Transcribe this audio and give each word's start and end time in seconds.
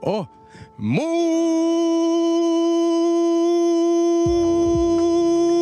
Oh, 0.00 0.28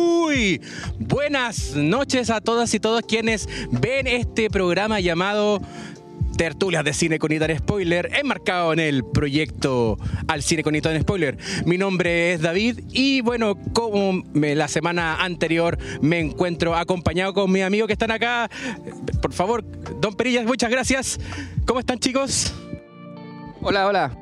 muy 0.01 0.61
buenas 0.99 1.75
noches 1.75 2.29
a 2.29 2.41
todas 2.41 2.73
y 2.73 2.79
todos 2.79 3.01
quienes 3.07 3.47
ven 3.71 4.07
este 4.07 4.49
programa 4.49 4.99
llamado 4.99 5.61
tertulias 6.37 6.83
de 6.83 6.93
cine 6.93 7.19
con 7.19 7.31
Itan 7.31 7.55
Spoiler, 7.57 8.09
enmarcado 8.15 8.73
en 8.73 8.79
el 8.79 9.03
proyecto 9.03 9.97
Al 10.27 10.41
Cine 10.41 10.63
con 10.63 10.73
Itan 10.75 10.99
Spoiler. 11.01 11.37
Mi 11.65 11.77
nombre 11.77 12.33
es 12.33 12.41
David 12.41 12.79
y 12.91 13.21
bueno, 13.21 13.55
como 13.73 14.23
me- 14.33 14.55
la 14.55 14.67
semana 14.67 15.21
anterior 15.21 15.77
me 16.01 16.19
encuentro 16.19 16.75
acompañado 16.75 17.33
con 17.33 17.51
mis 17.51 17.61
amigos 17.63 17.87
que 17.87 17.93
están 17.93 18.11
acá. 18.11 18.49
Por 19.21 19.33
favor, 19.33 19.63
Don 19.99 20.15
Perillas, 20.15 20.45
muchas 20.45 20.71
gracias. 20.71 21.19
¿Cómo 21.65 21.79
están 21.79 21.99
chicos? 21.99 22.53
Hola, 23.61 23.85
hola. 23.87 24.17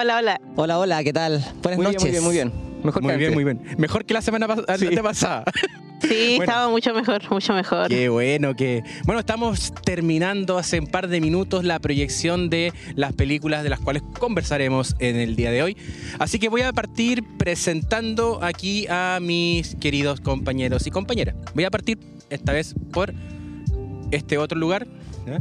Hola, 0.00 0.18
hola. 0.18 0.40
Hola, 0.56 0.78
hola, 0.78 1.02
¿qué 1.04 1.12
tal? 1.12 1.44
Buenas 1.62 1.76
Muy 1.78 1.86
noches. 1.86 2.10
bien, 2.10 2.22
muy 2.22 2.32
bien, 2.32 2.48
muy 2.48 2.62
bien. 2.62 2.78
Mejor 2.84 3.02
Muy 3.02 3.12
que 3.12 3.16
bien, 3.18 3.32
antes. 3.32 3.44
muy 3.44 3.44
bien. 3.66 3.78
Mejor 3.78 4.04
que 4.04 4.14
la 4.14 4.22
semana 4.22 4.46
pas- 4.46 4.78
Sí. 4.78 4.86
antepasada. 4.86 5.44
Sí, 6.00 6.34
Bueno. 6.36 6.44
estaba 6.44 6.68
mucho 6.70 6.94
mejor, 6.94 7.20
mucho 7.28 7.52
mejor. 7.54 7.88
Qué 7.88 8.08
bueno 8.08 8.54
que. 8.54 8.84
Bueno, 9.04 9.18
estamos 9.18 9.74
terminando 9.82 10.56
hace 10.56 10.78
un 10.78 10.86
par 10.86 11.08
de 11.08 11.20
minutos 11.20 11.64
la 11.64 11.80
proyección 11.80 12.48
de 12.50 12.72
las 12.94 13.12
películas 13.14 13.64
de 13.64 13.68
las 13.70 13.80
cuales 13.80 14.04
conversaremos 14.20 14.94
en 15.00 15.16
el 15.16 15.34
día 15.34 15.50
de 15.50 15.64
hoy. 15.64 15.76
Así 16.20 16.38
que 16.38 16.48
voy 16.48 16.62
a 16.62 16.72
partir 16.72 17.24
presentando 17.36 18.38
aquí 18.44 18.86
a 18.88 19.18
mis 19.20 19.74
queridos 19.74 20.20
compañeros 20.20 20.86
y 20.86 20.92
compañeras. 20.92 21.34
Voy 21.56 21.64
a 21.64 21.70
partir 21.72 21.98
esta 22.30 22.52
vez 22.52 22.76
por 22.92 23.12
este 24.12 24.38
otro 24.38 24.56
lugar, 24.56 24.86
¿ya? 25.26 25.40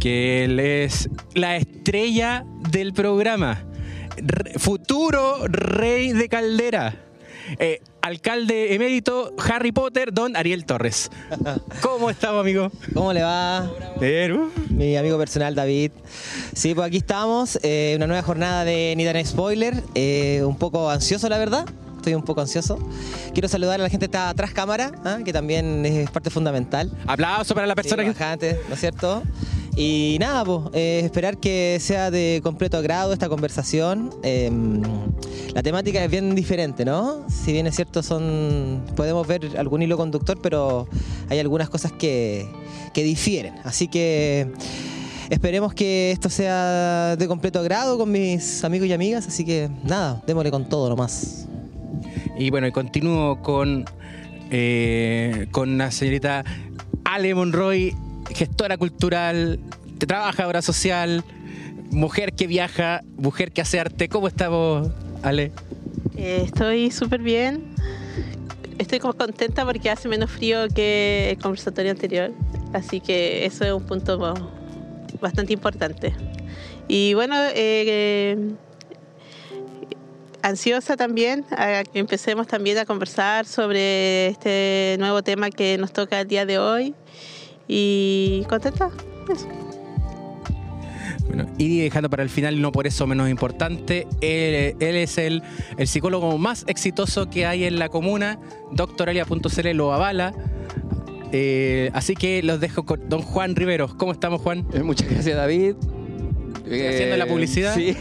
que 0.00 0.44
él 0.44 0.60
es 0.60 1.10
la 1.34 1.56
estrella 1.58 2.46
del 2.70 2.94
programa. 2.94 3.62
Re- 4.26 4.58
futuro 4.58 5.46
rey 5.48 6.12
de 6.12 6.28
Caldera. 6.28 6.94
Eh, 7.58 7.82
alcalde 8.00 8.74
emérito 8.74 9.34
Harry 9.38 9.70
Potter, 9.70 10.14
don 10.14 10.34
Ariel 10.34 10.64
Torres. 10.64 11.10
¿Cómo 11.82 12.08
estamos, 12.08 12.40
amigo? 12.40 12.70
¿Cómo 12.94 13.12
le 13.12 13.22
va? 13.22 13.70
Pero, 14.00 14.50
Mi 14.70 14.96
amigo 14.96 15.18
personal 15.18 15.54
David. 15.54 15.92
Sí, 16.54 16.74
pues 16.74 16.86
aquí 16.86 16.96
estamos, 16.98 17.58
eh, 17.62 17.92
una 17.96 18.06
nueva 18.06 18.22
jornada 18.22 18.64
de 18.64 18.94
Nidan 18.96 19.22
Spoiler. 19.26 19.82
eh, 19.94 20.42
un 20.44 20.56
poco 20.56 20.88
ansioso, 20.90 21.28
la 21.28 21.36
verdad. 21.38 21.66
Estoy 21.96 22.14
un 22.14 22.22
poco 22.22 22.40
ansioso. 22.42 22.78
Quiero 23.32 23.48
saludar 23.48 23.80
a 23.80 23.82
la 23.82 23.88
gente 23.90 24.04
que 24.06 24.16
está 24.16 24.28
atrás 24.28 24.52
cámara, 24.52 24.92
¿ah? 25.04 25.18
que 25.24 25.32
también 25.32 25.84
es 25.86 26.10
parte 26.10 26.28
fundamental. 26.30 26.90
aplauso 27.06 27.54
para 27.54 27.66
la 27.66 27.74
persona 27.74 28.02
Sí, 28.02 28.08
que. 28.08 28.12
bajante, 28.18 28.60
¿no 28.68 28.74
es 28.74 28.80
cierto? 28.80 29.22
Y 29.76 30.18
nada, 30.20 30.44
pues, 30.44 30.62
esperar 30.74 31.38
que 31.38 31.78
sea 31.80 32.10
de 32.10 32.40
completo 32.42 32.76
agrado 32.76 33.12
esta 33.12 33.28
conversación. 33.28 34.10
Eh, 34.22 34.50
la 35.52 35.62
temática 35.62 36.02
es 36.02 36.10
bien 36.10 36.34
diferente, 36.34 36.84
¿no? 36.84 37.24
Si 37.28 37.52
bien 37.52 37.66
es 37.66 37.74
cierto, 37.74 38.02
son 38.02 38.84
podemos 38.96 39.26
ver 39.26 39.56
algún 39.58 39.82
hilo 39.82 39.96
conductor, 39.96 40.38
pero 40.40 40.88
hay 41.28 41.38
algunas 41.38 41.70
cosas 41.70 41.92
que, 41.92 42.46
que 42.92 43.02
difieren. 43.02 43.54
Así 43.64 43.88
que 43.88 44.48
esperemos 45.30 45.74
que 45.74 46.12
esto 46.12 46.28
sea 46.28 47.16
de 47.16 47.26
completo 47.26 47.58
agrado 47.58 47.98
con 47.98 48.10
mis 48.10 48.62
amigos 48.64 48.88
y 48.88 48.92
amigas. 48.92 49.26
Así 49.26 49.44
que 49.44 49.68
nada, 49.82 50.22
démosle 50.26 50.50
con 50.50 50.68
todo 50.68 50.88
nomás. 50.88 51.46
Y 52.38 52.50
bueno, 52.50 52.66
y 52.66 52.72
continúo 52.72 53.42
con, 53.42 53.84
eh, 54.50 55.46
con 55.50 55.78
la 55.78 55.90
señorita 55.90 56.44
Ale 57.04 57.34
Monroy, 57.34 57.94
gestora 58.32 58.76
cultural, 58.76 59.58
trabajadora 59.98 60.62
social, 60.62 61.24
mujer 61.90 62.32
que 62.32 62.46
viaja, 62.46 63.02
mujer 63.16 63.52
que 63.52 63.60
hace 63.60 63.80
arte. 63.80 64.08
¿Cómo 64.08 64.28
estamos, 64.28 64.90
Ale? 65.22 65.52
Eh, 66.16 66.42
estoy 66.44 66.90
súper 66.90 67.20
bien. 67.20 67.74
Estoy 68.78 68.98
como 68.98 69.14
contenta 69.14 69.64
porque 69.64 69.90
hace 69.90 70.08
menos 70.08 70.30
frío 70.30 70.68
que 70.68 71.30
el 71.30 71.38
conversatorio 71.38 71.92
anterior. 71.92 72.32
Así 72.72 73.00
que 73.00 73.44
eso 73.46 73.64
es 73.64 73.72
un 73.72 73.84
punto 73.84 74.18
bastante 75.20 75.52
importante. 75.52 76.12
Y 76.88 77.14
bueno, 77.14 77.36
eh, 77.54 78.36
ansiosa 80.42 80.96
también 80.96 81.44
a 81.52 81.84
que 81.84 81.98
empecemos 81.98 82.46
también 82.46 82.76
a 82.78 82.84
conversar 82.84 83.46
sobre 83.46 84.26
este 84.26 84.96
nuevo 84.98 85.22
tema 85.22 85.50
que 85.50 85.78
nos 85.78 85.92
toca 85.92 86.20
el 86.20 86.28
día 86.28 86.44
de 86.44 86.58
hoy. 86.58 86.94
Y 87.68 88.44
contenta. 88.48 88.90
Eso. 89.32 89.48
Bueno, 91.26 91.46
y 91.58 91.80
dejando 91.80 92.10
para 92.10 92.22
el 92.22 92.28
final, 92.28 92.60
no 92.60 92.70
por 92.70 92.86
eso 92.86 93.06
menos 93.06 93.28
importante, 93.30 94.06
él, 94.20 94.76
él 94.78 94.96
es 94.96 95.18
el, 95.18 95.42
el 95.78 95.88
psicólogo 95.88 96.36
más 96.38 96.64
exitoso 96.68 97.30
que 97.30 97.46
hay 97.46 97.64
en 97.64 97.78
la 97.78 97.88
comuna. 97.88 98.38
Doctoralia.cl 98.72 99.68
lo 99.72 99.92
avala. 99.92 100.34
Eh, 101.32 101.90
así 101.94 102.14
que 102.14 102.42
los 102.44 102.60
dejo 102.60 102.84
con 102.84 103.08
don 103.08 103.22
Juan 103.22 103.56
Riveros. 103.56 103.94
¿Cómo 103.94 104.12
estamos, 104.12 104.40
Juan? 104.40 104.66
Eh, 104.72 104.82
Muchas 104.82 105.10
gracias, 105.10 105.36
David. 105.36 105.74
Eh, 106.66 106.88
haciendo 106.88 107.16
la 107.16 107.26
publicidad? 107.26 107.74
Sí. 107.74 107.96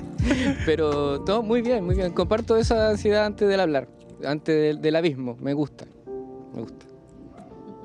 Pero 0.66 1.20
todo 1.22 1.42
muy 1.42 1.62
bien, 1.62 1.84
muy 1.84 1.96
bien. 1.96 2.12
Comparto 2.12 2.56
esa 2.56 2.90
ansiedad 2.90 3.26
antes 3.26 3.48
del 3.48 3.60
hablar, 3.60 3.88
antes 4.24 4.54
del, 4.54 4.80
del 4.80 4.96
abismo. 4.96 5.36
Me 5.40 5.54
gusta. 5.54 5.86
Me 6.54 6.60
gusta. 6.60 6.86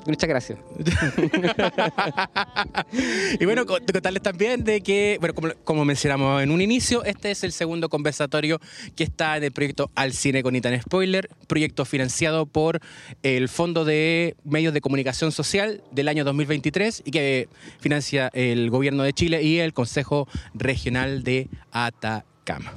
Muchas 0.06 0.30
gracias. 0.30 0.60
y 3.40 3.46
bueno, 3.46 3.66
con- 3.66 3.84
contarles 3.86 4.22
también 4.22 4.64
de 4.64 4.82
que, 4.82 5.18
bueno, 5.20 5.34
como, 5.34 5.50
como 5.64 5.86
mencionamos 5.86 6.44
en 6.44 6.52
un 6.52 6.62
inicio, 6.62 7.04
este 7.06 7.32
es 7.32 7.44
el 7.44 7.52
segundo 7.52 7.90
conversatorio 7.90 8.60
que 8.96 9.04
está 9.04 9.38
en 9.38 9.44
el 9.46 9.52
proyecto 9.52 9.90
Al 9.96 10.14
Cine 10.14 10.44
con 10.44 10.56
Itan 10.56 10.80
Spoiler, 10.82 11.30
proyecto 11.48 11.86
financiado 11.86 12.46
por 12.46 12.80
el 13.22 13.50
Fondo 13.50 13.86
de 13.86 14.36
Medios 14.44 14.74
de 14.74 14.82
Comunicación 14.82 15.32
Social 15.32 15.82
del 15.92 16.08
año 16.10 16.24
2023 16.26 17.04
y 17.06 17.12
que 17.12 17.48
financia 17.80 18.30
el 18.34 18.70
Gobierno 18.70 19.04
de 19.04 19.14
Chile 19.14 19.42
y 19.44 19.60
el 19.60 19.74
Consejo 19.74 20.28
Regional 20.54 21.24
de 21.24 21.48
Atacama. 21.72 22.74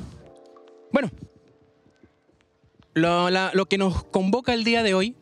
Bueno, 0.93 1.11
lo 2.95 3.67
que 3.67 3.79
nos 3.79 4.05
convoca 4.05 4.55
el 4.55 4.65
día 4.65 4.83
de 4.83 4.95
hoy 4.95 5.15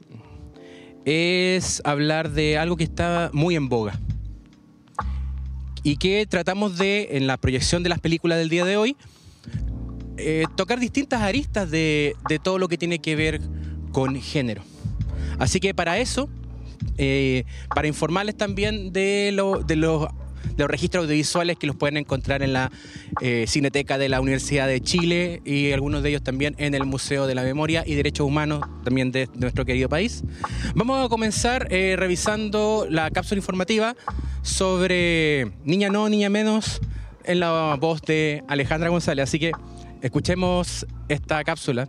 es 1.04 1.82
hablar 1.84 2.31
de 2.31 2.59
algo 2.59 2.76
que 2.76 2.84
está 2.84 3.31
muy 3.32 3.56
en 3.56 3.69
boga 3.69 3.98
y 5.82 5.97
que 5.97 6.26
tratamos 6.26 6.78
de, 6.78 7.09
en 7.12 7.26
la 7.26 7.37
proyección 7.37 7.82
de 7.82 7.91
las 7.91 8.00
películas 8.00 8.38
del 8.38 8.48
día 8.48 8.65
de 8.65 8.76
hoy, 8.78 8.97
eh, 10.16 10.44
tocar 10.56 10.81
distintas 10.81 11.20
aristas 11.20 11.70
de, 11.70 12.16
de 12.28 12.38
todo 12.38 12.59
lo 12.59 12.69
que 12.69 12.78
tiene 12.78 13.00
que 13.00 13.16
ver 13.16 13.41
con 13.93 14.20
género. 14.20 14.62
Así 15.38 15.60
que 15.60 15.75
para 15.75 15.98
eso, 15.98 16.31
eh, 16.97 17.44
para 17.75 17.87
informarles 17.87 18.37
también 18.37 18.93
de, 18.93 19.31
lo- 19.32 19.60
de 19.62 19.76
los, 19.76 20.06
de 20.49 20.62
los 20.62 20.71
registros 20.71 21.05
audiovisuales 21.05 21.56
que 21.56 21.66
los 21.66 21.77
pueden 21.77 21.97
encontrar 21.97 22.43
en 22.43 22.53
la 22.53 22.71
eh, 23.21 23.44
Cineteca 23.49 23.99
de 23.99 24.09
la 24.09 24.21
Universidad 24.21 24.66
de 24.66 24.81
Chile 24.81 25.43
y 25.44 25.72
algunos 25.72 26.03
de 26.03 26.10
ellos 26.10 26.22
también 26.22 26.55
en 26.59 26.75
el 26.75 26.84
Museo 26.84 27.27
de 27.27 27.34
la 27.34 27.43
Memoria 27.43 27.84
y 27.87 27.94
Derechos 27.94 28.27
Humanos 28.27 28.60
también 28.84 29.12
de, 29.12 29.28
nuestro 29.34 29.65
querido 29.65 29.88
país. 29.88 30.22
Vamos 30.75 31.05
a 31.05 31.09
comenzar 31.09 31.69
eh, 31.71 31.97
revisando 31.97 32.87
la 32.88 33.10
cápsula 33.10 33.38
informativa 33.38 33.97
sobre 34.43 35.53
Niña 35.65 35.88
No, 35.88 36.09
Niña 36.09 36.28
Menos 36.28 36.81
en 37.25 37.41
la 37.41 37.76
voz 37.81 38.03
de 38.03 38.44
Alejandra 38.49 38.91
González. 38.91 39.25
Así 39.25 39.38
que 39.38 39.53
escuchemos 40.03 40.87
esta 41.09 41.43
cápsula. 41.44 41.88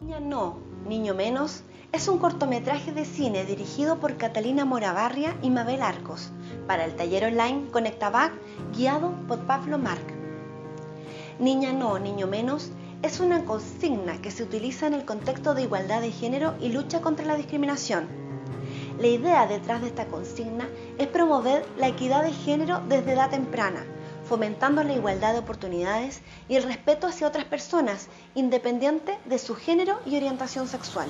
Niña 0.00 0.20
No, 0.20 0.58
Niño 0.88 1.14
Menos 1.14 1.64
es 1.92 2.06
un 2.06 2.18
cortometraje 2.18 2.92
de 2.92 3.04
cine 3.04 3.44
dirigido 3.44 3.98
por 3.98 4.16
Catalina 4.16 4.64
Morabarria 4.64 5.36
y 5.42 5.50
Mabel 5.50 5.82
Arcos 5.82 6.30
para 6.68 6.84
el 6.84 6.94
taller 6.94 7.24
online 7.24 7.68
Conectabac 7.72 8.32
guiado 8.72 9.12
por 9.26 9.40
Pablo 9.40 9.76
Marc. 9.76 10.00
Niña 11.40 11.72
No, 11.72 11.98
Niño 11.98 12.28
Menos 12.28 12.70
es 13.02 13.18
una 13.18 13.44
consigna 13.44 14.22
que 14.22 14.30
se 14.30 14.44
utiliza 14.44 14.86
en 14.86 14.94
el 14.94 15.04
contexto 15.04 15.52
de 15.54 15.62
igualdad 15.62 16.00
de 16.00 16.12
género 16.12 16.54
y 16.60 16.68
lucha 16.68 17.00
contra 17.00 17.26
la 17.26 17.36
discriminación. 17.36 18.06
La 19.00 19.08
idea 19.08 19.46
detrás 19.48 19.80
de 19.80 19.88
esta 19.88 20.06
consigna 20.06 20.68
es 20.96 21.08
promover 21.08 21.66
la 21.76 21.88
equidad 21.88 22.22
de 22.22 22.32
género 22.32 22.82
desde 22.88 23.14
edad 23.14 23.30
temprana, 23.30 23.84
fomentando 24.28 24.84
la 24.84 24.92
igualdad 24.92 25.32
de 25.32 25.40
oportunidades 25.40 26.20
y 26.48 26.54
el 26.54 26.62
respeto 26.62 27.08
hacia 27.08 27.26
otras 27.26 27.46
personas, 27.46 28.08
independiente 28.36 29.18
de 29.24 29.38
su 29.38 29.56
género 29.56 29.98
y 30.06 30.16
orientación 30.16 30.68
sexual. 30.68 31.08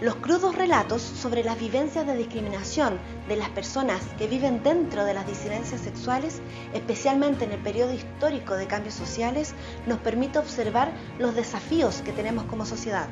Los 0.00 0.14
crudos 0.14 0.54
relatos 0.54 1.02
sobre 1.02 1.44
las 1.44 1.60
vivencias 1.60 2.06
de 2.06 2.16
discriminación 2.16 2.98
de 3.28 3.36
las 3.36 3.50
personas 3.50 4.00
que 4.16 4.26
viven 4.26 4.62
dentro 4.62 5.04
de 5.04 5.12
las 5.12 5.26
disidencias 5.26 5.82
sexuales, 5.82 6.40
especialmente 6.72 7.44
en 7.44 7.52
el 7.52 7.60
periodo 7.60 7.92
histórico 7.92 8.54
de 8.54 8.66
cambios 8.66 8.94
sociales, 8.94 9.52
nos 9.86 9.98
permite 9.98 10.38
observar 10.38 10.90
los 11.18 11.34
desafíos 11.34 12.00
que 12.00 12.12
tenemos 12.12 12.44
como 12.44 12.64
sociedad. 12.64 13.08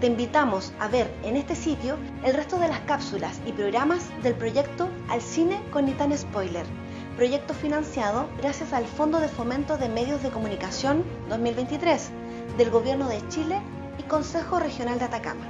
Te 0.00 0.08
invitamos 0.08 0.72
a 0.80 0.88
ver 0.88 1.08
en 1.22 1.36
este 1.36 1.54
sitio 1.54 1.96
el 2.24 2.34
resto 2.34 2.58
de 2.58 2.66
las 2.66 2.80
cápsulas 2.80 3.40
y 3.46 3.52
programas 3.52 4.08
del 4.24 4.34
proyecto 4.34 4.88
Al 5.08 5.20
Cine 5.20 5.60
con 5.70 5.86
ni 5.86 5.92
tan 5.92 6.16
spoiler, 6.18 6.66
proyecto 7.14 7.54
financiado 7.54 8.28
gracias 8.38 8.72
al 8.72 8.84
Fondo 8.84 9.20
de 9.20 9.28
Fomento 9.28 9.76
de 9.76 9.88
Medios 9.88 10.24
de 10.24 10.30
Comunicación 10.30 11.04
2023 11.28 12.10
del 12.58 12.70
Gobierno 12.70 13.08
de 13.08 13.22
Chile 13.28 13.60
y 14.00 14.02
Consejo 14.04 14.58
Regional 14.58 14.98
de 14.98 15.04
Atacama. 15.04 15.46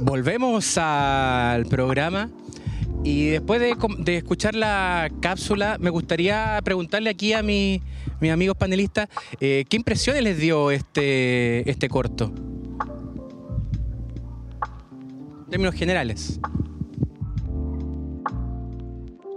Volvemos 0.00 0.76
al 0.76 1.66
programa 1.66 2.30
y 3.04 3.28
después 3.28 3.60
de 3.60 4.16
escuchar 4.16 4.54
la 4.54 5.08
cápsula, 5.20 5.76
me 5.78 5.90
gustaría 5.90 6.60
preguntarle 6.64 7.10
aquí 7.10 7.32
a 7.32 7.42
mi- 7.42 7.80
mis 8.20 8.30
amigos 8.32 8.56
panelistas 8.56 9.08
eh, 9.40 9.64
qué 9.68 9.76
impresiones 9.76 10.22
les 10.22 10.38
dio 10.38 10.70
este, 10.70 11.68
este 11.70 11.88
corto. 11.88 12.32
En 15.44 15.50
términos 15.50 15.74
generales. 15.74 16.40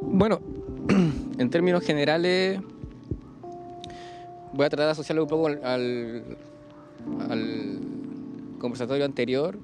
Bueno, 0.02 0.40
en 1.38 1.50
términos 1.50 1.84
generales, 1.84 2.60
voy 4.58 4.66
a 4.66 4.70
tratar 4.70 4.88
de 4.88 4.92
asociarlo 4.92 5.24
un 5.24 5.30
poco 5.30 5.48
al, 5.48 6.24
conversatorio 8.60 9.06
anterior. 9.06 9.58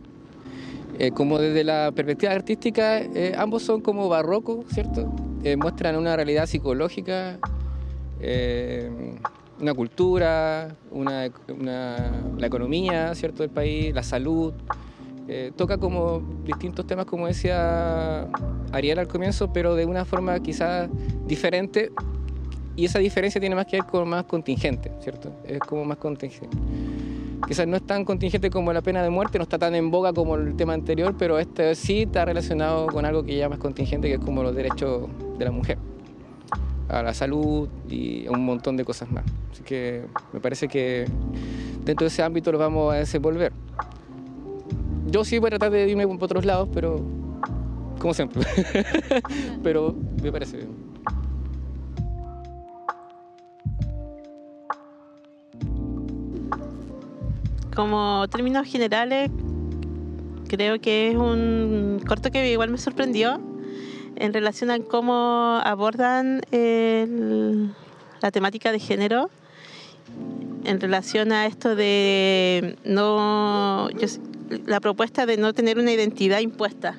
Eh, 1.00 1.12
como 1.12 1.40
desde 1.40 1.63
la 1.63 1.92
perspectiva 1.94 2.31
artística, 2.31 3.00
eh, 3.00 3.34
ambos 3.36 3.63
son 3.63 3.81
como 3.81 4.07
barrocos, 4.07 4.66
¿cierto? 4.69 5.12
Eh, 5.44 5.57
muestran 5.57 5.95
una 5.98 6.16
realidad 6.16 6.45
psicológica, 6.45 7.40
una 9.60 9.74
cultura, 9.74 10.75
una, 10.92 11.30
una- 11.50 12.12
la 12.38 12.48
economía, 12.48 13.13
¿cierto? 13.16 13.42
Del 13.44 13.50
país, 13.50 13.94
la 13.94 14.04
salud. 14.04 14.54
Toca 15.56 15.78
como 15.78 16.22
distintos 16.45 16.86
temas, 16.86 17.06
como 17.06 17.28
decía 17.28 18.28
Ariel 18.72 19.00
al 19.00 19.07
comienzo, 19.07 19.51
pero 19.51 19.74
de 19.75 19.86
una 19.86 20.06
forma 20.06 20.40
quizás 20.40 20.90
diferente. 21.25 21.92
Y 22.75 22.86
esa 22.86 23.00
diferencia 23.00 23.40
tiene 23.40 23.56
más 23.56 23.66
que 23.66 23.78
ver 23.78 23.86
con 23.86 24.08
más 24.08 24.24
contingente, 24.25 24.92
¿cierto? 25.02 25.31
Es 25.46 25.60
como 25.60 25.86
más 25.86 25.98
contingente. 25.98 26.58
Quizás 27.48 27.68
no 27.68 27.75
es 27.75 27.84
tan 27.86 28.06
contingente 28.06 28.50
como 28.50 28.72
la 28.72 28.81
pena 28.81 29.04
de 29.04 29.10
muerte, 29.10 29.38
no 29.38 29.44
está 29.44 29.60
tan 29.60 29.75
en 29.75 29.92
boga 29.92 30.14
como 30.14 30.36
el 30.36 30.56
tema 30.56 30.74
anterior, 30.74 31.14
pero 31.18 31.38
este 31.38 31.75
sí 31.75 32.04
está 32.04 32.25
relacionado 32.25 32.88
con 32.88 33.06
algo 33.06 33.24
que 33.24 33.36
ya 33.36 33.50
más 33.50 33.60
contingente, 33.60 34.08
que 34.08 34.16
es 34.16 34.20
como 34.20 34.44
los 34.44 34.56
derechos 34.56 35.10
de 35.38 35.46
la 35.46 35.52
mujer, 35.52 35.78
a 36.88 37.04
la 37.04 37.14
salud 37.14 37.68
y 37.90 38.25
a 38.28 38.31
un 38.31 38.46
montón 38.46 38.78
de 38.78 38.86
cosas 38.86 39.12
más. 39.12 39.26
Así 39.52 39.62
que 39.62 40.06
me 40.31 40.40
parece 40.40 40.68
que 40.68 41.06
dentro 41.84 42.06
de 42.06 42.08
ese 42.08 42.24
ámbito 42.24 42.52
lo 42.52 42.58
vamos 42.58 42.94
a 42.94 42.98
desenvolver. 42.98 43.52
Yo 45.08 45.26
sí 45.26 45.38
voy 45.38 45.48
a 45.48 45.52
tratar 45.52 45.72
de 45.72 45.88
irme 45.88 46.08
por 46.08 46.24
otros 46.24 46.46
lados, 46.46 46.69
pero 46.74 47.04
como 48.00 48.14
siempre. 48.14 48.42
pero 49.64 49.94
me 50.22 50.31
parece 50.31 50.58
bien. 50.58 50.69
Como 57.75 58.28
términos 58.30 58.68
generales, 58.68 59.31
creo 60.48 60.80
que 60.80 61.10
es 61.10 61.16
un 61.16 62.02
corto 62.08 62.30
que 62.30 62.52
igual 62.52 62.70
me 62.70 62.78
sorprendió 62.78 63.42
en 64.16 64.31
relación 64.31 64.70
a 64.70 64.80
cómo 64.80 65.60
abordan 65.64 66.42
la 68.22 68.31
temática 68.31 68.72
de 68.72 68.80
género 68.80 69.31
en 70.66 70.80
relación 70.80 71.31
a 71.31 71.48
esto 71.48 71.75
de 71.75 72.78
no 72.86 73.90
la 74.66 74.80
propuesta 74.80 75.26
de 75.26 75.38
no 75.38 75.54
tener 75.54 75.80
una 75.80 75.92
identidad 75.92 76.40
impuesta. 76.40 76.96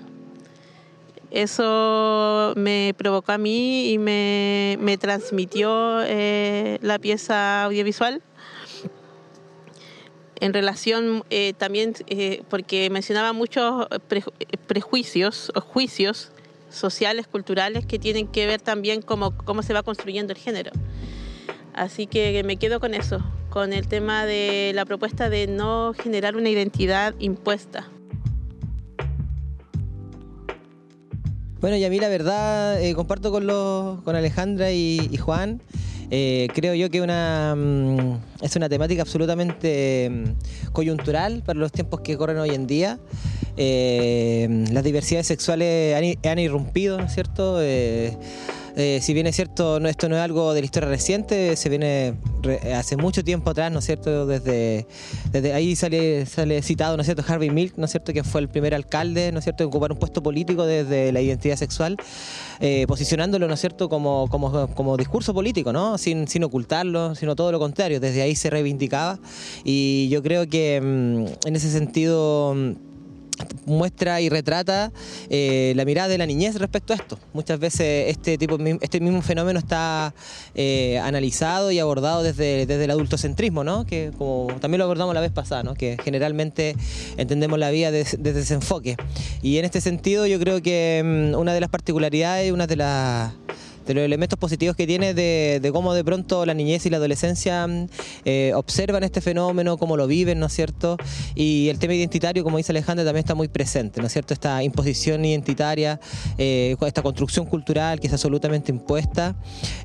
Eso 1.31 2.53
me 2.57 2.95
provocó 2.97 3.33
a 3.33 3.39
mí 3.39 3.91
y 3.91 3.99
me, 3.99 4.77
me 4.81 4.99
transmitió 4.99 6.01
eh, 6.03 6.79
la 6.83 6.99
pieza 6.99 7.65
audiovisual 7.65 8.23
en 10.41 10.53
relación 10.53 11.25
eh, 11.31 11.55
también, 11.57 11.95
eh, 12.09 12.43
porque 12.51 12.91
mencionaba 12.91 13.33
muchos 13.33 13.87
preju- 14.09 14.33
prejuicios 14.67 15.53
o 15.55 15.61
juicios 15.61 16.33
sociales, 16.71 17.27
culturales, 17.27 17.87
que 17.87 17.99
tienen 17.99 18.27
que 18.27 18.47
ver 18.47 18.61
también 18.61 19.01
cómo, 19.01 19.37
cómo 19.37 19.63
se 19.63 19.73
va 19.73 19.83
construyendo 19.83 20.33
el 20.33 20.39
género. 20.39 20.73
Así 21.73 22.07
que 22.07 22.43
me 22.45 22.57
quedo 22.57 22.81
con 22.81 22.95
eso, 22.95 23.25
con 23.51 23.73
el 23.73 23.87
tema 23.87 24.27
de 24.27 24.73
la 24.75 24.85
propuesta 24.85 25.29
de 25.29 25.47
no 25.47 25.93
generar 25.95 26.37
una 26.37 26.49
identidad 26.49 27.15
impuesta. 27.21 27.89
Bueno, 31.61 31.77
y 31.77 31.85
a 31.85 31.91
mí 31.91 31.99
la 31.99 32.09
verdad, 32.09 32.83
eh, 32.83 32.95
comparto 32.95 33.31
con, 33.31 33.47
los, 33.47 34.03
con 34.03 34.17
Alejandra 34.17 34.71
y 34.73 35.17
Juan. 35.17 35.63
Eh, 36.11 36.49
creo 36.55 36.75
yo 36.75 36.91
que 36.91 37.01
una, 37.01 37.55
mm, 37.57 38.21
es 38.43 38.57
una 38.57 38.69
temática 38.69 39.03
absolutamente 39.03 40.11
mm, 40.11 40.71
coyuntural 40.73 41.43
para 41.45 41.59
los 41.59 41.73
tiempos 41.73 42.01
que 42.01 42.17
corren 42.17 42.39
hoy 42.39 42.51
en 42.51 42.67
día. 42.67 42.99
Eh, 43.57 44.65
las 44.73 44.85
diversidades 44.85 45.27
sexuales 45.27 46.19
han, 46.25 46.39
irrumpido, 46.39 46.99
¿no 46.99 47.07
es 47.07 47.15
cierto? 47.15 47.59
Eh, 48.77 48.99
si 49.01 49.15
bien 49.15 49.27
es 49.29 49.37
cierto, 49.37 49.79
no, 49.79 49.89
esto 49.89 50.09
no 50.09 50.17
es 50.17 50.23
algo 50.23 50.53
de 50.53 50.61
la 50.61 50.65
historia 50.65 50.89
reciente, 50.89 51.55
se 51.55 51.69
viene 51.69 52.15
re- 52.43 52.75
hace 52.75 52.97
mucho 52.97 53.23
tiempo 53.23 53.51
atrás, 53.51 53.71
¿no 53.71 53.79
es 53.79 53.85
cierto? 53.85 54.27
Desde, 54.27 54.87
desde 55.31 55.53
ahí 55.53 55.77
sale, 55.77 56.27
sale 56.27 56.61
citado, 56.61 56.97
¿no 56.97 57.03
es 57.03 57.07
cierto? 57.07 57.23
Harvey 57.27 57.51
Milk, 57.51 57.75
¿no 57.77 57.85
es 57.85 57.93
cierto? 57.93 58.13
Que 58.13 58.25
fue 58.25 58.41
el 58.41 58.49
primer 58.49 58.75
alcalde, 58.75 59.31
¿no 59.31 59.39
es 59.39 59.45
cierto? 59.45 59.63
En 59.63 59.69
ocupar 59.69 59.93
un 59.93 59.99
puesto 59.99 60.25
político 60.25 60.67
desde 60.67 61.13
la 61.13 61.21
identidad 61.21 61.57
sexual, 61.57 61.97
eh, 62.59 62.85
posicionándolo, 62.89 63.47
¿no 63.47 63.55
es 63.55 63.61
cierto? 63.61 63.89
Como, 63.89 64.29
como, 64.29 64.67
como 64.75 64.97
discurso 64.97 65.33
político, 65.33 65.73
¿no? 65.73 65.97
Sin, 65.97 66.27
sin 66.27 66.43
ocultarlo, 66.43 67.15
sino 67.15 67.37
todo 67.37 67.53
lo 67.53 67.61
contrario. 67.61 68.01
Desde 68.01 68.23
ahí 68.23 68.35
se 68.35 68.51
reivindicaba 68.51 69.21
y 69.65 70.09
yo 70.09 70.21
creo 70.21 70.49
que 70.49 70.81
mm, 70.81 71.47
en 71.47 71.57
ese 71.57 71.71
sentido... 71.71 72.57
muestra 73.67 74.21
y 74.21 74.29
retrata 74.29 74.93
eh, 75.31 75.73
la 75.77 75.85
mirada 75.85 76.09
de 76.09 76.19
la 76.19 76.27
niñez 76.27 76.57
respecto 76.57 76.93
a 76.93 76.97
esto. 76.97 77.19
Muchas 77.33 77.59
veces 77.59 78.09
este 78.09 78.39
tipo 78.39 78.59
este 78.81 79.01
mismo 79.01 79.23
fenómeno 79.23 79.59
está 79.59 80.15
eh, 80.55 80.99
analizado 81.03 81.71
y 81.71 81.79
abordado 81.79 82.23
desde, 82.23 82.67
desde 82.67 82.85
el 82.85 82.91
adultocentrismo, 82.91 83.65
¿no? 83.65 83.85
Que 83.87 84.11
como 84.17 84.49
también 84.61 84.79
lo 84.79 84.85
abordamos 84.85 85.15
la 85.15 85.21
vez 85.21 85.33
pasada, 85.33 85.63
¿no? 85.63 85.75
Que 85.75 85.97
generalmente 86.03 86.77
entendemos 87.17 87.59
la 87.59 87.71
vida 87.71 87.91
des- 87.91 88.17
desde 88.21 88.41
ese 88.41 88.55
enfoque. 88.55 88.97
Y 89.43 89.59
en 89.59 89.65
este 89.65 89.81
sentido 89.81 90.27
yo 90.27 90.39
creo 90.39 90.63
que 90.63 91.03
mm, 91.05 91.39
una 91.39 91.55
de 91.55 91.61
las 91.61 91.71
particularidades, 91.71 92.53
una 92.53 92.67
de 92.67 92.77
las 92.77 93.33
de 93.87 93.95
los 93.95 94.05
elementos 94.05 94.39
positivos 94.39 94.77
que 94.77 94.87
tiene 94.87 95.15
de, 95.15 95.71
cómo 95.73 95.95
de 95.95 96.05
pronto 96.05 96.47
la 96.47 96.55
niñez 96.55 96.87
y 96.87 96.91
la 96.91 96.97
adolescencia 96.99 97.67
mm, 97.67 97.87
eh, 98.25 98.53
observan 98.55 99.05
este 99.05 99.21
fenómeno, 99.21 99.77
cómo 99.77 99.97
lo 99.97 100.07
viven, 100.07 100.39
¿no 100.39 100.47
es 100.47 100.53
cierto? 100.53 100.97
Y 101.35 101.69
el 101.69 101.79
tema 101.79 101.95
identitario, 101.95 102.45
como 102.45 102.57
dice 102.57 102.73
Alejandra, 102.73 103.05
también 103.05 103.25
está 103.25 103.35
muy 103.35 103.49
presente, 103.49 104.01
¿no 104.01 104.07
es 104.07 104.13
cierto? 104.13 104.35
Esta 104.35 104.63
imposición 104.63 105.25
identitaria, 105.25 106.01
eh, 106.39 106.77
esta 106.87 107.03
construcción 107.03 107.47
cultural 107.47 108.01
que 108.01 108.07
es 108.07 108.13
absolutamente 108.13 108.73
impuesta, 108.73 109.37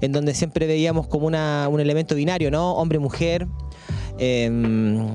en 0.02 0.12
donde 0.12 0.34
siempre 0.34 0.68
veíamos 0.68 1.08
como 1.08 1.28
una, 1.28 1.68
un 1.70 1.80
elemento 1.80 2.16
binario, 2.16 2.52
¿no? 2.52 2.74
Hombre-mujer. 2.74 3.48
Eh, 4.22 4.52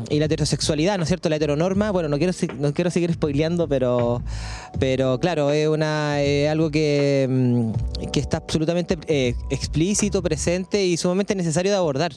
y 0.09 0.19
la 0.19 0.25
heterosexualidad, 0.25 0.97
¿no 0.97 1.03
es 1.03 1.09
cierto? 1.09 1.29
La 1.29 1.37
heteronorma, 1.37 1.91
bueno, 1.91 2.09
no 2.09 2.17
quiero, 2.17 2.33
no 2.59 2.73
quiero 2.73 2.91
seguir 2.91 3.13
spoileando, 3.13 3.69
pero, 3.69 4.23
pero 4.79 5.21
claro, 5.21 5.51
es 5.51 5.69
una, 5.69 6.23
eh, 6.23 6.49
algo 6.49 6.71
que, 6.71 7.27
mm, 7.29 8.11
que 8.11 8.21
está 8.21 8.39
absolutamente 8.39 8.99
eh, 9.07 9.35
explícito, 9.51 10.23
presente 10.23 10.85
y 10.87 10.97
sumamente 10.97 11.35
necesario 11.35 11.71
de 11.71 11.77
abordar. 11.77 12.13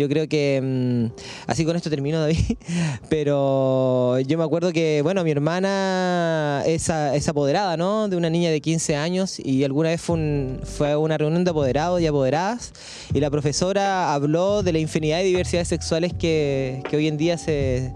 Yo 0.00 0.08
creo 0.08 0.26
que, 0.30 0.60
mm, 0.62 1.12
así 1.46 1.66
con 1.66 1.76
esto 1.76 1.90
termino, 1.90 2.20
David, 2.20 2.38
pero 3.10 4.18
yo 4.20 4.38
me 4.38 4.44
acuerdo 4.44 4.72
que, 4.72 5.00
bueno, 5.02 5.22
mi 5.24 5.30
hermana 5.30 6.62
es, 6.64 6.88
es 6.88 7.28
apoderada, 7.28 7.76
¿no? 7.76 8.08
De 8.08 8.16
una 8.16 8.30
niña 8.30 8.50
de 8.50 8.62
15 8.62 8.96
años 8.96 9.38
y 9.38 9.62
alguna 9.62 9.90
vez 9.90 10.00
fue, 10.00 10.16
un- 10.16 10.60
fue 10.64 10.92
a 10.92 10.98
una 10.98 11.18
reunión 11.18 11.44
de 11.44 11.50
apoderados 11.50 12.00
y 12.00 12.06
apoderadas 12.06 12.72
y 13.12 13.20
la 13.20 13.28
profesora 13.30 14.14
habló 14.14 14.62
de 14.62 14.72
la 14.72 14.78
infinidad 14.78 15.18
de 15.18 15.24
diversidades 15.24 15.68
sexuales 15.68 16.14
que, 16.14 16.82
que 16.88 16.96
hoy 16.96 17.06
en 17.06 17.18
día 17.18 17.36
se, 17.36 17.92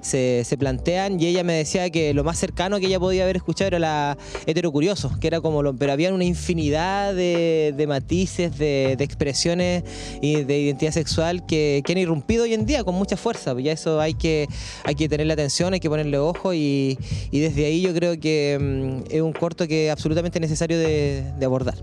se, 0.00 0.42
se 0.44 0.56
plantean 0.56 1.20
y 1.20 1.26
ella 1.26 1.44
me 1.44 1.54
decía 1.54 1.90
que 1.90 2.14
lo 2.14 2.24
más 2.24 2.38
cercano 2.38 2.78
que 2.80 2.86
ella 2.86 3.00
podía 3.00 3.24
haber 3.24 3.36
escuchado 3.36 3.68
era 3.68 3.78
la 3.78 4.18
heterocurioso, 4.46 5.10
que 5.20 5.26
era 5.26 5.40
como 5.40 5.62
lo, 5.62 5.74
pero 5.74 5.92
había 5.92 6.12
una 6.12 6.24
infinidad 6.24 7.14
de, 7.14 7.74
de 7.76 7.86
matices, 7.86 8.58
de, 8.58 8.94
de 8.96 9.04
expresiones 9.04 9.84
y 10.20 10.44
de 10.44 10.58
identidad 10.58 10.92
sexual 10.92 11.46
que, 11.46 11.82
que 11.84 11.92
han 11.92 11.98
irrumpido 11.98 12.44
hoy 12.44 12.54
en 12.54 12.66
día 12.66 12.84
con 12.84 12.94
mucha 12.94 13.16
fuerza. 13.16 13.58
Ya 13.60 13.72
eso 13.72 14.00
hay 14.00 14.14
que, 14.14 14.48
hay 14.84 14.94
que 14.94 15.08
tenerle 15.08 15.32
atención, 15.32 15.74
hay 15.74 15.80
que 15.80 15.88
ponerle 15.88 16.18
ojo 16.18 16.54
y, 16.54 16.98
y 17.30 17.40
desde 17.40 17.66
ahí 17.66 17.82
yo 17.82 17.94
creo 17.94 18.18
que 18.18 18.58
mm, 18.60 19.12
es 19.12 19.20
un 19.20 19.32
corto 19.32 19.66
que 19.66 19.86
es 19.86 19.92
absolutamente 19.92 20.40
necesario 20.40 20.78
de, 20.78 21.32
de 21.38 21.44
abordar. 21.44 21.74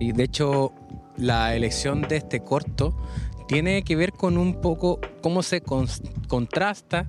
Y 0.00 0.12
de 0.12 0.24
hecho, 0.24 0.72
la 1.16 1.56
elección 1.56 2.02
de 2.02 2.16
este 2.16 2.40
corto 2.40 2.94
tiene 3.48 3.82
que 3.82 3.96
ver 3.96 4.12
con 4.12 4.38
un 4.38 4.60
poco 4.60 5.00
cómo 5.22 5.42
se 5.42 5.62
cons- 5.62 6.02
contrasta 6.28 7.06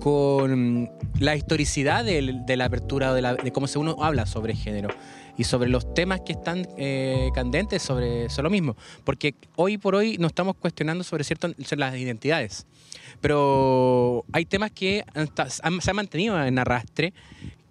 con 0.00 0.90
la 1.20 1.36
historicidad 1.36 2.04
del- 2.04 2.44
de, 2.46 2.56
la 2.56 2.64
apertura 2.66 3.14
de, 3.14 3.22
la- 3.22 3.34
de 3.34 3.52
cómo 3.52 3.66
se 3.68 3.78
uno 3.78 3.96
habla 4.00 4.26
sobre 4.26 4.54
género 4.56 4.88
y 5.36 5.44
sobre 5.44 5.68
los 5.68 5.92
temas 5.94 6.20
que 6.20 6.32
están 6.32 6.66
eh, 6.76 7.30
candentes 7.34 7.82
sobre 7.82 8.26
eso 8.26 8.42
lo 8.42 8.50
mismo. 8.50 8.76
Porque 9.04 9.34
hoy 9.56 9.78
por 9.78 9.94
hoy 9.94 10.16
nos 10.18 10.30
estamos 10.30 10.56
cuestionando 10.56 11.04
sobre 11.04 11.24
ciertas 11.24 11.52
sobre 11.64 11.80
las 11.80 11.96
identidades. 11.96 12.66
Pero 13.20 14.24
hay 14.32 14.44
temas 14.46 14.70
que 14.70 15.04
han 15.14 15.28
se 15.80 15.90
han 15.90 15.96
mantenido 15.96 16.42
en 16.44 16.58
arrastre 16.58 17.12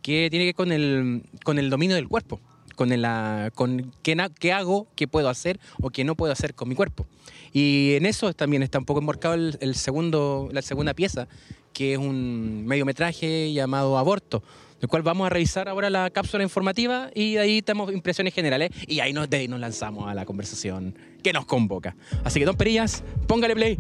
que 0.02 0.28
tiene 0.30 0.44
que 0.46 0.50
ver 0.50 0.56
con 0.56 0.72
el, 0.72 1.24
con 1.44 1.60
el 1.60 1.70
dominio 1.70 1.96
del 1.96 2.08
cuerpo, 2.10 2.40
con, 2.76 2.92
el, 2.92 3.06
ah, 3.06 3.50
con 3.56 3.92
qué, 4.02 4.18
qué 4.40 4.52
hago, 4.52 4.88
qué 4.96 5.08
puedo 5.08 5.30
hacer 5.30 5.60
o 5.82 5.90
qué 5.92 6.04
no 6.04 6.16
puedo 6.16 6.34
hacer 6.34 6.54
con 6.56 6.68
mi 6.70 6.76
cuerpo. 6.76 7.06
Y 7.54 7.94
en 7.94 8.08
eso 8.08 8.34
también 8.34 8.64
está 8.64 8.80
un 8.80 8.86
poco 8.86 9.00
enmarcado 9.00 9.36
el, 9.36 9.76
segundo, 9.76 10.50
la 10.52 10.64
segunda 10.64 10.96
pieza, 10.96 11.28
que 11.72 11.94
es 11.94 12.00
un 12.00 12.66
mediometraje 12.66 13.54
llamado 13.54 14.00
Aborto, 14.00 14.44
del 14.80 14.90
cual 14.90 15.04
vamos 15.04 15.28
a 15.28 15.30
revisar 15.30 15.70
ahora 15.70 15.92
la 15.92 16.10
cápsula 16.10 16.44
informativa 16.44 17.12
y 17.14 17.38
ahí 17.38 17.62
tenemos 17.62 17.94
impresiones 17.94 18.34
generales 18.34 18.72
y 18.88 19.00
ahí 19.00 19.14
nos, 19.14 19.30
de 19.30 19.38
ahí 19.38 19.48
nos 19.48 19.60
lanzamos 19.60 20.10
a 20.10 20.16
la 20.16 20.26
conversación 20.26 20.98
que 21.22 21.32
nos 21.32 21.46
convoca. 21.46 21.96
Así 22.24 22.40
que, 22.40 22.46
don 22.46 22.58
Perillas, 22.58 23.04
póngale 23.28 23.54
play. 23.54 23.78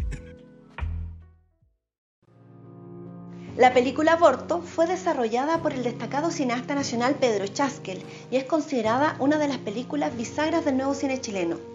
La 3.57 3.73
película 3.73 4.13
Aborto 4.13 4.61
fue 4.61 4.87
desarrollada 4.87 5.61
por 5.61 5.73
el 5.73 5.83
destacado 5.83 6.31
cineasta 6.31 6.73
nacional 6.73 7.15
Pedro 7.19 7.47
Chaskel 7.47 8.03
y 8.31 8.37
es 8.37 8.45
considerada 8.45 9.15
una 9.19 9.37
de 9.37 9.47
las 9.47 9.57
películas 9.59 10.15
bisagras 10.15 10.65
del 10.65 10.77
nuevo 10.77 10.93
cine 10.93 11.21
chileno. 11.21 11.72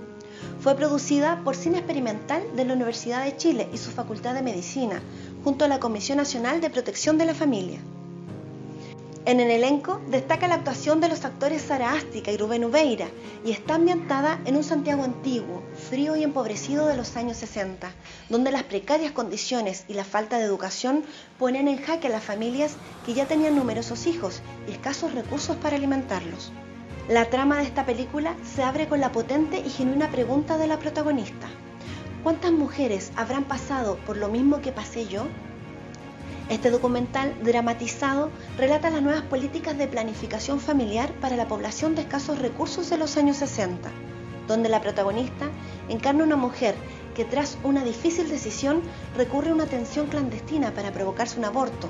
Fue 0.60 0.74
producida 0.76 1.42
por 1.44 1.56
Cine 1.56 1.78
Experimental 1.78 2.42
de 2.56 2.64
la 2.64 2.74
Universidad 2.74 3.24
de 3.24 3.36
Chile 3.36 3.68
y 3.72 3.78
su 3.78 3.90
Facultad 3.90 4.34
de 4.34 4.42
Medicina, 4.42 5.00
junto 5.44 5.64
a 5.64 5.68
la 5.68 5.80
Comisión 5.80 6.18
Nacional 6.18 6.60
de 6.60 6.70
Protección 6.70 7.18
de 7.18 7.26
la 7.26 7.34
Familia. 7.34 7.80
En 9.28 9.40
el 9.40 9.50
elenco 9.50 10.00
destaca 10.10 10.48
la 10.48 10.54
actuación 10.54 11.02
de 11.02 11.08
los 11.10 11.26
actores 11.26 11.60
Sara 11.60 11.92
Ástica 11.92 12.32
y 12.32 12.38
Rubén 12.38 12.64
Ubeira 12.64 13.08
y 13.44 13.50
está 13.50 13.74
ambientada 13.74 14.40
en 14.46 14.56
un 14.56 14.64
Santiago 14.64 15.04
antiguo, 15.04 15.62
frío 15.90 16.16
y 16.16 16.22
empobrecido 16.22 16.86
de 16.86 16.96
los 16.96 17.14
años 17.14 17.36
60, 17.36 17.90
donde 18.30 18.50
las 18.50 18.62
precarias 18.62 19.12
condiciones 19.12 19.84
y 19.86 19.92
la 19.92 20.04
falta 20.04 20.38
de 20.38 20.44
educación 20.44 21.04
ponen 21.38 21.68
en 21.68 21.76
jaque 21.76 22.06
a 22.06 22.10
las 22.10 22.24
familias 22.24 22.76
que 23.04 23.12
ya 23.12 23.26
tenían 23.26 23.54
numerosos 23.54 24.06
hijos 24.06 24.40
y 24.66 24.72
escasos 24.72 25.12
recursos 25.12 25.56
para 25.56 25.76
alimentarlos. 25.76 26.50
La 27.08 27.24
trama 27.30 27.56
de 27.56 27.62
esta 27.62 27.86
película 27.86 28.36
se 28.44 28.62
abre 28.62 28.86
con 28.86 29.00
la 29.00 29.12
potente 29.12 29.62
y 29.64 29.70
genuina 29.70 30.10
pregunta 30.10 30.58
de 30.58 30.66
la 30.66 30.78
protagonista. 30.78 31.46
¿Cuántas 32.22 32.52
mujeres 32.52 33.12
habrán 33.16 33.44
pasado 33.44 33.96
por 34.04 34.18
lo 34.18 34.28
mismo 34.28 34.60
que 34.60 34.72
pasé 34.72 35.06
yo? 35.06 35.22
Este 36.50 36.70
documental 36.70 37.34
dramatizado 37.42 38.30
relata 38.58 38.90
las 38.90 39.00
nuevas 39.00 39.22
políticas 39.22 39.78
de 39.78 39.88
planificación 39.88 40.60
familiar 40.60 41.10
para 41.14 41.36
la 41.36 41.48
población 41.48 41.94
de 41.94 42.02
escasos 42.02 42.40
recursos 42.40 42.90
de 42.90 42.98
los 42.98 43.16
años 43.16 43.38
60, 43.38 43.88
donde 44.46 44.68
la 44.68 44.82
protagonista 44.82 45.46
encarna 45.88 46.24
una 46.24 46.36
mujer 46.36 46.74
que 47.14 47.24
tras 47.24 47.56
una 47.64 47.84
difícil 47.84 48.28
decisión 48.28 48.82
recurre 49.16 49.48
a 49.48 49.54
una 49.54 49.64
atención 49.64 50.08
clandestina 50.08 50.74
para 50.74 50.92
provocarse 50.92 51.38
un 51.38 51.46
aborto. 51.46 51.88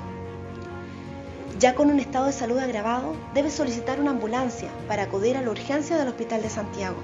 Ya 1.59 1.75
con 1.75 1.91
un 1.91 1.99
estado 1.99 2.27
de 2.27 2.33
salud 2.33 2.59
agravado, 2.59 3.17
debe 3.35 3.51
solicitar 3.51 4.01
una 4.01 4.13
ambulancia 4.13 4.69
para 4.87 5.03
acudir 5.03 5.37
a 5.37 5.43
la 5.43 5.51
urgencia 5.51 5.97
del 5.97 6.07
Hospital 6.07 6.41
de 6.41 6.51
Santiago. 6.51 6.99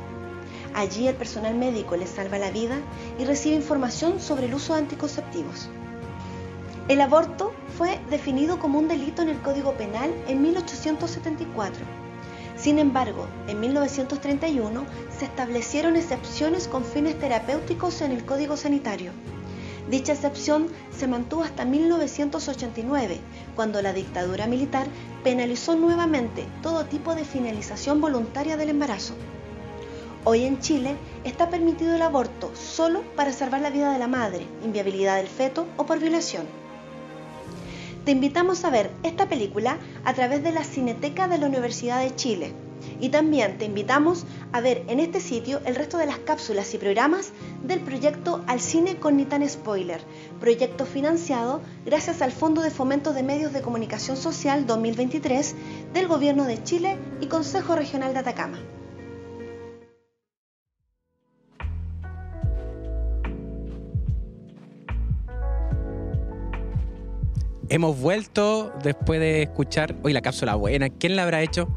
Allí 0.74 1.08
el 1.08 1.16
personal 1.16 1.56
médico 1.56 1.96
le 1.96 2.06
salva 2.06 2.38
la 2.38 2.52
vida 2.52 2.76
y 3.18 3.24
recibe 3.24 3.56
información 3.56 4.20
sobre 4.20 4.46
el 4.46 4.54
uso 4.54 4.74
de 4.74 4.80
anticonceptivos. 4.80 5.68
El 6.86 7.00
aborto 7.00 7.52
fue 7.76 7.98
definido 8.10 8.60
como 8.60 8.78
un 8.78 8.86
delito 8.86 9.22
en 9.22 9.30
el 9.30 9.40
Código 9.40 9.72
Penal 9.72 10.14
en 10.28 10.40
1874. 10.42 11.84
Sin 12.56 12.78
embargo, 12.78 13.26
en 13.48 13.58
1931 13.58 14.84
se 15.18 15.24
establecieron 15.24 15.96
excepciones 15.96 16.68
con 16.68 16.84
fines 16.84 17.18
terapéuticos 17.18 18.02
en 18.02 18.12
el 18.12 18.24
Código 18.24 18.56
Sanitario. 18.56 19.10
Dicha 19.90 20.12
excepción 20.12 20.68
se 20.96 21.06
mantuvo 21.06 21.42
hasta 21.42 21.64
1989, 21.64 23.20
cuando 23.54 23.82
la 23.82 23.92
dictadura 23.92 24.46
militar 24.46 24.86
penalizó 25.22 25.76
nuevamente 25.76 26.46
todo 26.62 26.84
tipo 26.84 27.14
de 27.14 27.24
finalización 27.24 28.00
voluntaria 28.00 28.56
del 28.56 28.70
embarazo. 28.70 29.14
Hoy 30.24 30.44
en 30.44 30.60
Chile 30.60 30.96
está 31.24 31.50
permitido 31.50 31.94
el 31.94 32.02
aborto 32.02 32.50
solo 32.54 33.02
para 33.14 33.32
salvar 33.32 33.60
la 33.60 33.70
vida 33.70 33.92
de 33.92 33.98
la 33.98 34.08
madre, 34.08 34.46
inviabilidad 34.64 35.16
del 35.16 35.28
feto 35.28 35.66
o 35.76 35.84
por 35.84 35.98
violación. 35.98 36.46
Te 38.04 38.10
invitamos 38.12 38.64
a 38.64 38.70
ver 38.70 38.90
esta 39.02 39.28
película 39.28 39.78
a 40.04 40.14
través 40.14 40.42
de 40.42 40.52
la 40.52 40.64
Cineteca 40.64 41.28
de 41.28 41.38
la 41.38 41.46
Universidad 41.46 42.00
de 42.00 42.14
Chile. 42.14 42.63
Y 43.00 43.08
también 43.08 43.58
te 43.58 43.64
invitamos 43.64 44.26
a 44.52 44.60
ver 44.60 44.84
en 44.88 45.00
este 45.00 45.20
sitio 45.20 45.60
el 45.64 45.74
resto 45.74 45.98
de 45.98 46.06
las 46.06 46.18
cápsulas 46.18 46.72
y 46.74 46.78
programas 46.78 47.32
del 47.62 47.80
proyecto 47.80 48.42
Al 48.46 48.60
Cine 48.60 48.96
con 48.96 49.16
Ni 49.16 49.24
Tan 49.24 49.48
Spoiler, 49.48 50.00
proyecto 50.40 50.86
financiado 50.86 51.60
gracias 51.84 52.22
al 52.22 52.32
Fondo 52.32 52.62
de 52.62 52.70
Fomento 52.70 53.12
de 53.12 53.22
Medios 53.22 53.52
de 53.52 53.62
Comunicación 53.62 54.16
Social 54.16 54.66
2023 54.66 55.54
del 55.92 56.08
Gobierno 56.08 56.44
de 56.44 56.62
Chile 56.62 56.98
y 57.20 57.26
Consejo 57.26 57.76
Regional 57.76 58.12
de 58.12 58.20
Atacama. 58.20 58.58
Hemos 67.70 67.98
vuelto 67.98 68.72
después 68.82 69.18
de 69.18 69.42
escuchar. 69.42 69.96
Hoy 70.02 70.12
la 70.12 70.20
cápsula 70.20 70.54
buena. 70.54 70.90
¿Quién 70.90 71.16
la 71.16 71.22
habrá 71.24 71.42
hecho? 71.42 71.68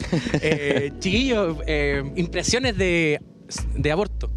eh, 0.42 0.92
chiquillos, 0.98 1.58
eh, 1.66 2.02
impresiones 2.16 2.76
de, 2.76 3.20
de 3.74 3.92
aborto. 3.92 4.30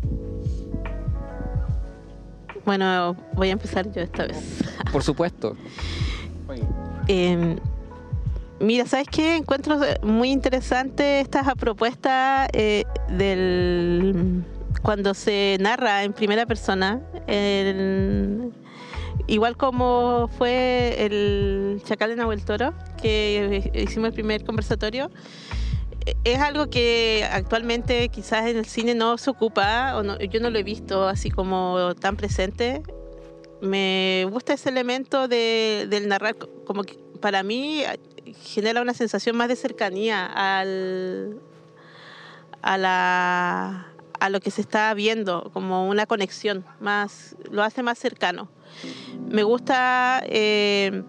Bueno, 2.65 3.15
voy 3.33 3.49
a 3.49 3.53
empezar 3.53 3.91
yo 3.91 4.01
esta 4.01 4.25
vez. 4.27 4.59
Por 4.91 5.03
supuesto. 5.03 5.55
Eh, 7.07 7.55
mira, 8.59 8.85
¿sabes 8.85 9.07
qué? 9.11 9.35
Encuentro 9.37 9.79
muy 10.03 10.29
interesante 10.31 11.19
esta 11.19 11.55
propuesta 11.55 12.47
eh, 12.53 12.83
del 13.09 14.43
cuando 14.83 15.13
se 15.15 15.57
narra 15.59 16.03
en 16.03 16.13
primera 16.13 16.45
persona. 16.45 17.01
el- 17.27 18.51
igual 19.27 19.57
como 19.57 20.29
fue 20.37 20.95
el 21.05 21.81
Chacal 21.85 22.11
de 22.11 22.15
Nahuel 22.17 22.43
Toro, 22.45 22.73
que 23.01 23.71
hicimos 23.73 24.09
el 24.09 24.13
primer 24.13 24.43
conversatorio. 24.45 25.09
Es 26.23 26.39
algo 26.39 26.69
que 26.69 27.27
actualmente 27.31 28.09
quizás 28.09 28.47
en 28.47 28.57
el 28.57 28.65
cine 28.65 28.95
no 28.95 29.17
se 29.17 29.29
ocupa, 29.29 29.95
o 29.97 30.03
yo 30.19 30.39
no 30.39 30.49
lo 30.49 30.57
he 30.57 30.63
visto 30.63 31.07
así 31.07 31.29
como 31.29 31.93
tan 31.99 32.15
presente, 32.15 32.81
me 33.61 34.25
gusta 34.31 34.53
ese 34.53 34.69
elemento 34.69 35.27
de, 35.27 35.85
del 35.89 36.07
narrar, 36.07 36.35
co- 36.35 36.49
como 36.65 36.83
que 36.83 36.97
para 37.19 37.43
mí 37.43 37.83
genera 38.41 38.81
una 38.81 38.95
sensación 38.95 39.35
más 39.37 39.47
de 39.47 39.55
cercanía 39.55 40.25
al, 40.25 41.39
a, 42.63 42.77
la, 42.79 43.87
a 44.19 44.29
lo 44.29 44.39
que 44.39 44.49
se 44.49 44.61
está 44.61 44.91
viendo, 44.95 45.51
como 45.53 45.87
una 45.87 46.07
conexión, 46.07 46.65
más, 46.79 47.35
lo 47.51 47.61
hace 47.61 47.83
más 47.83 47.99
cercano. 47.99 48.49
Me 49.29 49.43
gusta 49.43 50.23
eh, 50.25 51.03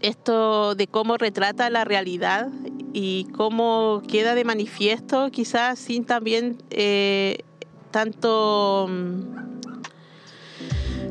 esto 0.00 0.74
de 0.74 0.86
cómo 0.86 1.16
retrata 1.16 1.70
la 1.70 1.84
realidad 1.84 2.48
y 2.92 3.26
cómo 3.36 4.02
queda 4.08 4.34
de 4.34 4.44
manifiesto, 4.44 5.30
quizás 5.30 5.78
sin 5.78 6.04
también 6.04 6.58
eh, 6.70 7.38
tanto... 7.90 8.86
mm, 8.88 9.46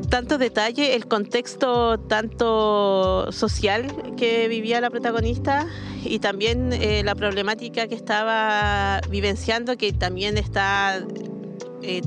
tanto 0.08 0.38
detalle, 0.38 0.94
el 0.94 1.06
contexto 1.06 1.98
tanto 1.98 3.30
social 3.32 4.14
que 4.16 4.48
vivía 4.48 4.80
la 4.80 4.90
protagonista 4.90 5.66
y 6.04 6.20
también 6.20 6.72
eh, 6.72 7.02
la 7.04 7.14
problemática 7.14 7.88
que 7.88 7.94
estaba 7.94 9.00
vivenciando, 9.10 9.76
que 9.76 9.92
también 9.92 10.38
está, 10.38 11.04
eh, 11.82 12.02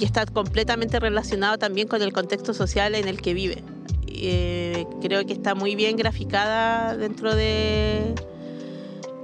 está 0.00 0.26
completamente 0.26 0.98
relacionado 0.98 1.58
también 1.58 1.88
con 1.88 2.02
el 2.02 2.12
contexto 2.12 2.54
social 2.54 2.94
en 2.94 3.06
el 3.06 3.20
que 3.20 3.34
vive. 3.34 3.62
Eh, 4.10 4.86
creo 5.00 5.24
que 5.24 5.32
está 5.32 5.54
muy 5.54 5.76
bien 5.76 5.96
graficada 5.96 6.96
dentro 6.96 7.34
de, 7.34 8.14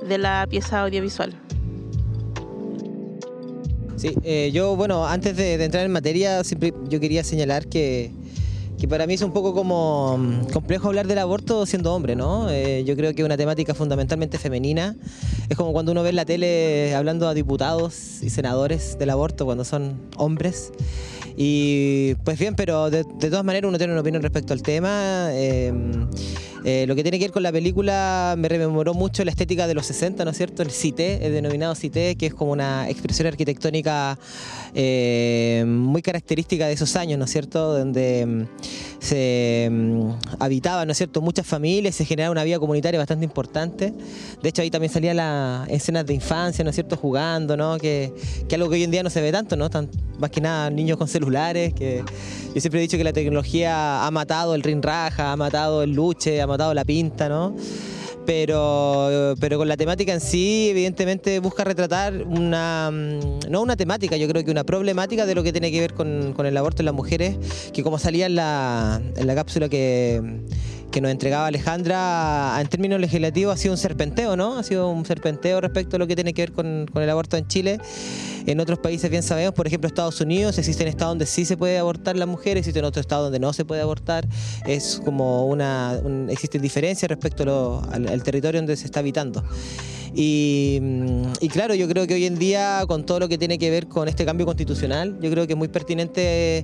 de 0.07 0.19
la 0.19 0.47
pieza 0.49 0.83
audiovisual. 0.83 1.35
Sí, 3.97 4.14
eh, 4.23 4.50
yo, 4.52 4.76
bueno, 4.76 5.07
antes 5.07 5.37
de, 5.37 5.57
de 5.57 5.64
entrar 5.64 5.85
en 5.85 5.93
materia, 5.93 6.45
siempre 6.45 6.73
yo 6.88 7.00
quería 7.00 7.25
señalar 7.25 7.66
que, 7.66 8.12
que 8.78 8.87
para 8.87 9.07
mí 9.07 9.14
es 9.14 9.23
un 9.23 9.33
poco 9.33 9.55
como 9.55 10.19
mm, 10.19 10.47
complejo 10.52 10.88
hablar 10.88 11.07
del 11.07 11.19
aborto 11.19 11.64
siendo 11.64 11.95
hombre, 11.95 12.14
¿no? 12.14 12.50
Eh, 12.50 12.85
yo 12.85 12.95
creo 12.95 13.14
que 13.14 13.23
es 13.23 13.26
una 13.26 13.37
temática 13.37 13.75
fundamentalmente 13.75 14.38
femenina. 14.38 14.97
Es 15.49 15.57
como 15.57 15.73
cuando 15.73 15.93
uno 15.93 16.02
ve 16.02 16.11
en 16.11 16.16
la 16.16 16.26
tele 16.26 16.95
hablando 16.95 17.26
a 17.26 17.35
diputados 17.35 18.23
y 18.23 18.28
senadores 18.28 18.99
del 18.99 19.11
aborto 19.11 19.47
cuando 19.47 19.64
son 19.64 20.00
hombres. 20.16 20.73
Y 21.37 22.14
pues 22.25 22.38
bien, 22.38 22.55
pero 22.55 22.90
de, 22.90 23.05
de 23.05 23.31
todas 23.31 23.45
maneras 23.45 23.69
uno 23.69 23.78
tiene 23.78 23.93
una 23.93 24.00
opinión 24.00 24.23
respecto 24.23 24.52
al 24.52 24.62
tema. 24.62 25.28
eh, 25.33 25.73
eh, 26.69 26.85
lo 26.88 26.97
que 26.97 27.05
tiene 27.05 27.21
que 27.21 27.26
ver 27.26 27.33
con 27.33 27.45
la 27.45 27.52
película 27.52 28.35
me 28.37 28.49
rememoró 28.49 28.93
mucho 28.93 29.25
la 29.25 29.31
estética 29.31 29.69
de 29.69 29.75
los 29.75 29.87
60, 29.87 30.25
¿no 30.25 30.33
es 30.33 30.37
cierto? 30.37 30.64
El 30.64 30.73
cité, 30.73 31.25
el 31.25 31.33
denominado 31.33 31.76
cité, 31.76 32.16
que 32.16 32.26
es 32.26 32.35
como 32.35 32.50
una 32.50 32.90
expresión 32.90 33.28
arquitectónica 33.28 34.19
eh, 34.75 35.64
muy 35.64 36.02
característica 36.02 36.66
de 36.66 36.73
esos 36.73 36.97
años, 36.97 37.21
¿no 37.21 37.26
es 37.26 37.31
cierto? 37.31 37.78
Donde 37.78 38.26
mm, 38.26 38.43
se 38.99 39.69
mm, 39.71 40.11
habitaban, 40.40 40.88
¿no 40.88 40.93
es 40.93 40.99
cierto?, 40.99 41.21
muchas 41.21 41.47
familias, 41.47 41.95
se 41.95 42.05
generaba 42.05 42.33
una 42.33 42.43
vida 42.43 42.59
comunitaria 42.59 42.99
bastante 42.99 43.25
importante. 43.25 43.95
De 44.43 44.49
hecho, 44.49 44.61
ahí 44.62 44.71
también 44.71 44.93
salían 44.93 45.19
las 45.19 45.69
escenas 45.69 46.05
de 46.05 46.14
infancia, 46.14 46.64
¿no 46.64 46.71
es 46.71 46.75
cierto?, 46.75 46.97
jugando, 46.97 47.57
¿no? 47.57 47.78
Que, 47.78 48.12
que 48.49 48.57
algo 48.57 48.69
que 48.69 48.75
hoy 48.75 48.83
en 48.83 48.90
día 48.90 49.05
no 49.05 49.11
se 49.11 49.21
ve 49.21 49.31
tanto, 49.31 49.55
¿no? 49.55 49.71
Más 50.19 50.31
que 50.31 50.40
nada 50.40 50.69
niños 50.69 50.99
con 50.99 51.07
celulares, 51.07 51.25
que 51.26 52.04
yo 52.54 52.61
siempre 52.61 52.80
he 52.80 52.83
dicho 52.83 52.97
que 52.97 53.04
la 53.04 53.12
tecnología 53.12 54.06
ha 54.06 54.11
matado 54.11 54.54
el 54.54 54.62
ring 54.62 54.83
raja, 54.83 55.33
ha 55.33 55.37
matado 55.37 55.83
el 55.83 55.92
luche, 55.92 56.40
ha 56.40 56.47
matado 56.47 56.73
la 56.73 56.85
pinta, 56.85 57.28
¿no? 57.28 57.54
Pero, 58.25 59.35
pero 59.38 59.56
con 59.59 59.68
la 59.68 59.76
temática 59.76 60.12
en 60.12 60.21
sí, 60.21 60.68
evidentemente 60.71 61.38
busca 61.38 61.62
retratar 61.62 62.25
una, 62.25 62.90
mm, 62.90 63.50
no 63.50 63.62
una 63.62 63.76
temática, 63.76 64.16
yo 64.16 64.26
creo 64.26 64.45
que 64.45 64.50
una 64.50 64.64
problemática 64.64 65.26
de 65.26 65.35
lo 65.35 65.42
que 65.42 65.52
tiene 65.52 65.71
que 65.71 65.80
ver 65.80 65.95
con, 65.95 66.35
el 66.45 66.56
aborto 66.56 66.83
en 66.83 66.87
las 66.87 66.95
mujeres, 66.95 67.37
que 67.73 67.83
como 67.83 67.99
salía 67.99 68.26
en 68.26 68.35
la, 68.35 69.00
en 69.16 69.26
la 69.26 69.35
cápsula 69.37 69.68
que, 69.68 70.40
que 70.90 71.00
nos 71.00 71.12
entregaba 71.12 71.47
Alejandra, 71.47 72.59
en 72.61 72.66
términos 72.68 72.99
legislativos 73.00 73.54
ha 73.54 73.59
sido 73.59 73.75
un 73.75 73.78
serpenteo, 73.78 74.35
¿no? 74.35 74.59
Ha 74.59 74.62
sido 74.64 74.88
un 74.88 75.04
serpenteo 75.04 75.61
respecto 75.61 75.97
a 75.97 75.99
lo 75.99 76.06
que 76.06 76.16
tiene 76.16 76.33
que 76.33 76.42
ver 76.42 76.52
con 76.52 76.88
el 76.95 77.11
aborto 77.11 77.37
en 77.37 77.47
Chile. 77.47 77.78
En 78.46 78.60
otros 78.60 78.78
países 78.78 79.10
bien 79.10 79.22
sabemos, 79.22 79.54
por 79.54 79.66
ejemplo 79.66 79.88
Estados 79.88 80.20
Unidos, 80.20 80.56
existen 80.58 80.86
estados 80.88 81.10
donde 81.12 81.26
sí 81.26 81.44
se 81.44 81.56
puede 81.56 81.78
abortar 81.78 82.16
la 82.16 82.26
mujer, 82.26 82.56
existen 82.56 82.84
otros 82.84 83.00
estados 83.02 83.26
donde 83.26 83.40
no 83.40 83.52
se 83.52 83.64
puede 83.64 83.82
abortar. 83.82 84.26
Es 84.66 85.00
como 85.04 85.46
una, 85.46 86.00
un- 86.02 86.28
existen 86.30 86.62
diferencias 86.62 87.08
respecto 87.08 87.82
al, 87.90 88.22
territorio 88.22 88.60
donde 88.60 88.76
se 88.76 88.86
está 88.86 89.00
habitando. 89.00 89.42
Y, 90.14 90.78
mm, 90.80 91.22
y 91.40 91.48
claro, 91.48 91.74
yo 91.74 91.86
creo 91.88 92.06
que 92.06 92.14
hoy 92.14 92.24
en 92.24 92.38
día, 92.38 92.84
con 92.86 93.04
todo 93.04 93.20
lo 93.20 93.28
que 93.28 93.36
tiene 93.36 93.58
que 93.58 93.68
ver 93.70 93.86
con 93.86 94.08
este 94.08 94.24
cambio 94.24 94.46
constitucional, 94.46 95.18
yo 95.20 95.30
creo 95.30 95.46
que 95.46 95.52
es 95.52 95.58
muy 95.58 95.68
pertinente 95.68 96.62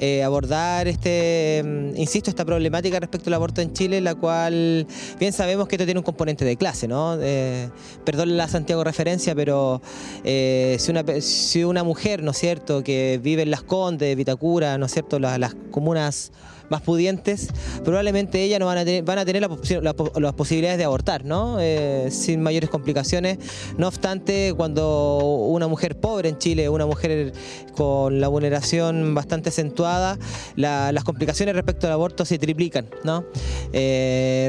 eh, 0.00 0.22
abordar 0.22 0.86
este, 0.88 1.62
mm, 1.64 1.96
insisto, 1.96 2.28
esta 2.28 2.44
problemática 2.44 3.00
respecto 3.00 3.30
al 3.30 3.34
aborto 3.34 3.62
en 3.62 3.72
Chile, 3.72 4.00
la 4.02 4.14
cual 4.14 4.86
bien 5.18 5.32
sabemos 5.32 5.66
que 5.68 5.76
esto 5.76 5.84
tiene 5.86 6.00
un 6.00 6.04
componente 6.04 6.44
de 6.44 6.56
clase, 6.56 6.88
¿no? 6.88 7.16
Eh, 7.20 7.70
perdón 8.04 8.36
la 8.36 8.48
Santiago 8.48 8.84
referencia, 8.84 9.34
pero 9.34 9.80
eh, 10.24 10.76
si, 10.78 10.90
una, 10.90 11.04
si 11.22 11.64
una 11.64 11.84
mujer, 11.84 12.22
¿no 12.22 12.30
es 12.32 12.38
cierto?, 12.38 12.82
que 12.82 13.20
vive 13.22 13.42
en 13.42 13.50
Las 13.50 13.62
Condes, 13.62 14.16
Vitacura, 14.16 14.78
¿no 14.78 14.86
es 14.86 14.92
cierto?, 14.92 15.18
las, 15.18 15.54
comunas 15.70 16.32
más 16.68 16.82
pudientes, 16.82 17.48
probablemente 17.84 18.44
ellas 18.44 18.60
no 18.60 18.66
van 18.66 18.78
a 18.78 18.84
tener, 18.84 19.02
van 19.02 19.18
a 19.18 19.24
tener 19.24 19.42
la 19.42 19.48
las 20.20 20.32
posibilidades 20.34 20.78
de 20.78 20.84
abortar, 20.84 21.24
¿no? 21.24 21.56
Eh, 21.58 22.06
sin 22.12 22.40
mayores 22.40 22.70
complicaciones. 22.70 23.38
No 23.76 23.88
obstante, 23.88 24.54
cuando 24.56 25.18
una 25.48 25.66
mujer 25.66 25.98
pobre 25.98 26.28
en 26.28 26.38
Chile, 26.38 26.68
una 26.68 26.86
mujer 26.86 27.32
con 27.74 28.20
la 28.20 28.28
vulneración 28.28 29.16
bastante 29.16 29.48
acentuada, 29.48 30.16
la- 30.54 30.92
las 30.92 31.02
complicaciones 31.02 31.56
respecto 31.56 31.88
al 31.88 31.92
aborto 31.92 32.24
se 32.24 32.38
triplican, 32.38 32.86
¿no? 33.02 33.24
Eh, 33.72 34.48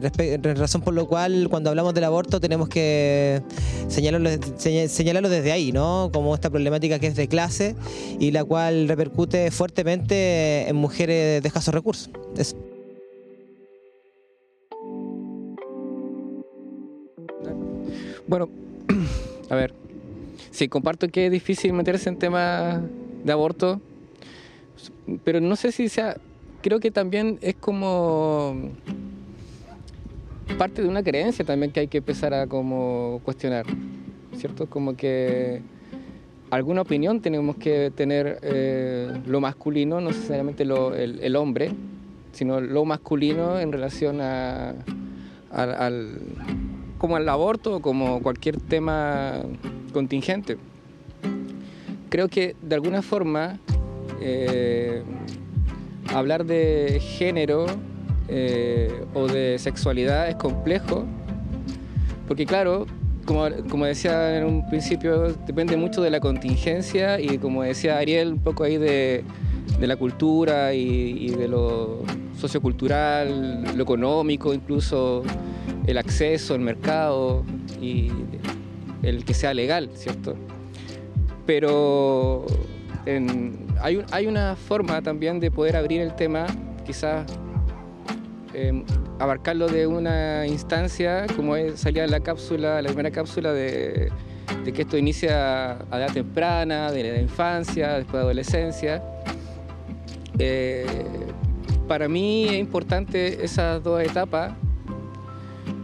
razón 0.56 0.82
por 0.82 0.94
lo 0.94 1.08
cual, 1.08 1.48
cuando 1.50 1.72
hablamos 1.72 1.96
del 1.96 2.04
aborto, 2.04 2.40
tenemos 2.40 2.70
que 2.70 3.42
señalarlo, 3.88 4.30
seña- 4.58 4.88
señalarlo 4.88 5.30
desde 5.30 5.52
ahí, 5.54 5.72
¿no? 5.72 6.12
Como 6.14 6.36
esta 6.36 6.52
que 7.00 7.08
es 7.08 7.16
de 7.16 7.28
clase 7.28 7.76
y 8.20 8.32
la 8.32 8.44
cual 8.44 8.88
repercute 8.88 9.52
fuertemente 9.52 10.68
en 10.68 10.76
mujeres 10.76 11.42
de 11.42 11.48
escasos 11.48 11.74
recursos. 11.74 12.10
Bueno, 18.28 18.50
a 19.50 19.56
ver, 19.56 19.74
sí, 20.52 20.68
comparto 20.68 21.08
que 21.10 21.26
es 21.26 21.32
difícil 21.32 21.74
meterse 21.74 22.10
en 22.10 22.18
temas 22.18 22.82
de 23.24 23.32
aborto, 23.32 23.82
pero 25.24 25.42
no 25.42 25.56
sé 25.56 25.72
si 25.72 25.90
sea, 25.90 26.16
creo 26.62 26.80
que 26.80 26.92
también 26.92 27.40
es 27.42 27.56
como 27.56 28.72
parte 30.58 30.82
de 30.82 30.88
una 30.88 31.04
creencia 31.04 31.44
también 31.44 31.72
que 31.72 31.82
hay 31.82 31.88
que 31.88 31.98
empezar 32.00 32.34
a 32.34 32.48
como 32.48 33.20
cuestionar, 33.24 33.66
¿cierto? 34.38 34.70
Como 34.70 34.96
que 34.96 35.62
alguna 36.52 36.82
opinión 36.82 37.22
tenemos 37.22 37.56
que 37.56 37.92
tener 37.96 38.40
eh, 38.44 39.10
lo 39.26 39.40
masculino, 39.42 40.00
no 40.02 40.10
necesariamente 40.10 40.66
lo- 40.66 40.94
el, 40.94 41.36
hombre, 41.36 41.72
sino 42.34 42.60
lo 42.62 42.86
masculino 42.86 43.60
en 43.60 43.72
relación 43.72 44.22
a, 44.22 44.76
al- 45.52 46.20
como 46.98 47.16
al 47.16 47.28
aborto 47.28 47.78
o 47.78 47.80
como 47.82 48.22
cualquier 48.22 48.58
tema 48.58 49.40
contingente. 49.94 50.58
Creo 52.10 52.28
que 52.28 52.56
de 52.62 52.76
alguna 52.76 53.02
forma 53.02 53.58
eh, 54.22 55.02
hablar 56.14 56.46
de 56.46 57.00
género 57.02 57.66
eh, 58.28 59.06
o 59.14 59.28
de 59.28 59.58
sexualidad 59.58 60.30
es 60.30 60.36
complejo, 60.36 61.06
porque 62.28 62.46
claro, 62.46 62.86
como, 63.26 63.48
como 63.70 63.86
decía 63.86 64.38
en 64.38 64.46
un 64.46 64.70
principio, 64.70 65.34
depende 65.46 65.78
mucho 65.78 66.02
de 66.02 66.10
la 66.10 66.20
contingencia 66.20 67.20
y 67.20 67.38
como 67.38 67.64
decía 67.64 67.98
Ariel, 67.98 68.34
un 68.34 68.40
poco 68.40 68.64
ahí 68.64 68.78
de, 68.78 69.24
de 69.80 69.88
la 69.88 69.96
cultura 69.96 70.74
y, 70.74 71.30
de 71.30 71.48
lo 71.48 72.04
sociocultural, 72.40 73.76
lo 73.76 73.84
económico, 73.84 74.54
incluso 74.54 75.24
el 75.86 75.98
acceso, 75.98 76.56
el 76.56 76.62
mercado 76.62 77.44
y 77.82 78.12
el 79.04 79.26
que 79.26 79.34
sea 79.34 79.54
legal, 79.54 79.90
¿cierto? 79.96 80.36
Pero 81.46 82.46
hay, 83.82 84.04
hay 84.12 84.28
una 84.28 84.56
forma 84.56 85.02
también 85.02 85.40
de 85.40 85.52
poder 85.52 85.76
abrir 85.76 86.02
el 86.02 86.16
tema, 86.16 86.46
quizás 86.86 87.26
eh, 88.54 88.84
abarcarlo 89.20 89.68
de 89.68 89.88
una 89.88 90.46
instancia, 90.48 91.26
como 91.36 91.56
salía 91.76 92.06
la 92.08 92.20
cápsula, 92.20 92.82
la 92.82 92.88
primera 92.88 93.12
cápsula 93.12 93.54
de, 93.54 94.12
que 94.64 94.82
esto 94.82 94.98
inicia 94.98 95.74
a 95.92 95.98
edad 95.98 96.14
temprana, 96.14 96.92
de 96.92 97.04
la 97.04 97.22
infancia, 97.22 97.94
después 97.94 98.14
de 98.14 98.20
adolescencia. 98.20 99.04
Eh, 100.40 100.86
para 101.88 102.08
mí 102.08 102.46
es 102.46 102.60
importante 102.60 103.44
esas 103.44 103.84
dos 103.84 104.02
etapas, 104.02 104.54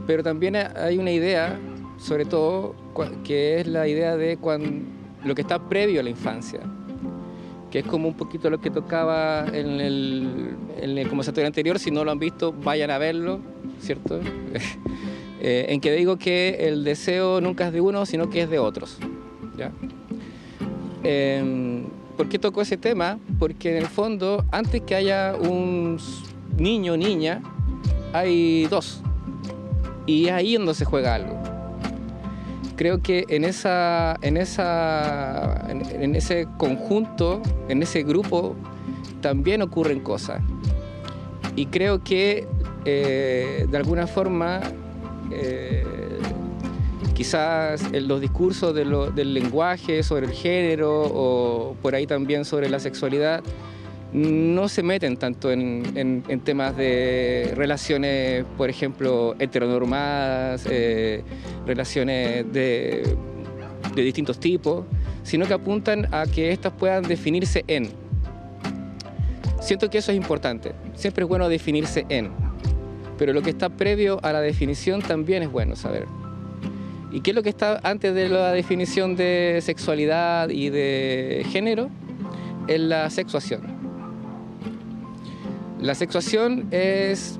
pero 0.05 0.23
también 0.23 0.55
hay 0.55 0.97
una 0.97 1.11
idea, 1.11 1.59
sobre 1.97 2.25
todo, 2.25 2.75
que 3.23 3.59
es 3.59 3.67
la 3.67 3.87
idea 3.87 4.15
de 4.15 4.37
lo 5.23 5.35
que 5.35 5.41
está 5.41 5.59
previo 5.59 5.99
a 5.99 6.03
la 6.03 6.09
infancia 6.09 6.61
que 7.71 7.79
es 7.79 7.85
como 7.85 8.07
un 8.07 8.13
poquito 8.15 8.49
lo 8.49 8.59
que 8.59 8.69
tocaba 8.69 9.45
en 9.47 9.79
el, 9.81 10.55
en 10.79 10.97
el 10.97 11.07
conversatorio 11.07 11.47
anterior. 11.47 11.79
Si 11.79 11.91
no 11.91 12.03
lo 12.03 12.11
han 12.11 12.19
visto, 12.19 12.53
vayan 12.53 12.91
a 12.91 12.97
verlo, 12.97 13.39
¿cierto? 13.79 14.19
Eh, 15.39 15.67
en 15.69 15.81
que 15.81 15.91
digo 15.91 16.17
que 16.17 16.67
el 16.67 16.83
deseo 16.83 17.41
nunca 17.41 17.67
es 17.67 17.71
de 17.71 17.79
uno, 17.79 18.07
sino 18.07 18.27
que 18.27 18.41
es 18.41 18.49
de 18.49 18.57
otros. 18.57 18.97
¿ya? 19.55 19.71
Eh, 21.03 21.83
¿Por 22.17 22.27
qué 22.27 22.39
tocó 22.39 22.63
ese 22.63 22.75
tema? 22.75 23.19
Porque 23.37 23.69
en 23.69 23.77
el 23.77 23.85
fondo, 23.85 24.43
antes 24.51 24.81
que 24.81 24.95
haya 24.95 25.35
un 25.35 25.99
niño 26.57 26.93
o 26.93 26.97
niña, 26.97 27.43
hay 28.13 28.65
dos. 28.65 29.03
Y 30.07 30.25
es 30.25 30.31
ahí 30.31 30.55
donde 30.55 30.73
se 30.73 30.85
juega 30.85 31.13
algo 31.13 31.56
creo 32.77 33.01
que 33.01 33.25
en 33.27 33.43
esa 33.43 34.15
en 34.21 34.37
esa 34.37 35.65
en, 35.67 36.15
ese 36.15 36.47
conjunto 36.57 37.41
en 37.67 37.83
ese 37.83 38.03
grupo 38.03 38.55
también 39.19 39.61
ocurren 39.61 39.99
cosas. 39.99 40.41
Y 41.55 41.65
creo 41.65 42.03
que 42.03 42.47
eh, 42.85 43.65
de 43.69 43.77
alguna 43.77 44.05
forma 44.07 44.61
eh, 45.31 45.83
quizás 47.15 47.91
los 47.91 48.21
discursos 48.21 48.75
del 48.75 49.33
lenguaje 49.33 50.03
sobre 50.03 50.27
el 50.27 50.33
género 50.33 51.01
o 51.01 51.75
por 51.81 51.95
ahí 51.95 52.05
también 52.05 52.45
sobre 52.45 52.69
la 52.69 52.79
sexualidad 52.79 53.43
no 54.13 54.69
se 54.69 54.83
meten 54.83 55.17
tanto 55.17 55.51
en, 55.51 56.23
temas 56.43 56.77
de 56.77 57.53
relaciones, 57.55 58.45
por 58.57 58.69
ejemplo, 58.69 59.35
heteronormadas, 59.39 60.65
eh, 60.69 61.23
relaciones 61.65 62.51
de, 62.51 63.15
de 63.95 64.01
distintos 64.01 64.39
tipos, 64.39 64.85
sino 65.23 65.45
que 65.45 65.53
apuntan 65.53 66.07
a 66.13 66.25
que 66.25 66.51
éstas 66.51 66.73
puedan 66.77 67.03
definirse 67.03 67.63
en. 67.67 67.89
siento 69.59 69.89
que 69.89 69.97
eso 69.97 70.11
es 70.11 70.17
importante. 70.17 70.71
Siempre 70.95 71.23
es 71.23 71.29
bueno 71.29 71.49
definirse 71.49 72.05
en. 72.09 72.31
Pero 73.17 73.33
lo 73.33 73.41
que 73.41 73.49
está 73.49 73.69
previo 73.69 74.19
a 74.23 74.31
la 74.31 74.41
definición 74.41 75.01
también 75.01 75.43
es 75.43 75.51
bueno 75.51 75.75
saber. 75.75 76.05
¿Y 77.11 77.21
qué 77.21 77.31
es 77.31 77.35
lo 77.35 77.43
que 77.43 77.49
está 77.49 77.79
antes 77.83 78.13
de 78.13 78.29
la 78.29 78.51
definición 78.51 79.15
de 79.15 79.59
sexualidad 79.61 80.49
y 80.49 80.69
de 80.69 81.45
género? 81.49 81.89
Es 82.67 82.79
la 82.79 83.09
sexuación. 83.09 83.76
La 85.79 85.93
sexuación 85.93 86.67
es 86.71 87.39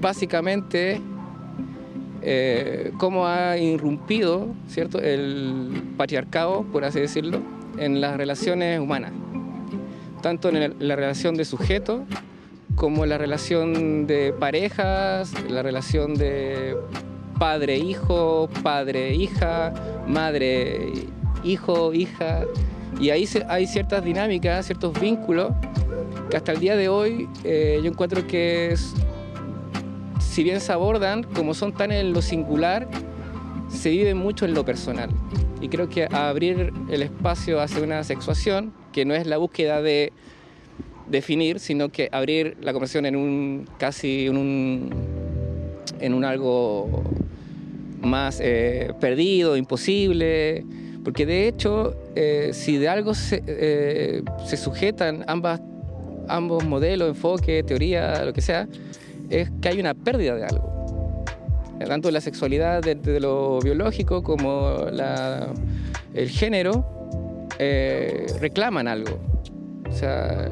básicamente 0.00 1.00
eh, 2.22 2.92
cómo 2.98 3.26
ha 3.26 3.58
irrumpido 3.58 4.48
¿cierto? 4.66 4.98
el 4.98 5.82
patriarcado, 5.96 6.62
por 6.72 6.84
así 6.84 7.00
decirlo, 7.00 7.40
en 7.78 8.00
las 8.00 8.16
relaciones 8.16 8.80
humanas, 8.80 9.12
tanto 10.22 10.48
en 10.48 10.74
la 10.78 10.96
relación 10.96 11.36
de 11.36 11.44
sujeto 11.44 12.04
como 12.74 13.04
en 13.04 13.10
la 13.10 13.18
relación 13.18 14.06
de 14.06 14.32
parejas, 14.32 15.32
la 15.50 15.62
relación 15.62 16.14
de 16.14 16.76
padre-hijo, 17.38 18.48
padre-hija, 18.62 19.74
madre-hijo, 20.06 21.92
hija. 21.92 22.42
Y 23.00 23.10
ahí 23.10 23.28
hay 23.48 23.66
ciertas 23.66 24.04
dinámicas, 24.04 24.66
ciertos 24.66 24.98
vínculos 24.98 25.52
hasta 26.36 26.52
el 26.52 26.60
día 26.60 26.76
de 26.76 26.88
hoy 26.88 27.28
eh, 27.44 27.80
yo 27.82 27.90
encuentro 27.90 28.26
que 28.26 28.74
si 30.20 30.42
bien 30.42 30.60
se 30.60 30.72
abordan, 30.72 31.22
como 31.22 31.54
son 31.54 31.72
tan 31.72 31.90
en 31.90 32.12
lo 32.12 32.22
singular, 32.22 32.88
se 33.68 33.90
vive 33.90 34.14
mucho 34.14 34.44
en 34.44 34.54
lo 34.54 34.64
personal. 34.64 35.10
Y 35.60 35.68
creo 35.68 35.88
que 35.88 36.04
abrir 36.04 36.72
el 36.88 37.02
espacio 37.02 37.60
hacia 37.60 37.82
una 37.82 38.04
sexuación, 38.04 38.72
que 38.92 39.04
no 39.04 39.14
es 39.14 39.26
la 39.26 39.38
búsqueda 39.38 39.82
de 39.82 40.12
definir, 41.08 41.58
sino 41.58 41.88
que 41.88 42.08
abrir 42.12 42.56
la 42.60 42.72
conversación 42.72 43.06
en 43.06 43.16
un 43.16 43.68
casi 43.78 44.26
en 44.26 44.36
un, 44.36 44.90
en 45.98 46.14
un 46.14 46.24
algo 46.24 47.02
más 48.00 48.38
eh, 48.40 48.92
perdido, 49.00 49.56
imposible, 49.56 50.64
porque 51.02 51.26
de 51.26 51.48
hecho, 51.48 51.96
eh, 52.14 52.50
si 52.52 52.76
de 52.76 52.88
algo 52.88 53.14
se, 53.14 54.22
se, 54.46 54.56
sujetan 54.56 55.24
ambas, 55.26 55.60
ambos 56.28 56.64
modelos, 56.64 57.08
enfoque, 57.08 57.62
teoría, 57.62 58.24
lo 58.24 58.32
que 58.32 58.40
sea, 58.40 58.68
es 59.30 59.50
que 59.60 59.68
hay 59.68 59.80
una 59.80 59.94
pérdida 59.94 60.34
de 60.34 60.44
algo. 60.44 61.24
Tanto 61.86 62.10
la 62.10 62.20
sexualidad 62.20 62.82
desde 62.82 63.20
lo 63.20 63.60
biológico 63.60 64.22
como 64.22 64.86
la, 64.90 65.48
el 66.12 66.28
género 66.28 66.84
reclaman 68.40 68.88
algo. 68.88 69.18
O 69.88 69.92
sea, 69.92 70.50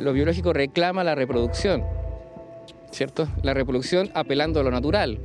lo 0.00 0.12
biológico 0.12 0.52
reclama 0.52 1.02
la 1.04 1.14
reproducción, 1.14 1.82
¿cierto? 2.90 3.28
La 3.42 3.54
reproducción 3.54 4.10
apelando 4.14 4.60
a 4.60 4.62
lo 4.62 4.70
natural. 4.70 5.18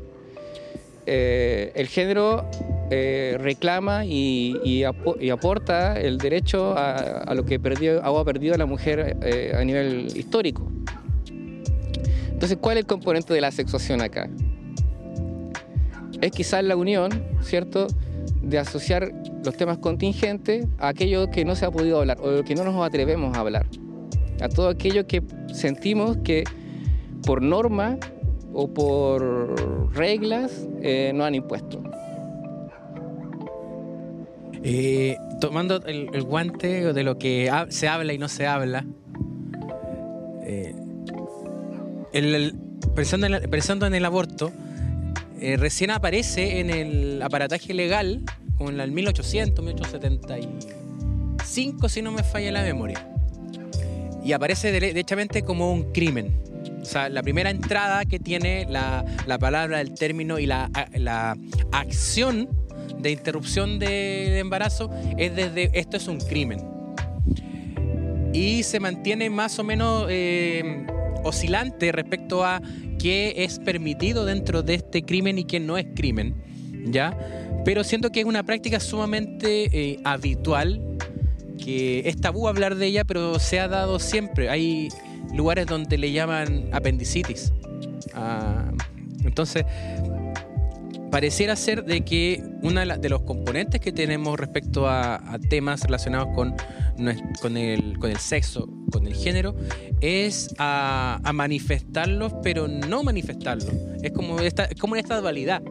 Eh, 1.11 1.71
el 1.73 1.87
género 1.87 2.45
eh, 2.91 3.35
reclama 3.39 4.05
y, 4.05 4.83
aporta 4.83 5.99
el 5.99 6.19
derecho 6.19 6.75
a, 6.77 7.33
lo 7.33 7.45
que 7.45 7.55
ha 7.55 7.59
perdido 7.59 8.55
la 8.55 8.67
mujer 8.67 9.17
eh, 9.23 9.55
a 9.57 9.63
nivel 9.63 10.15
histórico. 10.15 10.71
Entonces, 12.31 12.59
¿cuál 12.61 12.77
es 12.77 12.81
el 12.81 12.85
componente 12.85 13.33
de 13.33 13.41
la 13.41 13.49
sexuación 13.49 14.01
acá? 14.01 14.29
Es 16.21 16.31
quizás 16.31 16.63
la 16.63 16.75
unión, 16.75 17.09
¿cierto?, 17.41 17.87
de 18.43 18.59
asociar 18.59 19.11
los 19.43 19.57
temas 19.57 19.79
contingentes 19.79 20.67
a 20.77 20.89
aquello 20.89 21.31
que 21.31 21.43
no 21.43 21.55
se 21.55 21.65
ha 21.65 21.71
podido 21.71 22.01
hablar 22.01 22.19
o 22.21 22.43
que 22.43 22.53
no 22.53 22.63
nos 22.63 22.85
atrevemos 22.85 23.35
a 23.35 23.39
hablar. 23.39 23.65
A 24.41 24.47
todo 24.47 24.69
aquello 24.69 25.07
que 25.07 25.23
sentimos 25.51 26.17
que 26.17 26.43
por 27.25 27.41
norma 27.41 27.97
o 28.53 28.73
por 28.73 29.95
reglas 29.95 30.67
eh, 30.81 31.11
no 31.13 31.25
han 31.25 31.35
impuesto. 31.35 31.83
Eh, 34.63 35.17
tomando 35.39 35.85
el, 35.85 36.23
guante 36.23 36.91
de 36.93 37.03
lo 37.03 37.17
que 37.17 37.49
se 37.69 37.87
habla 37.87 38.11
y 38.13 38.17
no 38.17 38.27
se 38.27 38.45
habla, 38.45 38.85
eh, 40.43 40.75
pensando, 42.95 43.85
en 43.85 43.93
el 43.93 44.05
aborto, 44.05 44.51
recién 45.57 45.91
aparece 45.91 46.59
en 46.59 46.69
el 46.69 47.21
aparataje 47.21 47.73
legal, 47.73 48.25
como 48.57 48.71
en 48.71 48.81
el 48.81 48.91
1800, 48.91 49.63
1875, 49.63 51.87
si 51.87 52.01
no 52.01 52.11
me 52.11 52.23
falla 52.23 52.51
la 52.51 52.63
memoria. 52.63 53.07
Y 54.25 54.33
aparece 54.33 54.73
derechamente 54.73 55.43
como 55.43 55.71
un 55.71 55.93
crimen 55.93 56.48
o 56.81 56.85
sea, 56.85 57.09
la 57.09 57.21
primera 57.21 57.49
entrada 57.49 58.05
que 58.05 58.19
tiene 58.19 58.65
la, 58.69 59.05
palabra, 59.39 59.81
el 59.81 59.93
término 59.93 60.39
y 60.39 60.45
la, 60.45 60.69
acción 61.71 62.49
de 62.99 63.11
interrupción 63.11 63.79
de, 63.79 64.39
embarazo 64.39 64.89
es 65.17 65.35
desde 65.35 65.69
esto 65.73 65.97
es 65.97 66.07
un 66.07 66.19
crimen. 66.19 66.59
Y 68.33 68.63
se 68.63 68.79
mantiene 68.79 69.29
más 69.29 69.57
o 69.59 69.63
menos 69.63 70.05
eh, 70.09 70.85
oscilante 71.23 71.91
respecto 71.91 72.45
a 72.45 72.61
qué 72.99 73.33
es 73.37 73.59
permitido 73.59 74.25
dentro 74.25 74.61
de 74.61 74.75
este 74.75 75.01
crimen 75.03 75.39
y 75.39 75.45
qué 75.45 75.59
no 75.59 75.77
es 75.77 75.87
crimen. 75.95 76.35
¿Ya? 76.85 77.17
Pero 77.65 77.83
siento 77.83 78.11
que 78.11 78.21
es 78.21 78.25
una 78.25 78.43
práctica 78.43 78.79
sumamente 78.79 79.65
eh, 79.71 79.99
habitual, 80.03 80.97
que 81.63 82.07
es 82.07 82.21
tabú 82.21 82.47
hablar 82.47 82.75
de 82.75 82.87
ella, 82.87 83.03
pero 83.03 83.37
se 83.39 83.59
ha 83.59 83.67
dado 83.67 83.99
siempre. 83.99 84.49
Hay 84.49 84.89
lugares 85.33 85.65
donde 85.65 85.97
le 85.97 86.11
llaman 86.11 86.69
apendicitis. 86.71 87.53
Ah, 88.13 88.71
entonces, 89.23 89.65
pareciera 91.09 91.55
ser 91.55 91.83
de 91.83 92.01
que 92.01 92.43
uno 92.61 92.81
de 92.85 93.09
los 93.09 93.21
componentes 93.21 93.81
que 93.81 93.91
tenemos 93.91 94.39
respecto 94.39 94.87
a, 94.87 95.19
temas 95.49 95.81
relacionados 95.83 96.29
con, 96.35 96.55
con, 97.41 97.57
el, 97.57 97.97
con 97.97 98.11
el 98.11 98.17
sexo, 98.17 98.67
con 98.91 99.07
el 99.07 99.15
género, 99.15 99.55
es 100.01 100.53
a, 100.57 101.19
manifestarlos, 101.33 102.33
pero 102.43 102.67
no 102.67 103.03
manifestarlos. 103.03 103.71
Es 104.01 104.11
como 104.11 104.39
esta, 104.39 104.65
es 104.65 104.79
como 104.79 104.95
esta 104.95 105.19
dualidad. 105.19 105.61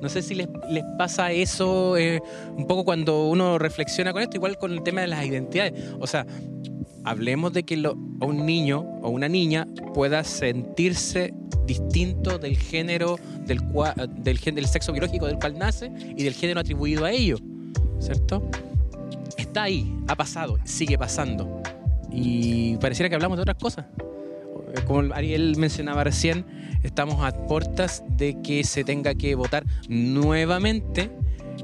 No 0.00 0.08
sé 0.08 0.22
si 0.22 0.34
les, 0.36 0.48
pasa 0.96 1.32
eso 1.32 1.96
eh, 1.96 2.20
un 2.56 2.66
poco 2.66 2.84
cuando 2.84 3.28
uno 3.28 3.58
reflexiona 3.58 4.12
con 4.12 4.22
esto, 4.22 4.36
igual 4.36 4.56
con 4.56 4.72
el 4.72 4.82
tema 4.82 5.00
de 5.00 5.08
las 5.08 5.24
identidades. 5.24 5.74
O 5.98 6.06
sea, 6.06 6.24
hablemos 7.08 7.52
de 7.54 7.62
que 7.62 7.82
un 8.20 8.46
niño 8.46 8.80
o 9.02 9.08
una 9.08 9.28
niña 9.28 9.66
pueda 9.94 10.24
sentirse 10.24 11.32
distinto 11.66 12.38
del 12.38 12.56
género 12.56 13.18
del, 13.46 13.60
del, 14.18 14.38
del 14.38 14.66
sexo 14.66 14.92
biológico 14.92 15.26
del 15.26 15.38
cual 15.38 15.58
nace 15.58 15.90
y 16.16 16.22
del 16.22 16.34
género 16.34 16.60
atribuido 16.60 17.04
a 17.04 17.10
ello, 17.10 17.38
¿cierto? 17.98 18.50
Está 19.38 19.64
ahí, 19.64 19.90
ha 20.06 20.16
pasado, 20.16 20.58
sigue 20.64 20.98
pasando. 20.98 21.62
Y 22.10 22.76
pareciera 22.76 23.08
que 23.08 23.14
hablamos 23.14 23.38
de 23.38 23.42
otras 23.42 23.56
cosas. 23.56 23.86
Como 24.86 25.14
Ariel 25.14 25.56
mencionaba 25.56 26.04
recién, 26.04 26.44
estamos 26.82 27.24
a 27.24 27.32
puertas 27.46 28.04
de 28.16 28.40
que 28.42 28.64
se 28.64 28.84
tenga 28.84 29.14
que 29.14 29.34
votar 29.34 29.64
nuevamente 29.88 31.10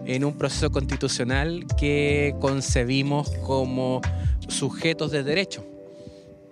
en 0.07 0.25
un 0.25 0.37
proceso 0.37 0.71
constitucional 0.71 1.67
que 1.79 2.35
concebimos 2.41 3.31
como 3.47 4.01
sujetos 4.49 5.11
de 5.11 5.23
derecho. 5.23 5.65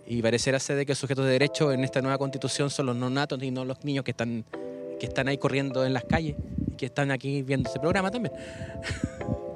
Y 0.06 0.20
parecerá 0.22 0.58
ser 0.58 0.76
de 0.76 0.86
que 0.86 0.94
sujetos 0.94 1.24
de 1.24 1.32
derecho 1.32 1.72
en 1.72 1.84
esta 1.84 2.00
nueva 2.02 2.18
constitución 2.18 2.70
son 2.70 2.86
los 2.86 2.96
no 2.96 3.10
natos 3.10 3.42
y 3.42 3.50
no 3.50 3.64
los 3.64 3.84
niños 3.84 4.04
que 4.04 4.10
están, 4.10 4.44
que 4.98 5.06
están 5.06 5.28
ahí 5.28 5.38
corriendo 5.38 5.84
en 5.86 5.92
las 5.92 6.04
calles 6.04 6.36
y 6.70 6.76
que 6.76 6.86
están 6.86 7.10
aquí 7.10 7.42
viendo 7.42 7.68
este 7.68 7.80
programa 7.80 8.10
también. 8.10 8.34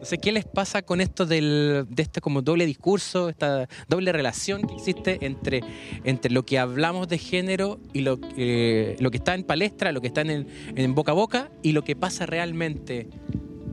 No 0.00 0.04
sé 0.04 0.18
qué 0.18 0.30
les 0.30 0.44
pasa 0.44 0.82
con 0.82 1.00
esto 1.00 1.26
del, 1.26 1.86
de 1.88 2.02
este 2.02 2.20
como 2.20 2.40
doble 2.40 2.66
discurso, 2.66 3.28
esta 3.28 3.68
doble 3.88 4.12
relación 4.12 4.62
que 4.62 4.74
existe 4.74 5.18
entre, 5.26 5.60
entre 6.04 6.30
lo 6.30 6.44
que 6.44 6.58
hablamos 6.58 7.08
de 7.08 7.18
género 7.18 7.80
y 7.92 8.02
lo, 8.02 8.20
eh, 8.36 8.96
lo 9.00 9.10
que 9.10 9.16
está 9.16 9.34
en 9.34 9.42
palestra, 9.42 9.90
lo 9.90 10.00
que 10.00 10.06
está 10.06 10.20
en, 10.20 10.46
en 10.76 10.94
boca 10.94 11.12
a 11.12 11.14
boca 11.14 11.50
y 11.62 11.72
lo 11.72 11.82
que 11.82 11.96
pasa 11.96 12.26
realmente 12.26 13.08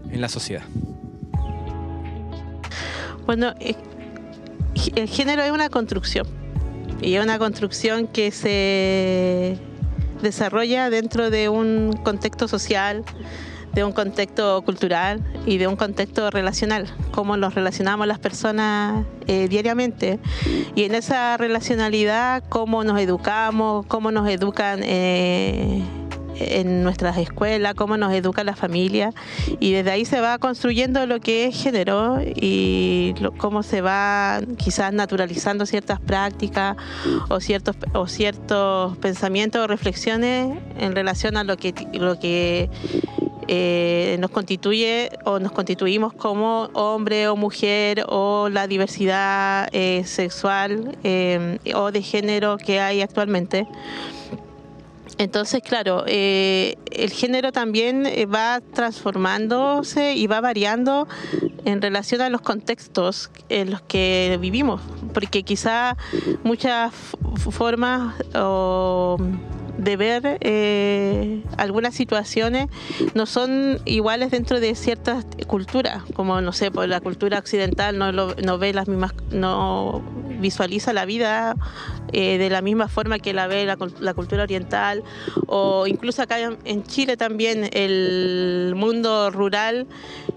en 0.09 0.19
la 0.19 0.29
sociedad. 0.29 0.63
Bueno, 3.27 3.53
eh, 3.59 3.75
el 4.95 5.07
género 5.07 5.43
es 5.43 5.51
una 5.51 5.69
construcción 5.69 6.27
y 7.01 7.15
es 7.15 7.23
una 7.23 7.37
construcción 7.37 8.07
que 8.07 8.31
se 8.31 9.57
desarrolla 10.21 10.89
dentro 10.89 11.29
de 11.29 11.49
un 11.49 11.99
contexto 12.03 12.47
social, 12.47 13.03
de 13.75 13.83
un 13.83 13.91
contexto 13.91 14.61
cultural 14.63 15.21
y 15.45 15.57
de 15.57 15.67
un 15.67 15.75
contexto 15.75 16.31
relacional, 16.31 16.87
cómo 17.11 17.35
nos 17.35 17.53
relacionamos 17.53 18.07
las 18.07 18.19
personas 18.19 19.05
eh, 19.27 19.47
diariamente. 19.49 20.17
Y 20.75 20.83
en 20.85 20.95
esa 20.95 21.35
relacionalidad, 21.35 22.43
cómo 22.47 22.83
nos 22.85 22.99
educamos, 22.99 23.85
cómo 23.87 24.11
nos 24.11 24.29
educan 24.29 24.79
eh, 24.81 25.83
en 26.39 26.83
nuestras 26.83 27.17
escuelas, 27.17 27.75
cómo 27.75 27.97
nos 27.97 28.13
educa 28.13 28.43
la 28.43 28.55
familia 28.55 29.11
y 29.59 29.73
desde 29.73 29.91
ahí 29.91 30.05
se 30.05 30.21
va 30.21 30.37
construyendo 30.37 31.05
lo 31.05 31.19
que 31.19 31.45
es 31.45 31.61
género 31.61 32.19
y 32.23 33.13
cómo 33.37 33.63
se 33.63 33.81
va 33.81 34.41
quizás 34.57 34.93
naturalizando 34.93 35.65
ciertas 35.65 35.99
prácticas 35.99 36.75
o 37.29 37.39
ciertos 37.39 37.75
o 37.93 38.07
ciertos 38.07 38.97
pensamientos 38.97 39.63
o 39.63 39.67
reflexiones 39.67 40.57
en 40.77 40.95
relación 40.95 41.37
a 41.37 41.43
lo 41.43 41.57
que 41.57 41.73
lo 41.93 42.19
que 42.19 42.69
eh, 43.47 44.17
nos 44.19 44.31
constituye 44.31 45.11
o 45.23 45.39
nos 45.39 45.51
constituimos 45.51 46.13
como 46.13 46.69
hombre 46.73 47.27
o 47.27 47.35
mujer 47.35 48.03
o 48.07 48.49
la 48.49 48.67
diversidad 48.67 49.69
eh, 49.71 50.03
sexual 50.05 50.97
eh, 51.03 51.59
o 51.75 51.91
de 51.91 52.01
género 52.01 52.57
que 52.57 52.79
hay 52.79 53.01
actualmente. 53.01 53.67
Entonces, 55.17 55.61
claro, 55.61 56.03
el 56.05 57.11
género 57.11 57.53
también 57.53 58.03
va 58.33 58.59
transformándose 58.73 60.13
y 60.13 60.27
va 60.27 60.41
variando 60.41 61.07
en 61.63 61.81
relación 61.81 62.19
a 62.19 62.29
los 62.29 62.41
contextos 62.41 63.31
en 63.47 63.71
los 63.71 63.81
que 63.81 64.37
vivimos, 64.41 64.81
porque 65.13 65.43
quizá 65.43 65.95
muchas 66.43 66.91
formas 67.37 68.13
o 68.33 69.17
de 69.77 69.97
ver 69.97 70.37
eh, 70.41 71.43
algunas 71.57 71.95
situaciones 71.95 72.67
no 73.13 73.25
son 73.25 73.79
iguales 73.85 74.31
dentro 74.31 74.59
de 74.59 74.75
ciertas 74.75 75.25
culturas, 75.47 76.03
como 76.15 76.41
no 76.41 76.53
sé, 76.53 76.71
por 76.71 76.87
la 76.87 77.01
cultura 77.01 77.39
occidental 77.39 77.97
no, 77.97 78.11
no 78.11 78.57
ve 78.57 78.73
las 78.73 78.87
mismas, 78.87 79.13
no 79.31 80.01
visualiza 80.39 80.93
la 80.93 81.05
vida 81.05 81.55
eh, 82.13 82.37
de 82.37 82.49
la 82.49 82.61
misma 82.61 82.87
forma 82.87 83.19
que 83.19 83.33
la 83.33 83.47
ve 83.47 83.65
la, 83.65 84.13
cultura 84.13 84.43
oriental, 84.43 85.03
o 85.47 85.87
incluso 85.87 86.21
acá 86.21 86.37
en 86.39 86.83
Chile 86.83 87.17
también 87.17 87.69
el 87.73 88.73
mundo 88.75 89.31
rural 89.31 89.87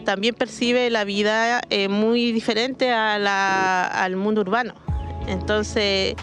también 0.04 0.34
percibe 0.34 0.90
la 0.90 1.04
vida 1.04 1.60
eh, 1.70 1.88
muy 1.88 2.32
diferente 2.32 2.90
a 2.90 3.18
la, 3.18 3.86
al 3.86 4.16
mundo 4.16 4.40
urbano. 4.40 4.74
Entonces, 5.26 6.14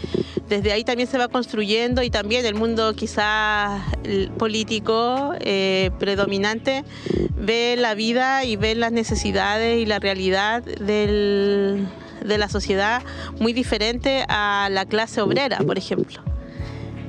desde 0.49 0.71
ahí 0.71 0.84
también 0.84 1.10
se 1.10 1.17
va 1.17 1.27
construyendo 1.27 2.03
y 2.03 2.10
también 2.10 2.45
el 2.45 2.55
mundo 2.55 2.93
quizás 2.93 3.81
político 4.38 5.34
eh, 5.39 5.91
predominante 5.99 6.84
ve 7.36 7.75
la 7.77 7.95
vida 7.95 8.43
y 8.43 8.55
ve 8.55 8.75
las 8.75 8.91
necesidades 8.91 9.79
y 9.79 9.86
la 9.86 9.99
realidad 9.99 10.63
de 10.63 11.88
la 12.21 12.49
sociedad 12.49 13.01
muy 13.39 13.53
diferente 13.53 14.25
a 14.27 14.69
la 14.71 14.86
clase 14.86 15.21
obrera, 15.21 15.58
por 15.60 15.77
ejemplo. 15.77 16.21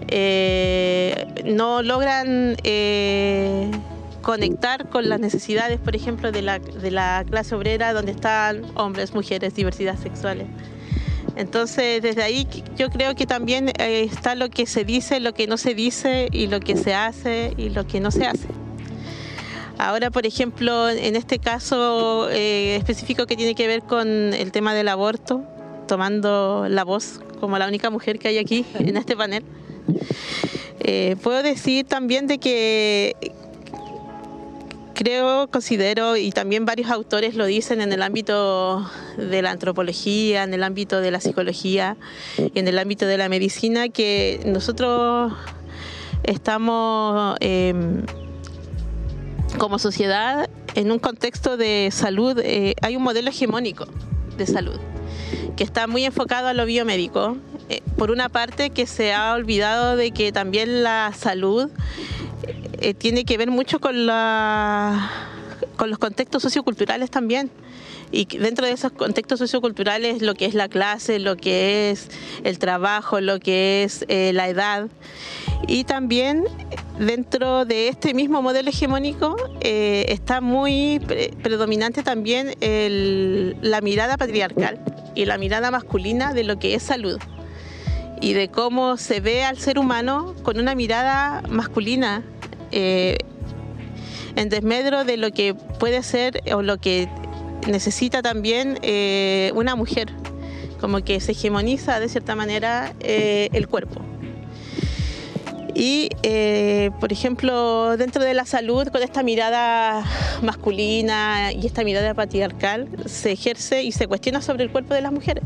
Eh, 0.08 1.26
no 1.44 1.82
logran 1.82 2.56
eh, 2.62 3.70
conectar 4.22 4.88
con 4.88 5.08
las 5.08 5.20
necesidades, 5.20 5.80
por 5.80 5.96
ejemplo, 5.96 6.32
de 6.32 6.42
la, 6.42 6.58
de 6.58 6.90
la 6.90 7.24
clase 7.28 7.54
obrera, 7.54 7.92
donde 7.92 8.12
están 8.12 8.64
hombres, 8.76 9.14
mujeres, 9.14 9.54
diversidad 9.54 9.98
sexuales. 9.98 10.46
Entonces, 11.36 12.00
desde 12.02 12.22
ahí 12.22 12.48
yo 12.76 12.88
creo 12.90 13.14
que 13.14 13.26
también 13.26 13.68
eh, 13.78 14.08
está 14.10 14.34
lo 14.34 14.48
que 14.48 14.66
se 14.66 14.84
dice, 14.84 15.20
lo 15.20 15.34
que 15.34 15.46
no 15.46 15.58
se 15.58 15.74
dice 15.74 16.28
y 16.32 16.46
lo 16.46 16.60
que 16.60 16.76
se 16.76 16.94
hace 16.94 17.52
y 17.58 17.68
lo 17.68 17.86
que 17.86 18.00
no 18.00 18.10
se 18.10 18.26
hace. 18.26 18.48
Ahora, 19.78 20.10
por 20.10 20.24
ejemplo, 20.24 20.88
en 20.88 21.16
este 21.16 21.38
caso 21.38 22.30
eh, 22.30 22.76
específico 22.76 23.26
que 23.26 23.36
tiene 23.36 23.54
que 23.54 23.66
ver 23.66 23.82
con 23.82 24.08
el 24.32 24.50
tema 24.50 24.72
del 24.72 24.88
aborto, 24.88 25.44
tomando 25.86 26.66
la 26.70 26.84
voz 26.84 27.20
como 27.40 27.58
la 27.58 27.68
única 27.68 27.90
mujer 27.90 28.18
que 28.18 28.28
hay 28.28 28.38
aquí 28.38 28.64
en 28.78 28.96
este 28.96 29.14
panel, 29.14 29.44
eh, 30.80 31.16
puedo 31.22 31.42
decir 31.42 31.84
también 31.86 32.26
de 32.26 32.38
que 32.38 33.16
creo, 34.96 35.48
considero, 35.48 36.16
y 36.16 36.32
también 36.32 36.64
varios 36.64 36.90
autores 36.90 37.34
lo 37.34 37.44
dicen 37.44 37.80
en 37.82 37.92
el 37.92 38.02
ámbito 38.02 38.90
de 39.18 39.42
la 39.42 39.50
antropología, 39.50 40.42
en 40.42 40.54
el 40.54 40.64
ámbito 40.64 41.00
de 41.00 41.10
la 41.10 41.20
psicología 41.20 41.96
y 42.38 42.58
en 42.58 42.66
el 42.66 42.78
ámbito 42.78 43.06
de 43.06 43.18
la 43.18 43.28
medicina, 43.28 43.90
que 43.90 44.40
nosotros 44.46 45.34
estamos 46.22 47.36
em, 47.40 48.04
como 49.58 49.78
sociedad 49.78 50.48
en 50.74 50.90
un 50.90 50.98
contexto 50.98 51.58
de 51.58 51.90
salud, 51.92 52.40
eh, 52.42 52.74
hay 52.80 52.96
un 52.96 53.02
modelo 53.02 53.28
hegemónico 53.28 53.86
de 54.38 54.46
salud 54.46 54.80
que 55.56 55.64
está 55.64 55.86
muy 55.86 56.04
enfocado 56.04 56.48
a 56.48 56.54
lo 56.54 56.64
biomédico. 56.64 57.36
Eh, 57.68 57.82
por 57.96 58.12
una 58.12 58.28
parte 58.28 58.70
que 58.70 58.86
se 58.86 59.12
ha 59.12 59.34
olvidado 59.34 59.96
de 59.96 60.12
que 60.12 60.30
también 60.30 60.84
la 60.84 61.12
salud 61.16 61.68
eh, 62.80 62.94
tiene 62.94 63.24
que 63.24 63.38
ver 63.38 63.50
mucho 63.50 63.80
con, 63.80 64.06
la, 64.06 65.10
con 65.76 65.90
los 65.90 65.98
contextos 65.98 66.42
socioculturales 66.42 67.10
también. 67.10 67.50
Y 68.12 68.26
dentro 68.38 68.66
de 68.66 68.72
esos 68.72 68.92
contextos 68.92 69.40
socioculturales, 69.40 70.22
lo 70.22 70.34
que 70.34 70.46
es 70.46 70.54
la 70.54 70.68
clase, 70.68 71.18
lo 71.18 71.36
que 71.36 71.90
es 71.90 72.08
el 72.44 72.58
trabajo, 72.58 73.20
lo 73.20 73.40
que 73.40 73.82
es 73.82 74.04
eh, 74.08 74.32
la 74.32 74.48
edad. 74.48 74.88
Y 75.66 75.84
también 75.84 76.44
dentro 76.98 77.64
de 77.64 77.88
este 77.88 78.14
mismo 78.14 78.42
modelo 78.42 78.70
hegemónico 78.70 79.36
eh, 79.60 80.06
está 80.08 80.40
muy 80.40 81.00
predominante 81.42 82.02
también 82.02 82.54
la 82.60 83.80
mirada 83.80 84.16
patriarcal 84.16 84.78
y 85.14 85.24
la 85.24 85.38
mirada 85.38 85.70
masculina 85.70 86.32
de 86.32 86.44
lo 86.44 86.58
que 86.58 86.74
es 86.74 86.82
salud 86.82 87.18
y 88.20 88.32
de 88.32 88.48
cómo 88.48 88.96
se 88.96 89.20
ve 89.20 89.44
al 89.44 89.58
ser 89.58 89.78
humano 89.78 90.34
con 90.42 90.58
una 90.58 90.74
mirada 90.74 91.42
masculina 91.48 92.22
eh, 92.78 93.16
en 94.36 94.50
desmedro 94.50 95.06
de 95.06 95.16
lo 95.16 95.30
que 95.30 95.54
puede 95.54 96.02
ser 96.02 96.42
o 96.52 96.60
lo 96.60 96.76
que 96.76 97.08
necesita 97.66 98.20
también 98.20 98.78
eh, 98.82 99.50
una 99.54 99.74
mujer, 99.76 100.08
como 100.78 101.02
que 101.02 101.18
se 101.20 101.32
hegemoniza 101.32 102.00
de 102.00 102.10
cierta 102.10 102.36
manera 102.36 102.92
eh, 103.00 103.48
el 103.54 103.66
cuerpo. 103.66 104.02
Y, 105.74 106.10
por 107.00 107.12
ejemplo, 107.12 107.96
dentro 107.96 108.22
de 108.22 108.34
la 108.34 108.44
salud, 108.44 108.88
con 108.88 109.02
esta 109.02 109.22
mirada 109.22 110.04
masculina 110.42 111.52
y 111.52 111.66
esta 111.66 111.82
mirada 111.82 112.12
patriarcal, 112.12 112.88
se 113.06 113.32
ejerce 113.32 113.82
y 113.84 113.92
se 113.92 114.06
cuestiona 114.06 114.42
sobre 114.42 114.64
el 114.64 114.70
cuerpo 114.70 114.92
de 114.92 115.00
las 115.00 115.12
mujeres. 115.12 115.44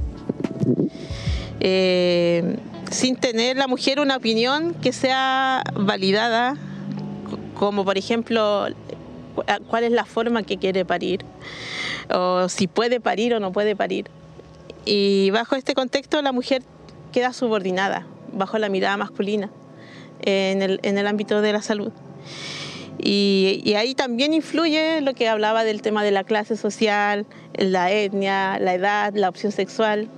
sin 2.91 3.17
tener 3.17 3.57
la 3.57 3.69
mujer 3.69 4.01
una 4.01 4.17
opinión 4.17 4.75
que 4.75 4.93
sea 4.93 5.63
validada 5.75 6.57
como 7.61 7.85
por 7.85 7.99
ejemplo 7.99 8.69
cuál 9.69 9.85
es 9.85 9.93
la 9.93 10.07
forma 10.07 10.43
que 10.45 10.57
quiere 10.57 10.87
parir, 10.87 11.27
o 12.11 12.49
si 12.49 12.67
puede 12.69 13.01
parir 13.01 13.35
o 13.35 13.39
no 13.39 13.53
puede 13.53 13.77
parir. 13.77 14.07
Y 14.87 15.29
bajo 15.29 15.57
este 15.57 15.75
contexto 15.75 16.23
la 16.23 16.33
mujer 16.33 16.63
queda 17.13 17.35
subordinada, 17.35 18.07
bajo 18.33 18.57
la 18.57 18.71
mirada 18.71 18.97
masculina, 18.97 19.51
en 20.23 20.63
el, 20.63 21.07
ámbito 21.07 21.43
de 21.43 21.53
la 21.53 21.61
salud. 21.61 21.93
Y, 22.99 23.75
ahí 23.77 23.95
también 23.95 24.33
influye 24.33 25.03
lo 25.03 25.13
que 25.13 25.29
hablaba 25.29 25.63
del 25.63 25.83
tema 25.83 26.03
de 26.03 26.13
la 26.13 26.25
clase 26.25 26.57
social, 26.57 27.27
la 27.59 27.93
etnia, 27.93 28.59
la 28.59 28.73
edad, 28.73 29.13
la 29.15 29.29
opción 29.29 29.53
sexual 29.53 30.09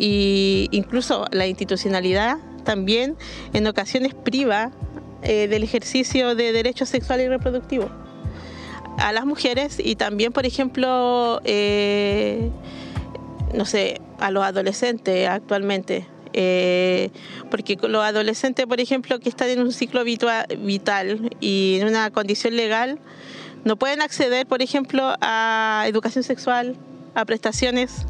e 0.00 0.66
incluso 0.72 1.26
la 1.30 1.46
institucionalidad 1.46 2.38
también 2.64 3.16
en 3.52 3.66
ocasiones 3.66 4.12
priva 4.12 4.72
eh, 5.22 5.48
del 5.48 5.64
ejercicio 5.64 6.36
de 6.36 6.52
derechos 6.52 6.88
sexuales 6.88 7.26
y 7.26 7.28
reproductivos 7.28 7.90
a 8.98 9.12
las 9.12 9.26
mujeres 9.26 9.78
y 9.78 9.96
también, 9.96 10.32
por 10.32 10.46
ejemplo, 10.46 11.40
eh, 11.44 12.50
no 13.52 13.64
sé, 13.64 14.00
a 14.20 14.30
los 14.30 14.44
adolescentes 14.44 15.28
actualmente. 15.28 16.06
Eh, 16.34 17.10
porque 17.50 17.76
los 17.82 18.04
adolescentes, 18.04 18.66
por 18.66 18.80
ejemplo, 18.80 19.18
que 19.18 19.28
están 19.28 19.48
en 19.48 19.60
un 19.60 19.72
ciclo 19.72 20.04
vital 20.04 21.30
y 21.40 21.78
en 21.80 21.88
una 21.88 22.10
condición 22.10 22.54
legal, 22.54 22.98
no 23.64 23.76
pueden 23.76 24.02
acceder, 24.02 24.46
por 24.46 24.62
ejemplo, 24.62 25.14
a 25.20 25.84
educación 25.88 26.22
sexual, 26.22 26.76
a 27.14 27.24
prestaciones. 27.24 28.06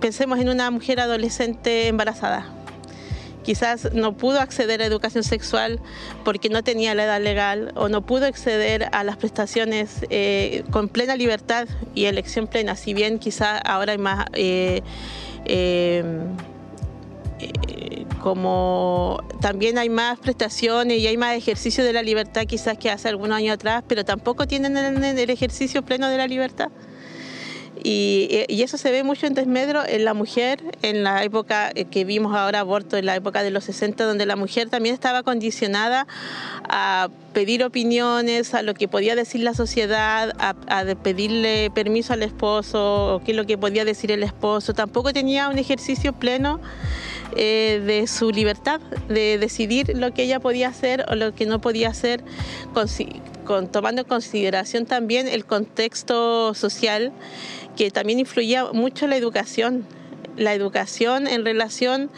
pensemos 0.00 0.38
en 0.38 0.50
una 0.50 0.70
mujer 0.70 1.00
adolescente 1.00 1.88
embarazada 1.88 2.53
quizás 3.44 3.92
no 3.92 4.16
pudo 4.16 4.40
acceder 4.40 4.82
a 4.82 4.86
educación 4.86 5.22
sexual 5.22 5.78
porque 6.24 6.48
no 6.48 6.64
tenía 6.64 6.94
la 6.94 7.04
edad 7.04 7.20
legal 7.20 7.72
o 7.76 7.88
no 7.88 8.04
pudo 8.04 8.26
acceder 8.26 8.88
a 8.90 9.04
las 9.04 9.16
prestaciones 9.16 10.04
eh, 10.10 10.64
con 10.70 10.88
plena 10.88 11.14
libertad 11.14 11.68
y 11.94 12.06
elección 12.06 12.48
plena, 12.48 12.74
si 12.74 12.94
bien 12.94 13.20
quizás 13.20 13.60
ahora 13.64 13.92
hay 13.92 13.98
más... 13.98 14.26
Eh, 14.32 14.82
eh, 15.44 16.02
como 18.22 19.22
también 19.42 19.76
hay 19.76 19.90
más 19.90 20.18
prestaciones 20.18 20.98
y 20.98 21.06
hay 21.06 21.18
más 21.18 21.36
ejercicio 21.36 21.84
de 21.84 21.92
la 21.92 22.02
libertad 22.02 22.46
quizás 22.46 22.78
que 22.78 22.90
hace 22.90 23.08
algunos 23.08 23.36
años 23.36 23.54
atrás, 23.54 23.84
pero 23.86 24.02
tampoco 24.02 24.46
tienen 24.46 24.76
el, 24.78 25.30
ejercicio 25.30 25.82
pleno 25.82 26.08
de 26.08 26.16
la 26.16 26.26
libertad. 26.26 26.70
Y, 27.82 28.46
eso 28.48 28.78
se 28.78 28.90
ve 28.90 29.02
mucho 29.02 29.26
en 29.26 29.34
desmedro 29.34 29.82
en 29.86 30.04
la 30.04 30.14
mujer, 30.14 30.60
en 30.82 31.02
la 31.02 31.22
época 31.22 31.72
que 31.90 32.04
vimos 32.04 32.34
ahora 32.34 32.60
aborto, 32.60 32.96
en 32.96 33.06
la 33.06 33.14
época 33.14 33.42
de 33.42 33.50
los 33.50 33.64
60, 33.64 34.04
donde 34.04 34.26
la 34.26 34.36
mujer 34.36 34.70
también 34.70 34.94
estaba 34.94 35.22
condicionada 35.22 36.06
a 36.68 37.08
pedir 37.34 37.64
opiniones, 37.64 38.54
a 38.54 38.62
lo 38.62 38.74
que 38.74 38.88
podía 38.88 39.14
decir 39.16 39.42
la 39.42 39.54
sociedad, 39.54 40.32
a, 40.38 40.54
a 40.68 40.84
pedirle 40.94 41.70
permiso 41.74 42.12
al 42.12 42.22
esposo, 42.22 43.16
o 43.16 43.24
qué 43.24 43.32
es 43.32 43.36
lo 43.36 43.44
que 43.44 43.58
podía 43.58 43.84
decir 43.84 44.12
el 44.12 44.22
esposo. 44.22 44.72
Tampoco 44.72 45.12
tenía 45.12 45.48
un 45.48 45.58
ejercicio 45.58 46.12
pleno 46.12 46.60
eh, 47.36 47.82
de 47.84 48.06
su 48.06 48.30
libertad, 48.30 48.80
de 49.08 49.38
decidir 49.38 49.96
lo 49.96 50.12
que 50.12 50.22
ella 50.22 50.40
podía 50.40 50.68
hacer 50.68 51.04
o 51.08 51.14
lo 51.14 51.34
que 51.34 51.46
no 51.46 51.60
podía 51.60 51.88
hacer, 51.88 52.22
con, 53.44 53.68
tomando 53.70 54.02
en 54.02 54.08
consideración 54.08 54.86
también 54.86 55.28
el 55.28 55.44
contexto 55.44 56.54
social 56.54 57.12
que 57.76 57.90
también 57.90 58.20
influía 58.20 58.72
mucho 58.72 59.06
la 59.06 59.16
educación, 59.16 59.84
la 60.36 60.54
educación 60.54 61.26
en 61.26 61.44
relación 61.44 62.10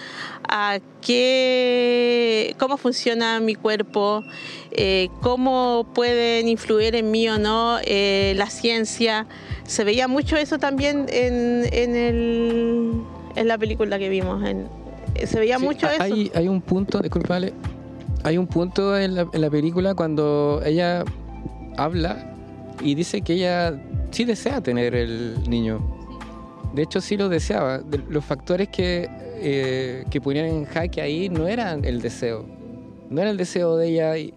a 0.49 0.79
qué, 1.01 2.55
cómo 2.59 2.77
funciona 2.77 3.41
mi 3.41 3.55
cuerpo, 3.55 4.23
eh, 4.71 5.09
cómo 5.23 5.87
pueden 5.95 6.49
influir 6.49 6.95
en 6.95 7.11
mí 7.11 7.29
o 7.29 7.39
no 7.39 7.79
eh, 7.85 8.35
la 8.37 8.49
ciencia. 8.51 9.27
Se 9.67 9.85
veía 9.85 10.09
mucho 10.09 10.37
eso 10.37 10.59
también 10.59 11.07
en, 11.09 11.67
en, 11.73 11.97
el, 11.97 12.93
en 13.35 13.49
la 13.49 13.59
película 13.59 13.99
que 13.99 14.09
vimos. 14.09 14.43
Se 15.25 15.39
veía 15.39 15.59
mucho 15.59 15.89
eso. 15.89 16.03
Hay, 16.03 16.31
hay 16.35 16.49
un 16.49 16.61
punto, 16.61 17.01
disculpale, 17.01 17.53
hay 18.25 18.39
un 18.39 18.47
punto 18.47 18.99
en 18.99 19.15
la, 19.15 19.29
en 19.33 19.41
la 19.41 19.51
película 19.51 19.95
cuando 19.95 20.61
ella 20.65 21.05
habla 21.77 22.35
y 22.83 22.95
dice 22.95 23.23
que 23.23 23.35
ella 23.35 23.81
sí 24.11 24.25
desea 24.25 24.61
tener 24.61 24.95
el 24.95 25.49
niño. 25.49 25.81
De 26.75 26.83
hecho, 26.83 27.01
sí 27.01 27.17
lo 27.17 27.29
deseaba. 27.29 27.81
Los 28.09 28.25
factores 28.25 28.69
que, 28.69 29.09
eh, 29.37 30.05
que 30.11 30.21
ponían 30.21 30.47
en 30.47 30.65
jaque 30.65 31.01
ahí 31.01 31.29
no 31.29 31.47
eran 31.47 31.85
el 31.85 32.01
deseo. 32.03 32.45
No 33.09 33.21
era 33.21 33.31
el 33.31 33.37
deseo 33.37 33.77
de 33.77 33.89
ella 33.89 34.33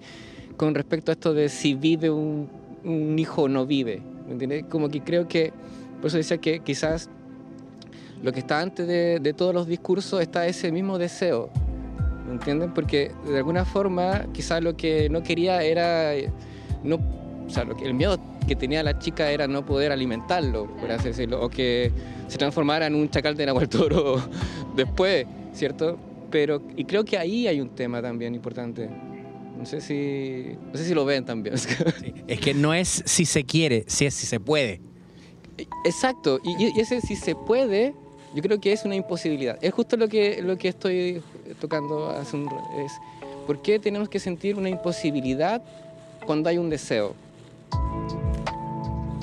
con 0.55 0.75
respecto 0.75 1.11
a 1.11 1.13
esto 1.13 1.33
de 1.33 1.49
si 1.49 1.73
vive 1.73 2.09
un, 2.09 2.49
un 2.83 3.17
hijo 3.19 3.43
o 3.43 3.47
no 3.49 3.65
vive. 3.65 4.01
¿Me 4.25 4.33
entiendes? 4.33 4.65
Como 4.69 4.89
que 4.89 5.01
creo 5.01 5.27
que, 5.27 5.51
por 5.99 6.07
eso 6.07 6.17
decía 6.17 6.37
que 6.37 6.59
quizás 6.59 7.09
lo 8.21 8.31
que 8.31 8.39
está 8.39 8.59
antes 8.59 8.87
de, 8.87 9.19
de 9.19 9.33
todos 9.33 9.53
los 9.53 9.67
discursos 9.67 10.21
está 10.21 10.45
ese 10.47 10.71
mismo 10.71 10.97
deseo. 10.97 11.49
¿Me 12.29 12.33
entienden? 12.33 12.73
Porque 12.73 13.11
de 13.25 13.37
alguna 13.37 13.65
forma 13.65 14.27
quizás 14.33 14.61
lo 14.61 14.77
que 14.77 15.09
no 15.09 15.23
quería 15.23 15.63
era... 15.63 16.11
No, 16.83 16.95
o 16.95 17.49
sea, 17.49 17.63
lo 17.63 17.75
que, 17.75 17.85
el 17.85 17.95
miedo 17.95 18.19
que 18.47 18.55
tenía 18.55 18.83
la 18.83 18.99
chica 18.99 19.31
era 19.31 19.47
no 19.47 19.65
poder 19.65 19.91
alimentarlo, 19.91 20.67
por 20.77 20.91
así 20.91 21.07
decirlo, 21.07 21.43
o 21.43 21.49
que 21.49 21.91
se 22.27 22.37
transformara 22.37 22.85
en 22.85 22.95
un 22.95 23.09
chacal 23.09 23.35
de 23.35 23.47
Nahuel 23.47 23.67
Toro 23.67 24.21
después, 24.75 25.25
¿cierto? 25.53 25.97
Pero, 26.29 26.61
y 26.75 26.85
creo 26.85 27.03
que 27.03 27.17
ahí 27.17 27.47
hay 27.47 27.59
un 27.59 27.69
tema 27.69 28.01
también 28.01 28.35
importante. 28.35 28.89
No 29.57 29.65
sé 29.65 29.81
si, 29.81 30.55
no 30.71 30.77
sé 30.77 30.85
si 30.85 30.93
lo 30.93 31.05
ven 31.05 31.25
también. 31.25 31.55
Es 32.27 32.39
que 32.39 32.53
no 32.53 32.73
es 32.73 33.01
si 33.05 33.25
se 33.25 33.43
quiere, 33.43 33.85
si 33.87 34.05
es 34.05 34.13
si 34.13 34.27
se 34.27 34.39
puede. 34.39 34.81
Exacto, 35.83 36.39
y, 36.43 36.67
y 36.77 36.79
ese 36.79 37.01
si 37.01 37.15
se 37.15 37.35
puede, 37.35 37.93
yo 38.33 38.41
creo 38.41 38.59
que 38.59 38.71
es 38.71 38.85
una 38.85 38.95
imposibilidad. 38.95 39.57
Es 39.61 39.73
justo 39.73 39.97
lo 39.97 40.07
que, 40.07 40.41
lo 40.41 40.57
que 40.57 40.67
estoy 40.67 41.21
tocando 41.59 42.09
hace 42.09 42.35
un 42.35 42.49
es 42.83 42.91
¿Por 43.49 43.63
qué 43.63 43.79
tenemos 43.79 44.09
que 44.09 44.19
sentir 44.19 44.57
una 44.57 44.69
imposibilidad 44.69 45.59
cuando 46.27 46.49
hay 46.49 46.59
un 46.59 46.69
deseo? 46.69 47.15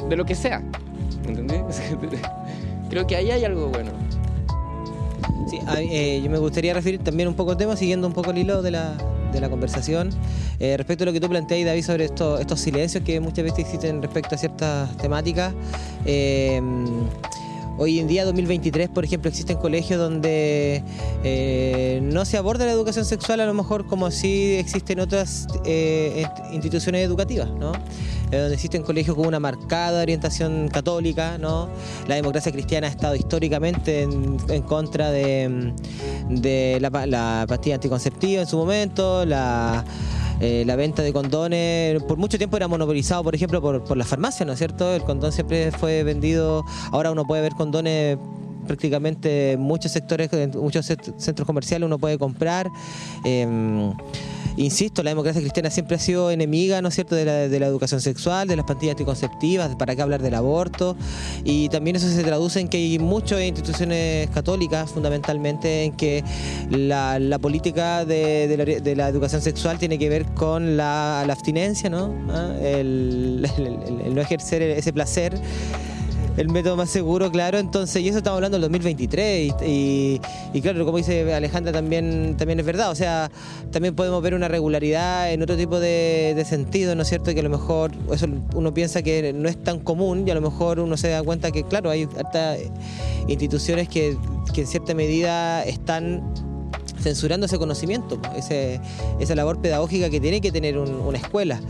De 0.08 0.16
lo 0.16 0.24
que 0.24 0.34
sea. 0.34 0.64
¿Entendés? 1.28 1.62
creo 2.90 3.06
que 3.06 3.14
ahí 3.14 3.30
hay 3.30 3.44
algo 3.44 3.68
bueno. 3.68 3.92
Sí, 5.48 5.60
eh, 5.78 6.20
yo 6.24 6.28
me 6.28 6.38
gustaría 6.38 6.74
referir 6.74 7.04
también 7.04 7.28
un 7.28 7.34
poco 7.34 7.52
al 7.52 7.56
tema, 7.56 7.76
siguiendo 7.76 8.08
un 8.08 8.14
poco 8.14 8.32
el 8.32 8.38
hilo 8.38 8.62
de 8.62 8.72
la, 8.72 8.96
de 9.32 9.40
la 9.40 9.48
conversación, 9.48 10.10
eh, 10.58 10.76
respecto 10.76 11.04
a 11.04 11.06
lo 11.06 11.12
que 11.12 11.20
tú 11.20 11.28
planteas, 11.28 11.64
David, 11.64 11.84
sobre 11.84 12.06
esto, 12.06 12.40
estos 12.40 12.58
silencios 12.58 13.04
que 13.04 13.20
muchas 13.20 13.44
veces 13.44 13.60
existen 13.60 14.02
respecto 14.02 14.34
a 14.34 14.38
ciertas 14.38 14.96
temáticas. 14.96 15.54
Eh, 16.04 16.60
Hoy 17.78 17.98
en 17.98 18.08
día, 18.08 18.24
2023, 18.24 18.88
por 18.88 19.04
ejemplo, 19.04 19.28
existen 19.28 19.58
colegios 19.58 20.00
donde 20.00 20.82
eh, 21.22 22.00
no 22.02 22.24
se 22.24 22.38
aborda 22.38 22.64
la 22.64 22.72
educación 22.72 23.04
sexual 23.04 23.40
a 23.40 23.46
lo 23.46 23.52
mejor 23.52 23.86
como 23.86 24.10
si 24.10 24.54
existen 24.54 24.98
otras 24.98 25.46
eh, 25.66 26.26
instituciones 26.52 27.04
educativas, 27.04 27.50
¿no? 27.50 27.72
Eh, 28.30 28.38
donde 28.38 28.54
existen 28.54 28.82
colegios 28.82 29.14
con 29.14 29.26
una 29.26 29.40
marcada 29.40 30.00
orientación 30.00 30.68
católica, 30.68 31.36
¿no? 31.36 31.68
La 32.08 32.14
democracia 32.14 32.50
cristiana 32.50 32.86
ha 32.86 32.90
estado 32.90 33.14
históricamente 33.14 34.02
en, 34.02 34.38
en 34.48 34.62
contra 34.62 35.10
de, 35.10 35.74
de 36.30 36.78
la, 36.80 37.06
la 37.06 37.44
pastilla 37.46 37.74
anticonceptiva 37.74 38.40
en 38.40 38.48
su 38.48 38.56
momento, 38.56 39.26
la 39.26 39.84
eh, 40.40 40.64
la 40.66 40.76
venta 40.76 41.02
de 41.02 41.12
condones 41.12 42.02
por 42.02 42.18
mucho 42.18 42.38
tiempo 42.38 42.56
era 42.56 42.68
monopolizado, 42.68 43.22
por 43.24 43.34
ejemplo, 43.34 43.60
por, 43.60 43.84
por 43.84 43.96
las 43.96 44.08
farmacias, 44.08 44.46
¿no 44.46 44.52
es 44.52 44.58
cierto? 44.58 44.94
El 44.94 45.02
condón 45.02 45.32
siempre 45.32 45.70
fue 45.72 46.02
vendido, 46.02 46.64
ahora 46.92 47.10
uno 47.10 47.24
puede 47.24 47.42
ver 47.42 47.52
condones 47.52 48.18
prácticamente 48.66 49.52
en 49.52 49.60
muchos 49.60 49.92
sectores, 49.92 50.32
en 50.32 50.50
muchos 50.50 50.86
centros 50.86 51.46
comerciales 51.46 51.86
uno 51.86 51.98
puede 51.98 52.18
comprar. 52.18 52.68
Eh, 53.24 53.92
insisto, 54.56 55.02
la 55.02 55.10
democracia 55.10 55.40
cristiana 55.40 55.70
siempre 55.70 55.96
ha 55.96 55.98
sido 55.98 56.30
enemiga, 56.30 56.82
¿no 56.82 56.88
es 56.88 56.94
cierto?, 56.94 57.14
de 57.14 57.24
la, 57.24 57.48
de 57.48 57.60
la 57.60 57.66
educación 57.66 58.00
sexual, 58.00 58.48
de 58.48 58.56
las 58.56 58.64
pastillas 58.64 58.92
anticonceptivas, 58.92 59.74
para 59.76 59.94
qué 59.94 60.02
hablar 60.02 60.22
del 60.22 60.34
aborto. 60.34 60.96
Y 61.44 61.68
también 61.68 61.96
eso 61.96 62.08
se 62.08 62.22
traduce 62.22 62.60
en 62.60 62.68
que 62.68 62.78
hay 62.78 62.98
muchas 62.98 63.40
instituciones 63.42 64.28
católicas, 64.30 64.90
fundamentalmente, 64.90 65.84
en 65.84 65.92
que 65.92 66.24
la, 66.70 67.18
la 67.18 67.38
política 67.38 68.04
de, 68.04 68.54
la, 68.56 68.64
de, 68.64 68.96
la, 68.96 69.08
educación 69.08 69.40
sexual 69.42 69.78
tiene 69.78 69.98
que 69.98 70.08
ver 70.08 70.24
con 70.34 70.76
la, 70.76 71.22
abstinencia, 71.22 71.90
¿no? 71.90 72.14
¿Ah? 72.30 72.54
El 72.62 73.46
no 74.14 74.20
ejercer 74.20 74.62
ese 74.62 74.92
placer 74.92 75.38
el 76.36 76.48
método 76.48 76.76
más 76.76 76.90
seguro, 76.90 77.30
claro. 77.30 77.58
Entonces, 77.58 78.02
y 78.02 78.08
eso 78.08 78.18
estamos 78.18 78.36
hablando 78.36 78.56
del 78.56 78.62
2023. 78.62 79.54
Y, 79.62 79.64
y, 79.64 80.20
y, 80.52 80.60
claro, 80.60 80.84
como 80.84 80.98
dice 80.98 81.32
Alejandra, 81.34 81.72
también, 81.72 82.36
también 82.36 82.60
es 82.60 82.66
verdad. 82.66 82.90
O 82.90 82.94
sea, 82.94 83.30
también 83.70 83.94
podemos 83.94 84.22
ver 84.22 84.34
una 84.34 84.48
regularidad 84.48 85.32
en 85.32 85.42
otro 85.42 85.56
tipo 85.56 85.80
de, 85.80 86.44
sentido, 86.46 86.94
¿no 86.94 87.02
es 87.02 87.08
cierto? 87.08 87.32
Que 87.32 87.40
a 87.40 87.42
lo 87.42 87.50
mejor 87.50 87.92
eso 88.12 88.26
uno 88.54 88.72
piensa 88.72 89.02
que 89.02 89.32
no 89.32 89.48
es 89.48 89.62
tan 89.62 89.80
común 89.80 90.24
y 90.26 90.30
a 90.30 90.34
lo 90.34 90.40
mejor 90.40 90.78
uno 90.80 90.96
se 90.96 91.08
da 91.08 91.22
cuenta 91.22 91.50
que, 91.50 91.64
claro, 91.64 91.90
hay 91.90 92.08
hasta 92.18 92.56
instituciones 93.28 93.88
que, 93.88 94.16
que 94.52 94.62
en 94.62 94.66
cierta 94.66 94.94
medida 94.94 95.64
están 95.64 96.22
censurando 97.06 97.46
ese 97.46 97.56
conocimiento, 97.56 98.18
ese, 98.34 98.80
esa 99.20 99.36
labor 99.36 99.60
pedagógica 99.60 100.10
que 100.10 100.20
tiene 100.20 100.40
que 100.40 100.50
tener 100.50 100.76
un, 100.76 100.90
una 100.90 101.18
escuela. 101.18 101.60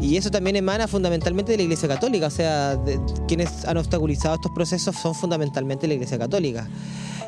Y 0.00 0.16
eso 0.16 0.30
también 0.30 0.54
emana 0.54 0.86
fundamentalmente 0.86 1.50
de 1.50 1.58
la 1.58 1.64
Iglesia 1.64 1.88
Católica, 1.88 2.28
o 2.28 2.30
sea, 2.30 2.78
quienes 3.26 3.64
han 3.64 3.76
obstaculizado 3.76 4.36
estos 4.36 4.52
procesos 4.52 4.94
son 4.94 5.16
fundamentalmente 5.16 5.88
la 5.88 5.94
Iglesia 5.94 6.16
Católica. 6.16 6.68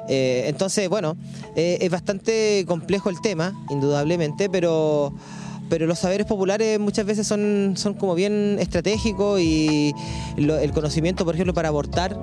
Eh, 0.08 0.44
entonces, 0.46 0.88
bueno, 0.88 1.16
eh, 1.56 1.78
es 1.80 1.90
bastante 1.90 2.64
complejo 2.68 3.10
el 3.10 3.20
tema, 3.20 3.52
indudablemente, 3.68 4.48
pero 4.48 5.12
pero 5.70 5.86
los 5.86 6.00
saberes 6.00 6.26
populares 6.26 6.78
muchas 6.78 7.06
veces 7.06 7.26
son, 7.26 7.74
son 7.76 7.94
como 7.94 8.14
bien 8.14 8.58
estratégicos 8.60 9.40
y 9.40 9.94
lo, 10.36 10.58
el 10.58 10.72
conocimiento, 10.72 11.24
por 11.24 11.34
ejemplo, 11.34 11.54
para 11.54 11.68
abortar, 11.68 12.18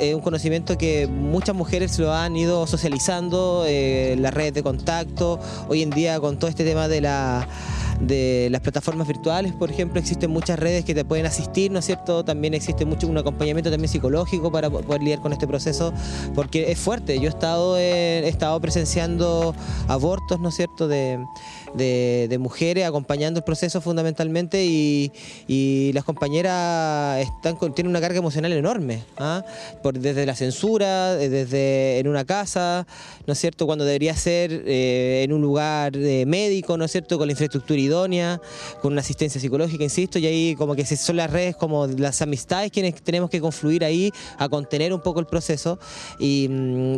es 0.00 0.14
un 0.14 0.22
conocimiento 0.22 0.78
que 0.78 1.06
muchas 1.06 1.54
mujeres 1.54 1.98
lo 1.98 2.14
han 2.14 2.36
ido 2.36 2.66
socializando, 2.66 3.64
eh, 3.66 4.16
las 4.18 4.32
redes 4.32 4.54
de 4.54 4.62
contacto, 4.62 5.40
hoy 5.68 5.82
en 5.82 5.90
día 5.90 6.20
con 6.20 6.38
todo 6.38 6.48
este 6.48 6.64
tema 6.64 6.88
de 6.88 7.00
la 7.00 7.48
de 8.00 8.48
las 8.50 8.60
plataformas 8.60 9.06
virtuales, 9.06 9.52
por 9.52 9.70
ejemplo, 9.70 10.00
existen 10.00 10.30
muchas 10.30 10.58
redes 10.58 10.84
que 10.84 10.94
te 10.94 11.04
pueden 11.04 11.26
asistir, 11.26 11.70
¿no 11.70 11.78
es 11.78 11.84
cierto? 11.84 12.24
También 12.24 12.54
existe 12.54 12.84
mucho 12.84 13.06
un 13.06 13.16
acompañamiento 13.18 13.70
también 13.70 13.88
psicológico 13.88 14.50
para 14.50 14.70
poder 14.70 15.02
lidiar 15.02 15.20
con 15.20 15.32
este 15.32 15.46
proceso, 15.46 15.92
porque 16.34 16.72
es 16.72 16.78
fuerte. 16.78 17.18
Yo 17.18 17.26
he 17.26 17.28
estado, 17.28 17.78
en, 17.78 18.24
he 18.24 18.28
estado 18.28 18.60
presenciando 18.60 19.54
abortos, 19.88 20.40
¿no 20.40 20.48
es 20.48 20.56
cierto?, 20.56 20.88
de, 20.88 21.24
de, 21.74 22.26
de 22.28 22.38
mujeres 22.38 22.86
acompañando 22.86 23.38
el 23.38 23.44
proceso 23.44 23.80
fundamentalmente 23.80 24.64
y, 24.64 25.12
y 25.48 25.92
las 25.92 26.04
compañeras 26.04 27.20
están 27.20 27.56
con, 27.56 27.74
tienen 27.74 27.90
una 27.90 28.00
carga 28.00 28.18
emocional 28.18 28.52
enorme, 28.52 29.02
¿ah? 29.18 29.44
Por, 29.82 29.98
desde 29.98 30.26
la 30.26 30.34
censura, 30.34 31.14
desde 31.14 31.98
en 31.98 32.08
una 32.08 32.24
casa, 32.24 32.86
¿no 33.26 33.32
es 33.32 33.38
cierto?, 33.38 33.66
cuando 33.66 33.84
debería 33.84 34.14
ser 34.16 34.64
eh, 34.66 35.22
en 35.24 35.32
un 35.32 35.42
lugar 35.42 35.96
eh, 35.96 36.24
médico, 36.26 36.76
¿no 36.76 36.84
es 36.84 36.92
cierto?, 36.92 37.18
con 37.18 37.26
la 37.26 37.32
infraestructura 37.32 37.80
idónea, 37.80 38.40
con 38.80 38.92
una 38.92 39.00
asistencia 39.00 39.40
psicológica, 39.40 39.82
insisto, 39.84 40.18
y 40.18 40.26
ahí 40.26 40.54
como 40.56 40.74
que 40.74 40.84
son 40.84 41.16
las 41.16 41.30
redes 41.30 41.56
como 41.56 41.86
las 41.86 42.22
amistades 42.22 42.70
quienes 42.70 42.94
tenemos 43.02 43.30
que 43.30 43.40
confluir 43.40 43.84
ahí 43.84 44.12
a 44.38 44.48
contener 44.48 44.92
un 44.92 45.00
poco 45.00 45.20
el 45.20 45.26
proceso. 45.26 45.78
Y, 46.18 46.48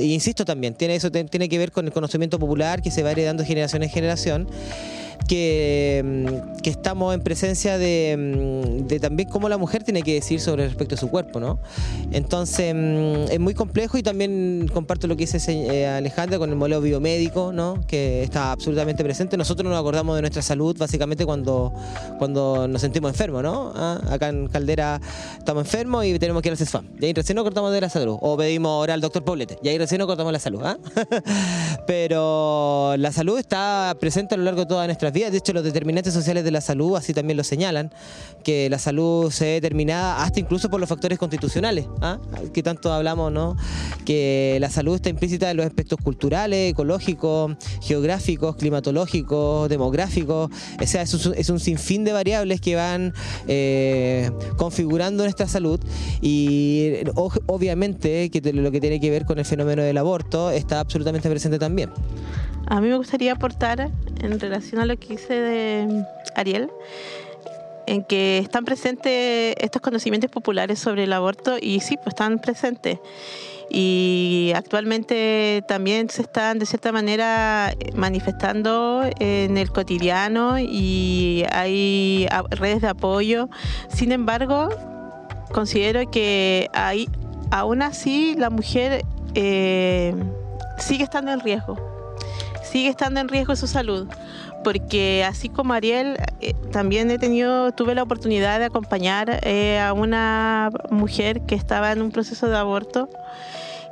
y 0.00 0.12
insisto 0.12 0.44
también, 0.44 0.74
tiene 0.74 0.94
eso 0.96 1.10
tiene 1.10 1.48
que 1.48 1.58
ver 1.58 1.72
con 1.72 1.86
el 1.86 1.92
conocimiento 1.92 2.38
popular 2.38 2.82
que 2.82 2.90
se 2.90 3.02
va 3.02 3.12
heredando 3.12 3.44
generación 3.44 3.82
en 3.82 3.90
generación. 3.90 4.48
Thank 4.68 5.00
you. 5.00 5.05
Que, 5.26 6.02
mm, 6.04 6.60
que 6.62 6.70
estamos 6.70 7.14
en 7.14 7.20
presencia 7.20 7.78
de, 7.78 8.16
mm, 8.16 8.86
de 8.86 9.00
también 9.00 9.28
cómo 9.28 9.48
la 9.48 9.58
mujer 9.58 9.84
tiene 9.84 10.02
que 10.02 10.14
decir 10.14 10.40
sobre 10.40 10.66
respecto 10.66 10.94
a 10.94 10.98
su 10.98 11.08
cuerpo, 11.08 11.40
¿no? 11.40 11.58
Entonces 12.12 12.74
mm, 12.74 13.32
es 13.32 13.40
muy 13.40 13.54
complejo 13.54 13.98
y 13.98 14.02
también 14.02 14.68
comparto 14.72 15.06
lo 15.06 15.16
que 15.16 15.26
dice 15.26 15.38
eh, 15.48 15.86
Alejandra 15.86 16.38
con 16.38 16.50
el 16.50 16.56
modelo 16.56 16.80
biomédico, 16.80 17.52
¿no? 17.52 17.80
Que 17.86 18.22
está 18.22 18.52
absolutamente 18.52 19.02
presente. 19.04 19.36
Nosotros 19.36 19.68
nos 19.68 19.78
acordamos 19.78 20.16
de 20.16 20.22
nuestra 20.22 20.42
salud 20.42 20.76
básicamente 20.78 21.26
cuando, 21.26 21.72
cuando 22.18 22.68
nos 22.68 22.80
sentimos 22.80 23.10
enfermos, 23.10 23.42
¿no? 23.42 23.72
Ah, 23.74 24.00
acá 24.10 24.28
en 24.28 24.48
Caldera 24.48 25.00
estamos 25.38 25.64
enfermos 25.64 26.04
y 26.04 26.18
tenemos 26.18 26.42
que 26.42 26.48
ir 26.48 26.52
al 26.52 26.58
CESFAM. 26.58 26.86
Y 27.00 27.06
ahí 27.06 27.12
recién 27.12 27.36
nos 27.36 27.44
cortamos 27.44 27.72
de 27.72 27.80
la 27.80 27.88
salud. 27.88 28.18
O 28.20 28.36
pedimos 28.36 28.70
ahora 28.70 28.94
al 28.94 29.00
doctor 29.00 29.24
Poblete. 29.24 29.58
Y 29.62 29.68
ahí 29.68 29.78
recién 29.78 29.98
nos 29.98 30.06
cortamos 30.06 30.32
la 30.32 30.38
salud, 30.38 30.62
¿ah? 30.64 30.78
Pero 31.86 32.94
la 32.96 33.12
salud 33.12 33.38
está 33.38 33.96
presente 34.00 34.34
a 34.34 34.38
lo 34.38 34.44
largo 34.44 34.60
de 34.60 34.66
todas 34.66 34.86
nuestras 34.86 35.12
vidas. 35.12 35.15
De 35.16 35.38
hecho, 35.38 35.52
los 35.54 35.64
determinantes 35.64 36.12
sociales 36.12 36.44
de 36.44 36.50
la 36.50 36.60
salud 36.60 36.94
así 36.94 37.14
también 37.14 37.38
lo 37.38 37.44
señalan, 37.44 37.90
que 38.44 38.68
la 38.68 38.78
salud 38.78 39.30
se 39.30 39.46
determinada 39.46 40.22
hasta 40.22 40.40
incluso 40.40 40.68
por 40.68 40.78
los 40.78 40.88
factores 40.88 41.18
constitucionales, 41.18 41.86
¿ah? 42.02 42.18
que 42.52 42.62
tanto 42.62 42.92
hablamos, 42.92 43.32
¿no? 43.32 43.56
Que 44.04 44.58
la 44.60 44.68
salud 44.68 44.94
está 44.94 45.08
implícita 45.08 45.50
en 45.50 45.56
los 45.56 45.66
aspectos 45.66 45.98
culturales, 46.02 46.72
ecológicos, 46.72 47.56
geográficos, 47.82 48.56
climatológicos, 48.56 49.68
demográficos. 49.70 50.50
O 50.80 50.86
sea, 50.86 51.02
es 51.02 51.26
un, 51.26 51.34
es 51.34 51.48
un 51.48 51.60
sinfín 51.60 52.04
de 52.04 52.12
variables 52.12 52.60
que 52.60 52.76
van 52.76 53.14
eh, 53.48 54.30
configurando 54.56 55.22
nuestra 55.24 55.48
salud 55.48 55.80
y 56.20 56.92
obviamente 57.14 58.30
que 58.30 58.52
lo 58.52 58.70
que 58.70 58.80
tiene 58.80 59.00
que 59.00 59.10
ver 59.10 59.24
con 59.24 59.38
el 59.38 59.44
fenómeno 59.44 59.82
del 59.82 59.96
aborto 59.96 60.50
está 60.50 60.80
absolutamente 60.80 61.30
presente 61.30 61.58
también. 61.58 61.90
A 62.68 62.80
mí 62.80 62.88
me 62.88 62.96
gustaría 62.96 63.32
aportar 63.32 63.92
en 64.20 64.40
relación 64.40 64.80
a 64.80 64.86
lo 64.86 64.96
que 64.96 65.05
dice 65.08 65.34
de 65.34 66.04
Ariel, 66.34 66.70
en 67.86 68.02
que 68.04 68.38
están 68.38 68.64
presentes 68.64 69.54
estos 69.58 69.80
conocimientos 69.80 70.30
populares 70.30 70.78
sobre 70.78 71.04
el 71.04 71.12
aborto 71.12 71.56
y 71.60 71.80
sí, 71.80 71.96
pues 71.96 72.08
están 72.08 72.38
presentes. 72.38 72.98
Y 73.68 74.52
actualmente 74.54 75.64
también 75.66 76.08
se 76.08 76.22
están 76.22 76.58
de 76.58 76.66
cierta 76.66 76.92
manera 76.92 77.74
manifestando 77.94 79.02
en 79.18 79.58
el 79.58 79.70
cotidiano 79.70 80.58
y 80.58 81.44
hay 81.50 82.28
redes 82.50 82.82
de 82.82 82.88
apoyo. 82.88 83.48
Sin 83.88 84.12
embargo, 84.12 84.68
considero 85.52 86.08
que 86.10 86.68
ahí, 86.74 87.08
aún 87.50 87.82
así 87.82 88.36
la 88.36 88.50
mujer 88.50 89.04
eh, 89.34 90.14
sigue 90.78 91.02
estando 91.02 91.32
en 91.32 91.40
riesgo 91.40 91.95
sigue 92.76 92.90
estando 92.90 93.20
en 93.20 93.28
riesgo 93.28 93.56
su 93.56 93.66
salud. 93.66 94.06
Porque 94.62 95.24
así 95.24 95.48
como 95.48 95.72
Ariel, 95.72 96.18
eh, 96.42 96.52
también 96.72 97.10
he 97.10 97.18
tenido, 97.18 97.72
tuve 97.72 97.94
la 97.94 98.02
oportunidad 98.02 98.58
de 98.58 98.66
acompañar 98.66 99.40
eh, 99.44 99.80
a 99.80 99.94
una 99.94 100.70
mujer 100.90 101.40
que 101.46 101.54
estaba 101.54 101.92
en 101.92 102.02
un 102.02 102.10
proceso 102.10 102.48
de 102.48 102.56
aborto. 102.58 103.08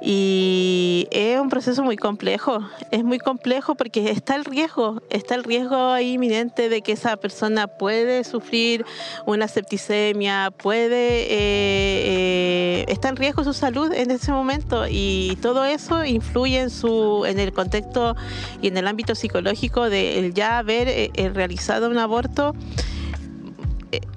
Y 0.06 1.08
es 1.12 1.40
un 1.40 1.48
proceso 1.48 1.82
muy 1.82 1.96
complejo, 1.96 2.58
es 2.90 3.02
muy 3.02 3.18
complejo 3.18 3.74
porque 3.74 4.10
está 4.10 4.34
el 4.34 4.44
riesgo, 4.44 5.00
está 5.08 5.34
el 5.34 5.44
riesgo 5.44 5.98
inminente 5.98 6.68
de 6.68 6.82
que 6.82 6.92
esa 6.92 7.16
persona 7.16 7.68
puede 7.68 8.22
sufrir 8.24 8.84
una 9.24 9.48
septicemia, 9.48 10.50
puede, 10.50 11.22
eh, 11.22 12.84
eh, 12.84 12.84
está 12.88 13.08
en 13.08 13.16
riesgo 13.16 13.44
su 13.44 13.54
salud 13.54 13.94
en 13.94 14.10
ese 14.10 14.30
momento 14.30 14.84
y 14.86 15.38
todo 15.40 15.64
eso 15.64 16.04
influye 16.04 16.60
en, 16.60 16.68
su, 16.68 17.24
en 17.26 17.38
el 17.38 17.54
contexto 17.54 18.14
y 18.60 18.68
en 18.68 18.76
el 18.76 18.86
ámbito 18.86 19.14
psicológico 19.14 19.88
de 19.88 20.18
el 20.18 20.34
ya 20.34 20.58
haber 20.58 20.86
eh, 20.88 21.10
eh, 21.14 21.30
realizado 21.30 21.88
un 21.88 21.96
aborto 21.96 22.54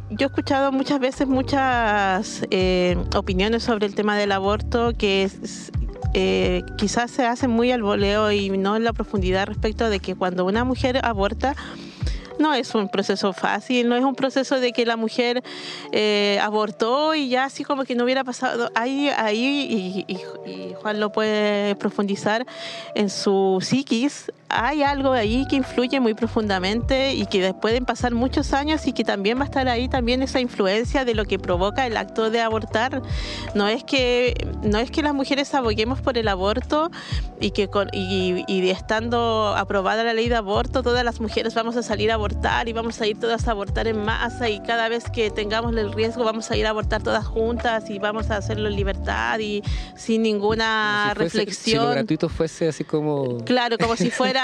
yo 0.10 0.26
he 0.26 0.30
escuchado 0.30 0.72
muchas 0.72 1.00
veces 1.00 1.28
muchas 1.28 2.44
eh, 2.52 2.98
opiniones 3.16 3.64
sobre 3.64 3.86
el 3.86 3.96
tema 3.96 4.16
del 4.18 4.32
aborto 4.32 4.94
que 4.98 5.30
eh, 6.14 6.64
quizás 6.78 7.12
se 7.12 7.26
hacen 7.26 7.52
muy 7.52 7.72
al 7.72 7.82
voleo 7.84 8.32
y 8.32 8.50
no 8.50 8.76
en 8.76 8.84
la 8.84 8.94
profundidad 8.94 9.48
respecto 9.48 9.90
de 9.90 10.00
que 10.00 10.16
cuando 10.16 10.46
una 10.46 10.64
mujer 10.64 11.04
aborta 11.06 11.56
no 12.40 12.54
es 12.54 12.76
un 12.76 12.88
proceso 12.88 13.34
fácil, 13.34 13.90
no 13.90 13.96
es 13.96 14.04
un 14.04 14.14
proceso 14.14 14.60
de 14.60 14.72
que 14.72 14.86
la 14.86 14.96
mujer 14.96 15.44
eh, 15.92 16.38
abortó 16.42 17.16
y 17.16 17.30
ya 17.30 17.46
así 17.46 17.64
como 17.64 17.84
que 17.84 17.96
no 17.96 18.04
hubiera 18.04 18.24
pasado. 18.24 18.70
Ahí, 18.76 19.10
ahí 19.10 20.06
y- 20.08 20.14
y 20.14 20.74
Juan 20.80 21.00
lo 21.00 21.12
puede 21.12 21.76
profundizar 21.78 22.46
en 22.94 23.10
su 23.10 23.58
psiquis. 23.62 24.32
Hay 24.50 24.82
algo 24.84 25.12
ahí 25.12 25.46
que 25.50 25.58
influye 25.58 26.00
muy 26.00 26.14
profundamente 26.14 27.14
y 27.14 27.26
que 27.26 27.54
pueden 27.54 27.84
pasar 27.86 28.14
muchos 28.14 28.54
años 28.54 28.88
y 28.88 28.94
que 28.94 29.04
también 29.04 29.38
va 29.38 29.42
a 29.42 29.46
estar 29.46 29.68
ahí 29.68 29.90
también 29.90 30.24
esa 30.24 30.40
influencia 30.40 31.04
de 31.04 31.16
lo 31.16 31.26
que 31.26 31.38
provoca 31.38 31.86
el 31.86 31.98
acto 31.98 32.30
de 32.30 32.42
abortar. 32.42 33.02
No 33.56 33.68
es 33.68 33.84
que, 33.84 34.34
no 34.64 34.80
es 34.80 34.90
que 34.90 35.02
las 35.04 35.14
mujeres 35.14 35.54
aboguemos 35.54 36.00
por 36.02 36.18
el 36.18 36.28
aborto 36.30 36.90
y 37.42 37.52
que 37.52 37.68
con, 37.68 37.90
y, 37.92 38.44
y 38.48 38.70
estando 38.70 39.54
aprobada 39.58 40.04
la 40.04 40.14
ley 40.14 40.30
de 40.30 40.36
aborto, 40.38 40.82
todas 40.82 41.04
las 41.04 41.20
mujeres 41.20 41.54
vamos 41.54 41.76
a 41.76 41.84
salir 41.84 42.10
a 42.12 42.14
abortar 42.14 42.70
y 42.70 42.74
vamos 42.74 43.02
a 43.02 43.08
ir 43.08 43.20
todas 43.20 43.48
a 43.48 43.52
abortar 43.52 43.88
en 43.88 44.04
masa 44.04 44.48
y 44.50 44.60
cada 44.62 44.88
vez 44.90 45.10
que 45.12 45.30
tengamos 45.30 45.76
el 45.76 45.92
riesgo 45.92 46.24
vamos 46.24 46.50
a 46.52 46.58
ir 46.58 46.66
a 46.68 46.70
abortar 46.70 47.04
todas 47.04 47.26
juntas 47.26 47.90
y 47.90 48.00
vamos 48.00 48.30
a 48.32 48.38
hacerlo 48.38 48.70
en 48.70 48.76
libertad 48.76 49.40
y 49.40 49.62
sin 49.96 50.24
ninguna 50.24 51.14
Si 51.14 51.20
fuese- 51.20 51.30
Si 51.30 51.38
lo 51.38 51.42
reflexión. 51.42 51.92
gratuito 51.92 52.30
fuese 52.30 52.68
así 52.70 52.84
como. 52.84 53.38
Claro, 53.44 53.78
como 53.78 53.96
si 53.96 54.10
fuera, 54.10 54.37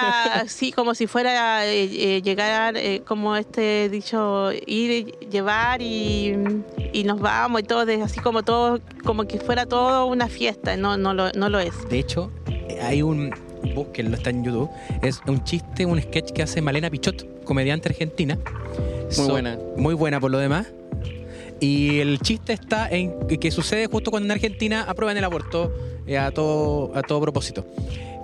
sí, 0.47 0.71
como 0.71 0.95
si 0.95 1.07
fuera 1.07 1.65
eh, 1.65 1.89
eh, 2.17 2.21
llegar, 2.21 2.75
eh, 2.77 3.01
como 3.05 3.35
este 3.35 3.89
dicho, 3.89 4.51
ir, 4.65 5.17
llevar 5.29 5.81
y, 5.81 6.33
y 6.93 7.03
nos 7.03 7.19
vamos 7.19 7.61
y 7.61 7.63
todo, 7.63 7.85
de- 7.85 8.01
así 8.01 8.19
como 8.19 8.43
todo, 8.43 8.79
como 9.03 9.25
que 9.25 9.39
fuera 9.39 9.65
todo 9.65 10.05
una 10.05 10.27
fiesta, 10.27 10.75
no, 10.77 10.97
no, 10.97 11.13
lo, 11.13 11.31
no 11.33 11.49
lo 11.49 11.59
es. 11.59 11.73
De 11.89 11.99
hecho, 11.99 12.31
hay 12.81 13.01
un. 13.01 13.31
Búsquenlo, 13.75 14.17
está 14.17 14.29
en 14.29 14.43
YouTube. 14.43 14.69
Es 15.01 15.21
un 15.25 15.43
chiste, 15.45 15.85
un 15.85 16.01
sketch 16.01 16.31
que 16.33 16.43
hace 16.43 16.61
Malena 16.61 16.89
Pichot, 16.89 17.43
comediante 17.45 17.87
argentina. 17.89 18.37
Muy 19.17 19.27
buena. 19.29 19.57
Muy 19.77 19.93
buena 19.93 20.19
por 20.19 20.31
lo 20.31 20.37
demás. 20.37 20.67
Y 21.61 21.99
el 21.99 22.19
chiste 22.19 22.51
está 22.51 22.89
en 22.89 23.25
que- 23.27 23.37
que 23.39 23.51
sucede 23.51 23.87
justo 23.87 24.11
cuando 24.11 24.25
en 24.27 24.31
Argentina 24.31 24.83
aprueban 24.87 25.15
el 25.15 25.23
aborto 25.23 25.71
eh, 26.05 26.17
a, 26.17 26.31
todo, 26.31 26.91
a 26.93 27.01
todo 27.03 27.21
propósito. 27.21 27.65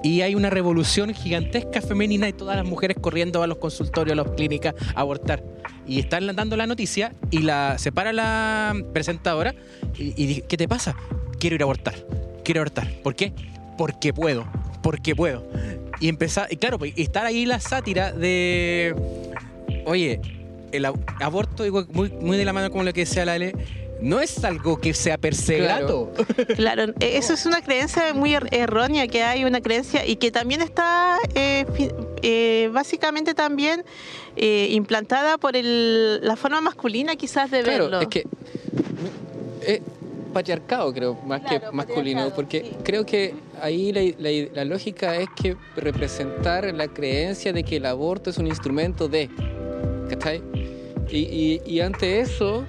Y 0.04 0.22
hay 0.22 0.34
una 0.36 0.50
revolución 0.50 1.14
gigantesca 1.14 1.82
femenina 1.82 2.30
y 2.30 2.34
todas 2.34 2.56
las 2.56 2.66
mujeres 2.66 2.98
corriendo 3.00 3.44
a 3.44 3.48
los 3.48 3.58
consultorios, 3.58 4.18
a 4.18 4.24
las 4.24 4.32
clínicas 4.36 4.74
a 4.96 5.02
abortar. 5.02 5.44
Y 5.86 6.00
están 6.00 6.34
dando 6.36 6.56
la 6.56 6.68
noticia 6.68 7.14
y 7.32 7.40
la 7.40 7.78
se 7.78 7.92
para 7.92 8.14
la 8.14 8.74
presentadora 8.94 9.54
y, 9.98 10.26
dice, 10.26 10.42
¿qué 10.48 10.56
te 10.56 10.68
pasa? 10.68 10.96
Quiero 11.40 11.56
ir 11.56 11.62
a 11.62 11.66
abortar. 11.66 11.96
Quiero 12.44 12.62
abortar. 12.62 12.90
¿Por 13.04 13.16
qué? 13.16 13.34
Porque 13.78 14.14
puedo. 14.14 14.46
Porque 14.82 15.16
puedo. 15.16 15.46
Y 16.00 16.08
empezar, 16.08 16.48
y 16.50 16.56
claro, 16.56 16.80
pues, 16.80 16.94
estar 16.96 17.26
ahí 17.26 17.46
la 17.46 17.60
sátira 17.60 18.14
de 18.14 18.96
Oye, 19.86 20.22
el 20.72 20.86
ab- 20.86 21.00
aborto, 21.20 21.64
digo, 21.64 21.86
muy, 21.92 22.10
muy 22.22 22.38
de 22.38 22.46
la 22.46 22.54
mano 22.54 22.72
con 22.72 22.86
lo 22.86 22.94
que 22.94 23.02
decía 23.02 23.26
la 23.26 23.36
L, 23.36 23.54
no 24.02 24.20
es 24.22 24.44
algo 24.44 24.80
que 24.80 24.94
sea 24.94 25.18
per 25.18 25.36
se 25.36 25.58
Claro. 25.58 26.12
grato. 26.16 26.56
Claro, 26.56 26.84
eh, 27.00 27.18
eso 27.18 27.34
es 27.34 27.46
una 27.46 27.62
creencia 27.62 28.14
muy 28.14 28.32
er- 28.34 28.48
errónea 28.52 29.08
que 29.08 29.24
hay, 29.24 29.44
una 29.46 29.62
creencia 29.62 30.06
y 30.06 30.16
que 30.16 30.32
también 30.32 30.62
está 30.62 31.18
eh, 31.36 31.66
eh, 32.22 32.70
básicamente 32.72 33.34
también 33.34 33.84
eh, 34.36 34.68
implantada 34.72 35.38
por 35.38 35.56
el, 35.56 36.20
la 36.26 36.36
forma 36.36 36.62
masculina 36.62 37.16
quizás 37.16 37.52
de 37.52 37.62
Claro, 37.62 37.86
verlo. 37.86 38.02
es 38.02 38.08
que. 38.08 38.24
Es 39.66 39.82
patriarcado, 40.34 40.94
creo, 40.94 41.16
más 41.26 41.42
Claro, 41.42 41.70
que 41.72 41.76
masculino. 41.76 42.30
Porque 42.36 42.62
sí. 42.62 42.72
creo 42.84 43.06
que 43.06 43.34
ahí 43.62 43.92
la, 43.92 44.02
la- 44.18 44.48
la 44.54 44.66
lógica 44.66 45.16
es 45.18 45.28
que 45.42 45.58
representar 45.76 46.74
la 46.74 46.88
creencia 46.88 47.52
de 47.52 47.64
que 47.64 47.78
el 47.78 47.86
aborto 47.86 48.30
es 48.30 48.38
un 48.38 48.48
instrumento 48.48 49.08
de. 49.08 49.30
¿Cachai? 50.10 50.42
Y, 51.10 51.18
y, 51.18 51.62
y 51.66 51.80
ante 51.82 52.20
eso. 52.20 52.66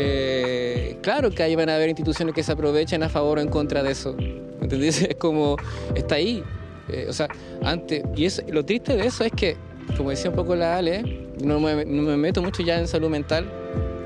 Eh, 0.00 0.96
claro 1.02 1.30
que 1.30 1.42
ahí 1.42 1.56
van 1.56 1.68
a 1.68 1.74
haber 1.74 1.88
instituciones 1.88 2.34
que 2.34 2.42
se 2.42 2.52
aprovechen 2.52 3.02
a 3.02 3.08
favor 3.08 3.38
o 3.38 3.40
en 3.40 3.48
contra 3.48 3.82
de 3.82 3.92
eso. 3.92 4.14
¿Me 4.14 4.64
entendés? 4.64 5.02
Es 5.08 5.16
como, 5.16 5.56
está 5.94 6.16
ahí. 6.16 6.42
Eh, 6.88 7.06
o 7.08 7.12
sea, 7.12 7.28
antes, 7.62 8.02
y 8.16 8.24
eso, 8.24 8.42
lo 8.48 8.64
triste 8.64 8.96
de 8.96 9.06
eso 9.06 9.24
es 9.24 9.32
que, 9.32 9.56
como 9.96 10.10
decía 10.10 10.30
un 10.30 10.36
poco 10.36 10.54
la 10.54 10.76
Ale, 10.76 11.28
no 11.42 11.60
me, 11.60 11.84
no 11.84 12.02
me 12.02 12.16
meto 12.16 12.42
mucho 12.42 12.62
ya 12.62 12.78
en 12.78 12.88
salud 12.88 13.10
mental, 13.10 13.50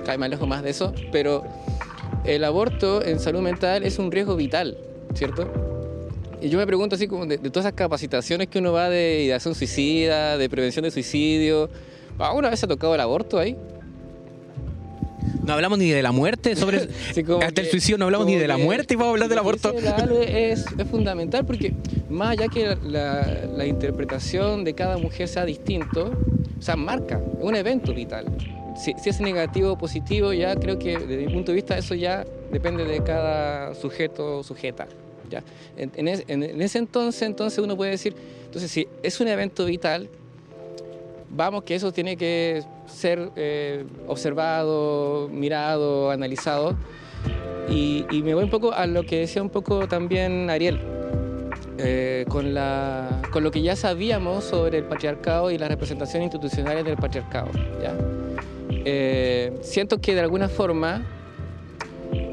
vez 0.07 0.19
me 0.19 0.27
alejo 0.27 0.47
más 0.47 0.63
de 0.63 0.71
eso, 0.71 0.93
pero 1.13 1.45
el 2.25 2.43
aborto 2.45 3.05
en 3.05 3.21
salud 3.21 3.41
mental 3.41 3.85
es 3.85 3.99
un 3.99 4.11
riesgo 4.11 4.35
vital, 4.35 4.77
¿cierto? 5.15 5.49
Y 6.41 6.49
yo 6.49 6.59
me 6.59 6.67
pregunto 6.67 6.97
así 6.97 7.07
como 7.07 7.25
de, 7.27 7.39
de 7.39 7.51
todas 7.51 7.67
esas 7.67 7.77
capacitaciones 7.77 8.49
que 8.49 8.59
uno 8.59 8.73
va 8.73 8.89
de 8.89 9.23
ideación 9.25 9.55
suicida, 9.55 10.37
de 10.39 10.49
prevención 10.49 10.85
de 10.85 10.91
suicidio, 10.91 11.71
¿alguna 12.19 12.51
vez 12.51 12.59
se 12.59 12.67
ha 12.67 12.69
tocado 12.69 12.95
el 12.97 13.01
aborto 13.01 13.39
ahí? 13.39 13.57
No 15.45 15.53
hablamos 15.55 15.79
ni 15.79 15.91
de 15.91 16.03
la 16.03 16.13
muerte, 16.13 16.55
sobre 16.57 16.79
hasta 17.43 17.61
el 17.61 17.67
suicidio 17.69 17.99
no 17.99 18.05
hablamos 18.07 18.27
ni 18.27 18.37
de 18.37 18.47
la 18.47 18.57
muerte 18.59 18.95
y 18.95 18.97
vamos 18.97 19.11
a 19.11 19.13
hablar 19.15 19.29
del 19.29 19.39
aborto. 19.39 19.73
es, 19.73 20.65
es 20.79 20.89
fundamental 20.89 21.45
porque 21.45 21.75
más 22.09 22.31
allá 22.31 22.49
que 22.49 22.77
la, 22.85 23.47
la 23.57 23.67
interpretación 23.67 24.63
de 24.65 24.75
cada 24.75 24.99
mujer 24.99 25.27
sea 25.29 25.45
distinto, 25.45 26.13
o 26.59 26.63
sea, 26.63 26.77
marca, 26.77 27.21
es 27.39 27.45
un 27.45 27.57
evento 27.57 27.93
vital. 27.93 28.27
Si, 28.83 28.95
si 29.03 29.11
es 29.11 29.21
negativo 29.21 29.73
o 29.73 29.79
positivo, 29.79 30.33
ya 30.33 30.55
creo 30.57 30.79
que 30.79 30.97
desde 30.99 31.27
mi 31.27 31.33
punto 31.33 31.53
de 31.53 31.57
vista 31.57 31.77
eso 31.77 31.95
ya 31.95 32.25
depende 32.51 32.85
de 32.85 33.03
cada 33.03 33.75
sujeto 33.75 34.39
o 34.39 34.43
sujeta. 34.45 34.87
¿ya? 35.31 35.43
En, 35.77 35.91
en 35.97 36.09
es- 36.09 36.25
en- 36.29 36.43
en 36.43 36.63
ese 36.63 36.79
entonces, 36.79 37.23
entonces 37.23 37.59
uno 37.59 37.77
puede 37.77 37.91
decir, 37.91 38.15
entonces 38.45 38.71
si 38.71 38.87
es 39.03 39.21
un 39.21 39.29
evento 39.29 39.65
vital, 39.67 40.09
vamos 41.31 41.65
que 41.65 41.75
eso 41.75 41.93
tiene 41.93 42.17
que 42.17 42.63
ser 42.93 43.31
eh, 43.37 43.85
observado, 44.07 45.29
mirado, 45.33 46.11
analizado. 46.11 46.77
Y, 47.69 48.05
y 48.11 48.23
me 48.23 48.35
voy 48.35 48.45
un 48.45 48.51
poco 48.51 48.73
a 48.73 48.87
lo 48.87 49.05
que 49.05 49.21
decía 49.21 49.41
un 49.43 49.51
poco 49.51 49.87
también 49.89 50.51
Ariel, 50.51 50.81
eh, 51.79 52.25
con, 52.29 52.55
la, 52.55 53.23
con 53.33 53.43
lo 53.45 53.51
que 53.51 53.63
ya 53.63 53.77
sabíamos 53.77 54.45
sobre 54.45 54.79
el 54.79 54.85
patriarcado 54.85 55.51
y 55.51 55.59
las 55.59 55.69
representaciones 55.69 56.27
institucionales 56.27 56.85
del 56.85 56.97
patriarcado. 56.97 57.49
¿ya? 57.81 57.95
Eh, 58.85 59.53
siento 59.63 60.01
que 60.01 60.15
de 60.15 60.21
alguna 60.21 60.49
forma, 60.49 61.03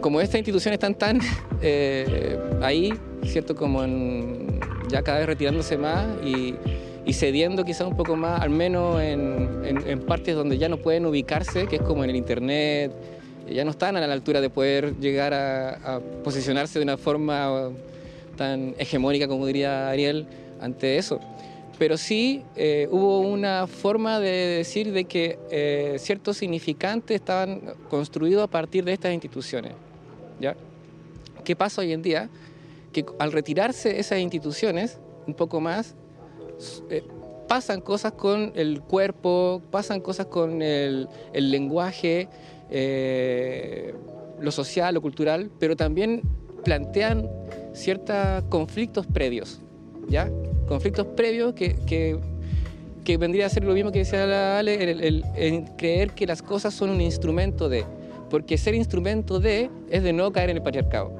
como 0.02 0.20
estas 0.20 0.40
instituciones 0.40 0.76
están 0.78 0.96
tan 0.96 1.20
eh, 1.62 2.38
ahí, 2.62 2.94
¿cierto? 3.24 3.56
Como 3.56 3.84
en- 3.84 4.60
ya 4.90 5.04
cada 5.04 5.20
vez 5.20 5.28
retirándose 5.28 5.78
más 5.78 6.08
y, 6.26 6.56
y 7.06 7.14
cediendo 7.14 7.64
quizás 7.66 7.88
un 7.88 7.96
poco 7.96 8.16
más, 8.16 8.42
al 8.42 8.50
menos 8.50 9.02
en, 9.02 9.62
en- 9.66 9.88
en 9.88 10.00
partes 10.02 10.36
donde 10.36 10.58
ya 10.58 10.70
no 10.70 10.78
pueden 10.78 11.06
ubicarse, 11.06 11.66
que 11.68 11.78
es 11.78 11.82
como 11.82 12.04
en 12.04 12.10
el 12.12 12.16
Internet, 12.16 12.92
ya 13.50 13.64
no 13.66 13.72
están 13.72 13.98
a 13.98 14.06
la 14.06 14.14
altura 14.14 14.42
de 14.42 14.50
poder 14.50 14.96
llegar 15.00 15.34
a, 15.34 15.96
a 15.96 16.00
posicionarse 16.24 16.78
de 16.80 16.84
una 16.84 16.98
forma 16.98 17.70
tan 18.38 18.76
hegemónica 18.78 19.28
como 19.28 19.46
diría 19.46 19.90
Ariel 19.90 20.28
ante 20.62 20.98
eso. 20.98 21.20
Pero 21.80 21.98
sí 21.98 22.44
eh, 22.58 22.88
hubo 22.92 23.22
una 23.22 23.66
forma 23.66 24.20
de 24.20 24.30
decir 24.58 24.92
de 24.92 25.06
que 25.06 25.40
eh, 25.50 25.96
ciertos 25.98 26.36
significantes 26.38 27.16
estaban 27.16 27.62
construidos 27.90 28.44
a 28.44 28.48
partir 28.48 28.84
de 28.84 28.92
estas 28.94 29.14
instituciones. 29.14 29.72
¿ya? 30.42 30.56
¿Qué 31.46 31.56
pasa 31.56 31.82
hoy 31.82 31.94
en 31.94 32.02
día? 32.02 32.30
Que 32.92 33.06
al 33.18 33.32
retirarse 33.32 33.98
esas 34.00 34.20
instituciones, 34.20 35.00
un 35.26 35.34
poco 35.34 35.62
más, 35.62 35.96
eh, 36.90 37.04
pasan 37.48 37.82
cosas 37.82 38.14
con 38.14 38.52
el 38.56 38.82
cuerpo, 38.82 39.62
pasan 39.72 40.02
cosas 40.02 40.28
con 40.28 40.62
el, 40.62 41.08
el 41.34 41.52
lenguaje, 41.52 42.28
eh, 42.70 43.94
lo 44.40 44.52
social, 44.52 44.94
lo 44.94 45.02
cultural, 45.02 45.50
pero 45.60 45.76
también 45.76 46.22
plantean 46.64 47.28
ciertos 47.74 48.44
conflictos 48.50 49.08
previos, 49.08 49.60
¿ya? 50.08 50.30
Conflictos 50.68 51.08
previos 51.08 51.54
que, 51.54 51.76
que, 51.86 52.20
vendría 53.18 53.48
a 53.48 53.50
ser 53.50 53.64
lo 53.64 53.74
mismo 53.74 53.92
que 53.92 54.00
decía 54.00 54.28
la 54.28 54.60
Ale, 54.60 54.84
el, 54.84 55.66
creer 55.78 56.12
que 56.12 56.28
las 56.28 56.44
cosas 56.44 56.76
son 56.76 56.92
un 56.92 57.02
instrumento 57.02 57.68
de, 57.68 57.84
porque 58.30 58.56
ser 58.56 58.76
instrumento 58.76 59.40
de 59.40 59.72
es 59.90 60.04
de 60.04 60.14
no 60.14 60.32
caer 60.32 60.52
en 60.52 60.58
el 60.58 60.64
patriarcado. 60.64 61.12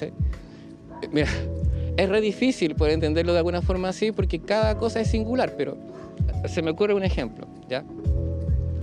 Eh, 0.00 0.12
Mira, 1.12 1.28
es 1.98 2.08
re 2.08 2.20
difícil 2.20 2.76
poder 2.76 2.94
entenderlo 2.94 3.32
de 3.32 3.38
alguna 3.38 3.60
forma 3.60 3.88
así 3.88 4.12
porque 4.12 4.38
cada 4.38 4.78
cosa 4.78 5.00
es 5.00 5.10
singular, 5.10 5.54
pero 5.56 5.76
se 6.46 6.62
me 6.62 6.70
ocurre 6.70 6.94
un 6.94 7.02
ejemplo, 7.02 7.48
¿ya? 7.68 7.84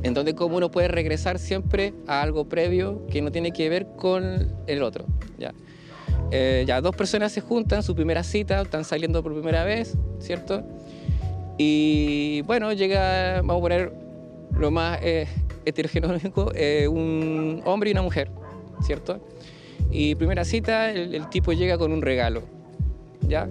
En 0.03 0.13
donde 0.13 0.35
como 0.35 0.57
uno 0.57 0.69
puede 0.69 0.89
regresar 0.89 1.39
siempre 1.39 1.93
a 2.07 2.21
algo 2.21 2.49
previo 2.49 3.07
que 3.07 3.21
no 3.21 3.31
tiene 3.31 3.51
que 3.51 3.69
ver 3.69 3.87
con 3.95 4.51
el 4.67 4.83
otro, 4.83 5.05
¿ya? 5.39 5.53
Eh, 6.31 6.65
ya 6.67 6.81
dos 6.81 6.93
personas 6.93 7.31
se 7.31 7.39
juntan, 7.39 7.83
su 7.83 7.95
primera 7.95 8.21
cita, 8.21 8.61
están 8.61 8.83
saliendo 8.83 9.23
por 9.23 9.33
primera 9.33 9.63
vez, 9.63 9.95
¿cierto? 10.19 10.63
Y 11.57 12.41
bueno, 12.41 12.73
llega, 12.73 13.37
vamos 13.37 13.59
a 13.59 13.61
poner 13.61 13.93
lo 14.57 14.71
más 14.71 14.99
eh, 15.01 15.25
eh, 15.65 16.87
un 16.89 17.61
hombre 17.63 17.89
y 17.89 17.93
una 17.93 18.01
mujer, 18.01 18.29
¿cierto? 18.81 19.25
Y 19.89 20.15
primera 20.15 20.43
cita, 20.43 20.91
el, 20.91 21.15
el 21.15 21.29
tipo 21.29 21.53
llega 21.53 21.77
con 21.77 21.93
un 21.93 22.01
regalo, 22.01 22.41
¿ya? 23.27 23.47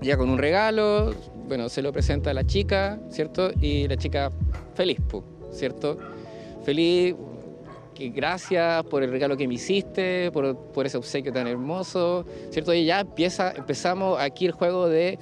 Llega 0.00 0.16
con 0.16 0.30
un 0.30 0.38
regalo, 0.38 1.12
bueno, 1.48 1.68
se 1.68 1.82
lo 1.82 1.92
presenta 1.92 2.30
a 2.30 2.34
la 2.34 2.44
chica, 2.44 3.00
¿cierto? 3.10 3.50
Y 3.60 3.88
la 3.88 3.96
chica 3.96 4.30
feliz, 4.74 4.98
¿cierto? 5.50 5.98
Feliz, 6.64 7.16
que 7.94 8.10
gracias 8.10 8.84
por 8.84 9.02
el 9.02 9.10
regalo 9.10 9.36
que 9.36 9.48
me 9.48 9.54
hiciste, 9.54 10.30
por, 10.30 10.56
por 10.56 10.86
ese 10.86 10.96
obsequio 10.96 11.32
tan 11.32 11.48
hermoso, 11.48 12.24
¿cierto? 12.50 12.72
Y 12.72 12.84
ya 12.84 13.00
empieza, 13.00 13.52
empezamos 13.52 14.20
aquí 14.20 14.46
el 14.46 14.52
juego 14.52 14.88
de, 14.88 15.18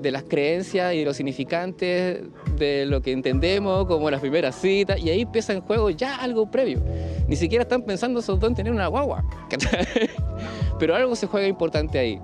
de 0.00 0.10
las 0.10 0.24
creencias 0.24 0.94
y 0.94 0.98
de 0.98 1.04
los 1.04 1.16
significantes, 1.16 2.22
de 2.56 2.86
lo 2.86 3.00
que 3.02 3.12
entendemos 3.12 3.86
como 3.86 4.10
las 4.10 4.20
primeras 4.20 4.56
citas, 4.56 4.98
y 4.98 5.10
ahí 5.10 5.20
empieza 5.20 5.52
en 5.52 5.60
juego 5.60 5.90
ya 5.90 6.16
algo 6.16 6.50
previo. 6.50 6.80
Ni 7.28 7.36
siquiera 7.36 7.62
están 7.62 7.82
pensando 7.82 8.20
esos 8.20 8.40
dos 8.40 8.48
en 8.50 8.56
tener 8.56 8.72
una 8.72 8.88
guagua, 8.88 9.24
pero 10.78 10.96
algo 10.96 11.14
se 11.14 11.26
juega 11.26 11.46
importante 11.46 11.98
ahí. 11.98 12.20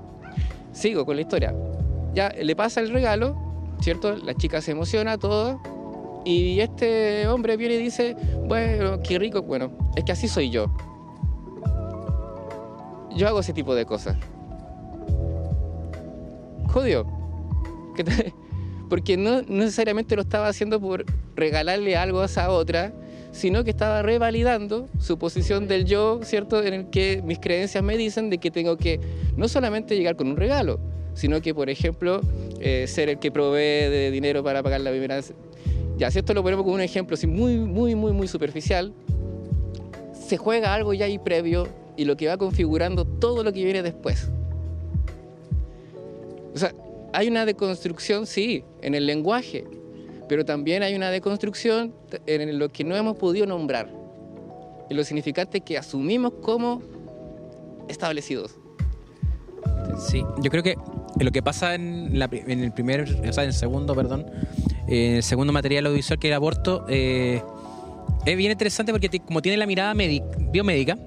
Sigo 0.75 1.07
con 1.07 1.17
la 1.17 1.23
historia. 1.23 1.55
Ya 2.15 2.29
le 2.31 2.55
pasa 2.55 2.81
el 2.81 2.91
regalo, 2.91 3.35
¿cierto? 3.81 4.15
La 4.17 4.35
chica 4.35 4.61
se 4.61 4.73
emociona, 4.73 5.17
todo. 5.17 5.61
Y 6.27 6.61
este 6.61 7.27
hombre 7.29 7.57
viene 7.57 7.75
y 7.75 7.79
dice, 7.79 8.17
bueno, 8.47 9.01
qué 9.03 9.19
rico, 9.19 9.43
bueno, 9.43 9.71
es 9.97 10.05
que 10.05 10.13
así 10.13 10.29
soy 10.29 10.51
yo. 10.51 10.67
Yo 13.17 13.29
hago 13.29 13.41
ese 13.41 13.53
tipo 13.53 13.75
de 13.75 13.85
cosas. 13.87 14.17
Jodió. 16.69 17.07
¿Qué 17.95 18.05
te- 18.05 18.35
Porque 18.89 19.17
no 19.17 19.43
necesariamente 19.43 20.17
lo 20.17 20.23
estaba 20.23 20.49
haciendo 20.49 20.81
por 20.81 21.05
regalarle 21.37 21.97
algo 21.97 22.21
a 22.21 22.25
esa 22.27 22.51
otra, 22.51 22.93
sino 23.35 23.65
que 23.65 23.71
estaba 23.71 24.01
revalidando 24.01 24.89
su 25.01 25.19
posición 25.19 25.67
del 25.67 25.85
yo, 25.85 26.21
¿cierto? 26.23 26.63
En 26.63 26.73
el 26.73 26.91
que 26.91 27.21
mis 27.25 27.41
creencias 27.41 27.83
me 27.83 27.97
dicen 27.97 28.31
de 28.31 28.39
que 28.39 28.53
tengo 28.53 28.77
que 28.77 29.01
no 29.37 29.49
solamente 29.49 29.97
llegar 29.97 30.15
con 30.15 30.29
un 30.29 30.37
regalo, 30.37 30.79
sino 31.15 31.41
que, 31.43 31.53
por 31.53 31.69
ejemplo, 31.69 32.21
eh, 32.61 32.87
ser 32.87 33.09
el 33.09 33.19
que 33.19 33.33
provee 33.33 33.91
de 33.91 34.13
dinero 34.13 34.45
para 34.45 34.63
pagar 34.63 34.81
la 34.83 34.91
primera... 34.91 35.21
Ya, 35.99 36.13
si 36.13 36.21
esto 36.21 36.33
lo 36.33 36.45
ponemos 36.45 36.63
como 36.63 36.77
un 36.77 36.81
ejemplo 36.81 37.15
así 37.15 37.27
muy, 37.27 37.59
muy, 37.59 37.97
muy, 37.97 38.13
muy 38.13 38.29
superficial, 38.29 38.93
se 40.13 40.37
juega 40.37 40.73
algo 40.73 40.95
ya 40.95 41.07
ahí 41.07 41.19
previo 41.19 41.67
y 41.97 42.05
lo 42.05 42.17
que 42.17 42.29
va 42.29 42.37
configurando 42.37 43.05
todo 43.05 43.43
lo 43.43 43.53
que 43.53 43.65
viene 43.65 43.83
después. 43.83 44.31
O 46.55 46.59
sea, 46.59 46.73
hay 47.13 47.27
una 47.27 47.45
deconstrucción, 47.45 48.29
sí, 48.29 48.63
en 48.81 48.95
el 48.95 49.07
lenguaje, 49.07 49.65
pero 50.29 50.45
también 50.45 50.83
hay 50.83 50.95
una 50.95 51.11
deconstrucción 51.11 51.95
en 52.27 52.59
lo 52.59 52.69
que 52.69 52.85
no 52.85 52.97
hemos 52.97 53.17
podido 53.17 53.47
nombrar, 53.47 53.89
en 54.89 54.97
los 54.97 55.07
significantes 55.07 55.63
que 55.63 55.79
asumimos 55.79 56.33
como 56.43 56.83
establecidos. 57.89 58.57
Sí, 59.99 60.25
yo 60.43 60.51
creo 60.51 60.63
que 60.63 60.77
lo 61.21 61.31
que 61.31 61.43
pasa 61.43 61.75
en, 61.75 62.19
la 62.19 62.29
en 62.33 62.61
el 62.61 62.73
primer, 62.73 63.03
o 63.03 63.33
sea, 63.33 63.45
en 63.45 63.51
el 63.51 63.55
segundo, 63.55 63.95
perdón, 63.95 64.27
en 64.89 65.17
el 65.17 65.23
segundo 65.23 65.53
material 65.53 65.87
audiovisual 65.87 66.19
que 66.19 66.29
el 66.29 66.35
aborto, 66.35 66.85
eh, 66.89 67.43
es 68.27 68.37
bien 68.37 68.51
interesante 68.51 68.93
porque 68.93 69.21
como 69.21 69.41
tiene 69.43 69.57
la 69.57 69.67
mirada 69.67 69.95
médic- 69.95 70.51
biomédica, 70.51 70.99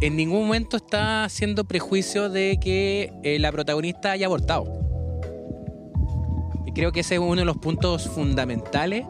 en 0.00 0.16
ningún 0.16 0.46
momento 0.46 0.76
está 0.76 1.24
haciendo 1.24 1.64
prejuicio 1.64 2.28
de 2.28 2.58
que 2.60 3.12
eh, 3.22 3.38
la 3.38 3.52
protagonista 3.52 4.12
haya 4.12 4.26
abortado. 4.26 4.81
Creo 6.74 6.92
que 6.92 7.00
ese 7.00 7.14
es 7.14 7.20
uno 7.20 7.36
de 7.36 7.44
los 7.44 7.58
puntos 7.58 8.08
fundamentales 8.08 9.04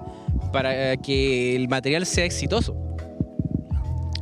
para 0.53 0.97
que 0.97 1.55
el 1.57 1.69
material 1.69 2.07
sea 2.07 2.25
exitoso. 2.25 2.77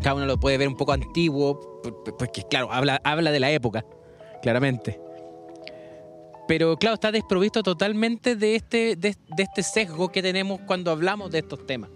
Cada 0.02 0.14
uno 0.16 0.26
lo 0.26 0.38
puede 0.38 0.58
ver 0.58 0.68
un 0.68 0.76
poco 0.76 0.92
antiguo, 0.92 1.80
porque 2.18 2.42
claro, 2.48 2.72
habla, 2.72 3.00
habla 3.04 3.30
de 3.30 3.40
la 3.40 3.50
época, 3.50 3.84
claramente. 4.42 5.00
Pero 6.48 6.76
claro, 6.76 6.94
está 6.94 7.12
desprovisto 7.12 7.62
totalmente 7.62 8.34
de 8.34 8.56
este, 8.56 8.96
de, 8.96 9.16
de 9.36 9.42
este 9.42 9.62
sesgo 9.62 10.10
que 10.10 10.22
tenemos 10.22 10.60
cuando 10.66 10.90
hablamos 10.90 11.30
de 11.30 11.38
estos 11.38 11.64
temas, 11.66 11.90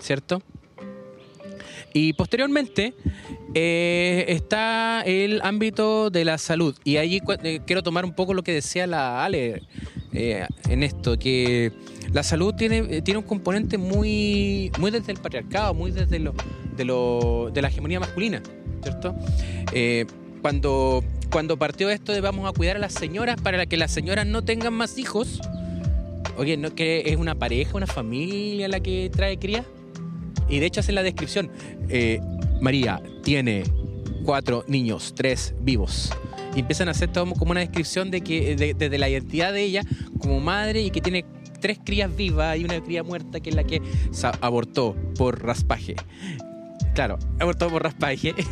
¿cierto? 0.00 0.42
Y 1.92 2.12
posteriormente 2.12 2.94
eh, 3.54 4.24
está 4.28 5.02
el 5.06 5.40
ámbito 5.42 6.10
de 6.10 6.24
la 6.24 6.36
salud. 6.38 6.76
Y 6.84 7.20
cu- 7.20 7.32
eh, 7.42 7.60
quiero 7.66 7.82
tomar 7.82 8.04
un 8.04 8.12
poco 8.12 8.34
lo 8.34 8.42
que 8.42 8.52
decía 8.52 8.86
la 8.86 9.24
Ale 9.24 9.62
eh, 10.18 10.46
en 10.70 10.82
esto, 10.82 11.18
que 11.18 11.72
la 12.10 12.22
salud 12.22 12.54
tiene, 12.54 12.78
eh, 12.78 13.02
tiene 13.02 13.18
un 13.18 13.26
componente 13.26 13.76
muy, 13.76 14.72
muy 14.78 14.90
desde 14.90 15.12
el 15.12 15.18
patriarcado, 15.18 15.74
muy 15.74 15.90
desde 15.90 16.18
lo, 16.18 16.32
de, 16.74 16.84
lo, 16.86 17.50
de 17.52 17.60
la 17.60 17.68
hegemonía 17.68 18.00
masculina, 18.00 18.42
¿cierto? 18.82 19.14
Eh, 19.74 20.06
cuando, 20.40 21.04
cuando 21.30 21.58
partió 21.58 21.90
esto 21.90 22.12
de 22.12 22.22
vamos 22.22 22.48
a 22.48 22.52
cuidar 22.56 22.76
a 22.76 22.78
las 22.78 22.94
señoras 22.94 23.36
para 23.42 23.66
que 23.66 23.76
las 23.76 23.90
señoras 23.90 24.26
no 24.26 24.42
tengan 24.42 24.72
más 24.72 24.96
hijos, 24.96 25.38
oye, 26.38 26.56
¿no 26.56 26.74
que 26.74 27.02
es 27.06 27.16
una 27.18 27.34
pareja, 27.34 27.76
una 27.76 27.86
familia 27.86 28.68
la 28.68 28.80
que 28.80 29.10
trae 29.14 29.38
cría? 29.38 29.66
Y 30.48 30.60
de 30.60 30.66
hecho 30.66 30.80
hace 30.80 30.92
la 30.92 31.02
descripción, 31.02 31.50
María 32.62 33.02
tiene 33.22 33.64
cuatro 34.24 34.64
niños, 34.66 35.12
tres 35.14 35.54
vivos. 35.60 36.10
Y 36.56 36.60
empiezan 36.60 36.88
a 36.88 36.92
hacer 36.92 37.12
todo 37.12 37.32
como 37.34 37.50
una 37.52 37.60
descripción 37.60 38.10
de 38.10 38.22
que 38.22 38.56
de- 38.56 38.74
desde 38.74 38.98
la 38.98 39.08
identidad 39.08 39.52
de 39.52 39.62
ella 39.62 39.82
como 40.18 40.40
madre 40.40 40.80
y 40.82 40.90
que 40.90 41.00
tiene 41.00 41.24
tres 41.60 41.78
crías 41.84 42.14
vivas 42.16 42.56
y 42.58 42.64
una 42.64 42.82
cría 42.82 43.02
muerta 43.02 43.40
que 43.40 43.50
es 43.50 43.56
la 43.56 43.64
que 43.64 43.80
abortó 44.40 44.96
por 45.16 45.42
raspaje. 45.44 45.96
Claro, 46.94 47.18
abortó 47.38 47.68
por 47.70 47.82
raspaje. 47.82 48.34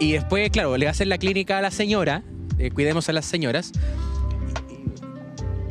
Y 0.00 0.12
después, 0.12 0.50
claro, 0.50 0.76
le 0.76 0.88
hacen 0.88 1.08
la 1.08 1.16
clínica 1.16 1.58
a 1.58 1.62
la 1.62 1.70
señora, 1.70 2.24
eh, 2.58 2.72
cuidemos 2.72 3.08
a 3.08 3.12
las 3.12 3.24
señoras. 3.24 3.70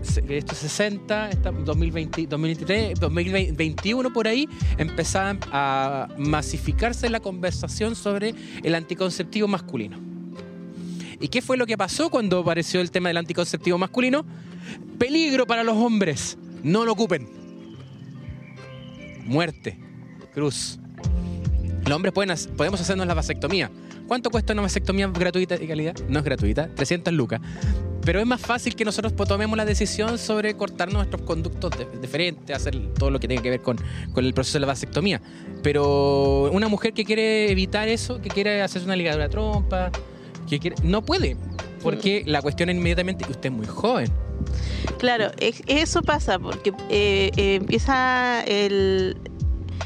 Se- 0.01 0.24
Esto 0.38 0.53
es 0.53 0.57
60, 0.59 1.30
está 1.30 1.51
2020, 1.51 2.28
2023, 2.28 2.99
2021 2.99 4.13
por 4.13 4.28
ahí, 4.28 4.47
empezaban 4.78 5.39
a 5.51 6.07
masificarse 6.17 7.09
la 7.09 7.19
conversación 7.19 7.95
sobre 7.95 8.34
el 8.63 8.74
anticonceptivo 8.76 9.47
masculino. 9.49 9.99
¿Y 11.22 11.28
qué 11.28 11.41
fue 11.41 11.55
lo 11.55 11.67
que 11.67 11.78
pasó 11.78 12.09
cuando 12.09 12.39
apareció 12.39 12.82
el 12.82 12.89
tema 12.89 13.09
del 13.09 13.17
anticonceptivo 13.17 13.78
masculino? 13.78 14.26
Peligro 14.97 15.45
para 15.45 15.63
los 15.63 15.78
hombres, 15.78 16.38
no 16.63 16.84
lo 16.84 16.93
ocupen. 16.93 17.30
Muerte, 19.26 19.78
cruz. 20.34 20.80
Los 21.86 21.95
hombres 21.95 22.13
podemos 22.13 22.82
hacernos 22.82 23.05
la 23.05 23.13
vasectomía. 23.13 23.69
¿Cuánto 24.07 24.30
cuesta 24.30 24.53
una 24.53 24.63
vasectomía 24.63 25.07
gratuita 25.07 25.55
y 25.55 25.67
calidad? 25.67 25.95
No 26.09 26.19
es 26.19 26.26
gratuita, 26.26 26.74
300 26.74 27.13
lucas. 27.13 27.39
Pero 28.03 28.19
es 28.19 28.26
más 28.26 28.41
fácil 28.41 28.76
que 28.76 28.84
nosotros 28.84 29.15
tomemos 29.15 29.55
la 29.55 29.63
decisión 29.63 30.17
sobre 30.17 30.55
cortar 30.55 30.91
nuestros 30.91 31.22
conductos 31.22 31.72
diferentes, 32.01 32.55
hacer 32.55 32.93
todo 32.95 33.11
lo 33.11 33.19
que 33.19 33.28
tenga 33.28 33.43
que 33.43 33.51
ver 33.51 33.61
con, 33.61 33.78
con 34.11 34.26
el 34.26 34.34
proceso 34.34 34.57
de 34.57 34.61
la 34.61 34.67
vasectomía. 34.67 35.22
Pero 35.61 36.49
una 36.51 36.67
mujer 36.67 36.93
que 36.93 37.05
quiere 37.05 37.51
evitar 37.51 37.88
eso, 37.88 38.19
que 38.22 38.30
quiere 38.30 38.63
hacerse 38.63 38.86
una 38.86 38.95
ligadura 38.95 39.26
de 39.26 39.30
trompa, 39.30 39.91
que 40.51 40.59
quiere, 40.59 40.75
no 40.83 41.01
puede. 41.01 41.35
Porque 41.81 42.23
la 42.27 42.41
cuestión 42.43 42.69
es 42.69 42.75
inmediatamente, 42.75 43.25
usted 43.29 43.49
es 43.49 43.55
muy 43.55 43.65
joven. 43.65 44.11
Claro, 44.99 45.31
es- 45.39 45.63
eso 45.67 46.01
pasa 46.03 46.37
porque 46.37 46.71
eh, 46.89 47.31
eh, 47.37 47.55
empieza 47.55 48.43
el... 48.45 49.17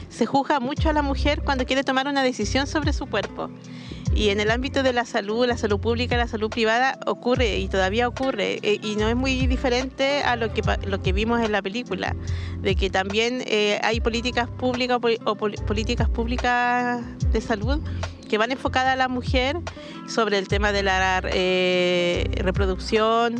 Se 0.09 0.25
juzga 0.25 0.59
mucho 0.61 0.89
a 0.89 0.93
la 0.93 1.01
mujer 1.01 1.41
cuando 1.43 1.65
quiere 1.65 1.83
tomar 1.83 2.07
una 2.07 2.23
decisión 2.23 2.67
sobre 2.67 2.93
su 2.93 3.05
cuerpo. 3.05 3.49
Y 4.13 4.29
en 4.29 4.39
el 4.39 4.49
ámbito 4.49 4.81
de 4.81 4.93
la 4.93 5.03
salud, 5.03 5.45
la 5.45 5.57
salud 5.57 5.77
pública, 5.79 6.15
la 6.15 6.27
salud 6.29 6.49
privada, 6.49 6.97
ocurre 7.05 7.57
y 7.59 7.67
todavía 7.67 8.07
ocurre. 8.07 8.59
eh, 8.61 8.79
y 8.81 8.95
no 8.95 9.09
es 9.09 9.15
muy 9.17 9.45
diferente 9.47 10.23
a 10.23 10.37
lo 10.37 10.53
que, 10.53 10.61
lo 10.87 11.01
que 11.01 11.11
vimos 11.11 11.41
en 11.41 11.51
la 11.51 11.61
película. 11.61 12.15
De 12.61 12.75
que 12.75 12.89
también 12.89 13.41
eh, 13.45 13.79
hay 13.83 13.99
políticas 13.99 14.49
públicas 14.49 14.99
o 15.25 15.35
políticas 15.35 16.07
públicas 16.09 17.01
de 17.33 17.41
salud 17.41 17.81
que 18.25 18.37
van 18.37 18.51
enfocadas 18.51 18.93
a 18.93 18.95
la 18.95 19.07
mujer 19.07 19.57
sobre 20.07 20.37
el 20.37 20.47
tema 20.47 20.71
de 20.71 20.83
la 20.83 21.21
eh, 21.25 22.25
reproducción 22.37 23.35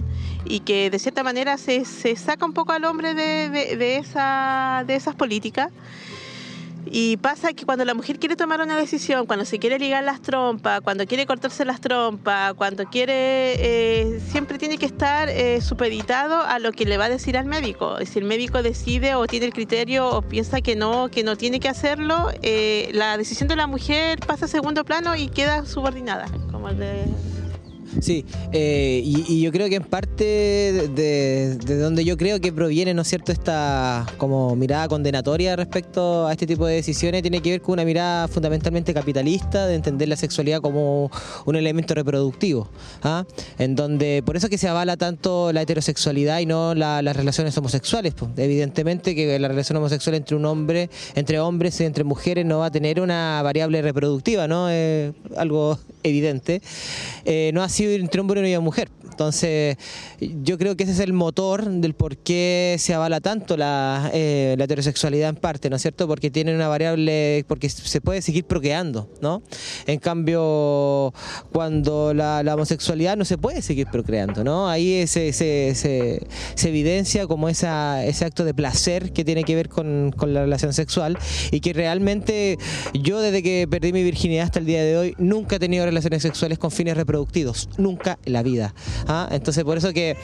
y 0.46 0.60
que 0.62 0.90
de 0.90 1.00
cierta 1.00 1.24
manera 1.24 1.58
se, 1.58 1.86
saca 2.16 2.46
un 2.46 2.54
poco 2.54 2.72
al 2.74 2.86
hombre 2.86 3.14
de- 3.14 3.50
de 3.78 3.98
esa, 3.98 4.84
de 4.86 4.96
esas 4.96 5.16
políticas. 5.16 5.70
Y 6.86 7.18
pasa 7.18 7.54
que 7.54 7.66
cuando 7.66 7.84
la 7.86 7.94
mujer 7.94 8.20
quiere 8.20 8.36
tomar 8.36 8.62
una 8.62 8.78
decisión, 8.78 9.26
cuando 9.26 9.46
se 9.46 9.60
quiere 9.60 9.80
ligar 9.80 10.04
las 10.04 10.22
trompas, 10.22 10.82
cuando 10.82 11.06
quiere 11.06 11.26
cortarse 11.26 11.66
las 11.66 11.82
trompas, 11.82 12.54
cuando 12.54 12.86
quiere, 12.86 13.14
eh, 13.58 14.20
siempre 14.30 14.58
tiene 14.58 14.78
que 14.78 14.86
estar 14.86 15.30
eh, 15.30 15.62
supeditado 15.62 16.42
a 16.42 16.60
lo 16.60 16.72
que 16.72 16.86
le 16.86 16.98
va 16.98 17.06
a 17.06 17.10
decir 17.10 17.38
al 17.38 17.46
médico. 17.46 17.98
Si 18.06 18.20
el 18.20 18.26
médico 18.26 18.62
decide 18.62 19.16
o 19.16 19.26
tiene 19.28 19.48
el 19.48 19.54
criterio 19.54 20.10
o 20.10 20.22
piensa 20.22 20.62
que 20.62 20.76
no, 20.76 21.10
que 21.10 21.24
no 21.24 21.36
tiene 21.36 21.60
que 21.60 21.70
hacerlo, 21.70 22.30
eh, 22.42 22.90
la 22.94 23.18
decisión 23.18 23.50
de 23.50 23.56
la 23.56 23.68
mujer 23.68 24.20
pasa 24.20 24.46
a 24.46 24.48
segundo 24.48 24.84
plano 24.84 25.16
y 25.16 25.28
queda 25.30 25.66
subordinada. 25.66 26.28
Como 26.52 26.70
el 26.70 26.78
de... 26.78 27.06
Sí, 28.02 28.26
eh, 28.52 29.02
y, 29.04 29.26
y 29.34 29.41
yo 29.41 29.52
creo 29.52 29.70
que 29.70 29.76
en 29.76 29.84
parte 29.84 30.24
de, 30.26 30.88
de- 30.89 31.56
de 31.58 31.78
donde 31.78 32.04
yo 32.06 32.18
creo 32.18 32.39
que 32.39 32.52
proviene, 32.52 32.93
¿no 32.93 33.02
es 33.04 33.08
cierto?, 33.08 33.32
esta 33.32 34.06
como 34.18 34.56
mirada 34.56 34.88
condenatoria 34.88 35.56
respecto 35.56 36.28
a 36.28 36.32
este 36.32 36.46
tipo 36.48 36.66
de 36.66 36.76
decisiones 36.76 37.22
tiene 37.22 37.41
que 37.41 37.52
ver 37.52 37.62
con 37.62 37.74
una 37.74 37.86
mirada 37.86 38.28
fundamentalmente 38.28 38.93
capitalista 38.93 39.66
de 39.68 39.76
entender 39.76 40.08
la 40.10 40.16
sexualidad 40.16 40.62
como 40.62 41.10
un 41.46 41.56
elemento 41.56 41.93
reproductivo, 41.93 42.70
¿ah? 43.04 43.26
en 43.58 43.76
donde 43.76 44.22
por 44.26 44.36
eso 44.36 44.50
que 44.50 44.58
se 44.58 44.68
avala 44.68 44.98
tanto 44.98 45.52
la 45.54 45.62
heterosexualidad 45.62 46.39
y 46.39 46.46
no 46.46 46.76
la- 46.76 47.02
las 47.02 47.16
relaciones 47.16 47.58
homosexuales. 47.58 48.14
pues. 48.14 48.32
Evidentemente 48.38 49.16
que 49.16 49.39
la 49.39 49.48
relación 49.48 49.78
homosexual 49.78 50.16
entre 50.16 50.36
un 50.36 50.46
hombre, 50.46 50.89
entre 51.16 51.39
hombres 51.39 51.80
y 51.82 51.86
entre 51.86 52.04
mujeres 52.04 52.46
no 52.46 52.60
va 52.60 52.68
a 52.68 52.72
tener 52.72 53.00
una 53.02 53.41
variable 53.41 53.82
reproductiva, 53.82 54.48
¿no? 54.48 54.70
Es 54.70 55.14
algo 55.38 55.78
evidente. 56.06 56.62
Eh, 57.26 57.51
no 57.53 57.64
ha 57.64 57.70
sido 57.70 57.91
entre 57.93 58.22
hombre 58.22 58.47
y 58.47 58.53
una 58.53 58.62
mujer. 58.62 58.89
Entonces, 59.16 59.78
yo 60.20 60.58
creo 60.58 60.76
que 60.76 60.84
ese 60.84 60.91
es 60.91 60.99
el 60.99 61.14
motor 61.14 61.70
del 61.70 61.93
por 61.93 62.18
qué 62.18 62.76
se 62.80 62.93
avala 62.93 63.22
tanto 63.22 63.56
la, 63.56 64.12
eh, 64.14 64.56
la 64.58 64.66
heterosexualidad 64.66 65.30
en 65.30 65.38
parte, 65.38 65.70
¿no 65.70 65.78
es 65.78 65.82
cierto? 65.82 66.06
Porque 66.06 66.30
tiene 66.30 66.53
una 66.53 66.68
variable, 66.68 67.45
porque 67.47 67.70
se 67.70 68.01
puede 68.01 68.22
seguir 68.22 68.43
procreando, 68.43 69.10
¿no? 69.22 69.41
En 69.88 69.99
cambio, 69.99 71.14
cuando 71.53 72.14
la, 72.14 72.41
homosexualidad 72.56 73.16
no 73.16 73.24
se 73.24 73.38
puede 73.38 73.62
seguir 73.62 73.88
procreando, 73.88 74.43
¿no? 74.43 74.68
Ahí 74.68 75.08
se, 75.08 75.32
se, 75.32 76.28
evidencia 76.66 77.26
como 77.26 77.47
esa, 77.47 78.03
ese 78.03 78.26
acto 78.26 78.43
de 78.43 78.53
placer 78.53 79.14
que 79.14 79.24
tiene 79.24 79.45
que 79.45 79.56
ver 79.56 79.70
con, 79.70 80.14
con 80.18 80.34
la 80.34 80.41
relación 80.41 80.74
sexual 80.74 81.18
y 81.51 81.62
que 81.62 81.72
realmente 81.72 82.58
yo 82.93 83.22
desde 83.22 83.41
que 83.41 83.66
perdí 83.70 83.93
mi 83.93 84.03
virginidad 84.03 84.45
hasta 84.45 84.60
el 84.60 84.66
día 84.66 84.84
de 84.84 84.97
hoy 84.97 85.16
nunca 85.18 85.56
he 85.56 85.60
tenido 85.60 85.86
relaciones 85.96 86.22
sexuales 86.22 86.60
con 86.60 86.72
fines 86.72 86.96
reproductivos, 86.98 87.70
nunca 87.78 88.20
en 88.26 88.34
la 88.34 88.43
vida. 88.43 88.74
¿ah? 89.08 89.28
Entonces 89.32 89.64
por 89.64 89.78
eso 89.78 89.93
que 89.93 90.18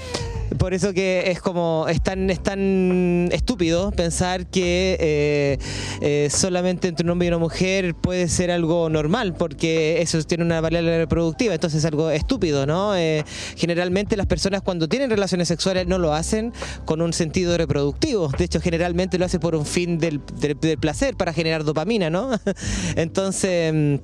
por 0.58 0.74
eso 0.74 0.92
que 0.94 1.32
es 1.32 1.40
como 1.40 1.86
es 1.90 2.04
tan, 2.04 2.30
es 2.30 2.44
tan 2.44 3.30
estúpido 3.32 3.92
pensar 3.92 4.48
que 4.48 4.98
eh, 5.00 5.58
eh, 6.02 6.30
solamente 6.30 6.90
entre 6.90 7.06
un 7.06 7.12
hombre 7.12 7.28
y 7.28 7.30
una 7.30 7.38
mujer 7.38 7.96
puede 7.96 8.28
ser 8.28 8.52
algo 8.52 8.90
normal, 8.90 9.34
porque 9.34 10.02
eso 10.02 10.22
tiene 10.24 10.44
una 10.44 10.60
variable 10.60 10.98
reproductiva, 10.98 11.54
entonces 11.54 11.80
es 11.80 11.86
algo 11.86 12.12
estúpido, 12.12 12.66
¿no? 12.66 12.96
Eh, 12.98 13.24
generalmente 13.56 14.18
las 14.18 14.28
personas 14.28 14.62
cuando 14.62 14.90
tienen 14.90 15.10
relaciones 15.10 15.48
sexuales 15.48 15.88
no 15.88 15.98
lo 15.98 16.14
hacen 16.14 16.52
con 16.84 17.02
un 17.02 17.14
sentido 17.14 17.58
reproductivo, 17.58 18.30
de 18.38 18.44
hecho 18.44 18.60
generalmente 18.60 19.18
lo 19.18 19.26
hacen 19.26 19.40
por 19.40 19.56
un 19.56 19.66
fin 19.66 20.00
del, 20.00 20.20
del- 20.40 20.60
del 20.60 20.78
placer, 20.78 21.16
para 21.16 21.32
generar 21.32 21.64
dopamina, 21.64 22.10
¿no? 22.10 22.30
Entonces... 22.98 24.02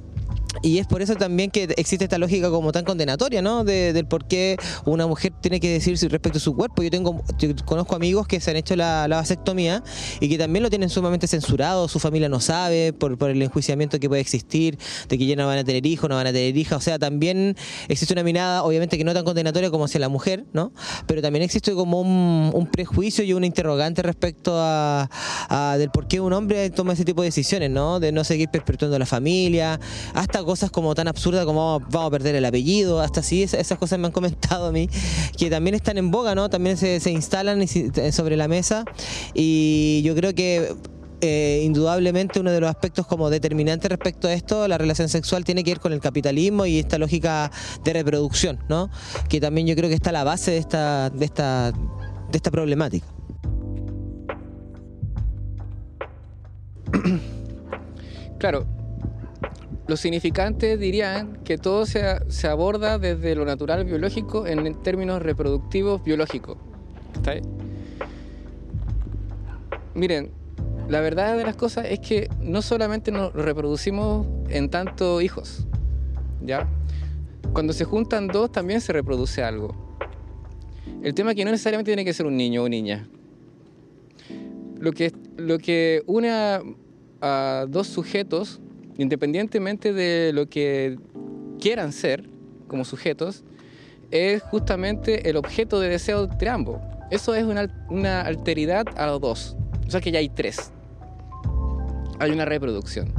y 0.61 0.79
es 0.79 0.87
por 0.87 1.01
eso 1.01 1.15
también 1.15 1.51
que 1.51 1.63
existe 1.77 2.05
esta 2.05 2.17
lógica 2.17 2.49
como 2.49 2.71
tan 2.71 2.85
condenatoria, 2.85 3.41
¿no? 3.41 3.63
De- 3.63 3.93
del 3.93 4.05
por 4.07 4.27
qué 4.27 4.57
una 4.85 5.07
mujer 5.07 5.33
tiene 5.41 5.59
que 5.59 5.69
decir 5.69 5.97
respecto 6.09 6.37
a 6.37 6.41
su 6.41 6.55
cuerpo. 6.55 6.83
Yo 6.83 6.89
tengo, 6.89 7.23
yo 7.37 7.49
conozco 7.65 7.95
amigos 7.95 8.27
que 8.27 8.39
se 8.39 8.51
han 8.51 8.57
hecho 8.57 8.75
la, 8.75 9.07
la 9.07 9.17
vasectomía 9.17 9.83
y 10.19 10.29
que 10.29 10.37
también 10.37 10.63
lo 10.63 10.69
tienen 10.69 10.89
sumamente 10.89 11.27
censurado, 11.27 11.87
su 11.87 11.99
familia 11.99 12.29
no 12.29 12.39
sabe 12.39 12.93
por, 12.93 13.17
por 13.17 13.29
el 13.29 13.41
enjuiciamiento 13.41 13.99
que 13.99 14.07
puede 14.07 14.21
existir, 14.21 14.77
de 15.09 15.17
que 15.17 15.25
ya 15.25 15.35
no 15.35 15.47
van 15.47 15.59
a 15.59 15.63
tener 15.63 15.85
hijos, 15.85 16.09
no 16.09 16.15
van 16.15 16.27
a 16.27 16.33
tener 16.33 16.55
hijas. 16.57 16.77
O 16.77 16.81
sea, 16.81 16.99
también 16.99 17.55
existe 17.87 18.13
una 18.13 18.23
mirada, 18.23 18.63
obviamente 18.63 18.97
que 18.97 19.03
no 19.03 19.13
tan 19.13 19.23
condenatoria 19.23 19.69
como 19.71 19.85
hacia 19.85 19.99
la 19.99 20.09
mujer, 20.09 20.45
¿no? 20.53 20.71
Pero 21.05 21.21
también 21.21 21.43
existe 21.43 21.73
como 21.73 22.01
un, 22.01 22.51
un 22.53 22.67
prejuicio 22.67 23.23
y 23.23 23.33
una 23.33 23.45
interrogante 23.45 24.01
respecto 24.01 24.53
a, 24.55 25.09
a 25.49 25.77
del 25.77 25.89
por 25.89 26.07
qué 26.07 26.19
un 26.19 26.33
hombre 26.33 26.69
toma 26.69 26.93
ese 26.93 27.05
tipo 27.05 27.21
de 27.21 27.27
decisiones, 27.29 27.69
¿no? 27.69 27.99
De 27.99 28.11
no 28.11 28.23
seguir 28.23 28.49
perpetuando 28.49 28.97
la 28.99 29.05
familia, 29.05 29.79
hasta 30.13 30.43
cosas 30.47 30.71
como 30.71 30.95
tan 30.95 31.07
absurdas 31.07 31.45
como 31.45 31.79
vamos 31.91 32.07
a 32.07 32.09
perder 32.09 32.33
el 32.35 32.45
apellido, 32.45 32.99
hasta 33.01 33.19
así 33.19 33.43
es- 33.43 33.53
esas 33.53 33.77
cosas 33.77 33.99
me 33.99 34.07
han 34.07 34.11
comentado 34.11 34.65
a 34.67 34.71
mí, 34.71 34.89
que 35.37 35.51
también 35.51 35.75
están 35.75 35.99
en 35.99 36.09
boga, 36.09 36.33
¿no? 36.33 36.49
También 36.49 36.77
se, 36.77 36.99
se 36.99 37.11
instalan 37.11 37.67
si- 37.67 37.91
sobre 38.11 38.35
la 38.35 38.47
mesa 38.47 38.83
y 39.35 40.01
yo 40.03 40.15
creo 40.15 40.33
que 40.33 40.73
eh, 41.19 41.61
indudablemente 41.65 42.39
uno 42.39 42.51
de 42.51 42.59
los 42.59 42.69
aspectos 42.69 43.07
como 43.07 43.31
determinantes 43.31 43.89
respecto 43.89 44.27
a 44.27 44.33
esto, 44.33 44.67
la 44.67 44.77
relación 44.77 45.09
sexual 45.09 45.43
tiene 45.43 45.63
que 45.63 45.71
ver 45.71 45.79
con 45.79 45.91
el 45.91 45.99
capitalismo 45.99 46.65
y 46.67 46.77
esta 46.77 46.99
lógica 46.99 47.51
de 47.83 47.93
reproducción, 47.93 48.59
¿no? 48.69 48.89
Que 49.27 49.41
también 49.41 49.65
yo 49.65 49.75
creo 49.75 49.89
que 49.89 49.95
está 49.95 50.11
la 50.11 50.23
base 50.23 50.51
de 50.51 50.57
esta, 50.57 51.09
de 51.09 51.25
esta, 51.25 51.71
de 51.71 52.35
esta 52.37 52.51
problemática. 52.51 53.07
Claro, 58.37 58.65
los 59.87 59.99
significantes 59.99 60.79
dirían 60.79 61.37
que 61.43 61.57
todo 61.57 61.85
se, 61.85 62.03
se 62.29 62.47
aborda 62.47 62.99
desde 62.99 63.35
lo 63.35 63.45
natural 63.45 63.85
biológico 63.85 64.45
en 64.45 64.81
términos 64.83 65.21
reproductivos 65.21 66.03
biológicos. 66.03 66.57
Miren, 69.95 70.31
la 70.89 71.01
verdad 71.01 71.37
de 71.37 71.43
las 71.43 71.55
cosas 71.55 71.87
es 71.89 71.99
que 71.99 72.29
no 72.41 72.61
solamente 72.61 73.11
nos 73.11 73.33
reproducimos 73.33 74.27
en 74.49 74.69
tanto 74.69 75.21
hijos, 75.21 75.67
¿ya? 76.41 76.67
Cuando 77.53 77.73
se 77.73 77.83
juntan 77.83 78.27
dos 78.27 78.51
también 78.51 78.79
se 78.81 78.93
reproduce 78.93 79.43
algo. 79.43 79.75
El 81.01 81.13
tema 81.13 81.31
es 81.31 81.37
que 81.37 81.45
no 81.45 81.51
necesariamente 81.51 81.91
tiene 81.91 82.05
que 82.05 82.13
ser 82.13 82.25
un 82.25 82.37
niño 82.37 82.63
o 82.63 82.69
niña. 82.69 83.07
Lo 84.79 84.91
que, 84.91 85.11
lo 85.37 85.57
que 85.57 86.03
une 86.05 86.29
a 87.21 87.65
dos 87.67 87.87
sujetos, 87.87 88.61
independientemente 88.97 89.93
de 89.93 90.31
lo 90.33 90.49
que 90.49 90.97
quieran 91.59 91.91
ser 91.91 92.29
como 92.67 92.85
sujetos, 92.85 93.43
es 94.11 94.41
justamente 94.43 95.29
el 95.29 95.37
objeto 95.37 95.79
de 95.79 95.89
deseo 95.89 96.23
entre 96.23 96.49
ambos. 96.49 96.79
Eso 97.11 97.35
es 97.35 97.43
una, 97.43 97.69
una 97.89 98.21
alteridad 98.21 98.85
a 98.97 99.07
los 99.07 99.21
dos. 99.21 99.57
O 99.87 99.91
sea 99.91 100.01
que 100.01 100.11
ya 100.11 100.19
hay 100.19 100.29
tres. 100.29 100.71
Hay 102.19 102.31
una 102.31 102.45
reproducción. 102.45 103.13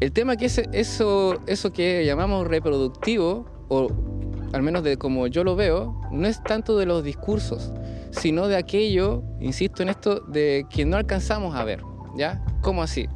El 0.00 0.12
tema 0.12 0.36
que 0.36 0.46
es 0.46 0.58
eso, 0.72 1.40
eso 1.46 1.72
que 1.72 2.04
llamamos 2.04 2.46
reproductivo, 2.46 3.46
o 3.68 3.88
al 4.52 4.62
menos 4.62 4.82
de 4.82 4.96
como 4.96 5.26
yo 5.26 5.44
lo 5.44 5.56
veo, 5.56 5.98
no 6.10 6.26
es 6.26 6.42
tanto 6.42 6.76
de 6.76 6.86
los 6.86 7.02
discursos, 7.02 7.72
sino 8.10 8.48
de 8.48 8.56
aquello, 8.56 9.22
insisto 9.40 9.82
en 9.82 9.88
esto, 9.88 10.20
de 10.20 10.66
que 10.70 10.84
no 10.84 10.96
alcanzamos 10.96 11.54
a 11.54 11.64
ver. 11.64 11.82
¿Ya? 12.16 12.44
¿Cómo 12.62 12.82
así? 12.82 13.08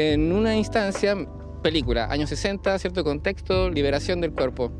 En 0.00 0.30
una 0.30 0.56
instancia, 0.56 1.16
película, 1.60 2.06
años 2.08 2.28
60, 2.28 2.78
cierto 2.78 3.02
contexto, 3.02 3.68
liberación 3.68 4.20
del 4.20 4.30
cuerpo. 4.30 4.70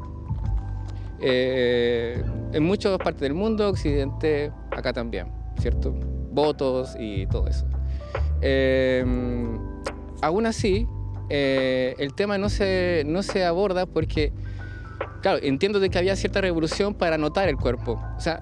Eh, 1.20 2.22
en 2.52 2.62
muchas 2.62 2.96
partes 2.98 3.22
del 3.22 3.34
mundo, 3.34 3.68
Occidente, 3.68 4.52
acá 4.70 4.92
también, 4.92 5.26
¿cierto? 5.60 5.90
Votos 5.90 6.94
y 7.00 7.26
todo 7.26 7.48
eso. 7.48 7.66
Eh, 8.42 9.04
aún 10.22 10.46
así, 10.46 10.86
eh, 11.30 11.96
el 11.98 12.14
tema 12.14 12.38
no 12.38 12.48
se, 12.48 13.02
no 13.04 13.24
se 13.24 13.44
aborda 13.44 13.86
porque, 13.86 14.32
claro, 15.20 15.40
entiendo 15.42 15.80
de 15.80 15.90
que 15.90 15.98
había 15.98 16.14
cierta 16.14 16.40
revolución 16.40 16.94
para 16.94 17.18
notar 17.18 17.48
el 17.48 17.56
cuerpo. 17.56 18.00
O 18.16 18.20
sea, 18.20 18.40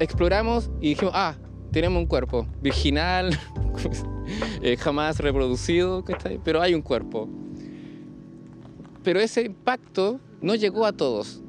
exploramos 0.00 0.68
y 0.80 0.88
dijimos, 0.88 1.12
ah, 1.14 1.36
tenemos 1.70 2.00
un 2.00 2.06
cuerpo 2.08 2.48
virginal, 2.60 3.38
eh, 4.62 4.76
jamás 4.76 5.18
reproducido, 5.18 6.04
pero 6.44 6.60
hay 6.60 6.74
un 6.74 6.82
cuerpo. 6.82 7.28
Pero 9.02 9.20
ese 9.20 9.42
impacto 9.42 10.20
no 10.40 10.54
llegó 10.54 10.86
a 10.86 10.92
todos. 10.92 11.42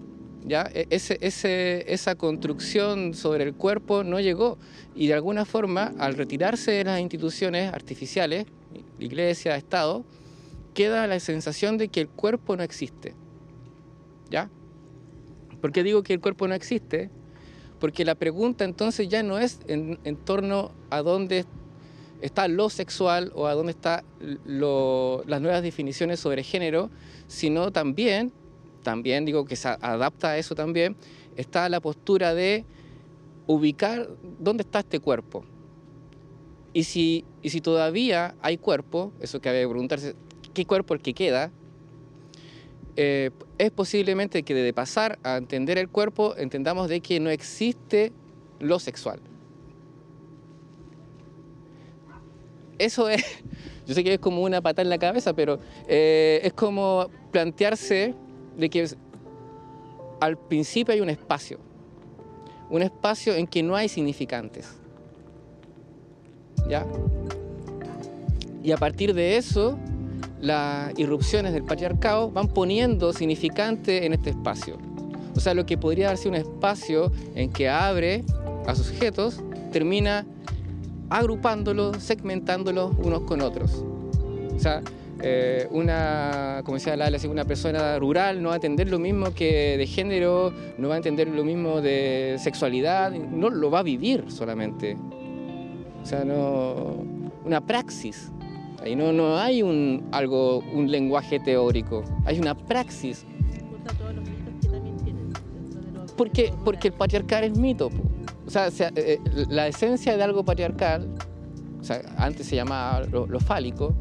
¿ya? 0.46 0.70
E, 0.74 0.88
ese, 0.90 1.18
ese, 1.22 1.92
esa 1.92 2.16
construcción 2.16 3.14
sobre 3.14 3.44
el 3.44 3.54
cuerpo 3.54 4.04
no 4.04 4.20
llegó. 4.20 4.58
Y 4.96 5.08
de 5.08 5.14
alguna 5.14 5.46
forma, 5.46 5.94
al 5.98 6.16
retirarse 6.16 6.72
de 6.72 6.84
las 6.84 7.00
instituciones 7.00 7.74
artificiales, 7.74 8.46
iglesia, 9.00 9.56
Estado, 9.56 10.06
queda 10.74 11.08
la 11.08 11.20
sensación 11.20 11.78
de 11.78 11.88
que 11.88 12.02
el 12.02 12.10
cuerpo 12.10 12.56
no 12.56 12.64
existe. 12.64 13.14
¿Ya? 14.30 14.50
¿Por 15.62 15.72
qué 15.72 15.84
digo 15.84 16.04
que 16.04 16.14
el 16.14 16.20
cuerpo 16.20 16.48
no 16.48 16.56
existe? 16.56 17.10
Porque 17.80 18.06
la 18.06 18.16
pregunta 18.16 18.66
entonces 18.66 19.08
ya 19.08 19.24
no 19.24 19.38
es 19.40 19.60
en, 19.68 19.98
torno 20.26 20.72
a 20.90 21.02
dónde 21.02 21.46
está 22.22 22.48
lo 22.48 22.70
sexual 22.70 23.32
o 23.36 23.48
a 23.48 23.54
dónde 23.54 23.72
están 23.72 24.04
las 24.46 25.42
nuevas 25.42 25.62
definiciones 25.62 26.20
sobre 26.20 26.44
género, 26.44 26.90
sino 27.28 27.72
también, 27.72 28.32
también 28.82 29.26
digo 29.26 29.46
que 29.46 29.56
se 29.56 29.68
adapta 29.68 30.30
a 30.30 30.38
eso 30.38 30.56
también, 30.56 30.96
está 31.36 31.68
la 31.70 31.80
postura 31.80 32.34
de 32.34 32.66
ubicar 33.48 34.10
dónde 34.40 34.64
está 34.64 34.80
este 34.80 35.00
cuerpo. 35.00 35.44
Y 36.74 36.86
si, 36.86 37.26
y 37.42 37.50
si 37.50 37.62
todavía 37.62 38.36
hay 38.42 38.58
cuerpo, 38.58 39.12
eso 39.20 39.40
que 39.40 39.50
había 39.50 39.62
que 39.62 39.70
preguntarse, 39.70 40.16
qué 40.54 40.66
cuerpo 40.66 40.94
el 40.94 41.02
que 41.02 41.14
queda, 41.14 41.52
eh, 42.96 43.32
es 43.58 43.72
posiblemente 43.72 44.44
que 44.44 44.54
de 44.54 44.74
pasar 44.74 45.18
a 45.24 45.38
entender 45.38 45.78
el 45.78 45.90
cuerpo 45.90 46.36
entendamos 46.38 46.90
de 46.90 47.02
que 47.02 47.20
no 47.20 47.30
existe 47.30 48.12
lo 48.60 48.80
sexual. 48.80 49.20
Eso 52.78 53.10
es, 53.10 53.24
yo 53.88 53.94
sé 53.94 54.04
que 54.04 54.14
es 54.16 54.20
como 54.20 54.42
una 54.42 54.62
pata 54.62 54.82
en 54.82 54.90
la 54.90 54.98
cabeza, 54.98 55.34
pero 55.34 55.60
eh, 55.88 56.42
es 56.44 56.54
como 56.54 57.10
plantearse 57.32 58.14
de 58.58 58.70
que 58.70 58.88
al 60.20 60.38
principio 60.38 60.94
hay 60.94 61.02
un 61.02 61.10
espacio, 61.10 61.60
un 62.70 62.82
espacio 62.82 63.36
en 63.36 63.48
que 63.48 63.64
no 63.64 63.76
hay 63.76 63.90
significantes. 63.90 64.70
¿Ya? 66.70 66.86
Y 68.64 68.72
a 68.72 68.78
partir 68.78 69.14
de 69.14 69.36
eso 69.36 69.78
las 70.44 70.98
irrupciones 71.00 71.54
del 71.54 71.64
patriarcado 71.64 72.30
van 72.30 72.50
poniendo 72.50 73.14
significante 73.14 74.06
en 74.06 74.14
este 74.14 74.32
espacio. 74.32 74.78
O 75.36 75.40
sea, 75.40 75.54
lo 75.54 75.66
que 75.66 75.78
podría 75.78 76.08
darse 76.08 76.28
un 76.28 76.36
espacio 76.36 77.12
en 77.34 77.52
que 77.52 77.70
abre 77.70 78.24
a 78.68 78.76
sujetos, 78.76 79.42
termina 79.72 80.26
agrupándolos, 81.14 81.98
segmentándolos 81.98 82.96
unos 82.98 83.22
con 83.22 83.42
otros. 83.42 83.86
O 84.56 84.60
sea, 84.60 84.82
eh, 85.22 85.68
una, 85.70 86.62
como 86.66 86.78
decía 86.78 86.98
la 86.98 87.12
una 87.30 87.46
persona 87.46 88.00
rural 88.00 88.42
no 88.42 88.50
va 88.50 88.56
a 88.56 88.58
entender 88.58 88.90
lo 88.90 88.98
mismo 88.98 89.32
que 89.32 89.78
de 89.78 89.86
género, 89.86 90.52
no 90.80 90.88
va 90.88 90.96
a 90.96 90.98
entender 90.98 91.28
lo 91.28 91.44
mismo 91.44 91.82
de 91.82 92.38
sexualidad, 92.40 93.12
no 93.12 93.52
lo 93.52 93.70
va 93.70 93.80
a 93.80 93.84
vivir 93.84 94.26
solamente. 94.30 94.98
O 96.02 96.06
sea, 96.06 96.26
no, 96.26 97.06
una 97.46 97.62
praxis. 97.62 98.32
Ahí 98.82 98.96
no, 98.96 99.14
no 99.14 99.38
hay 99.38 99.62
un, 99.62 100.10
algo, 100.12 100.60
un 100.74 100.92
lenguaje 100.92 101.40
teórico, 101.40 102.04
hay 102.26 102.40
una 102.40 102.56
praxis. 102.56 103.26
Porque, 106.18 106.52
porque 106.66 106.88
el 106.88 106.94
patriarcal 106.96 107.44
es 107.44 107.58
mito. 107.58 107.92
Sea, 108.54 108.68
eh, 108.68 108.92
eh, 108.96 109.20
la 109.50 109.68
esencia 109.68 110.16
de 110.16 110.24
algo 110.24 110.46
patriarcal, 110.46 111.10
o 111.80 111.84
sea, 111.84 112.02
antes 112.18 112.48
se 112.48 112.56
llamaba 112.56 113.02
lo, 113.12 113.40
fálico, 113.40 113.94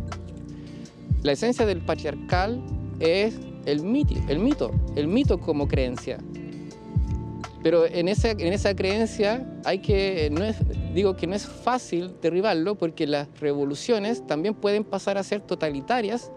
la 1.23 1.33
esencia 1.33 1.67
del 1.67 1.81
patriarcal 1.81 2.63
es 3.01 3.39
el 3.65 3.83
mito, 3.83 4.15
el 4.29 4.39
mito, 4.39 4.71
el 4.97 5.09
mito 5.09 5.41
como 5.41 5.67
creencia. 5.69 6.19
Pero 7.63 7.87
en 7.87 8.09
esa, 8.09 8.33
en 8.33 8.53
esa 8.53 8.75
creencia 8.75 9.47
hay 9.65 9.79
que, 9.79 10.29
no 10.33 10.45
es, 10.45 10.57
digo 10.93 11.17
que 11.17 11.27
no 11.29 11.37
es 11.37 11.47
fácil 11.47 12.13
derribarlo 12.21 12.75
porque 12.75 13.07
las 13.07 13.29
revoluciones 13.41 14.27
también 14.27 14.55
pueden 14.55 14.83
pasar 14.83 15.17
a 15.17 15.23
ser 15.23 15.41
totalitarias 15.41 16.33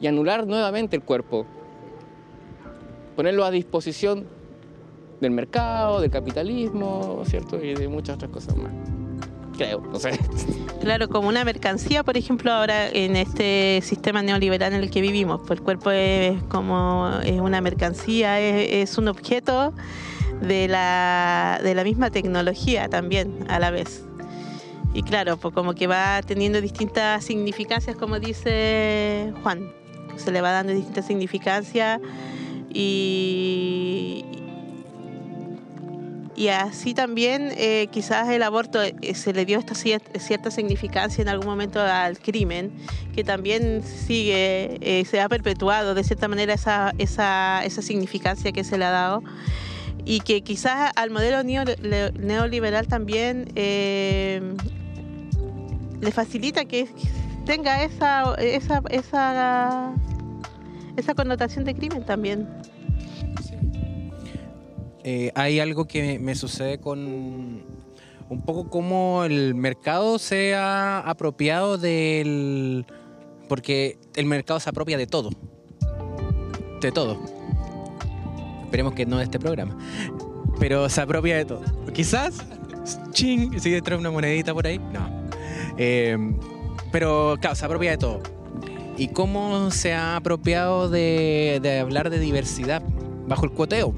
y 0.00 0.06
anular 0.06 0.46
nuevamente 0.46 0.94
el 0.96 1.02
cuerpo. 1.02 1.44
Ponerlo 3.16 3.44
a 3.44 3.50
disposición 3.50 4.37
del 5.20 5.30
mercado, 5.30 6.00
del 6.00 6.10
capitalismo, 6.10 7.22
¿cierto? 7.26 7.62
Y 7.62 7.74
de 7.74 7.88
muchas 7.88 8.16
otras 8.16 8.30
cosas 8.30 8.56
más. 8.56 8.72
Creo, 9.56 9.80
no 9.80 9.98
sé. 9.98 10.18
Claro, 10.80 11.08
como 11.08 11.28
una 11.28 11.44
mercancía, 11.44 12.04
por 12.04 12.16
ejemplo, 12.16 12.52
ahora 12.52 12.88
en 12.88 13.16
este 13.16 13.80
sistema 13.82 14.22
neoliberal 14.22 14.72
en 14.72 14.80
el 14.80 14.90
que 14.90 15.00
vivimos, 15.00 15.40
pues 15.44 15.58
el 15.58 15.64
cuerpo 15.64 15.90
es 15.90 16.40
como 16.44 17.10
es 17.24 17.40
una 17.40 17.60
mercancía, 17.60 18.38
es 18.40 18.96
un 18.96 19.08
objeto 19.08 19.74
de 20.40 20.68
la, 20.68 21.60
de 21.62 21.74
la 21.74 21.82
misma 21.82 22.10
tecnología 22.10 22.88
también 22.88 23.44
a 23.48 23.58
la 23.58 23.70
vez. 23.70 24.04
Y 24.94 25.02
claro, 25.02 25.36
pues 25.36 25.52
como 25.52 25.74
que 25.74 25.86
va 25.86 26.22
teniendo 26.22 26.60
distintas 26.60 27.24
significancias, 27.24 27.96
como 27.96 28.18
dice 28.20 29.32
Juan, 29.42 29.72
se 30.16 30.32
le 30.32 30.40
va 30.40 30.52
dando 30.52 30.72
distintas 30.72 31.06
significancias 31.06 32.00
y, 32.70 34.24
y 36.38 36.48
así 36.50 36.94
también 36.94 37.52
eh, 37.56 37.88
quizás 37.90 38.28
el 38.28 38.44
aborto 38.44 38.80
eh, 38.80 38.94
se 39.14 39.32
le 39.32 39.44
dio 39.44 39.58
esta 39.58 39.74
cierta, 39.74 40.52
significancia 40.52 41.20
en 41.20 41.28
algún 41.28 41.48
momento 41.48 41.80
al 41.80 42.16
crimen, 42.20 42.70
que 43.12 43.24
también 43.24 43.82
sigue, 43.82 44.78
eh, 44.80 45.04
se 45.04 45.20
ha 45.20 45.28
perpetuado 45.28 45.94
de 45.94 46.04
cierta 46.04 46.28
manera 46.28 46.54
esa, 46.54 46.94
esa, 46.98 47.64
esa 47.64 47.82
significancia 47.82 48.52
que 48.52 48.62
se 48.62 48.78
le 48.78 48.84
ha 48.84 48.90
dado 48.90 49.24
y 50.04 50.20
que 50.20 50.42
quizás 50.42 50.92
al 50.94 51.10
modelo 51.10 51.42
neoliberal 51.42 52.86
también 52.86 53.50
eh, 53.56 54.40
le 56.00 56.12
facilita 56.12 56.66
que 56.66 56.88
tenga 57.46 57.82
esa, 57.82 58.36
esa, 58.36 58.80
esa, 58.90 59.92
esa 60.96 61.14
connotación 61.14 61.64
de 61.64 61.74
crimen 61.74 62.04
también. 62.04 62.46
Eh, 65.10 65.32
hay 65.34 65.58
algo 65.58 65.86
que 65.86 66.18
me 66.18 66.34
sucede 66.34 66.76
con 66.80 66.98
un 68.28 68.42
poco 68.44 68.68
como 68.68 69.24
el 69.24 69.54
mercado 69.54 70.18
se 70.18 70.54
ha 70.54 70.98
apropiado 70.98 71.78
del... 71.78 72.84
porque 73.48 73.96
el 74.16 74.26
mercado 74.26 74.60
se 74.60 74.68
apropia 74.68 74.98
de 74.98 75.06
todo. 75.06 75.30
De 76.82 76.92
todo 76.92 77.18
Esperemos 78.64 78.92
que 78.92 79.06
no 79.06 79.16
de 79.16 79.24
este 79.24 79.38
programa. 79.38 79.78
Pero 80.58 80.90
se 80.90 81.00
apropia 81.00 81.38
de 81.38 81.46
todo. 81.46 81.62
Quizás, 81.94 82.44
ching, 83.12 83.58
si 83.58 83.80
trae 83.80 83.96
una 83.96 84.10
monedita 84.10 84.52
por 84.52 84.66
ahí. 84.66 84.78
No. 84.78 85.08
Em, 85.78 86.38
pero, 86.92 87.38
claro, 87.40 87.56
se 87.56 87.64
apropia 87.64 87.92
de 87.92 87.96
todo. 87.96 88.20
¿Y 88.98 89.08
cómo 89.08 89.70
se 89.70 89.94
ha 89.94 90.16
apropiado 90.16 90.90
de, 90.90 91.78
hablar 91.80 92.10
de 92.10 92.18
diversidad 92.18 92.82
bajo 93.26 93.46
el 93.46 93.52
cuoteo? 93.52 93.94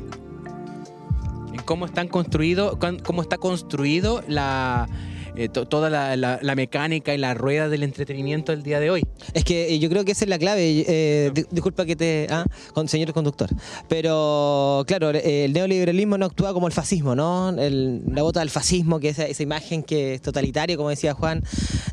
Cómo 1.64 1.86
están 1.86 2.08
construido, 2.08 2.78
cómo 3.04 3.22
está 3.22 3.38
construido 3.38 4.22
la, 4.26 4.88
eh, 5.36 5.48
to- 5.48 5.66
toda 5.66 5.90
la, 5.90 6.16
la- 6.16 6.38
la 6.42 6.54
mecánica 6.54 7.14
y 7.14 7.18
la 7.18 7.34
rueda 7.34 7.68
del 7.68 7.82
entretenimiento 7.82 8.52
del 8.52 8.62
día 8.62 8.80
de 8.80 8.90
hoy. 8.90 9.02
Es 9.34 9.44
que 9.44 9.74
eh, 9.74 9.78
yo 9.78 9.88
creo 9.88 10.04
que 10.04 10.12
esa 10.12 10.24
es 10.24 10.28
la 10.28 10.38
clave. 10.38 10.84
eh, 10.86 11.30
di- 11.34 11.44
disculpa 11.50 11.84
que 11.86 11.96
te. 11.96 12.26
Ah, 12.30 12.44
con, 12.74 12.88
señor 12.88 13.12
conductor. 13.12 13.48
Pero, 13.88 14.84
claro, 14.86 15.10
el 15.10 15.52
neoliberalismo 15.52 16.16
no 16.18 16.26
actúa 16.26 16.52
como 16.52 16.66
el 16.66 16.72
fascismo, 16.72 17.14
¿no? 17.14 17.50
El- 17.50 18.02
la 18.12 18.22
bota 18.22 18.40
del 18.40 18.50
fascismo, 18.50 19.00
que 19.00 19.10
es 19.10 19.18
esa, 19.18 19.28
esa 19.28 19.42
imagen 19.42 19.82
que 19.82 20.14
es 20.14 20.22
totalitaria, 20.22 20.76
como 20.76 20.88
decía 20.90 21.14
Juan. 21.14 21.42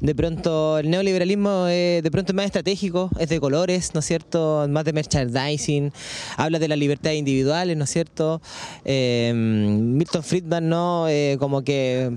De 0.01 0.13
pronto, 0.15 0.77
el 0.79 0.89
neoliberalismo 0.89 1.65
eh, 1.67 2.01
de 2.03 2.11
pronto 2.11 2.31
es 2.31 2.35
más 2.35 2.45
estratégico, 2.45 3.09
es 3.19 3.29
de 3.29 3.39
colores, 3.39 3.93
¿no 3.93 3.99
es 3.99 4.05
cierto? 4.05 4.65
Más 4.69 4.85
de 4.85 4.93
merchandising. 4.93 5.91
Habla 6.37 6.59
de 6.59 6.67
las 6.67 6.77
libertades 6.77 7.17
individuales, 7.17 7.75
¿no 7.77 7.83
es 7.85 7.89
cierto? 7.89 8.41
Milton 8.85 10.23
Friedman, 10.23 10.69
¿no? 10.69 11.07
Como 11.39 11.63
que 11.63 12.11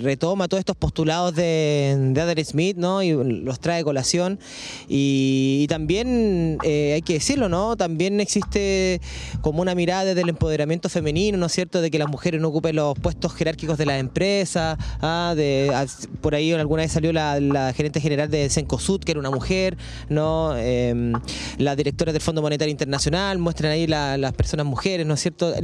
retoma 0.00 0.48
todos 0.48 0.60
estos 0.66 0.76
postulados 0.76 1.32
de, 1.36 1.94
de 2.12 2.44
Smith, 2.44 2.76
¿no? 2.76 3.00
Y 3.00 3.12
los 3.12 3.60
trae 3.60 3.84
colación. 3.84 4.40
Y, 4.88 5.64
también, 5.68 6.58
eh, 6.64 6.94
hay 6.94 7.02
que 7.02 7.12
decirlo, 7.14 7.48
¿no? 7.48 7.76
También 7.76 8.18
existe 8.18 9.00
como 9.42 9.62
una 9.62 9.76
mirada 9.76 10.06
desde 10.06 10.22
el 10.22 10.28
empoderamiento 10.28 10.88
femenino, 10.88 11.38
¿no 11.38 11.48
cierto? 11.48 11.80
De 11.80 11.88
que 11.88 12.00
las 12.00 12.08
mujeres 12.08 12.40
no 12.40 12.48
ocupen 12.48 12.74
los 12.74 12.98
puestos 12.98 13.32
jerárquicos 13.34 13.78
de 13.78 13.86
las 13.86 14.00
empresas. 14.00 14.76
ah, 15.00 15.34
de, 15.36 15.70
ah, 15.72 15.86
por 16.20 16.34
ahí 16.34 16.50
alguna 16.50 16.82
vez 16.82 16.90
salió 16.90 17.12
la, 17.12 17.72
gerente 17.76 18.00
general 18.00 18.28
de 18.28 18.50
Cencosud, 18.50 19.00
que 19.00 19.12
era 19.12 19.20
una 19.20 19.30
mujer, 19.30 19.76
¿no? 20.08 20.54
Eh, 20.56 21.12
las 21.58 21.76
directoras 21.76 22.12
del 22.12 22.22
Fondo 22.22 22.42
Monetario 22.42 22.72
Internacional 22.72 23.38
muestran 23.38 23.70
ahí 23.70 23.86
la- 23.86 24.16
las 24.16 24.32
personas 24.32 24.66
mujeres, 24.66 25.06
¿no 25.06 25.14
es 25.14 25.20
cierto? 25.20 25.54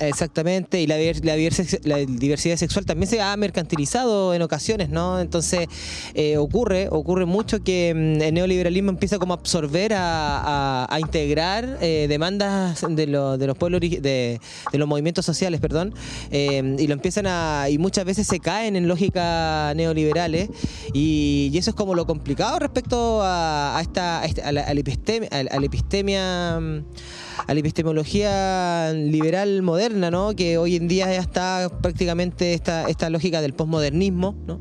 Exactamente, 0.00 0.80
y 0.80 0.88
la 0.88 0.96
diversidad 0.96 2.56
sexual 2.56 2.84
también 2.84 3.08
se 3.08 3.20
ha 3.20 3.36
mercantilizado 3.36 4.07
en 4.34 4.42
ocasiones, 4.42 4.88
¿no? 4.90 5.20
Entonces 5.20 5.66
eh, 6.14 6.36
ocurre, 6.36 6.88
ocurre 6.90 7.26
mucho 7.26 7.62
que 7.62 7.92
mm, 7.94 8.22
el 8.22 8.34
neoliberalismo 8.34 8.90
empieza 8.90 9.18
como 9.18 9.34
a 9.34 9.36
absorber, 9.36 9.92
a, 9.94 10.84
a- 10.88 10.98
integrar 11.00 11.78
eh, 11.80 12.06
demandas 12.08 12.84
de, 12.88 13.06
lo- 13.06 13.38
de 13.38 13.46
los 13.46 13.56
pueblos, 13.56 13.80
de, 13.80 13.98
de 14.00 14.78
los 14.78 14.88
movimientos 14.88 15.24
sociales, 15.24 15.60
perdón, 15.60 15.94
eh, 16.30 16.76
y 16.78 16.86
lo 16.86 16.92
empiezan 16.94 17.26
a, 17.26 17.66
y 17.70 17.78
muchas 17.78 18.04
veces 18.04 18.26
se 18.26 18.40
caen 18.40 18.74
en 18.76 18.88
lógicas 18.88 19.74
neoliberales, 19.76 20.48
y, 20.92 21.50
y 21.52 21.58
eso 21.58 21.70
es 21.70 21.76
como 21.76 21.94
lo 21.94 22.06
complicado 22.06 22.58
respecto 22.58 23.20
a, 23.22 23.78
esta, 23.80 24.20
a, 24.22 24.24
a 24.44 24.52
la, 24.52 24.72
la 24.74 24.80
epistemia, 24.80 25.28
la- 25.30 25.58
la 25.58 25.66
epistemia, 25.66 26.58
mm, 26.60 26.84
a 27.46 27.54
la 27.54 27.60
epistemología 27.60 28.92
liberal 28.92 29.62
moderna, 29.62 30.10
¿no? 30.10 30.34
Que 30.34 30.58
hoy 30.58 30.76
en 30.76 30.88
día 30.88 31.06
ya 31.06 31.20
está 31.20 31.70
prácticamente 31.80 32.52
esta, 32.54 32.88
esta 32.88 33.10
lógica 33.10 33.40
del 33.40 33.54
posmodernismo, 33.98 34.36
¿no? 34.46 34.60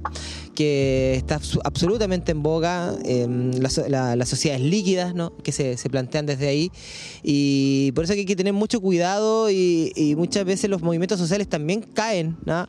que 0.55 1.13
está 1.15 1.39
absolutamente 1.63 2.31
en 2.31 2.41
boga, 2.41 2.95
eh, 3.05 3.27
la 3.59 3.69
so- 3.69 3.87
la- 3.87 4.15
las 4.15 4.27
sociedades 4.27 4.63
líquidas 4.65 5.13
¿no? 5.13 5.35
que 5.43 5.51
se, 5.51 5.77
se 5.77 5.87
plantean 5.87 6.25
desde 6.25 6.47
ahí 6.47 6.71
y 7.21 7.91
por 7.93 8.05
eso 8.05 8.13
hay 8.13 8.25
que 8.25 8.35
tener 8.35 8.53
mucho 8.53 8.81
cuidado 8.81 9.51
y, 9.51 9.91
y 9.95 10.15
muchas 10.15 10.45
veces 10.45 10.69
los 10.71 10.81
movimientos 10.81 11.19
sociales 11.19 11.47
también 11.47 11.81
caen 11.81 12.37
¿no? 12.45 12.67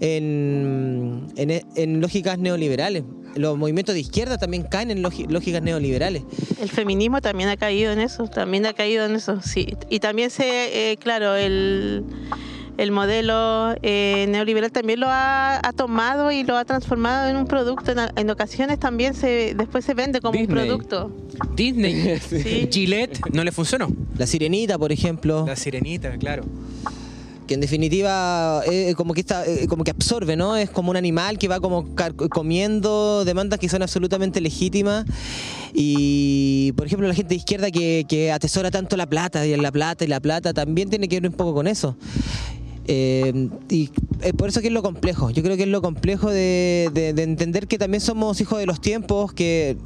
en, 0.00 1.26
en- 1.36 1.62
en 1.76 2.00
lógicas 2.00 2.38
neoliberales. 2.38 3.04
Los 3.36 3.56
movimientos 3.56 3.94
de 3.94 4.00
izquierda 4.00 4.36
también 4.36 4.64
caen 4.64 4.90
en 4.90 5.00
lógicas 5.02 5.62
neoliberales. 5.62 6.24
El 6.60 6.68
feminismo 6.70 7.20
también 7.20 7.48
ha 7.50 7.56
caído 7.56 7.92
en 7.92 8.00
eso, 8.00 8.26
también 8.26 8.66
ha 8.66 8.72
caído 8.72 9.04
en 9.06 9.14
eso, 9.14 9.40
sí. 9.42 9.74
Y 9.90 10.00
también 10.00 10.30
se, 10.30 10.90
eh, 10.92 10.96
claro, 10.96 11.36
el, 11.36 12.04
el 12.78 12.92
modelo 12.92 13.74
eh, 13.82 14.26
neoliberal 14.28 14.70
también 14.70 15.00
lo 15.00 15.08
ha, 15.08 15.56
ha 15.58 15.72
tomado 15.72 16.30
y 16.30 16.44
lo 16.44 16.56
ha 16.56 16.64
transformado 16.64 17.28
en 17.28 17.36
un 17.36 17.46
producto. 17.46 17.90
En, 17.92 17.98
en 18.16 18.30
ocasiones 18.30 18.78
también 18.78 19.14
se 19.14 19.54
después 19.54 19.84
se 19.84 19.94
vende 19.94 20.20
como 20.20 20.38
Disney. 20.38 20.46
un 20.62 20.66
producto. 20.66 21.10
Disney, 21.56 22.18
Sí. 22.28 22.68
Gillette, 22.72 23.18
no 23.32 23.42
le 23.42 23.50
funcionó. 23.52 23.88
La 24.16 24.26
sirenita, 24.26 24.78
por 24.78 24.92
ejemplo. 24.92 25.44
La 25.44 25.56
sirenita, 25.56 26.16
claro. 26.18 26.44
que 27.48 27.54
en 27.54 27.60
definitiva 27.60 28.62
eh, 28.70 28.94
como 28.96 29.12
que 29.12 29.20
está 29.20 29.44
eh, 29.44 29.66
como 29.68 29.82
que 29.82 29.90
absorbe 29.90 30.36
no 30.36 30.54
es 30.54 30.70
como 30.70 30.90
un 30.90 30.96
animal 30.96 31.36
que 31.38 31.48
va 31.48 31.58
como 31.60 31.86
comiendo 32.30 33.24
demandas 33.24 33.58
que 33.58 33.68
son 33.70 33.82
absolutamente 33.82 34.40
legítimas 34.40 35.06
y 35.72 36.72
por 36.76 36.86
ejemplo 36.86 37.08
la 37.08 37.14
gente 37.14 37.30
de 37.30 37.36
izquierda 37.36 37.70
que, 37.70 38.04
que 38.06 38.30
atesora 38.30 38.70
tanto 38.70 38.96
la 38.98 39.06
plata 39.06 39.46
y 39.46 39.56
la 39.56 39.72
plata 39.72 40.04
y 40.04 40.08
la 40.08 40.20
plata 40.20 40.52
también 40.52 40.90
tiene 40.90 41.08
que 41.08 41.20
ver 41.20 41.30
un 41.30 41.36
poco 41.36 41.54
con 41.54 41.66
eso 41.66 41.96
Eh, 42.90 43.48
y 43.68 43.90
eh, 44.22 44.32
por 44.32 44.48
eso 44.48 44.60
que 44.62 44.68
es 44.68 44.72
lo 44.72 44.82
complejo. 44.82 45.30
Yo 45.30 45.42
creo 45.42 45.56
que 45.56 45.64
es 45.64 45.68
lo 45.68 45.82
complejo 45.82 46.30
de, 46.30 46.90
de- 46.94 47.12
de 47.12 47.22
entender 47.22 47.68
que 47.68 47.76
también 47.78 48.00
somos 48.00 48.40
hijos 48.40 48.58
de 48.58 48.64
los 48.66 48.80
tiempos 48.80 49.32
que 49.34 49.76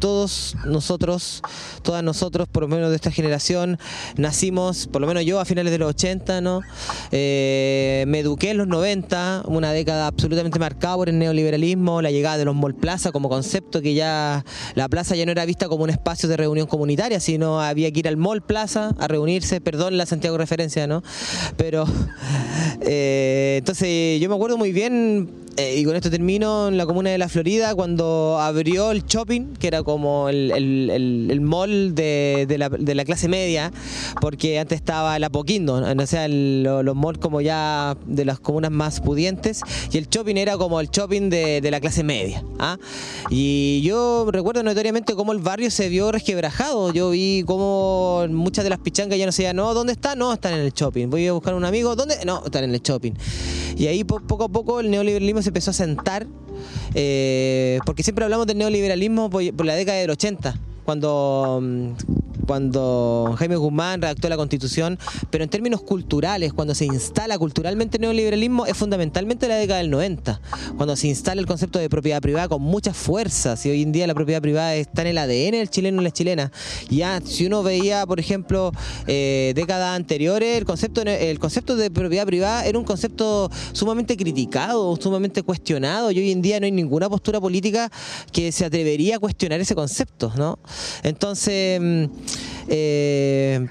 todos 0.00 0.56
nosotros, 0.64 1.42
todas 1.82 2.02
nosotros, 2.02 2.48
por 2.48 2.64
lo 2.64 2.68
menos 2.68 2.90
de 2.90 2.96
esta 2.96 3.12
generación, 3.12 3.78
nacimos, 4.16 4.88
por 4.88 5.00
lo 5.00 5.06
menos 5.06 5.24
yo, 5.24 5.38
a 5.38 5.44
finales 5.44 5.70
de 5.70 5.78
los 5.78 5.90
80, 5.90 6.40
¿no? 6.40 6.62
Eh, 7.12 8.04
me 8.08 8.20
eduqué 8.20 8.50
en 8.50 8.58
los 8.58 8.66
90, 8.66 9.44
una 9.46 9.72
década 9.72 10.08
absolutamente 10.08 10.58
marcada 10.58 10.96
por 10.96 11.08
el 11.08 11.18
neoliberalismo, 11.18 12.02
la 12.02 12.10
llegada 12.10 12.38
de 12.38 12.46
los 12.46 12.54
mall 12.54 12.74
plaza 12.74 13.12
como 13.12 13.28
concepto, 13.28 13.82
que 13.82 13.94
ya 13.94 14.44
la 14.74 14.88
plaza 14.88 15.14
ya 15.14 15.26
no 15.26 15.32
era 15.32 15.44
vista 15.44 15.68
como 15.68 15.84
un 15.84 15.90
espacio 15.90 16.28
de 16.28 16.36
reunión 16.36 16.66
comunitaria, 16.66 17.20
sino 17.20 17.60
había 17.60 17.92
que 17.92 18.00
ir 18.00 18.08
al 18.08 18.16
mall 18.16 18.42
plaza 18.42 18.94
a 18.98 19.06
reunirse, 19.06 19.60
perdón 19.60 19.96
la 19.96 20.06
Santiago 20.06 20.38
referencia, 20.38 20.86
¿no? 20.86 21.02
Pero, 21.56 21.84
eh, 22.80 23.56
entonces 23.58 24.20
yo 24.20 24.28
me 24.28 24.34
acuerdo 24.34 24.56
muy 24.56 24.72
bien 24.72 25.39
eh, 25.56 25.76
y 25.78 25.84
con 25.84 25.94
esto 25.96 26.10
termino 26.10 26.68
en 26.68 26.76
la 26.78 26.86
comuna 26.86 27.10
de 27.10 27.18
La 27.18 27.28
Florida 27.28 27.74
cuando 27.74 28.38
abrió 28.40 28.90
el 28.92 29.04
shopping, 29.04 29.54
que 29.58 29.66
era 29.66 29.82
como 29.82 30.28
el, 30.28 30.50
el- 30.52 30.90
el- 30.90 31.28
el 31.30 31.40
mall 31.40 31.94
de, 31.94 32.46
de 32.48 32.58
la, 32.58 32.68
de 32.68 32.94
la 32.94 33.04
clase 33.04 33.28
media, 33.28 33.70
porque 34.20 34.58
antes 34.58 34.76
estaba 34.76 35.16
el 35.16 35.24
Apoquindo, 35.24 35.74
o 35.74 36.06
sea, 36.06 36.26
los 36.28 36.96
malls 36.96 37.18
como 37.18 37.40
ya 37.40 37.96
de 38.06 38.24
las 38.24 38.40
comunas 38.40 38.70
más 38.70 39.00
pudientes, 39.00 39.60
y 39.92 39.98
el 39.98 40.08
shopping 40.08 40.36
era 40.36 40.56
como 40.56 40.80
el 40.80 40.88
shopping 40.88 41.28
de, 41.28 41.60
de 41.60 41.70
la 41.70 41.80
clase 41.80 42.02
media. 42.02 42.42
¿ah? 42.58 42.78
Y 43.28 43.82
yo 43.82 44.28
recuerdo 44.30 44.62
notoriamente 44.62 45.14
cómo 45.14 45.32
el 45.32 45.38
barrio 45.38 45.70
se 45.70 45.88
vio 45.88 46.10
resquebrajado, 46.12 46.92
yo 46.92 47.10
vi 47.10 47.42
cómo 47.46 48.24
muchas 48.30 48.64
de 48.64 48.70
las 48.70 48.78
pichangas 48.78 49.18
ya 49.18 49.26
no 49.26 49.32
se 49.32 49.50
no, 49.52 49.74
¿dónde 49.74 49.92
está? 49.92 50.14
No, 50.14 50.32
están 50.32 50.54
en 50.54 50.60
el 50.60 50.72
shopping. 50.72 51.08
Voy 51.08 51.26
a 51.26 51.32
buscar 51.32 51.54
un 51.54 51.64
amigo, 51.64 51.96
¿dónde? 51.96 52.14
No, 52.24 52.42
están 52.44 52.62
en 52.64 52.74
el 52.74 52.80
shopping. 52.80 53.12
Y 53.76 53.86
ahí 53.86 54.04
po- 54.04 54.20
poco 54.20 54.44
a 54.44 54.48
poco 54.48 54.80
el 54.80 54.90
neoliberalismo 54.90 55.39
se 55.42 55.50
empezó 55.50 55.70
a 55.70 55.74
sentar, 55.74 56.26
eh, 56.94 57.78
porque 57.86 58.02
siempre 58.02 58.24
hablamos 58.24 58.46
del 58.46 58.58
neoliberalismo 58.58 59.30
por, 59.30 59.54
por 59.54 59.66
la 59.66 59.74
década 59.74 59.98
del 59.98 60.10
80, 60.10 60.54
cuando, 60.90 61.60
mm, 61.62 62.46
cuando 62.48 63.36
Jaime 63.38 63.54
Guzmán 63.54 64.02
redactó 64.02 64.28
la 64.28 64.36
constitución, 64.36 64.98
pero 65.30 65.44
en 65.44 65.50
términos 65.50 65.82
culturales, 65.82 66.52
cuando 66.52 66.74
se 66.74 66.84
instala 66.84 67.38
culturalmente 67.38 67.98
el 67.98 68.00
neoliberalismo, 68.00 68.66
es 68.66 68.76
fundamentalmente 68.76 69.46
la 69.46 69.54
década 69.54 69.78
del 69.78 69.90
90, 69.90 70.40
cuando 70.76 70.96
se 70.96 71.06
instala 71.06 71.40
el 71.40 71.46
concepto 71.46 71.78
de 71.78 71.88
propiedad 71.88 72.20
privada 72.20 72.48
con 72.48 72.60
muchas 72.60 72.96
fuerzas, 72.96 73.64
y 73.66 73.70
hoy 73.70 73.82
en 73.82 73.92
día 73.92 74.08
la 74.08 74.14
propiedad 74.14 74.42
privada 74.42 74.74
está 74.74 75.02
en 75.02 75.08
el 75.08 75.18
ADN 75.18 75.58
del 75.58 75.70
chileno 75.70 76.00
y 76.00 76.04
la 76.04 76.10
chilena. 76.10 76.50
Ya, 76.88 77.20
si 77.24 77.46
uno 77.46 77.62
veía, 77.62 78.04
por 78.04 78.18
ejemplo, 78.18 78.72
eh, 79.06 79.52
décadas 79.54 79.94
anteriores, 79.94 80.58
el 80.58 80.64
concepto, 80.64 81.02
el 81.02 81.38
concepto 81.38 81.76
de 81.76 81.88
propiedad 81.92 82.26
privada 82.26 82.66
era 82.66 82.76
un 82.76 82.84
concepto 82.84 83.48
sumamente 83.70 84.16
criticado, 84.16 84.96
sumamente 84.96 85.44
cuestionado, 85.44 86.10
y 86.10 86.18
hoy 86.18 86.32
en 86.32 86.42
día 86.42 86.58
no 86.58 86.66
hay 86.66 86.72
ninguna 86.72 87.08
postura 87.08 87.40
política 87.40 87.92
que 88.32 88.50
se 88.50 88.64
atrevería 88.64 89.16
a 89.16 89.18
cuestionar 89.20 89.60
ese 89.60 89.76
concepto, 89.76 90.32
¿no? 90.36 90.58
Entonces, 91.02 91.80
mm, 91.80 92.04
eh, 92.68 93.66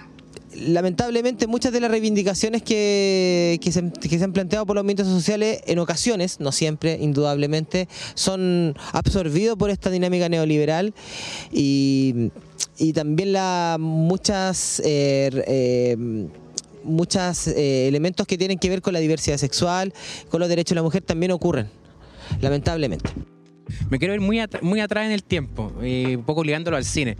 lamentablemente 0.55 1.47
muchas 1.47 1.71
de 1.71 1.79
las 1.79 1.91
reivindicaciones 1.91 2.63
que, 2.63 3.59
se, 3.71 4.23
han 4.23 4.33
planteado 4.33 4.65
por 4.65 4.75
los 4.75 4.83
movimientos 4.83 5.07
sociales 5.07 5.61
en 5.67 5.79
ocasiones, 5.79 6.39
no 6.39 6.51
siempre, 6.51 6.97
indudablemente, 6.99 7.87
son 8.15 8.75
absorbidos 8.91 9.57
por 9.57 9.69
esta 9.69 9.89
dinámica 9.89 10.29
neoliberal 10.29 10.93
y, 11.51 12.31
también 12.93 13.33
la, 13.33 13.77
muchas... 13.79 14.81
eh, 14.83 15.29
eh, 15.47 16.27
muchos 16.81 17.47
elementos 17.47 18.25
que 18.25 18.37
tienen 18.37 18.57
que 18.57 18.69
ver 18.69 18.81
con 18.81 18.93
la 18.93 18.99
diversidad 18.99 19.37
sexual, 19.37 19.93
con 20.29 20.39
los 20.39 20.47
derechos 20.47 20.69
de 20.69 20.75
la 20.75 20.81
mujer 20.81 21.03
también 21.03 21.33
ocurren, 21.33 21.69
lamentablemente. 22.41 23.11
Me 23.89 23.99
quiero 23.99 24.13
ir 24.13 24.21
muy, 24.21 24.39
at- 24.39 24.61
muy 24.61 24.79
atrás 24.79 25.05
en 25.05 25.11
el 25.11 25.23
tiempo, 25.23 25.71
eh, 25.81 26.15
un 26.17 26.23
poco 26.23 26.43
ligándolo 26.43 26.77
al 26.77 26.83
cine, 26.85 27.15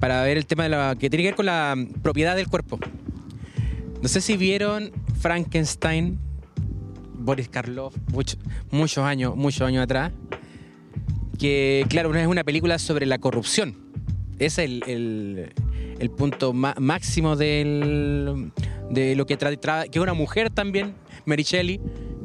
para 0.00 0.22
ver 0.22 0.36
el 0.36 0.46
tema 0.46 0.62
de 0.64 0.68
la, 0.70 0.96
que 0.98 1.08
tiene 1.10 1.22
que 1.24 1.28
ver 1.28 1.34
con 1.36 1.46
la 1.46 1.74
mm, 1.76 2.00
propiedad 2.02 2.36
del 2.36 2.48
cuerpo. 2.48 2.78
No 4.02 4.08
sé 4.08 4.20
si 4.20 4.36
vieron 4.36 4.92
Frankenstein, 5.20 6.18
Boris 7.14 7.48
Karloff, 7.48 7.96
mucho- 8.12 8.36
muchos 8.70 9.04
años, 9.04 9.34
muchos 9.36 9.62
años 9.62 9.82
atrás, 9.82 10.12
que 11.38 11.84
claro, 11.88 12.14
es 12.14 12.26
una 12.26 12.44
película 12.44 12.78
sobre 12.78 13.06
la 13.06 13.18
corrupción. 13.18 13.76
Ese 14.38 14.64
es 14.64 14.70
el, 14.86 15.52
el- 15.98 16.10
punto 16.10 16.52
máximo 16.52 17.36
del, 17.36 18.52
de 18.90 19.16
lo 19.16 19.26
que 19.26 19.36
trae, 19.36 19.88
que 19.88 19.98
una 20.00 20.14
mujer 20.14 20.50
también, 20.50 20.94
Mary 21.26 21.42
Shelley, 21.42 21.80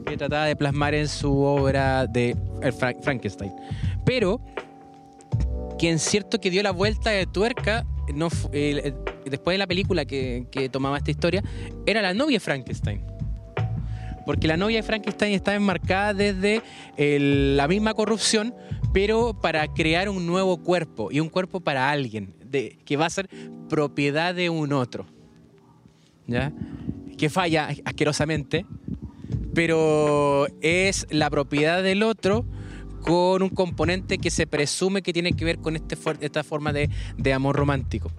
que 0.05 0.15
trataba 0.15 0.45
de 0.45 0.55
plasmar 0.55 0.95
en 0.95 1.07
su 1.07 1.37
obra 1.39 2.07
de 2.07 2.37
Frankenstein. 3.01 3.51
Pero 4.05 4.39
quien 5.77 5.99
cierto 5.99 6.39
que 6.39 6.49
dio 6.49 6.63
la 6.63 6.71
vuelta 6.71 7.09
de 7.09 7.25
tuerca 7.25 7.85
no 8.13 8.29
después 9.25 9.53
de 9.53 9.57
la 9.57 9.67
película 9.67 10.05
que, 10.05 10.69
tomaba 10.71 10.97
esta 10.97 11.11
historia 11.11 11.43
era 11.85 12.01
la 12.01 12.13
novia 12.13 12.35
de 12.35 12.39
Frankenstein. 12.39 13.01
Porque 14.25 14.47
la 14.47 14.57
novia 14.57 14.77
de 14.77 14.83
Frankenstein 14.83 15.33
está 15.33 15.55
enmarcada 15.55 16.13
desde 16.13 16.61
la 16.97 17.67
misma 17.67 17.93
corrupción, 17.93 18.53
pero 18.93 19.39
para 19.39 19.67
crear 19.73 20.09
un 20.09 20.27
nuevo 20.27 20.57
cuerpo 20.57 21.11
y 21.11 21.19
un 21.19 21.29
cuerpo 21.29 21.59
para 21.59 21.89
alguien, 21.89 22.35
que 22.85 22.97
va 22.97 23.07
a 23.07 23.09
ser 23.09 23.27
propiedad 23.67 24.35
de 24.35 24.49
un 24.49 24.73
otro. 24.73 25.07
¿Ya? 26.27 26.53
Que 27.21 27.29
falla 27.29 27.69
asquerosamente, 27.85 28.65
pero 29.53 30.47
es 30.59 31.05
la 31.11 31.29
propiedad 31.29 31.83
del 31.83 32.01
otro 32.01 32.47
con 33.01 33.43
un 33.43 33.49
componente 33.49 34.17
que 34.17 34.31
se 34.31 34.47
presume 34.47 35.03
que 35.03 35.13
tiene 35.13 35.33
que 35.33 35.45
ver 35.45 35.59
con 35.59 35.75
este, 35.75 35.95
esta 36.21 36.43
forma 36.43 36.73
de, 36.73 36.89
de 37.17 37.33
amor 37.33 37.57
romántico. 37.57 38.11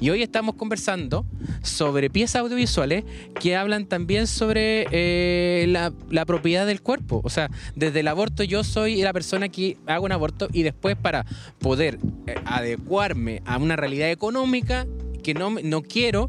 Y 0.00 0.10
hoy 0.10 0.24
estamos 0.24 0.56
conversando 0.56 1.24
sobre 1.62 2.10
piezas 2.10 2.42
audiovisuales 2.42 3.04
que 3.38 3.54
hablan 3.54 3.86
también 3.86 4.26
sobre 4.26 4.88
eh, 4.90 5.66
la, 5.68 5.92
la 6.10 6.26
propiedad 6.26 6.66
del 6.66 6.82
cuerpo. 6.82 7.20
O 7.22 7.30
sea, 7.30 7.50
desde 7.76 8.00
el 8.00 8.08
aborto 8.08 8.42
yo 8.42 8.64
soy 8.64 9.00
la 9.00 9.12
persona 9.12 9.48
que 9.48 9.76
hago 9.86 10.06
un 10.06 10.12
aborto 10.12 10.48
y 10.52 10.64
después 10.64 10.96
para 10.96 11.24
poder 11.60 12.00
eh, 12.26 12.34
adecuarme 12.46 13.42
a 13.44 13.58
una 13.58 13.76
realidad 13.76 14.10
económica 14.10 14.88
que 15.22 15.34
no, 15.34 15.50
no 15.62 15.82
quiero, 15.82 16.28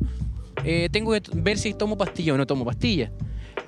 eh, 0.64 0.90
tengo 0.92 1.12
que 1.12 1.22
ver 1.34 1.58
si 1.58 1.74
tomo 1.74 1.98
pastilla 1.98 2.34
o 2.34 2.38
no 2.38 2.46
tomo 2.46 2.66
pastilla. 2.66 3.12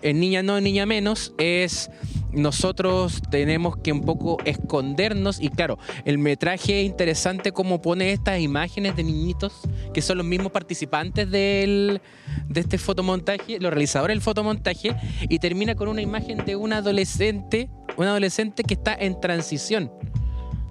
En 0.02 0.20
niña 0.20 0.44
no, 0.44 0.58
en 0.58 0.64
niña 0.64 0.86
menos, 0.86 1.34
es 1.38 1.90
nosotros 2.34 3.22
tenemos 3.30 3.78
que 3.78 3.92
un 3.92 4.02
poco 4.02 4.38
escondernos 4.44 5.40
y 5.40 5.50
claro, 5.50 5.78
el 6.04 6.18
metraje 6.18 6.82
es 6.82 6.86
interesante 6.86 7.52
como 7.52 7.82
pone 7.82 8.12
estas 8.12 8.40
imágenes 8.40 8.96
de 8.96 9.04
niñitos 9.04 9.54
que 9.94 10.02
son 10.02 10.18
los 10.18 10.26
mismos 10.26 10.52
participantes 10.52 11.30
del, 11.30 12.02
de 12.48 12.60
este 12.60 12.78
fotomontaje, 12.78 13.60
los 13.60 13.72
realizadores 13.72 14.16
del 14.16 14.22
fotomontaje 14.22 14.96
y 15.30 15.40
termina 15.40 15.76
con 15.76 15.88
una 15.88 16.02
imagen 16.02 16.44
de 16.44 16.56
un 16.56 16.74
adolescente, 16.74 17.70
un 17.98 18.08
adolescente 18.08 18.64
que 18.64 18.74
está 18.74 18.96
en 18.96 19.20
transición, 19.22 19.92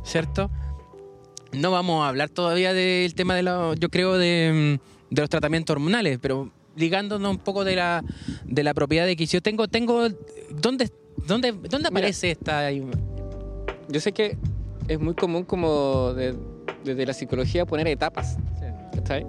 ¿cierto? 0.05 0.51
No 1.53 1.71
vamos 1.71 2.05
a 2.05 2.09
hablar 2.09 2.29
todavía 2.29 2.73
del 2.73 3.15
tema 3.15 3.37
de 3.37 3.45
la, 3.45 3.75
yo 3.79 3.89
creo, 3.89 4.19
de, 4.19 4.79
mm, 4.81 4.92
de 5.13 5.21
los 5.21 5.29
tratamientos 5.31 5.75
hormonales, 5.75 6.19
pero 6.21 6.51
ligándonos 6.75 7.31
un 7.31 7.39
poco 7.39 7.65
de 7.65 7.77
la, 7.77 8.03
de 8.45 8.63
la 8.65 8.73
propiedad 8.73 9.05
de 9.07 9.15
que 9.15 9.27
yo 9.27 9.43
tengo, 9.43 9.69
tengo, 9.69 10.09
¿dónde, 10.51 10.91
dónde, 11.27 11.53
dónde 11.53 11.89
aparece 11.89 12.31
esta? 12.31 12.71
Yo 12.73 14.01
sé 14.01 14.13
que 14.13 14.39
es 14.89 14.99
muy 14.99 15.15
común 15.15 15.45
como 15.45 16.15
de- 16.15 16.35
desde 16.83 17.05
la 17.07 17.13
psicología 17.13 17.67
poner 17.67 17.87
etapas. 17.89 18.39
¿cachai? 18.95 19.27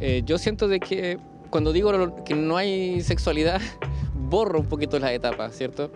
Eh, 0.00 0.22
yo 0.26 0.36
siento 0.38 0.68
de 0.68 0.78
que 0.80 1.18
cuando 1.50 1.72
digo 1.72 2.22
que 2.24 2.34
no 2.34 2.56
hay 2.58 3.00
sexualidad, 3.00 3.60
borro 4.28 4.60
un 4.60 4.66
poquito 4.66 4.98
las 4.98 5.12
etapas, 5.12 5.56
¿cierto? 5.56 5.90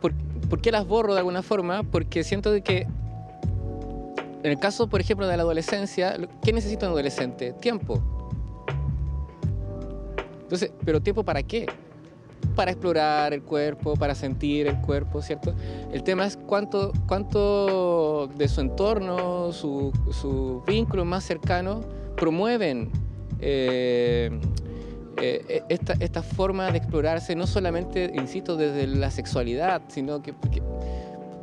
¿Por, 0.00 0.12
por 0.50 0.60
qué 0.60 0.72
las 0.72 0.84
borro 0.86 1.12
de 1.12 1.20
alguna 1.20 1.42
forma? 1.42 1.84
Porque 1.84 2.24
siento 2.24 2.50
de 2.50 2.62
que 2.62 2.86
en 4.42 4.50
el 4.50 4.58
caso, 4.58 4.88
por 4.88 5.00
ejemplo, 5.00 5.26
de 5.26 5.36
la 5.36 5.42
adolescencia, 5.42 6.16
¿qué 6.42 6.52
necesita 6.52 6.86
un 6.86 6.92
adolescente? 6.92 7.52
Tiempo. 7.54 8.00
Entonces, 10.42 10.72
¿pero 10.84 11.00
tiempo 11.00 11.24
para 11.24 11.42
qué? 11.42 11.66
Para 12.56 12.72
explorar 12.72 13.32
el 13.32 13.42
cuerpo, 13.42 13.94
para 13.94 14.14
sentir 14.14 14.66
el 14.66 14.78
cuerpo, 14.80 15.22
¿cierto? 15.22 15.54
El 15.92 16.02
tema 16.02 16.26
es 16.26 16.36
cuánto, 16.36 16.92
cuánto 17.06 18.28
de 18.36 18.48
su 18.48 18.60
entorno, 18.60 19.52
su- 19.52 19.92
sus 20.10 20.64
vínculos 20.66 21.06
más 21.06 21.24
cercanos 21.24 21.84
promueven 22.18 22.90
eh, 23.40 24.30
eh, 25.18 25.62
esta, 25.68 26.22
forma 26.22 26.70
de 26.70 26.78
explorarse, 26.78 27.34
no 27.36 27.46
solamente, 27.46 28.10
insisto, 28.14 28.56
desde 28.56 28.86
la 28.88 29.10
sexualidad, 29.10 29.82
sino 29.88 30.22
que, 30.22 30.34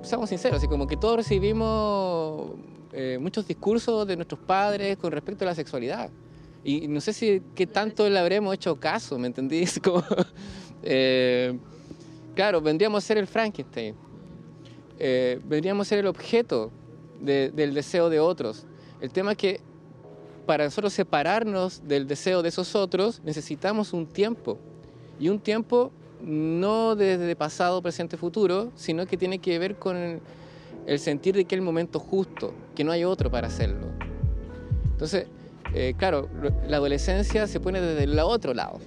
seamos 0.02 0.30
sinceros, 0.30 0.58
así 0.58 0.68
como 0.68 0.86
que 0.86 0.98
todos 0.98 1.18
recibimos 1.18 2.52
eh, 2.94 3.18
muchos 3.20 3.48
discursos 3.48 4.08
de 4.08 4.16
nuestros 4.16 4.40
padres 4.42 4.98
con 4.98 5.12
respecto 5.12 5.44
a 5.46 5.48
la 5.48 5.56
sexualidad. 5.56 6.10
Y 6.64 6.88
no 6.88 7.00
sé 7.02 7.14
si 7.14 7.42
qué 7.56 7.66
tanto 7.68 8.10
le 8.10 8.20
habremos 8.20 8.54
hecho 8.54 8.76
caso, 8.80 9.18
¿me 9.18 9.28
entendís? 9.28 9.80
Como, 9.84 10.04
eh, 10.84 11.58
claro, 12.36 12.62
vendríamos 12.62 13.04
a 13.04 13.08
ser 13.08 13.18
el 13.18 13.28
Frankenstein. 13.28 13.96
Eh, 14.98 15.40
vendríamos 15.46 15.88
a 15.88 15.90
ser 15.90 16.00
el 16.00 16.08
objeto 16.08 16.72
de- 17.22 17.52
del 17.52 17.74
deseo 17.74 18.10
de 18.10 18.20
otros. 18.20 18.66
El 19.00 19.12
tema 19.12 19.32
es 19.32 19.38
que 19.38 19.62
para 20.46 20.66
nosotros 20.66 20.92
separarnos 20.94 21.88
del 21.88 22.08
deseo 22.08 22.42
de 22.42 22.50
esos 22.50 22.76
otros 22.76 23.22
necesitamos 23.24 23.94
un 23.94 24.06
tiempo. 24.08 24.58
Y 25.20 25.30
un 25.30 25.40
tiempo 25.40 25.92
no 26.22 26.96
desde 26.96 27.34
pasado, 27.36 27.82
presente, 27.82 28.18
futuro, 28.18 28.72
sino 28.76 29.06
que 29.06 29.16
tiene 29.16 29.40
que 29.40 29.58
ver 29.60 29.76
con 29.78 30.20
el, 30.90 31.00
sentir 31.00 31.36
de 31.36 31.46
que 31.46 31.56
el 31.56 31.62
momento 31.62 32.00
justo, 32.00 32.54
que 32.76 32.84
no 32.84 32.92
hay 32.92 33.04
otro 33.04 33.30
para 33.32 33.48
hacerlo. 33.48 33.88
Entonces, 34.92 35.28
eh, 35.74 35.94
claro, 35.98 36.28
la 36.68 36.78
adolescencia 36.78 37.48
se 37.48 37.60
pone 37.60 37.80
desde 37.80 38.04
el 38.04 38.20
otro 38.20 38.54
lado. 38.54 38.80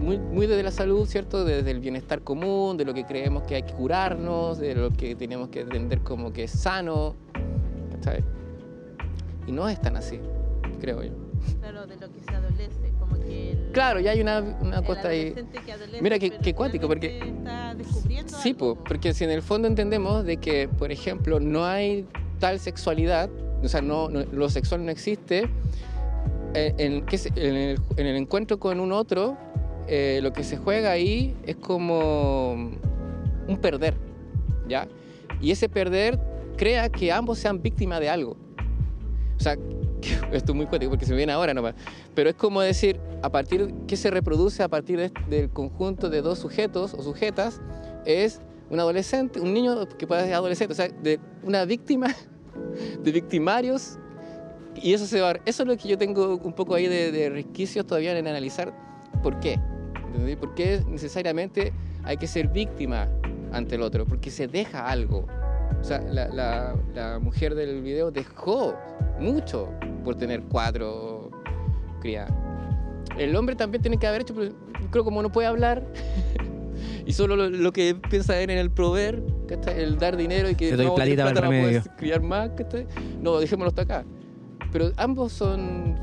Muy, 0.00 0.18
muy 0.18 0.46
desde 0.46 0.62
la 0.62 0.70
salud, 0.70 1.06
¿cierto? 1.06 1.44
Desde 1.44 1.70
el 1.72 1.80
bienestar 1.80 2.22
común, 2.22 2.76
de 2.76 2.84
lo 2.84 2.94
que 2.94 3.04
creemos 3.04 3.42
que 3.42 3.56
hay 3.56 3.62
que 3.64 3.72
curarnos, 3.72 4.58
de 4.58 4.74
lo 4.74 4.90
que 4.90 5.16
tenemos 5.16 5.48
que 5.48 5.60
entender 5.60 6.00
como 6.00 6.32
que 6.32 6.44
es 6.44 6.52
sano. 6.52 7.16
¿cachai? 7.90 8.24
Y 9.46 9.52
no 9.52 9.68
es 9.68 9.80
tan 9.80 9.96
así, 9.96 10.20
creo 10.80 11.02
yo. 11.02 11.12
Claro, 11.60 11.86
de 11.86 11.96
lo 11.96 12.12
que 12.12 12.20
se 12.20 12.34
adolece, 12.34 12.87
el, 13.30 13.70
Claro, 13.72 14.00
ya 14.00 14.12
hay 14.12 14.20
una, 14.20 14.40
una 14.60 14.78
el 14.78 14.84
cosa 14.84 15.08
ahí. 15.08 15.32
que 15.32 15.44
Mira 16.00 16.18
qué- 16.18 16.30
pero 16.30 16.42
qué 16.42 16.54
cuático, 16.54 16.86
porque- 16.88 17.18
está 17.18 17.76
Sí, 18.42 18.54
po, 18.54 18.76
porque 18.76 19.14
si 19.14 19.24
en 19.24 19.30
el 19.30 19.42
fondo 19.42 19.68
entendemos 19.68 20.24
de 20.24 20.36
que, 20.38 20.68
por 20.68 20.90
ejemplo, 20.92 21.38
no 21.40 21.64
hay 21.64 22.06
tal 22.38 22.58
sexualidad, 22.58 23.28
o 23.62 23.68
sea, 23.68 23.80
no, 23.82 24.08
no- 24.08 24.24
lo 24.24 24.48
sexual 24.48 24.84
no 24.84 24.90
existe, 24.90 25.48
eh, 26.54 26.74
en, 26.78 27.04
que 27.06 27.18
se- 27.18 27.28
en 27.36 27.54
el, 27.54 27.80
en 27.96 28.06
el 28.06 28.16
encuentro 28.16 28.58
con 28.58 28.80
un 28.80 28.92
otro, 28.92 29.36
eh, 29.86 30.20
lo 30.22 30.32
que 30.32 30.44
se 30.44 30.56
juega 30.56 30.90
ahí 30.90 31.36
es 31.46 31.56
como 31.56 32.52
un 32.52 33.58
perder, 33.60 33.94
¿ya? 34.68 34.88
Y 35.40 35.50
ese 35.50 35.68
perder 35.68 36.18
crea 36.56 36.88
que 36.88 37.12
ambos 37.12 37.38
sean 37.38 37.62
víctimas 37.62 38.00
de 38.00 38.08
algo. 38.10 38.36
O 39.38 39.40
sea, 39.40 39.56
esto 40.32 40.52
es 40.52 40.56
muy 40.56 40.66
cuático 40.66 40.90
porque 40.90 41.04
se 41.04 41.12
me 41.12 41.16
viene 41.18 41.32
ahora 41.32 41.54
nomás, 41.54 41.74
pero 42.14 42.30
es 42.30 42.36
como 42.36 42.60
decir, 42.60 43.00
a 43.22 43.30
partir, 43.30 43.74
¿qué 43.86 43.96
se 43.96 44.10
reproduce 44.10 44.62
a 44.62 44.68
partir 44.68 44.98
de- 44.98 45.12
del 45.28 45.50
conjunto 45.50 46.10
de 46.10 46.22
dos 46.22 46.38
sujetos 46.38 46.94
o 46.94 47.02
sujetas? 47.02 47.60
Es 48.04 48.40
un 48.70 48.80
adolescente, 48.80 49.40
un 49.40 49.52
niño 49.54 49.88
que 49.98 50.06
puede 50.06 50.24
ser 50.24 50.34
adolescente, 50.34 50.72
o 50.72 50.76
sea, 50.76 50.88
de 50.88 51.18
una 51.42 51.64
víctima, 51.64 52.14
de 53.02 53.12
victimarios, 53.12 53.98
y 54.80 54.92
eso 54.92 55.06
se 55.06 55.20
va, 55.20 55.32
eso 55.44 55.62
es 55.62 55.68
lo 55.68 55.76
que 55.76 55.88
yo 55.88 55.98
tengo 55.98 56.36
un 56.36 56.52
poco 56.52 56.74
ahí 56.74 56.86
de, 56.86 57.10
de 57.10 57.30
resquicios 57.30 57.86
todavía 57.86 58.16
en 58.16 58.26
analizar 58.26 58.72
por 59.22 59.40
qué, 59.40 59.58
¿entendí? 60.06 60.36
¿Por 60.36 60.54
qué 60.54 60.82
necesariamente 60.86 61.72
hay 62.04 62.16
que 62.16 62.26
ser 62.28 62.48
víctima 62.48 63.08
ante 63.52 63.74
el 63.74 63.82
otro? 63.82 64.06
Porque 64.06 64.30
se 64.30 64.46
deja 64.46 64.88
algo. 64.88 65.26
O 65.80 65.84
sea, 65.84 66.00
la, 66.00 66.28
la- 66.28 66.74
la 66.94 67.18
mujer 67.18 67.54
del 67.54 67.82
video 67.82 68.10
dejó 68.10 68.74
mucho 69.18 69.68
por 70.04 70.16
tener 70.16 70.42
cuatro 70.42 71.30
criadas. 72.00 72.32
El 73.16 73.34
hombre 73.36 73.56
también 73.56 73.82
tiene 73.82 73.96
que 73.98 74.06
haber 74.06 74.22
hecho, 74.22 74.34
pero 74.34 74.52
creo 74.90 75.04
como 75.04 75.22
no 75.22 75.30
puede 75.32 75.48
hablar 75.48 75.84
y 77.06 77.12
solo 77.12 77.36
lo, 77.36 77.48
lo 77.50 77.72
que 77.72 77.94
piensa 78.10 78.40
en 78.40 78.50
el 78.50 78.70
proveer, 78.70 79.22
el 79.76 79.98
dar 79.98 80.16
dinero 80.16 80.48
y 80.50 80.54
que 80.54 80.76
no, 80.76 80.94
platita 80.94 81.24
plata 81.24 81.40
no 81.40 81.48
puedes 81.48 81.88
criar 81.96 82.22
más, 82.22 82.50
no, 83.20 83.38
dejémoslo 83.38 83.68
hasta 83.68 83.82
acá. 83.82 84.04
Pero 84.70 84.90
ambos 84.96 85.32
son 85.32 85.98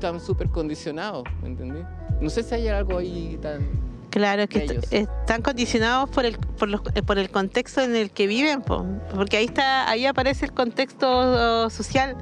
tan 0.00 0.20
súper 0.20 0.48
condicionados, 0.50 1.24
¿me 1.40 1.48
entendí? 1.48 1.80
No 2.20 2.28
sé 2.28 2.42
si 2.42 2.54
hay 2.54 2.68
algo 2.68 2.98
ahí 2.98 3.38
tan... 3.40 3.83
Claro, 4.14 4.42
es 4.42 4.48
que 4.48 4.58
est- 4.64 4.92
están 4.92 5.42
condicionados 5.42 6.08
por 6.08 6.24
el, 6.24 6.38
por, 6.38 6.68
los- 6.68 6.82
eh, 6.94 7.02
por 7.02 7.18
el 7.18 7.30
contexto 7.30 7.80
en 7.80 7.96
el 7.96 8.12
que 8.12 8.28
viven, 8.28 8.62
po. 8.62 8.86
porque 9.12 9.38
ahí 9.38 9.44
está, 9.46 9.90
ahí 9.90 10.06
aparece 10.06 10.44
el 10.44 10.52
contexto 10.52 11.08
oh, 11.64 11.68
social, 11.68 12.16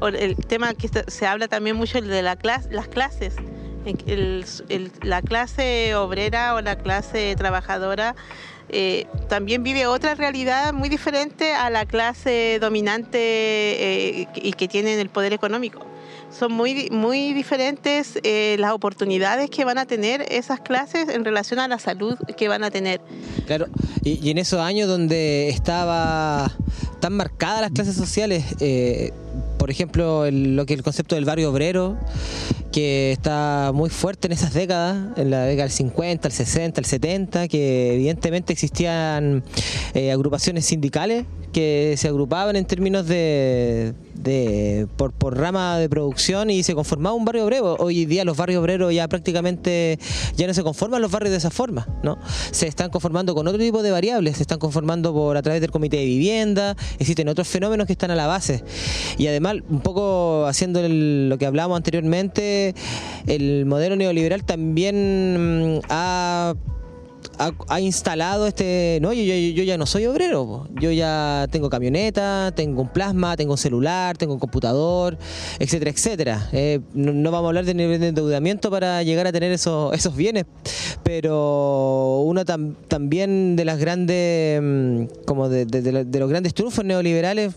o 0.00 0.08
el 0.08 0.34
tema 0.34 0.74
que 0.74 0.86
está- 0.86 1.04
se 1.08 1.24
habla 1.24 1.46
también 1.46 1.76
mucho 1.76 2.00
de 2.00 2.22
la 2.22 2.34
clase, 2.34 2.68
las 2.72 2.88
clases. 2.88 3.36
El- 3.84 4.44
el- 4.68 4.90
la 5.02 5.22
clase 5.22 5.94
obrera 5.94 6.56
o 6.56 6.60
la 6.62 6.76
clase 6.78 7.32
trabajadora 7.38 8.16
eh, 8.68 9.06
también 9.28 9.62
vive 9.62 9.86
otra 9.86 10.16
realidad 10.16 10.72
muy 10.72 10.88
diferente 10.88 11.54
a 11.54 11.70
la 11.70 11.86
clase 11.86 12.58
dominante 12.60 13.18
eh, 13.20 14.28
y 14.34 14.52
que 14.54 14.66
tiene 14.66 15.00
el 15.00 15.08
poder 15.10 15.32
económico. 15.32 15.86
Son 16.30 16.52
muy, 16.52 16.88
muy 16.90 17.32
diferentes 17.32 18.18
eh, 18.22 18.56
las 18.58 18.72
oportunidades 18.72 19.48
que 19.50 19.64
van 19.64 19.78
a 19.78 19.86
tener 19.86 20.24
esas 20.30 20.60
clases 20.60 21.08
en 21.08 21.24
relación 21.24 21.60
a 21.60 21.68
la 21.68 21.78
salud 21.78 22.16
que 22.36 22.48
van 22.48 22.64
a 22.64 22.70
tener. 22.70 23.00
Claro, 23.46 23.66
y, 24.02 24.30
en 24.30 24.38
esos 24.38 24.60
años 24.60 24.88
donde 24.88 25.48
estaba 25.48 26.50
tan 27.00 27.14
marcadas 27.14 27.60
las 27.62 27.70
clases 27.70 27.96
sociales, 27.96 28.44
eh, 28.60 29.12
por 29.58 29.70
ejemplo, 29.70 30.26
el- 30.26 30.56
lo 30.56 30.66
que 30.66 30.74
el 30.74 30.82
concepto 30.82 31.14
del 31.14 31.24
barrio 31.24 31.50
obrero, 31.50 31.96
que 32.72 33.12
está 33.12 33.70
muy 33.72 33.88
fuerte 33.88 34.26
en 34.26 34.32
esas 34.32 34.52
décadas, 34.52 35.16
en 35.16 35.30
la 35.30 35.44
década 35.44 35.64
del 35.68 35.72
50, 35.72 36.28
el 36.28 36.34
60, 36.34 36.80
el 36.80 36.84
70, 36.84 37.48
que 37.48 37.94
evidentemente 37.94 38.52
existían 38.52 39.42
eh, 39.94 40.12
agrupaciones 40.12 40.66
sindicales 40.66 41.24
que 41.52 41.94
se 41.96 42.08
agrupaban 42.08 42.56
en 42.56 42.66
términos 42.66 43.06
de, 43.06 43.94
de- 44.18 44.86
por, 44.96 45.12
por 45.12 45.36
rama 45.38 45.78
de 45.78 45.88
producción 45.88 46.50
y 46.50 46.62
se 46.62 46.74
conformaba 46.74 47.14
un 47.14 47.24
barrio 47.24 47.44
obrero. 47.44 47.76
Hoy 47.78 48.04
día 48.06 48.24
los 48.24 48.36
barrios 48.36 48.60
obreros 48.60 48.92
ya 48.94 49.08
prácticamente 49.08 49.98
ya 50.36 50.46
no 50.46 50.54
se 50.54 50.62
conforman 50.62 51.02
los 51.02 51.10
barrios 51.10 51.30
de 51.32 51.38
esa 51.38 51.50
forma, 51.50 51.86
¿no? 52.02 52.18
Se 52.50 52.66
están 52.66 52.90
conformando 52.90 53.34
con 53.34 53.46
otro 53.46 53.58
tipo 53.58 53.82
de 53.82 53.90
variables, 53.90 54.36
se 54.36 54.42
están 54.42 54.58
conformando 54.58 55.12
por 55.12 55.36
a 55.36 55.42
través 55.42 55.60
del 55.60 55.70
comité 55.70 55.98
de 55.98 56.04
vivienda, 56.06 56.76
existen 56.98 57.28
otros 57.28 57.48
fenómenos 57.48 57.86
que 57.86 57.92
están 57.92 58.10
a 58.10 58.14
la 58.14 58.26
base. 58.26 58.64
Y 59.18 59.26
además, 59.26 59.56
un 59.68 59.80
poco 59.80 60.46
haciendo 60.46 60.80
lo 60.86 61.38
que 61.38 61.46
hablábamos 61.46 61.76
anteriormente, 61.76 62.74
el 63.26 63.66
modelo 63.66 63.96
neoliberal 63.96 64.44
también 64.44 65.76
mm, 65.76 65.80
ha 65.88 66.54
ha, 67.38 67.80
instalado 67.80 68.46
este. 68.46 68.98
No, 69.02 69.12
yo, 69.12 69.22
yo, 69.22 69.34
yo 69.34 69.62
ya 69.64 69.76
no 69.78 69.86
soy 69.86 70.06
obrero. 70.06 70.68
Yo 70.80 70.90
ya 70.90 71.46
tengo 71.50 71.68
camioneta, 71.70 72.52
tengo 72.54 72.82
un 72.82 72.88
plasma, 72.88 73.36
tengo 73.36 73.52
un 73.52 73.58
celular, 73.58 74.16
tengo 74.16 74.34
un 74.34 74.38
computador, 74.40 75.18
etcétera, 75.58 75.90
etcétera. 75.90 76.48
Eh, 76.52 76.80
no, 76.94 77.30
vamos 77.30 77.46
a 77.46 77.48
hablar 77.48 77.64
de 77.64 77.74
nivel 77.74 78.00
de 78.00 78.08
endeudamiento 78.08 78.70
para 78.70 79.02
llegar 79.02 79.26
a 79.26 79.32
tener 79.32 79.52
esos, 79.52 79.92
esos 79.94 80.16
bienes, 80.16 80.44
pero 81.02 82.22
uno 82.26 82.44
tam- 82.44 82.74
también 82.88 83.56
de 83.56 83.64
las 83.64 83.78
grandes. 83.78 84.60
mm, 84.62 85.04
como 85.26 85.48
de, 85.48 85.66
de- 85.66 85.82
de 85.82 85.92
lo- 85.92 86.04
de 86.04 86.18
los 86.18 86.28
grandes 86.28 86.54
triunfos 86.54 86.84
neoliberales, 86.84 87.54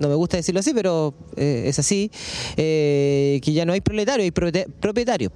no 0.00 0.08
me 0.08 0.14
gusta 0.14 0.36
decirlo 0.36 0.60
así, 0.60 0.72
pero 0.74 1.14
eh, 1.36 1.64
es 1.66 1.78
así, 1.78 2.10
eh, 2.56 3.40
que 3.42 3.52
ya 3.52 3.64
no 3.64 3.72
hay 3.72 3.80
proletario, 3.80 4.24
hay 4.24 4.30
propieta- 4.30 4.66
propietario. 4.80 5.30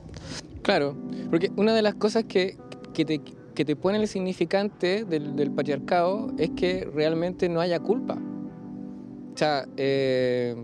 Claro, 0.62 0.96
porque 1.30 1.50
una 1.56 1.74
de 1.74 1.82
las 1.82 1.94
cosas 1.94 2.24
que, 2.24 2.56
que, 2.92 3.04
te, 3.04 3.20
que 3.54 3.64
te 3.64 3.76
pone 3.76 3.98
el 3.98 4.08
significante 4.08 5.04
del, 5.04 5.36
del 5.36 5.50
patriarcado 5.50 6.32
es 6.38 6.50
que 6.50 6.88
realmente 6.92 7.48
no 7.48 7.60
haya 7.60 7.78
culpa. 7.80 8.18
O 9.34 9.36
sea, 9.36 9.66
eh, 9.76 10.54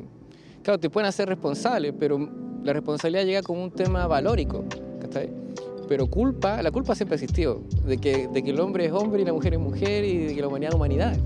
claro, 0.62 0.78
te 0.78 0.90
pueden 0.90 1.08
hacer 1.08 1.28
responsable, 1.28 1.92
pero 1.92 2.28
la 2.62 2.72
responsabilidad 2.72 3.24
llega 3.24 3.42
como 3.42 3.64
un 3.64 3.70
tema 3.70 4.06
valórico, 4.06 4.64
¿cachai? 5.00 5.28
Pero 5.88 6.06
culpa, 6.06 6.62
la 6.62 6.70
culpa 6.70 6.94
siempre 6.94 7.14
ha 7.14 7.18
existido, 7.20 7.62
de 7.84 7.98
que, 7.98 8.28
de 8.28 8.42
que 8.44 8.50
el 8.50 8.60
hombre 8.60 8.86
es 8.86 8.92
hombre 8.92 9.22
y 9.22 9.24
la 9.24 9.32
mujer 9.32 9.54
es 9.54 9.58
mujer 9.58 10.04
y 10.04 10.26
de 10.26 10.34
que 10.36 10.40
la 10.40 10.46
humanidad 10.46 10.70
es 10.70 10.76
humanidad. 10.76 11.16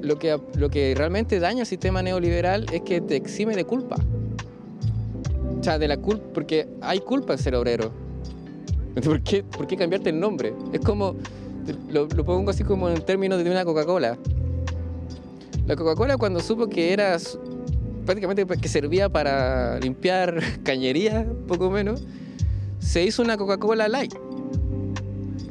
Lo 0.00 0.16
que, 0.16 0.38
lo 0.54 0.70
que 0.70 0.94
realmente 0.96 1.40
daña 1.40 1.62
el 1.62 1.66
sistema 1.66 2.02
neoliberal 2.02 2.66
es 2.72 2.82
que 2.82 3.00
te 3.00 3.16
exime 3.16 3.56
de 3.56 3.64
culpa. 3.64 3.96
O 5.58 5.62
sea, 5.64 5.76
de 5.76 5.88
la 5.88 5.96
culpa, 5.96 6.24
porque 6.32 6.68
hay 6.80 7.00
culpa 7.00 7.32
en 7.32 7.38
ser 7.40 7.56
obrero. 7.56 7.90
¿Por 9.04 9.22
qué, 9.22 9.42
¿Por 9.42 9.66
qué 9.66 9.76
cambiarte 9.76 10.10
el 10.10 10.20
nombre? 10.20 10.54
Es 10.72 10.80
como, 10.80 11.16
lo, 11.90 12.06
lo 12.06 12.24
pongo 12.24 12.50
así 12.50 12.64
como 12.64 12.88
en 12.88 13.00
términos 13.02 13.42
de 13.42 13.50
una 13.50 13.64
Coca-Cola. 13.64 14.18
La 15.66 15.76
Coca-Cola 15.76 16.16
cuando 16.16 16.40
supo 16.40 16.68
que 16.68 16.92
era 16.92 17.16
prácticamente 18.06 18.46
que 18.46 18.68
servía 18.68 19.10
para 19.10 19.78
limpiar 19.80 20.40
cañería, 20.62 21.26
poco 21.46 21.70
menos, 21.70 22.04
se 22.78 23.04
hizo 23.04 23.22
una 23.22 23.36
Coca-Cola 23.36 23.86
Light. 23.88 24.14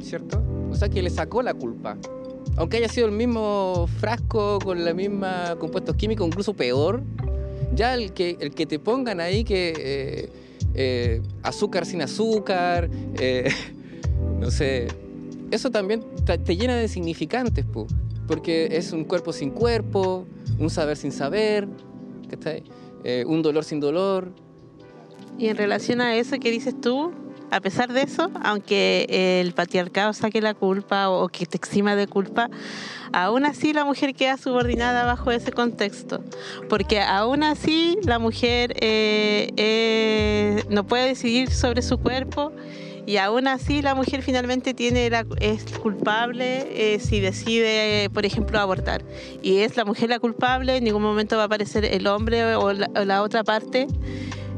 ¿Cierto? 0.02 0.42
O 0.70 0.74
sea 0.74 0.88
que 0.88 1.02
le 1.02 1.10
sacó 1.10 1.42
la 1.42 1.54
culpa. 1.54 1.96
Aunque 2.56 2.78
haya 2.78 2.88
sido 2.88 3.06
el 3.06 3.12
mismo 3.12 3.88
frasco 4.00 4.58
con 4.58 4.84
la 4.84 4.92
misma 4.92 5.54
compuestos 5.60 5.94
químicos, 5.94 6.26
incluso 6.26 6.54
peor, 6.54 7.02
ya 7.76 7.94
el 7.94 8.12
que, 8.12 8.36
el 8.40 8.52
que 8.52 8.66
te 8.66 8.80
pongan 8.80 9.20
ahí 9.20 9.44
que 9.44 9.72
eh, 9.76 10.28
eh, 10.80 11.22
azúcar 11.42 11.84
sin 11.84 12.02
azúcar, 12.02 12.88
eh, 13.18 13.50
no 14.40 14.48
sé, 14.50 14.86
eso 15.50 15.70
también 15.70 16.04
te, 16.24 16.56
llena 16.56 16.76
de 16.76 16.86
significantes, 16.86 17.64
po, 17.64 17.88
porque 18.28 18.68
es 18.70 18.92
un 18.92 19.04
cuerpo 19.04 19.32
sin 19.32 19.50
cuerpo, 19.50 20.24
un 20.58 20.70
saber 20.70 20.96
sin 20.96 21.10
saber. 21.10 21.66
Eh, 23.04 23.24
un 23.26 23.42
dolor 23.42 23.64
sin 23.64 23.80
dolor. 23.80 24.32
Y 25.38 25.46
en 25.46 25.56
relación 25.56 26.00
a 26.00 26.16
eso 26.16 26.38
que 26.38 26.50
dices 26.50 26.80
tú, 26.80 27.12
a 27.50 27.60
pesar 27.60 27.92
de 27.92 28.02
eso, 28.02 28.30
aunque 28.44 29.40
el 29.40 29.52
patriarcado 29.52 30.12
saque 30.12 30.40
la 30.40 30.54
culpa 30.54 31.08
o 31.08 31.28
que 31.28 31.46
te 31.46 31.56
exima 31.56 31.96
de 31.96 32.06
culpa, 32.06 32.50
aún 33.12 33.44
así 33.46 33.72
la 33.72 33.84
mujer 33.84 34.14
queda 34.14 34.36
subordinada 34.36 35.04
bajo 35.04 35.30
ese 35.30 35.52
contexto. 35.52 36.22
Porque 36.68 37.00
aún 37.00 37.42
así 37.42 37.98
la 38.04 38.18
mujer 38.18 38.74
eh, 38.80 39.50
eh, 39.56 40.64
no 40.68 40.86
puede 40.86 41.06
decidir 41.06 41.50
sobre 41.50 41.82
su 41.82 41.98
cuerpo 41.98 42.52
y 43.06 43.16
aún 43.16 43.48
así 43.48 43.80
la 43.80 43.94
mujer 43.94 44.20
finalmente 44.22 44.74
tiene 44.74 45.08
la- 45.08 45.24
es 45.40 45.64
culpable 45.78 46.66
eh, 46.94 47.00
si 47.00 47.20
decide, 47.20 48.10
por 48.10 48.26
ejemplo, 48.26 48.58
abortar. 48.60 49.02
Y 49.42 49.58
es 49.60 49.78
la 49.78 49.86
mujer 49.86 50.10
la 50.10 50.18
culpable, 50.18 50.76
en 50.76 50.84
ningún 50.84 51.00
momento 51.02 51.36
va 51.38 51.44
a 51.44 51.46
aparecer 51.46 51.86
el 51.86 52.06
hombre 52.06 52.54
o 52.56 52.72
la 52.74 53.22
otra 53.22 53.44
parte 53.44 53.86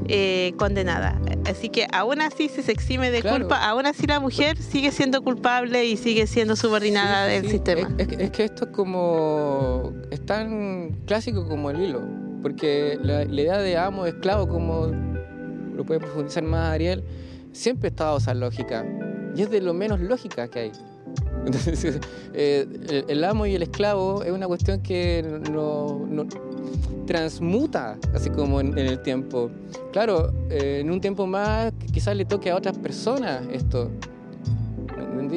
eh, 0.09 0.53
condenada. 0.59 1.21
Así 1.49 1.69
que 1.69 1.87
aún 1.93 2.21
así, 2.21 2.49
si 2.49 2.63
se 2.63 2.73
exime 2.73 3.11
de 3.11 3.21
Claro. 3.21 3.39
culpa, 3.39 3.69
aún 3.69 3.87
así 3.87 4.07
la 4.07 4.21
mujer 4.21 4.57
sigue 4.59 4.91
siendo 4.93 5.23
culpable 5.23 5.85
y 5.87 5.97
sigue 5.97 6.27
siendo 6.27 6.57
subordinada 6.57 7.27
Sí, 7.29 7.33
del 7.35 7.45
sí, 7.45 7.51
sistema. 7.53 7.89
Es, 7.99 8.07
es 8.07 8.09
que- 8.17 8.25
es 8.25 8.31
que 8.31 8.45
esto 8.45 8.65
es 8.67 8.71
como. 8.71 9.93
es 10.11 10.25
tan 10.27 10.91
clásico 11.07 11.47
como 11.49 11.71
el 11.71 11.81
hilo. 11.81 12.03
Porque 12.43 12.99
la, 13.03 13.25
la 13.25 13.41
idea 13.43 13.59
de 13.59 13.77
amo, 13.77 14.07
esclavo, 14.07 14.49
como 14.49 14.87
lo 15.75 15.85
puede 15.85 16.01
profundizar 16.01 16.43
más 16.43 16.73
Ariel, 16.73 17.05
siempre 17.53 17.89
ha 17.89 17.91
estado 17.91 18.17
esa 18.19 18.33
lógica. 18.35 18.85
Y 19.37 19.43
es 19.43 19.51
de 19.51 19.61
lo 19.61 19.75
menos 19.75 20.01
lógica 20.01 20.49
que 20.49 20.59
hay. 20.61 20.73
Entonces, 21.47 21.99
eh, 22.35 22.67
el, 22.89 23.05
el 23.09 23.25
amo 23.25 23.47
y 23.47 23.55
el 23.55 23.63
esclavo 23.63 24.23
es 24.23 24.31
una 24.33 24.47
cuestión 24.47 24.81
que 24.83 25.23
no, 25.51 26.07
no- 26.09 26.27
transmuta, 27.07 27.99
así 28.15 28.31
como 28.31 28.61
en, 28.61 28.77
el 28.79 29.03
tiempo. 29.03 29.51
Claro, 29.93 30.33
eh, 30.51 30.79
en 30.81 30.91
un 30.91 31.01
tiempo 31.01 31.27
más 31.27 31.73
quizás 31.93 32.17
le 32.17 32.25
toque 32.25 32.51
a 32.51 32.57
otras 32.57 32.79
personas 32.79 33.43
esto. 33.53 33.91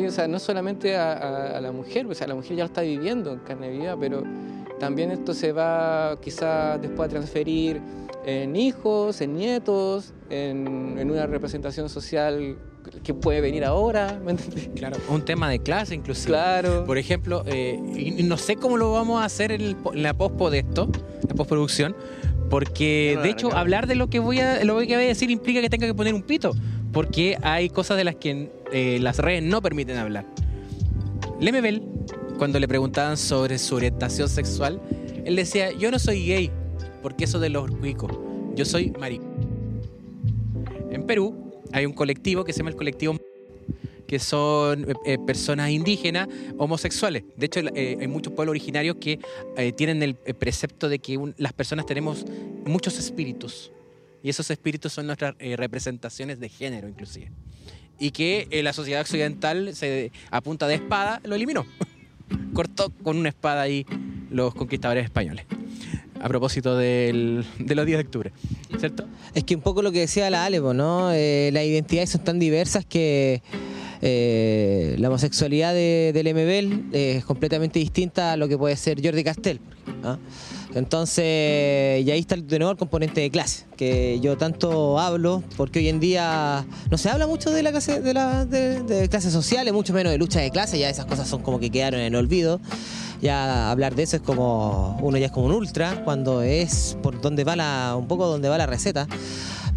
O 0.08 0.12
sea, 0.12 0.28
no 0.28 0.40
solamente 0.40 0.96
a, 0.96 1.60
la 1.62 1.72
mujer, 1.72 2.06
la 2.06 2.36
mujer 2.36 2.58
ya 2.58 2.64
lo 2.64 2.66
está 2.66 2.82
viviendo 2.82 3.32
en 3.34 3.40
carne 3.40 3.70
viva, 3.70 3.96
pero 4.00 4.24
también 4.80 5.12
esto 5.12 5.34
se 5.34 5.52
va 5.52 6.18
quizás 6.20 6.82
después 6.82 7.08
a 7.08 7.10
transferir 7.10 7.80
en 8.26 8.56
hijos, 8.56 9.22
en 9.22 9.36
nietos, 9.36 10.14
en 10.30 11.10
una 11.10 11.28
representación 11.28 11.90
social 11.90 12.58
que 13.04 13.14
puede 13.14 13.42
venir 13.42 13.66
ahora, 13.66 14.20
¿me? 14.24 14.36
Claro, 14.76 14.98
un 15.10 15.24
tema 15.26 15.50
de 15.50 15.60
clase 15.60 15.96
inclusive. 15.96 16.28
Claro. 16.28 16.86
Por 16.86 16.98
ejemplo, 16.98 17.44
eh, 17.48 17.80
y 17.96 18.24
no 18.24 18.38
sé 18.38 18.56
cómo 18.56 18.78
lo 18.78 18.92
vamos 18.92 19.22
a 19.22 19.26
hacer 19.26 19.52
en, 19.52 19.62
el 19.62 19.76
po- 19.76 19.94
en 19.94 20.04
la 20.04 20.14
pospo 20.14 20.50
de 20.50 20.60
esto, 20.60 20.90
la 21.28 21.36
postproducción, 21.36 21.96
porque 22.50 23.14
No, 23.16 23.22
de 23.24 23.30
hecho 23.30 23.54
hablar 23.56 23.88
de 23.88 23.96
lo 23.96 24.10
que 24.10 24.20
voy 24.20 24.40
a 24.40 24.64
lo 24.64 24.80
que 24.80 24.86
voy 24.96 25.06
a 25.06 25.08
decir 25.08 25.32
implica 25.32 25.60
que 25.62 25.70
tenga 25.70 25.88
que 25.88 25.94
poner 25.94 26.14
un 26.14 26.22
pito, 26.24 26.52
porque 26.92 27.38
hay 27.42 27.70
cosas 27.70 27.98
de 27.98 28.04
las 28.04 28.16
que 28.16 28.52
eh, 28.72 29.00
las 29.02 29.18
redes 29.18 29.44
no 29.44 29.62
permiten 29.62 29.98
hablar. 29.98 30.26
Lemebel, 31.40 31.84
cuando 32.38 32.60
le 32.60 32.68
preguntaban 32.68 33.18
sobre 33.18 33.58
su 33.58 33.76
orientación 33.76 34.30
sexual, 34.30 34.80
él 35.26 35.36
decía, 35.36 35.72
yo 35.72 35.90
no 35.92 36.00
soy 36.00 36.26
gay, 36.26 36.52
porque 37.02 37.24
eso 37.26 37.40
de 37.40 37.50
los 37.50 37.70
cuicos, 37.72 38.12
yo 38.56 38.66
soy 38.66 38.92
marico. 39.00 39.26
En 40.92 41.04
Perú 41.06 41.43
hay 41.74 41.86
un 41.86 41.94
colectivo 41.94 42.44
que 42.44 42.54
se 42.54 42.60
llama 42.60 42.70
el 42.70 42.76
colectivo 42.78 43.18
que 44.08 44.20
son 44.20 44.90
eh, 44.90 44.94
eh, 45.06 45.18
personas 45.26 45.72
indígenas 45.72 46.28
homosexuales. 46.58 47.24
De 47.36 47.46
hecho, 47.48 47.62
eh, 47.74 47.98
hay 48.00 48.08
muchos 48.08 48.34
pueblos 48.34 48.52
originarios 48.52 48.98
que 48.98 49.20
eh, 49.58 49.72
tienen 49.72 50.04
el, 50.04 50.18
eh, 50.26 50.34
precepto 50.34 50.88
de 50.90 51.00
que 51.00 51.18
un- 51.18 51.34
las 51.38 51.54
personas 51.54 51.86
tenemos 51.86 52.26
muchos 52.66 53.00
espíritus. 53.00 53.72
Y 54.22 54.30
esos 54.30 54.50
espíritus 54.52 54.94
son 54.94 55.08
nuestras 55.08 55.36
eh, 55.40 55.56
representaciones 55.56 56.40
de 56.40 56.50
género, 56.50 56.88
inclusive. 56.88 57.32
Y 58.00 58.12
que 58.12 58.48
la 58.64 58.74
sociedad 58.74 59.02
occidental, 59.02 59.74
se, 59.76 60.12
a 60.32 60.42
punta 60.42 60.68
de 60.68 60.76
espada, 60.76 61.20
lo 61.24 61.36
eliminó. 61.36 61.66
Cortó 62.54 62.92
con 63.04 63.18
una 63.18 63.30
espada 63.30 63.62
ahí 63.62 63.86
los 64.30 64.54
conquistadores 64.54 65.06
españoles. 65.06 65.46
A 66.24 66.30
propósito 66.30 66.78
del- 66.78 67.44
de 67.60 67.76
los 67.76 67.86
días 67.86 67.98
de 67.98 68.06
octubre, 68.06 68.32
¿cierto? 68.80 69.06
Es 69.36 69.44
que 69.44 69.56
un 69.56 69.62
poco 69.62 69.82
lo 69.82 69.92
que 69.92 70.00
decía 70.00 70.30
la 70.30 70.46
Ale, 70.46 70.62
po, 70.62 70.74
¿no? 70.74 71.12
Eh, 71.12 71.50
las 71.52 71.66
identidades 71.66 72.12
son 72.12 72.24
tan 72.24 72.40
diversas 72.40 72.86
que 72.86 73.42
eh, 74.06 74.98
la 75.00 75.08
homosexualidad 75.08 75.74
de, 75.74 76.12
del 76.14 76.34
MBL 76.34 76.94
es 76.94 77.24
completamente 77.24 77.80
distinta 77.80 78.34
a 78.34 78.38
lo 78.38 78.50
que 78.50 78.58
puede 78.58 78.76
ser 78.76 79.02
Jordi 79.02 79.22
ejemplo, 79.22 79.62
¿ah? 80.04 80.18
Entonces, 80.76 82.04
y 82.06 82.12
ahí 82.12 82.20
está 82.20 82.36
de 82.36 82.60
nuevo 82.60 82.72
el 82.72 82.78
componente 82.78 83.22
de 83.22 83.30
clase, 83.32 83.64
que 83.78 84.20
yo 84.20 84.38
tanto 84.38 85.00
hablo, 85.00 85.42
porque 85.56 85.80
hoy 85.80 85.88
en 85.88 86.02
día 86.02 86.66
no 86.92 86.98
se 86.98 87.10
habla 87.10 87.28
mucho 87.28 87.50
de 87.52 87.64
la 87.64 87.72
clase, 87.72 88.02
de, 88.02 88.14
la, 88.14 88.44
de, 88.44 88.84
de 88.84 89.08
clases 89.08 89.32
sociales, 89.32 89.74
mucho 89.74 89.94
menos 89.94 90.12
de 90.12 90.18
lucha 90.18 90.42
de 90.42 90.52
clase, 90.52 90.78
ya 90.78 90.90
esas 90.90 91.06
cosas 91.06 91.26
son 91.30 91.42
como 91.42 91.62
que 91.62 91.70
quedaron 91.70 92.02
en 92.02 92.14
olvido. 92.16 92.60
Ya 93.22 93.72
hablar 93.72 93.96
de 93.96 94.04
eso 94.04 94.18
es 94.18 94.22
como, 94.22 94.98
uno 95.02 95.18
ya 95.18 95.28
es 95.28 95.32
como 95.32 95.46
un 95.46 95.54
ultra, 95.54 96.04
cuando 96.04 96.42
es 96.42 96.98
por 97.02 97.22
donde 97.22 97.46
va 97.46 97.56
la, 97.56 97.96
un 97.98 98.06
poco 98.10 98.28
donde 98.28 98.50
va 98.50 98.58
la 98.58 98.66
receta. 98.66 99.08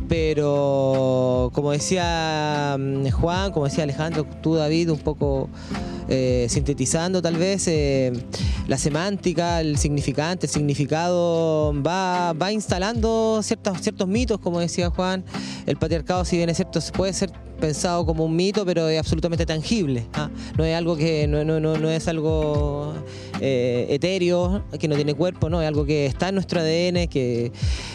Pero 0.09 1.51
como 1.53 1.73
decía 1.73 2.77
mm, 2.79 3.09
Juan, 3.11 3.53
como 3.53 3.67
decía 3.67 3.85
Alejandro, 3.85 4.27
tú 4.43 4.55
David, 4.55 4.91
un 4.91 4.99
poco 4.99 5.49
eh, 6.09 6.47
sintetizando 6.49 7.21
tal 7.21 7.37
vez, 7.37 7.67
eh, 7.67 8.13
la 8.69 8.79
semántica, 8.79 9.61
el 9.61 9.77
significante, 9.79 10.47
el 10.47 10.53
significado 10.53 11.75
va, 11.83 12.33
va 12.33 12.53
instalando 12.53 13.41
ciertos, 13.43 13.81
ciertos 13.81 14.07
mitos, 14.07 14.39
como 14.39 14.61
decía 14.61 14.91
Juan. 14.91 15.25
El 15.67 15.77
patriarcado, 15.77 16.25
si 16.25 16.37
bien 16.37 16.49
es 16.49 16.57
cierto, 16.57 16.81
puede 16.95 17.13
ser 17.13 17.33
pensado 17.61 18.05
como 18.07 18.25
un 18.25 18.37
mito, 18.37 18.65
pero 18.65 18.89
es 18.89 18.99
absolutamente 18.99 19.47
tangible. 19.47 20.07
¿ah? 20.15 20.31
No 20.57 20.65
es 20.65 20.77
algo 20.77 20.97
que 20.97 21.27
no, 21.27 21.45
no, 21.45 21.59
no, 21.59 21.77
no 21.77 21.91
es 21.91 22.07
algo 22.09 22.95
eh, 23.41 23.87
etéreo, 23.91 24.65
que 24.79 24.89
no 24.89 24.95
tiene 24.95 25.15
cuerpo, 25.15 25.49
no, 25.49 25.61
es 25.61 25.69
algo 25.69 25.85
que 25.85 26.07
está 26.07 26.29
en 26.29 26.37
nuestro 26.37 26.61
ADN, 26.61 27.09
que 27.09 27.53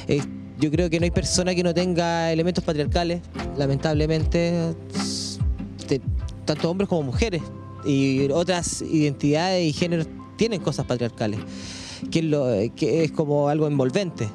eh, 0.08 0.22
yo 0.62 0.72
creo 0.72 0.90
que 0.90 1.00
no 1.00 1.04
hay 1.06 1.12
persona 1.12 1.54
que 1.56 1.64
no 1.64 1.74
tenga 1.74 2.32
elementos 2.32 2.64
patriarcales, 2.64 3.22
lamentablemente, 3.58 4.74
tanto 6.46 6.70
hombres 6.70 6.88
como 6.88 7.04
mujeres 7.04 7.42
y 7.86 8.30
otras 8.32 8.82
identidades 8.84 9.68
y 9.68 9.74
géneros 9.74 10.08
tienen 10.38 10.62
cosas 10.62 10.86
patriarcales, 10.86 11.40
que 12.12 12.20
es, 12.20 12.26
lo- 12.26 12.48
que 12.76 13.04
es 13.04 13.12
como 13.12 13.50
algo 13.50 13.68
envolvente. 13.68 14.30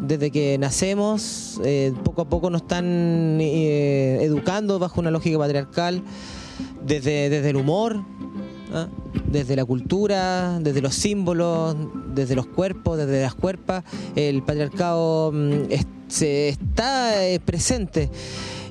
Desde 0.00 0.30
que 0.30 0.56
nacemos, 0.58 1.60
eh, 1.64 1.92
poco 2.04 2.22
a 2.22 2.28
poco 2.28 2.50
nos 2.50 2.62
están 2.62 3.38
eh, 3.40 4.18
educando 4.22 4.78
bajo 4.78 5.00
una 5.00 5.10
lógica 5.10 5.38
patriarcal, 5.38 6.02
desde, 6.86 7.28
desde 7.30 7.50
el 7.50 7.56
humor, 7.56 8.04
¿ah? 8.72 8.88
desde 9.26 9.56
la 9.56 9.64
cultura, 9.64 10.58
desde 10.60 10.80
los 10.80 10.94
símbolos, 10.94 11.76
desde 12.14 12.34
los 12.34 12.46
cuerpos, 12.46 12.98
desde 12.98 13.22
las 13.22 13.34
cuerpas, 13.34 13.84
el 14.16 14.42
patriarcado 14.42 15.32
mm, 15.32 15.72
se 16.08 16.48
está 16.48 17.26
eh, 17.26 17.40
presente. 17.40 18.10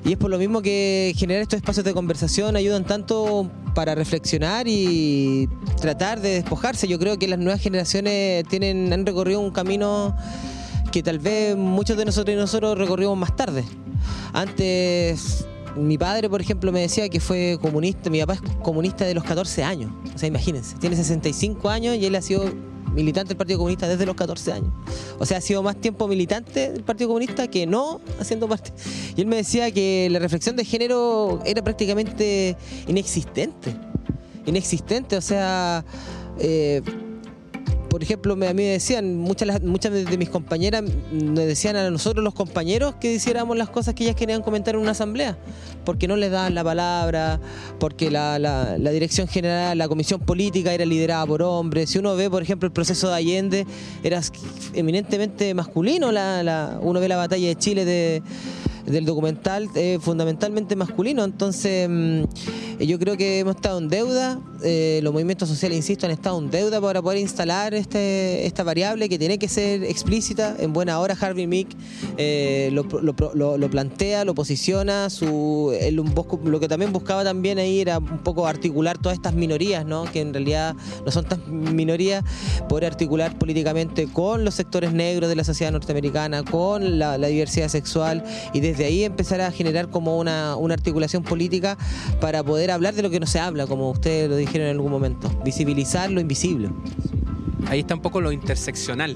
Y 0.04 0.12
es 0.12 0.18
por 0.18 0.30
lo 0.30 0.38
mismo 0.38 0.62
que 0.62 1.12
generar 1.16 1.42
estos 1.42 1.58
espacios 1.58 1.84
de 1.84 1.92
conversación 1.92 2.56
ayudan 2.56 2.84
tanto 2.84 3.50
para 3.74 3.94
reflexionar 3.94 4.66
y 4.68 5.48
tratar 5.80 6.20
de 6.20 6.30
despojarse. 6.30 6.88
Yo 6.88 6.98
creo 6.98 7.18
que 7.18 7.28
las 7.28 7.38
nuevas 7.38 7.60
generaciones 7.60 8.46
tienen, 8.48 8.92
han 8.92 9.04
recorrido 9.04 9.40
un 9.40 9.50
camino 9.50 10.16
que 10.92 11.02
tal 11.02 11.18
vez 11.18 11.56
muchos 11.56 11.96
de 11.96 12.04
nosotros 12.04 12.34
y 12.34 12.38
nosotros 12.38 12.78
recorrimos 12.78 13.18
más 13.18 13.36
tarde. 13.36 13.64
Antes, 14.32 15.46
mi 15.76 15.98
padre, 15.98 16.28
por 16.28 16.40
ejemplo, 16.40 16.72
me 16.72 16.80
decía 16.80 17.08
que 17.08 17.20
fue 17.20 17.58
comunista, 17.60 18.10
mi 18.10 18.20
papá 18.20 18.34
es 18.34 18.40
comunista 18.62 19.04
de 19.04 19.14
los 19.14 19.24
14 19.24 19.62
años. 19.62 19.92
O 20.14 20.18
sea, 20.18 20.28
imagínense, 20.28 20.76
tiene 20.78 20.96
65 20.96 21.68
años 21.68 21.96
y 21.96 22.06
él 22.06 22.14
ha 22.14 22.22
sido 22.22 22.44
militante 22.94 23.28
del 23.28 23.36
Partido 23.36 23.58
Comunista 23.58 23.86
desde 23.86 24.06
los 24.06 24.16
14 24.16 24.52
años. 24.52 24.70
O 25.18 25.26
sea, 25.26 25.38
ha 25.38 25.40
sido 25.40 25.62
más 25.62 25.76
tiempo 25.76 26.08
militante 26.08 26.72
del 26.72 26.82
Partido 26.82 27.08
Comunista 27.08 27.46
que 27.48 27.66
no 27.66 28.00
haciendo 28.18 28.48
parte. 28.48 28.72
Y 29.16 29.20
él 29.20 29.26
me 29.26 29.36
decía 29.36 29.70
que 29.70 30.08
la 30.10 30.18
reflexión 30.18 30.56
de 30.56 30.64
género 30.64 31.40
era 31.44 31.62
prácticamente 31.62 32.56
inexistente. 32.86 33.74
Inexistente, 34.46 35.16
o 35.16 35.20
sea... 35.20 35.84
eh, 36.38 36.82
por 37.98 38.04
ejemplo, 38.04 38.36
me- 38.36 38.46
a 38.46 38.54
mí 38.54 38.62
me 38.62 38.68
decían, 38.68 39.16
muchas, 39.16 39.60
de 39.60 40.16
mis 40.18 40.28
compañeras 40.28 40.84
nos 41.10 41.44
decían 41.46 41.74
a 41.74 41.90
nosotros 41.90 42.22
los 42.22 42.32
compañeros 42.32 42.94
que 43.00 43.12
hiciéramos 43.12 43.56
las 43.56 43.70
cosas 43.70 43.92
que 43.94 44.04
ellas 44.04 44.14
querían 44.14 44.40
comentar 44.40 44.76
en 44.76 44.80
una 44.82 44.92
asamblea, 44.92 45.36
porque 45.84 46.06
no 46.06 46.14
les 46.14 46.30
daban 46.30 46.54
la 46.54 46.62
palabra, 46.62 47.40
porque 47.80 48.08
la, 48.08 48.38
la- 48.38 48.78
la 48.78 48.90
dirección 48.92 49.26
general, 49.26 49.76
la 49.78 49.88
comisión 49.88 50.20
política 50.20 50.72
era 50.72 50.84
liderada 50.86 51.26
por 51.26 51.42
hombres. 51.42 51.90
Si 51.90 51.98
uno 51.98 52.14
ve, 52.14 52.30
por 52.30 52.40
ejemplo, 52.40 52.68
el 52.68 52.72
proceso 52.72 53.08
de 53.08 53.16
Allende, 53.16 53.66
era 54.04 54.20
eminentemente 54.74 55.52
masculino, 55.52 56.12
la, 56.12 56.44
la- 56.44 56.78
uno 56.80 57.00
ve 57.00 57.08
la 57.08 57.16
batalla 57.16 57.48
de 57.48 57.56
Chile 57.56 57.84
de 57.84 58.22
del 58.90 59.04
documental 59.04 59.68
eh, 59.74 59.98
fundamentalmente 60.00 60.76
masculino. 60.76 61.24
Entonces, 61.24 61.88
mm, 61.88 62.22
yo 62.80 62.98
creo 62.98 63.16
que 63.16 63.40
hemos 63.40 63.56
estado 63.56 63.78
en 63.78 63.88
deuda. 63.88 64.40
eh, 64.64 64.98
los 65.04 65.12
movimientos 65.12 65.48
sociales, 65.48 65.76
insisto, 65.76 66.06
han 66.06 66.12
estado 66.12 66.36
en 66.38 66.50
deuda 66.50 66.80
para 66.80 67.00
poder 67.00 67.18
instalar 67.20 67.74
este, 67.74 68.44
esta 68.46 68.64
variable 68.64 69.08
que 69.08 69.16
tiene 69.18 69.38
que 69.38 69.46
ser 69.48 69.84
explícita. 69.84 70.56
En 70.58 70.72
buena 70.72 70.98
hora, 70.98 71.16
Harvey 71.20 71.46
Mick 71.46 71.68
eh, 72.16 72.70
lo, 72.72 72.82
lo- 73.00 73.14
lo- 73.34 73.56
lo 73.58 73.70
plantea, 73.70 74.24
lo 74.24 74.34
posiciona. 74.34 75.10
Su, 75.10 75.76
él 75.80 76.00
un 76.00 76.12
poco- 76.12 76.40
lo 76.44 76.58
que 76.60 76.66
también 76.68 76.92
buscaba 76.92 77.22
también 77.24 77.58
ahí 77.58 77.80
era 77.80 77.98
un 77.98 78.18
poco 78.18 78.46
articular 78.46 78.98
todas 78.98 79.16
estas 79.16 79.34
minorías, 79.34 79.84
¿no? 79.86 80.04
que 80.04 80.20
en 80.20 80.32
realidad 80.32 80.74
no 81.04 81.10
son 81.12 81.24
tan 81.24 81.40
minorías, 81.76 82.24
poder 82.68 82.86
articular 82.86 83.38
políticamente 83.38 84.06
con 84.12 84.44
los 84.44 84.54
sectores 84.54 84.92
negros 84.92 85.28
de 85.28 85.36
la 85.36 85.44
sociedad 85.44 85.70
norteamericana, 85.72 86.42
con 86.44 86.98
la, 86.98 87.16
la 87.18 87.28
diversidad 87.28 87.68
sexual 87.68 88.24
y 88.52 88.60
desde 88.60 88.77
ahí 88.84 89.04
empezar 89.04 89.40
a 89.40 89.50
generar 89.50 89.90
como 89.90 90.18
una, 90.18 90.56
una 90.56 90.74
articulación 90.74 91.22
política 91.22 91.76
para 92.20 92.42
poder 92.42 92.70
hablar 92.70 92.94
de 92.94 93.02
lo 93.02 93.10
que 93.10 93.20
no 93.20 93.26
se 93.26 93.40
habla, 93.40 93.66
como 93.66 93.90
ustedes 93.90 94.28
lo 94.28 94.36
dijeron 94.36 94.66
en 94.66 94.72
algún 94.72 94.90
momento, 94.90 95.30
visibilizar 95.44 96.10
lo 96.10 96.20
invisible. 96.20 96.70
Ahí 97.66 97.80
está 97.80 97.94
un 97.94 98.02
poco 98.02 98.20
lo 98.20 98.32
interseccional, 98.32 99.14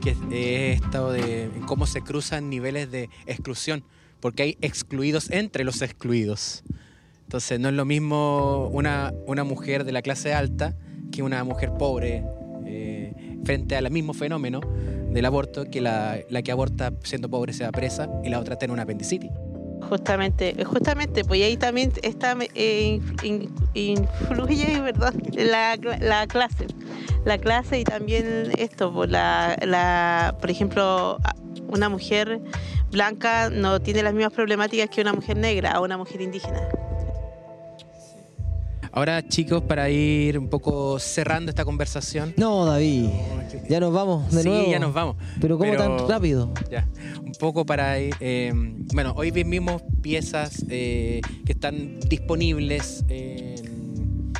que 0.00 0.10
es 0.10 0.18
eh, 0.30 0.72
esto 0.82 1.12
de 1.12 1.50
cómo 1.66 1.86
se 1.86 2.02
cruzan 2.02 2.50
niveles 2.50 2.90
de 2.90 3.08
exclusión, 3.26 3.84
porque 4.20 4.42
hay 4.42 4.58
excluidos 4.60 5.30
entre 5.30 5.64
los 5.64 5.80
excluidos. 5.82 6.64
Entonces 7.22 7.58
no 7.58 7.68
es 7.68 7.74
lo 7.74 7.84
mismo 7.84 8.68
una, 8.72 9.12
una 9.26 9.44
mujer 9.44 9.84
de 9.84 9.92
la 9.92 10.02
clase 10.02 10.34
alta 10.34 10.76
que 11.10 11.22
una 11.22 11.42
mujer 11.44 11.72
pobre 11.78 12.24
eh, 12.66 13.38
frente 13.44 13.76
al 13.76 13.90
mismo 13.90 14.12
fenómeno 14.12 14.60
del 15.14 15.24
aborto, 15.24 15.64
que 15.64 15.80
la, 15.80 16.18
la 16.28 16.42
que 16.42 16.52
aborta 16.52 16.92
siendo 17.02 17.30
pobre 17.30 17.52
sea 17.54 17.72
presa 17.72 18.08
y 18.22 18.28
la 18.28 18.38
otra 18.40 18.56
tiene 18.56 18.74
una 18.74 18.82
apendicitis. 18.82 19.30
Justamente, 19.88 20.64
justamente, 20.64 21.24
pues 21.24 21.42
ahí 21.42 21.56
también 21.56 21.92
está, 22.02 22.36
eh, 22.54 23.00
in- 23.22 23.54
influye, 23.74 24.80
¿verdad? 24.80 25.14
La, 25.34 25.76
la 26.00 26.26
clase. 26.26 26.66
La 27.24 27.38
clase 27.38 27.80
y 27.80 27.84
también 27.84 28.50
esto, 28.58 28.92
pues 28.92 29.10
la, 29.10 29.56
la, 29.64 30.36
por 30.40 30.50
ejemplo, 30.50 31.18
una 31.68 31.88
mujer 31.88 32.40
blanca 32.90 33.50
no 33.50 33.80
tiene 33.80 34.02
las 34.02 34.14
mismas 34.14 34.32
problemáticas 34.32 34.88
que 34.88 35.00
una 35.00 35.12
mujer 35.12 35.36
negra 35.36 35.78
o 35.80 35.84
una 35.84 35.96
mujer 35.98 36.20
indígena. 36.22 36.60
Ahora 38.96 39.26
chicos, 39.26 39.60
para 39.62 39.90
ir 39.90 40.38
un 40.38 40.48
poco 40.48 41.00
cerrando 41.00 41.50
esta 41.50 41.64
conversación. 41.64 42.32
No, 42.36 42.64
David, 42.64 43.08
ya 43.68 43.80
nos 43.80 43.92
vamos 43.92 44.32
de 44.32 44.42
sí, 44.42 44.48
nuevo. 44.48 44.70
ya 44.70 44.78
nos 44.78 44.94
vamos. 44.94 45.16
Pero 45.40 45.58
¿cómo 45.58 45.68
Pero- 45.72 45.96
tan 45.96 46.08
rápido? 46.08 46.52
Ya, 46.70 46.86
un 47.24 47.32
poco 47.32 47.66
para 47.66 47.98
ir, 47.98 48.14
eh, 48.20 48.52
bueno, 48.94 49.12
hoy 49.16 49.32
vimos 49.32 49.82
piezas 50.00 50.64
eh, 50.70 51.20
que 51.44 51.52
están 51.52 51.98
disponibles 52.08 53.04
en- 53.08 54.32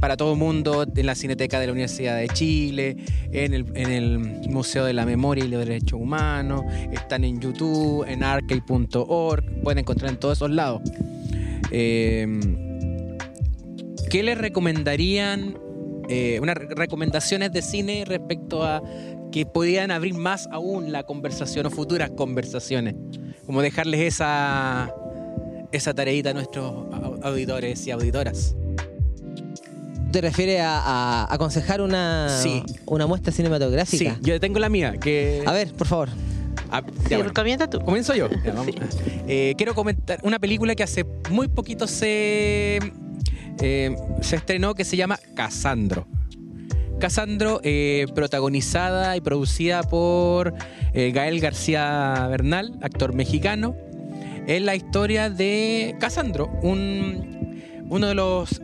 para 0.00 0.16
todo 0.16 0.32
el 0.32 0.38
mundo 0.38 0.86
en 0.96 1.04
la 1.06 1.14
Cineteca 1.14 1.60
de 1.60 1.66
la 1.66 1.72
Universidad 1.72 2.16
de 2.16 2.28
Chile, 2.28 2.96
en 3.30 3.52
el, 3.52 3.66
en 3.76 3.92
el 3.92 4.18
Museo 4.48 4.86
de 4.86 4.94
la 4.94 5.04
Memoria 5.04 5.44
y 5.44 5.48
los 5.48 5.60
Derechos 5.66 6.00
Humanos, 6.00 6.62
están 6.92 7.24
en 7.24 7.40
YouTube, 7.40 8.04
en 8.08 8.22
arcade.org, 8.22 9.60
pueden 9.62 9.78
encontrar 9.80 10.10
en 10.12 10.16
todos 10.18 10.38
esos 10.38 10.50
lados. 10.50 10.80
Eh, 11.70 12.26
¿Qué 14.10 14.22
les 14.22 14.38
recomendarían? 14.38 15.58
eh, 16.08 16.38
unas 16.40 16.54
re- 16.56 16.68
recomendaciones 16.70 17.50
de 17.52 17.62
cine 17.62 18.04
respecto 18.06 18.62
a 18.62 18.80
que 19.32 19.44
podían 19.44 19.90
abrir 19.90 20.14
más 20.14 20.48
aún 20.52 20.92
la 20.92 21.02
conversación 21.02 21.66
o 21.66 21.70
futuras 21.70 22.10
conversaciones. 22.10 22.94
Como 23.44 23.60
dejarles 23.60 24.00
esa, 24.02 24.94
esa 25.72 25.94
tareita 25.94 26.30
a 26.30 26.32
nuestros 26.34 26.70
au- 26.92 27.18
auditores 27.24 27.84
y 27.88 27.90
auditoras. 27.90 28.54
¿Te 30.12 30.20
refieres 30.20 30.60
a, 30.60 31.24
a 31.24 31.34
aconsejar 31.34 31.80
una, 31.80 32.28
Sí. 32.40 32.62
una 32.86 33.08
muestra 33.08 33.32
Sí, 33.32 33.38
cinematográfica? 33.38 34.16
yo 34.22 34.38
tengo 34.38 34.60
la 34.60 34.68
mía. 34.68 34.94
Que, 35.00 35.42
A 35.44 35.52
ver, 35.52 35.72
por 35.72 35.88
favor. 35.88 36.08
Ah, 36.70 36.82
Sí, 37.08 37.16
recomienda 37.16 37.68
tú. 37.68 37.80
Comienzo 37.80 38.14
yo. 38.14 38.28
Ya, 38.44 38.52
vamos. 38.52 38.74
Eh, 39.26 39.54
quiero 39.56 39.74
comentar 39.74 40.20
una 40.22 40.38
película 40.38 40.76
que 40.76 40.84
hace 40.84 41.04
muy 41.30 41.48
poquito 41.48 41.88
se, 41.88 42.78
eh, 43.60 43.96
se 44.20 44.36
estrenó 44.36 44.74
que 44.74 44.84
se 44.84 44.96
llama 44.96 45.18
Casandro. 45.34 46.06
Casandro, 46.98 47.60
eh, 47.62 48.06
protagonizada 48.14 49.16
y 49.16 49.20
producida 49.20 49.82
por 49.82 50.54
eh, 50.94 51.10
Gael 51.12 51.40
García 51.40 52.26
Bernal, 52.30 52.78
actor 52.82 53.14
mexicano. 53.14 53.76
Es 54.46 54.62
la 54.62 54.76
historia 54.76 55.28
de 55.28 55.96
Casandro, 55.98 56.46
un, 56.62 57.84
uno 57.88 58.06
de 58.06 58.14
los 58.14 58.60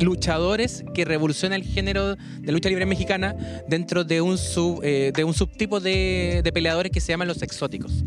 luchadores 0.00 0.84
que 0.92 1.04
revoluciona 1.04 1.56
el 1.56 1.62
género 1.62 2.16
de 2.16 2.52
lucha 2.52 2.68
libre 2.68 2.84
mexicana 2.84 3.36
dentro 3.68 4.04
de 4.04 4.20
un, 4.20 4.38
sub, 4.38 4.80
de 4.82 5.24
un 5.24 5.34
subtipo 5.34 5.78
de, 5.80 6.48
peleadores 6.52 6.90
que 6.90 7.00
se 7.00 7.12
llaman 7.12 7.28
los 7.28 7.42
exóticos. 7.42 8.04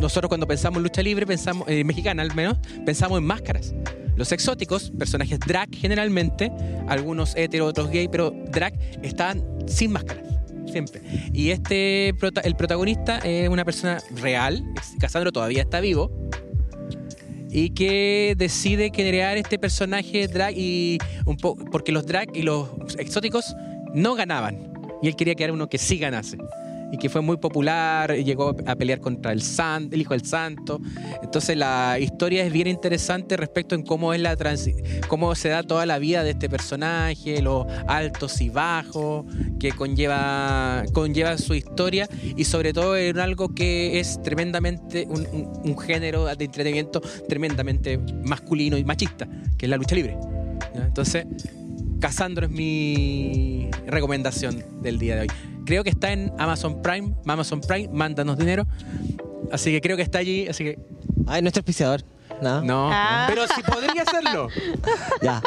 Nosotros 0.00 0.28
cuando 0.28 0.46
pensamos 0.46 0.78
en 0.78 0.84
lucha 0.84 1.02
libre, 1.02 1.26
pensamos, 1.26 1.66
mexicana 1.66 2.22
al 2.22 2.34
menos, 2.36 2.58
pensamos 2.86 3.18
en 3.18 3.24
máscaras. 3.24 3.74
Los 4.20 4.32
exóticos, 4.32 4.92
personajes 4.98 5.40
drag 5.40 5.74
generalmente, 5.74 6.52
algunos 6.88 7.34
hetero, 7.36 7.64
otros 7.64 7.88
gay, 7.88 8.06
pero 8.06 8.32
drag 8.50 8.78
estaban 9.02 9.42
sin 9.66 9.92
máscaras. 9.92 10.26
Siempre. 10.70 11.00
Y 11.32 11.52
este, 11.52 12.08
el 12.10 12.54
protagonista 12.54 13.16
es 13.20 13.48
una 13.48 13.64
persona 13.64 13.98
real, 14.16 14.62
Casandro 14.98 15.32
todavía 15.32 15.62
está 15.62 15.80
vivo, 15.80 16.10
y 17.50 17.70
que 17.70 18.34
decide 18.36 18.90
crear 18.90 19.38
este 19.38 19.58
personaje 19.58 20.28
drag 20.28 20.52
y 20.54 20.98
un 21.24 21.38
po 21.38 21.56
porque 21.56 21.90
los 21.90 22.04
drag 22.04 22.28
y 22.36 22.42
los 22.42 22.68
exóticos 22.98 23.56
no 23.94 24.16
ganaban 24.16 24.70
y 25.00 25.08
él 25.08 25.16
quería 25.16 25.34
crear 25.34 25.50
uno 25.50 25.66
que 25.70 25.78
sí 25.78 25.96
ganase 25.96 26.36
y 26.92 26.98
que 26.98 27.08
fue 27.08 27.20
muy 27.20 27.36
popular 27.36 28.14
llegó 28.14 28.54
a 28.66 28.76
pelear 28.76 29.00
contra 29.00 29.32
el 29.32 29.42
san, 29.42 29.88
el 29.92 30.00
hijo 30.00 30.14
del 30.14 30.24
santo 30.24 30.80
entonces 31.22 31.56
la 31.56 31.98
historia 32.00 32.44
es 32.44 32.52
bien 32.52 32.66
interesante 32.66 33.36
respecto 33.36 33.74
en 33.74 33.82
cómo 33.82 34.14
es 34.14 34.20
la 34.20 34.36
transi- 34.36 35.06
cómo 35.08 35.34
se 35.34 35.48
da 35.48 35.62
toda 35.62 35.86
la 35.86 35.98
vida 35.98 36.24
de 36.24 36.30
este 36.30 36.48
personaje 36.48 37.42
los 37.42 37.66
altos 37.86 38.40
y 38.40 38.48
bajos 38.48 39.24
que 39.58 39.72
conlleva 39.72 40.84
conlleva 40.92 41.38
su 41.38 41.54
historia 41.54 42.08
y 42.36 42.44
sobre 42.44 42.72
todo 42.72 42.96
en 42.96 43.18
algo 43.18 43.54
que 43.54 44.00
es 44.00 44.20
tremendamente 44.22 45.06
un, 45.08 45.78
género 45.78 46.26
de 46.26 46.44
entretenimiento 46.44 47.00
tremendamente 47.28 47.98
masculino 48.24 48.76
y 48.76 48.84
machista, 48.84 49.26
que 49.56 49.66
es 49.66 49.70
la 49.70 49.76
lucha 49.76 49.94
libre. 49.94 50.16
Entonces, 50.74 51.26
Casandro 52.00 52.46
es 52.46 52.52
mi 52.52 53.68
recomendación 53.86 54.64
del 54.82 54.98
día 54.98 55.16
de 55.16 55.20
hoy. 55.22 55.28
Creo 55.64 55.84
que 55.84 55.90
está 55.90 56.12
en 56.12 56.32
Amazon 56.38 56.82
Prime, 56.82 57.14
Amazon 57.26 57.60
Prime, 57.60 57.88
mándanos 57.92 58.38
dinero. 58.38 58.66
Así 59.52 59.70
que 59.70 59.80
creo 59.80 59.96
que 59.96 60.02
está 60.02 60.18
allí, 60.18 60.46
así 60.48 60.64
que 60.64 60.78
Ay, 61.26 61.42
nuestro 61.42 61.60
auspiciador. 61.60 62.02
No. 62.42 62.62
no, 62.62 62.88
Ah. 62.92 63.26
pero 63.28 63.42
si 63.46 63.62
podría 63.62 64.02
hacerlo. 64.02 64.48
Ya. 65.22 65.42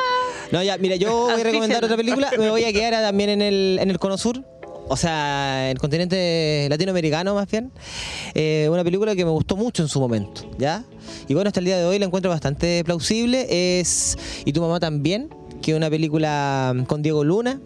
No, 0.51 0.61
ya, 0.61 0.77
mira, 0.77 0.95
yo 0.95 1.11
voy 1.31 1.41
a 1.41 1.43
recomendar 1.43 1.83
otra 1.83 1.97
película. 1.97 2.29
Me 2.37 2.49
voy 2.51 2.63
a 2.63 2.71
quedar 2.71 2.93
también 2.93 3.29
en 3.31 3.41
el, 3.41 3.79
en 3.81 3.89
el 3.89 3.97
Cono 3.97 4.17
Sur. 4.17 4.43
O 4.87 4.97
sea, 4.97 5.65
en 5.65 5.71
el 5.71 5.79
continente 5.79 6.67
latinoamericano 6.69 7.33
más 7.33 7.49
bien. 7.49 7.71
Eh, 8.35 8.67
una 8.71 8.83
película 8.83 9.15
que 9.15 9.25
me 9.25 9.31
gustó 9.31 9.55
mucho 9.55 9.81
en 9.81 9.87
su 9.89 9.99
momento, 9.99 10.41
¿ya? 10.59 10.83
Y 11.27 11.33
bueno, 11.33 11.47
hasta 11.47 11.59
el 11.61 11.65
día 11.65 11.77
de 11.77 11.85
hoy 11.85 11.97
la 11.97 12.05
encuentro 12.05 12.29
bastante 12.29 12.83
plausible. 12.83 13.47
Es 13.79 14.17
Y 14.45 14.53
tu 14.53 14.61
mamá 14.61 14.79
también, 14.79 15.29
que 15.61 15.71
es 15.71 15.77
una 15.77 15.89
película 15.89 16.75
con 16.87 17.01
Diego 17.01 17.23
Luna. 17.23 17.59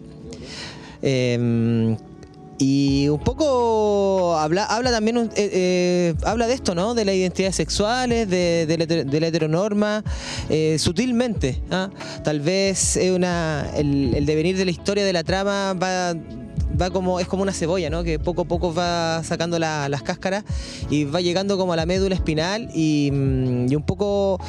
Eh, 1.02 1.96
y 2.58 3.08
un 3.08 3.20
poco 3.20 4.36
habla, 4.36 4.64
habla 4.64 4.90
también 4.90 5.16
eh, 5.16 5.30
eh, 5.36 6.14
habla 6.24 6.48
de 6.48 6.54
esto, 6.54 6.74
¿no? 6.74 6.94
De 6.94 7.04
las 7.04 7.14
identidades 7.14 7.54
sexuales, 7.54 8.28
de, 8.28 8.66
de 8.66 8.78
la, 8.78 8.86
de 8.86 9.20
la 9.20 9.26
heteronorma, 9.28 10.02
eh, 10.50 10.76
sutilmente. 10.78 11.62
¿ah? 11.70 11.90
Tal 12.24 12.40
vez 12.40 12.96
es 12.96 13.12
una, 13.12 13.70
el 13.76 14.26
devenir 14.26 14.56
de 14.56 14.64
la 14.64 14.72
historia 14.72 15.04
de 15.04 15.12
la 15.12 15.22
trama 15.22 15.74
va, 15.74 16.14
va 16.80 16.90
como, 16.90 17.20
es 17.20 17.26
como 17.26 17.42
una 17.42 17.52
cebolla, 17.52 17.90
¿no? 17.90 18.04
Que 18.04 18.18
poco 18.18 18.42
a 18.42 18.44
poco 18.44 18.72
va 18.74 19.22
sacando 19.24 19.58
la- 19.58 19.88
las 19.88 20.02
cáscaras 20.02 20.44
y 20.90 21.04
va 21.04 21.20
llegando 21.20 21.56
como 21.58 21.72
a 21.72 21.76
la 21.76 21.86
médula 21.86 22.14
espinal 22.14 22.68
y, 22.74 23.10
mm, 23.12 23.72
y 23.72 23.76
un 23.76 23.82
poco 23.82 24.40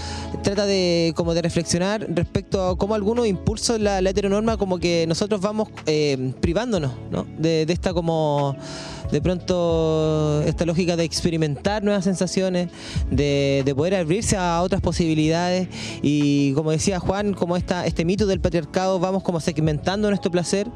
trata 0.44 0.66
de 0.66 1.14
como 1.16 1.34
de 1.34 1.42
reflexionar 1.42 2.06
respecto 2.10 2.68
a 2.70 2.78
cómo 2.78 2.96
algunos 2.96 3.28
impulsos 3.28 3.80
la, 3.80 4.02
la 4.02 4.10
heteronorma 4.12 4.58
como 4.58 4.78
que 4.80 5.06
nosotros 5.08 5.42
vamos 5.42 5.70
eh, 5.86 6.34
privándonos 6.40 6.92
¿no? 7.12 7.26
de, 7.38 7.66
de 7.66 7.74
esta 7.74 7.94
como 7.94 8.56
de 9.12 9.22
pronto 9.22 10.42
esta 10.46 10.66
lógica 10.66 10.96
de 10.96 11.04
experimentar 11.04 11.84
nuevas 11.84 12.04
sensaciones 12.04 12.70
de, 13.10 13.64
de 13.66 13.76
poder 13.76 13.96
abrirse 13.96 14.38
a 14.38 14.62
otras 14.62 14.82
posibilidades. 14.82 15.68
Y 16.02 16.54
como 16.54 16.72
decía 16.72 17.00
Juan 17.00 17.34
como 17.34 17.58
esta, 17.58 17.86
este 17.86 18.06
mito 18.06 18.26
del 18.26 18.40
patriarcado 18.40 19.00
vamos 19.00 19.24
como 19.24 19.40
segmentando 19.40 20.10
nuestro 20.10 20.32
placer 20.32 20.68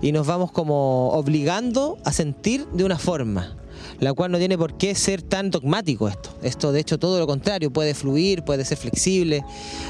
y 0.00 0.12
nos 0.12 0.26
vamos 0.26 0.52
como 0.52 1.10
obligando 1.10 1.98
a 2.04 2.12
sentir 2.12 2.66
de 2.72 2.84
una 2.84 2.98
forma 2.98 3.56
la 4.02 4.12
cual 4.14 4.32
no 4.32 4.38
tiene 4.38 4.58
por 4.58 4.76
qué 4.76 4.96
ser 4.96 5.22
tan 5.22 5.52
dogmático 5.52 6.08
esto. 6.08 6.36
Esto, 6.42 6.72
de 6.72 6.80
hecho, 6.80 6.98
todo 6.98 7.20
lo 7.20 7.26
contrario, 7.28 7.72
puede 7.72 7.94
fluir, 7.94 8.42
puede 8.42 8.64
ser 8.64 8.76
flexible. 8.76 9.44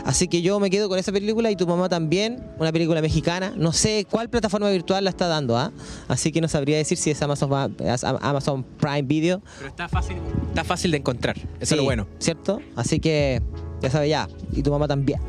Así 0.05 0.29
que 0.29 0.43
yo 0.43 0.61
me 0.61 0.69
quedo 0.69 0.91
con 0.91 0.99
esa 0.99 1.13
película 1.13 1.51
y 1.51 1.57
tu 1.57 1.67
mamá 1.67 1.89
también, 1.89 2.45
una 2.59 2.71
película 2.73 3.01
mexicana. 3.01 3.55
No 3.57 3.73
sé 3.73 4.07
cuál 4.11 4.29
plataforma 4.29 4.69
virtual 4.69 5.05
la 5.05 5.11
está 5.11 5.29
dando, 5.29 5.57
¿ah? 5.57 5.73
Así 6.09 6.31
que 6.31 6.43
no 6.43 6.49
sabría 6.49 6.77
decir 6.77 6.99
si 6.99 7.11
es 7.11 7.23
Amazon, 7.23 7.75
Amazon 8.21 8.65
Prime 8.79 9.03
Video. 9.05 9.41
Pero 9.57 9.71
está 9.71 9.89
fácil, 9.89 10.19
está 10.49 10.63
fácil 10.63 10.91
de 10.91 10.99
encontrar. 10.99 11.39
Eso 11.59 11.75
es 11.75 11.79
lo 11.79 11.85
bueno. 11.85 12.07
¿Cierto? 12.19 12.61
Así 12.77 13.01
que, 13.01 13.41
ya 13.81 13.89
sabes, 13.89 14.11
ya. 14.11 14.29
Y 14.53 14.63
tu 14.63 14.71
mamá 14.71 14.89
también. 14.89 15.21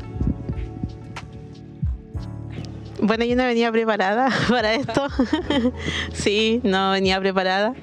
Bueno, 3.00 3.24
yo 3.24 3.34
no 3.34 3.44
venía 3.44 3.72
preparada 3.72 4.28
para 4.50 4.74
esto. 4.74 5.06
sí, 6.12 6.60
no 6.64 6.90
venía 6.90 7.18
preparada. 7.18 7.74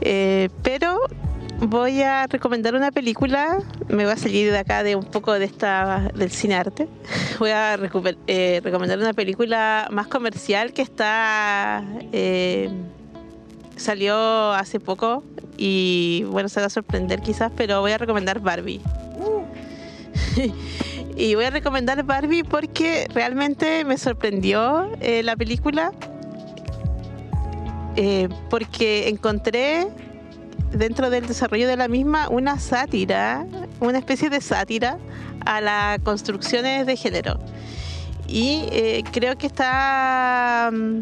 Eh, 0.00 0.48
pero 0.62 0.98
voy 1.60 2.02
a 2.02 2.26
recomendar 2.26 2.74
una 2.74 2.90
película. 2.90 3.58
Me 3.88 4.04
voy 4.04 4.12
a 4.12 4.16
salir 4.16 4.50
de 4.50 4.58
acá 4.58 4.82
de 4.82 4.96
un 4.96 5.04
poco 5.04 5.32
de 5.32 5.44
esta 5.44 6.10
del 6.14 6.30
cine 6.30 6.54
arte. 6.54 6.88
Voy 7.38 7.50
a 7.50 7.78
eh, 8.26 8.60
recomendar 8.62 8.98
una 8.98 9.12
película 9.12 9.88
más 9.92 10.08
comercial 10.08 10.72
que 10.72 10.82
está 10.82 11.84
eh, 12.12 12.68
salió 13.76 14.52
hace 14.52 14.80
poco 14.80 15.22
y 15.56 16.24
bueno 16.30 16.48
se 16.48 16.58
va 16.60 16.66
a 16.66 16.70
sorprender 16.70 17.20
quizás, 17.20 17.52
pero 17.56 17.80
voy 17.80 17.92
a 17.92 17.98
recomendar 17.98 18.40
Barbie. 18.40 18.80
Y 21.18 21.34
voy 21.34 21.46
a 21.46 21.50
recomendar 21.50 22.04
Barbie 22.04 22.44
porque 22.44 23.08
realmente 23.12 23.84
me 23.84 23.98
sorprendió 23.98 24.88
eh, 25.00 25.24
la 25.24 25.34
película. 25.34 25.90
Eh, 28.00 28.28
porque 28.48 29.08
encontré 29.08 29.88
dentro 30.70 31.10
del 31.10 31.26
desarrollo 31.26 31.66
de 31.66 31.76
la 31.76 31.88
misma 31.88 32.28
una 32.28 32.60
sátira, 32.60 33.44
una 33.80 33.98
especie 33.98 34.30
de 34.30 34.40
sátira 34.40 34.98
a 35.44 35.60
las 35.60 35.98
construcciones 36.04 36.86
de 36.86 36.94
género. 36.94 37.40
Y 38.28 38.66
eh, 38.70 39.02
creo 39.10 39.36
que 39.36 39.48
está... 39.48 40.70
mm, 40.72 41.00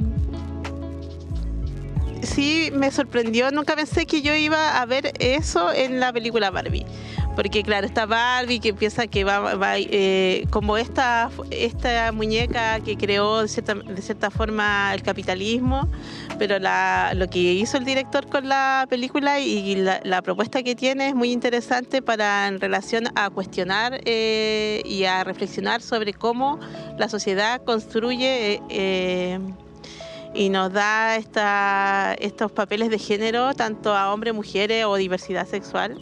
Sí, 2.23 2.71
me 2.73 2.91
sorprendió. 2.91 3.51
Nunca 3.51 3.77
pensé 3.77 4.07
que 4.07 4.23
yo 4.23 4.35
iba 4.35 4.81
a 4.81 4.87
ver 4.87 5.13
eso 5.19 5.71
en 5.73 6.01
la 6.01 6.15
película 6.15 6.51
Barbie. 6.51 6.87
Porque 7.37 7.63
claro, 7.63 7.87
está 7.87 8.07
Barbie 8.07 8.61
que 8.61 8.71
empieza 8.71 9.07
que 9.07 9.23
va, 9.23 9.53
eh, 9.77 10.47
como 10.51 10.79
esta, 10.79 11.31
esta 11.51 12.11
muñeca 12.11 12.81
que 12.81 12.97
creó 12.97 13.43
de 13.43 13.49
cierta, 13.49 13.75
de 13.75 14.01
cierta 14.01 14.31
forma 14.31 14.93
el 14.95 15.03
capitalismo, 15.03 15.87
pero 16.39 16.57
lo 16.59 17.29
que 17.29 17.39
hizo 17.39 17.77
el 17.77 17.85
director 17.85 18.27
con 18.29 18.49
la 18.49 18.87
película 18.89 19.39
y 19.39 19.77
la, 19.77 20.23
propuesta 20.23 20.63
que 20.63 20.75
tiene 20.75 21.09
es 21.09 21.15
muy 21.15 21.31
interesante 21.31 22.01
para 22.01 22.49
en 22.49 22.59
relación 22.59 23.05
a 23.15 23.29
cuestionar 23.29 24.01
eh, 24.07 24.81
y 24.87 25.05
a 25.05 25.23
reflexionar 25.23 25.83
sobre 25.83 26.15
cómo 26.15 26.59
la 26.99 27.09
sociedad 27.11 27.63
construye 27.65 28.63
eh, 28.71 29.39
y 30.35 30.49
nos 30.49 30.73
da 30.73 31.17
esta, 31.17 32.15
estos 32.19 32.51
papeles 32.51 32.89
de 32.89 32.99
género 32.99 33.55
tanto 33.55 33.95
a 33.95 34.13
hombres, 34.13 34.35
mujeres 34.35 34.87
o 34.87 34.97
diversidad 34.97 35.47
sexual. 35.47 36.01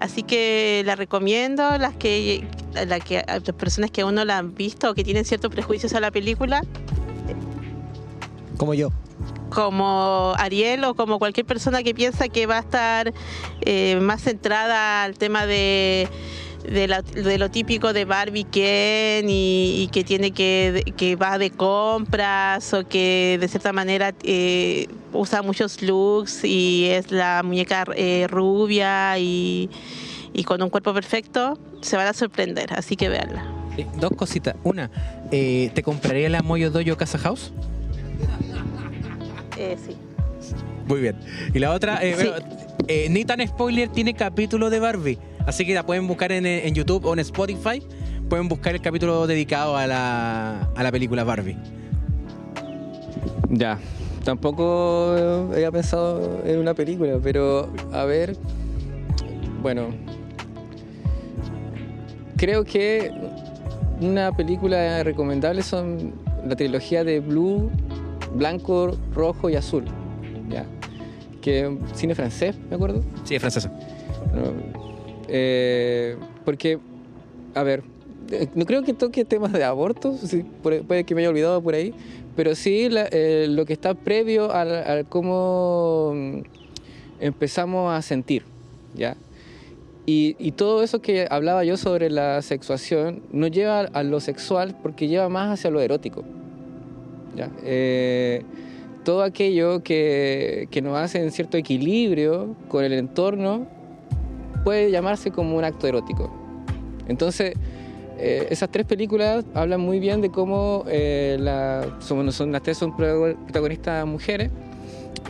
Así 0.00 0.22
que 0.22 0.82
la 0.84 0.96
recomiendo, 0.96 1.76
las 1.78 1.94
que, 1.94 2.46
la 2.86 3.00
que, 3.00 3.18
a 3.18 3.40
las 3.40 3.54
personas 3.54 3.90
que 3.90 4.02
aún 4.02 4.14
no 4.14 4.24
la 4.24 4.38
han 4.38 4.54
visto 4.54 4.90
o 4.90 4.94
que 4.94 5.04
tienen 5.04 5.24
ciertos 5.24 5.50
prejuicios 5.50 5.92
a 5.94 6.00
la 6.00 6.10
película, 6.10 6.62
Como 8.56 8.74
yo. 8.74 8.90
como 9.50 10.34
Ariel 10.38 10.84
o 10.84 10.94
como 10.94 11.18
cualquier 11.18 11.46
persona 11.46 11.82
que 11.82 11.94
piensa 11.94 12.28
que 12.28 12.46
va 12.46 12.58
a 12.58 12.60
estar 12.60 13.12
eh, 13.62 13.98
más 14.00 14.22
centrada 14.22 15.04
al 15.04 15.16
tema 15.16 15.46
de, 15.46 16.08
de, 16.64 16.88
la- 16.88 17.02
de 17.02 17.38
lo 17.38 17.50
típico 17.50 17.92
de 17.92 18.04
Barbie 18.04 18.44
Ken 18.44 19.28
y, 19.28 19.82
y 19.82 19.88
que 19.88 20.04
tiene 20.04 20.30
que, 20.32 20.82
que 20.96 21.16
va 21.16 21.38
de 21.38 21.50
compras 21.50 22.72
o 22.74 22.86
que 22.86 23.38
de 23.40 23.48
cierta 23.48 23.72
manera 23.72 24.14
eh, 24.22 24.86
usa 25.12 25.42
muchos 25.42 25.82
looks 25.82 26.44
y 26.44 26.86
es 26.90 27.10
la 27.12 27.42
muñeca 27.44 27.84
eh, 27.96 28.26
rubia 28.28 29.18
y, 29.18 29.70
y 30.32 30.44
con 30.44 30.62
un 30.62 30.70
cuerpo 30.70 30.92
perfecto, 30.94 31.58
se 31.80 31.96
van 31.96 32.06
a 32.08 32.12
sorprender, 32.12 32.72
así 32.74 32.96
que 32.96 33.08
véanla. 33.08 33.46
Sí, 33.76 33.86
dos 34.00 34.10
cositas. 34.16 34.56
Una, 34.64 34.90
eh, 35.30 35.70
¿te 35.74 35.82
compraría 35.82 36.28
la 36.28 36.42
Moyo 36.42 36.70
Dojo 36.70 36.96
Casa 36.96 37.18
House? 37.18 37.52
Eh, 39.56 39.76
sí. 39.84 39.96
Muy 40.86 41.00
bien. 41.00 41.16
Y 41.52 41.58
la 41.58 41.72
otra, 41.72 41.98
eh, 42.02 42.14
Sí. 42.16 42.28
eh, 42.86 43.08
ni 43.10 43.24
tan 43.24 43.46
spoiler, 43.46 43.88
tiene 43.88 44.14
capítulo 44.14 44.70
de 44.70 44.78
Barbie. 44.78 45.18
Así 45.48 45.64
que 45.64 45.72
la 45.72 45.82
pueden 45.82 46.06
buscar 46.06 46.30
en, 46.30 46.44
en 46.44 46.74
YouTube 46.74 47.06
o 47.06 47.14
en 47.14 47.20
Spotify 47.20 47.82
pueden 48.28 48.48
buscar 48.48 48.74
el 48.74 48.82
capítulo 48.82 49.26
dedicado 49.26 49.78
a 49.78 49.86
la, 49.86 50.68
a 50.76 50.82
la 50.82 50.92
película 50.92 51.24
Barbie. 51.24 51.56
Ya, 53.48 53.78
tampoco 54.24 55.48
había 55.50 55.72
pensado 55.72 56.42
en 56.44 56.58
una 56.58 56.74
película, 56.74 57.18
pero 57.22 57.72
a 57.92 58.04
ver, 58.04 58.36
bueno, 59.62 59.86
creo 62.36 62.62
que 62.64 63.10
una 64.02 64.30
película 64.32 65.02
recomendable 65.02 65.62
son 65.62 66.12
la 66.46 66.56
trilogía 66.56 67.04
de 67.04 67.20
Blue, 67.20 67.70
Blanco, 68.34 68.98
Rojo 69.14 69.48
y 69.48 69.56
Azul, 69.56 69.86
ya, 70.50 70.66
que 71.40 71.78
cine 71.94 72.14
francés, 72.14 72.54
me 72.68 72.76
acuerdo. 72.76 73.02
Sí, 73.24 73.34
es 73.34 73.40
francesa. 73.40 73.72
Eh, 75.28 76.16
porque, 76.44 76.78
a 77.54 77.62
ver, 77.62 77.82
eh, 78.30 78.48
no 78.54 78.64
creo 78.66 78.82
que 78.82 78.92
toque 78.94 79.24
temas 79.24 79.52
de 79.52 79.64
aborto, 79.64 80.16
sí, 80.16 80.44
puede 80.62 81.04
que 81.04 81.14
me 81.14 81.20
haya 81.22 81.30
olvidado 81.30 81.62
por 81.62 81.74
ahí, 81.74 81.94
pero 82.36 82.54
sí 82.54 82.88
la- 82.88 83.08
eh, 83.10 83.46
lo 83.48 83.64
que 83.64 83.72
está 83.72 83.94
previo 83.94 84.52
al, 84.52 84.70
al 84.72 85.06
cómo 85.06 86.12
mm, 86.14 86.40
empezamos 87.20 87.92
a 87.92 88.02
sentir, 88.02 88.42
¿ya? 88.94 89.16
Y, 90.06 90.36
y 90.38 90.52
todo 90.52 90.82
eso 90.82 91.00
que 91.02 91.26
hablaba 91.30 91.64
yo 91.64 91.76
sobre 91.76 92.08
la 92.10 92.40
sexuación 92.40 93.20
no 93.30 93.46
lleva 93.46 93.80
a 93.80 94.02
lo 94.02 94.20
sexual 94.20 94.74
porque 94.82 95.06
lleva 95.08 95.28
más 95.28 95.52
hacia 95.58 95.70
lo 95.70 95.80
erótico, 95.80 96.24
¿ya? 97.36 97.50
Eh, 97.64 98.42
todo 99.04 99.22
aquello 99.22 99.82
que, 99.82 100.68
que 100.70 100.80
nos 100.82 100.96
hace 100.96 101.18
en 101.22 101.30
cierto 101.32 101.56
equilibrio 101.56 102.54
con 102.68 102.84
el 102.84 102.92
entorno 102.92 103.66
puede 104.64 104.90
llamarse 104.90 105.30
como 105.30 105.56
un 105.56 105.64
acto 105.64 105.86
erótico. 105.86 106.32
Entonces, 107.08 107.54
eh, 108.18 108.46
esas 108.50 108.70
tres 108.70 108.84
películas 108.86 109.44
hablan 109.54 109.80
muy 109.80 110.00
bien 110.00 110.20
de 110.20 110.30
cómo 110.30 110.84
eh, 110.88 111.36
la- 111.40 111.96
son, 112.00 112.30
son- 112.32 112.52
las 112.52 112.62
tres 112.62 112.76
son 112.78 112.96
pro- 112.96 113.36
protagonistas 113.44 114.06
mujeres. 114.06 114.50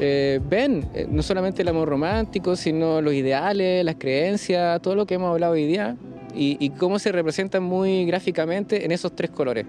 eh, 0.01 0.41
ven 0.49 0.87
eh, 0.95 1.07
no 1.11 1.23
solamente 1.23 1.63
el 1.63 1.69
amor 1.69 1.89
romántico, 1.89 2.55
sino 2.57 3.01
los 3.01 3.13
ideales, 3.15 3.85
las 3.85 3.97
creencias, 3.97 4.81
todo 4.81 4.95
lo 4.95 5.07
que 5.07 5.15
hemos 5.15 5.31
hablado 5.31 5.55
hoy 5.55 5.67
día 5.67 5.97
y, 6.35 6.57
y 6.61 6.71
cómo 6.71 6.99
se 6.99 7.11
representan 7.11 7.63
muy 7.65 8.05
gráficamente 8.05 8.85
en 8.85 8.93
esos 8.93 9.15
tres 9.17 9.31
colores. 9.31 9.67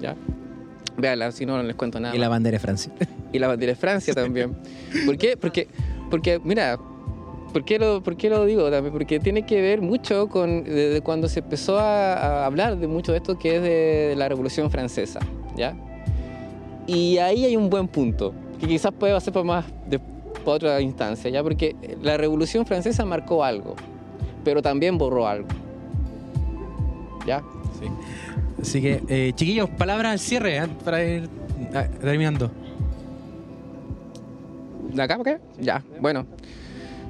¿Ya? 0.00 0.14
Véanla, 0.96 1.32
si 1.32 1.44
no, 1.46 1.56
no 1.56 1.62
les 1.64 1.76
cuento 1.76 2.00
nada. 2.00 2.14
Y 2.14 2.18
la 2.18 2.28
bandera 2.28 2.54
de 2.56 2.60
Francia. 2.60 2.92
Y 3.32 3.38
la 3.38 3.48
bandera 3.48 3.72
de 3.72 3.76
Francia 3.76 4.14
también. 4.22 4.54
¿Por 5.06 5.16
qué? 5.18 5.36
Porque, 5.36 5.68
porque 6.10 6.40
mira, 6.42 6.78
¿por 7.52 7.64
qué, 7.64 7.78
lo, 7.78 8.02
¿por 8.02 8.16
qué 8.16 8.30
lo 8.30 8.44
digo 8.44 8.70
también? 8.70 8.92
Porque 8.92 9.20
tiene 9.20 9.44
que 9.44 9.60
ver 9.60 9.80
mucho 9.80 10.28
con 10.28 10.64
desde 10.64 11.00
cuando 11.02 11.28
se 11.28 11.40
empezó 11.40 11.78
a, 11.78 12.14
a 12.14 12.46
hablar 12.46 12.78
de 12.78 12.86
mucho 12.86 13.12
de 13.12 13.18
esto 13.18 13.38
que 13.38 13.56
es 13.56 13.62
de 13.62 14.14
la 14.16 14.28
Revolución 14.28 14.70
Francesa, 14.70 15.20
¿ya? 15.56 15.76
Y 16.86 17.18
ahí 17.18 17.44
hay 17.44 17.56
un 17.56 17.70
buen 17.70 17.88
punto, 17.88 18.34
que 18.58 18.66
quizás 18.66 18.92
puede 18.92 19.18
ser 19.20 19.32
para 19.32 19.44
más 19.44 19.64
de, 19.88 19.98
para 19.98 20.56
otra 20.56 20.80
instancia, 20.80 21.30
¿ya? 21.30 21.42
Porque 21.42 21.76
la 22.02 22.16
Revolución 22.16 22.66
Francesa 22.66 23.04
marcó 23.04 23.44
algo, 23.44 23.76
pero 24.44 24.62
también 24.62 24.98
borró 24.98 25.26
algo, 25.26 25.48
¿ya? 27.26 27.42
Sí. 27.78 27.86
Así 28.60 28.80
que, 28.80 29.02
eh, 29.08 29.32
chiquillos, 29.34 29.68
palabras 29.70 30.12
al 30.12 30.18
cierre 30.18 30.56
¿eh? 30.58 30.68
para 30.84 31.04
ir 31.04 31.28
ah, 31.74 31.86
terminando. 32.00 32.50
¿De 34.92 35.02
acá 35.02 35.14
acá? 35.14 35.40
Ya, 35.58 35.82
bueno. 36.00 36.26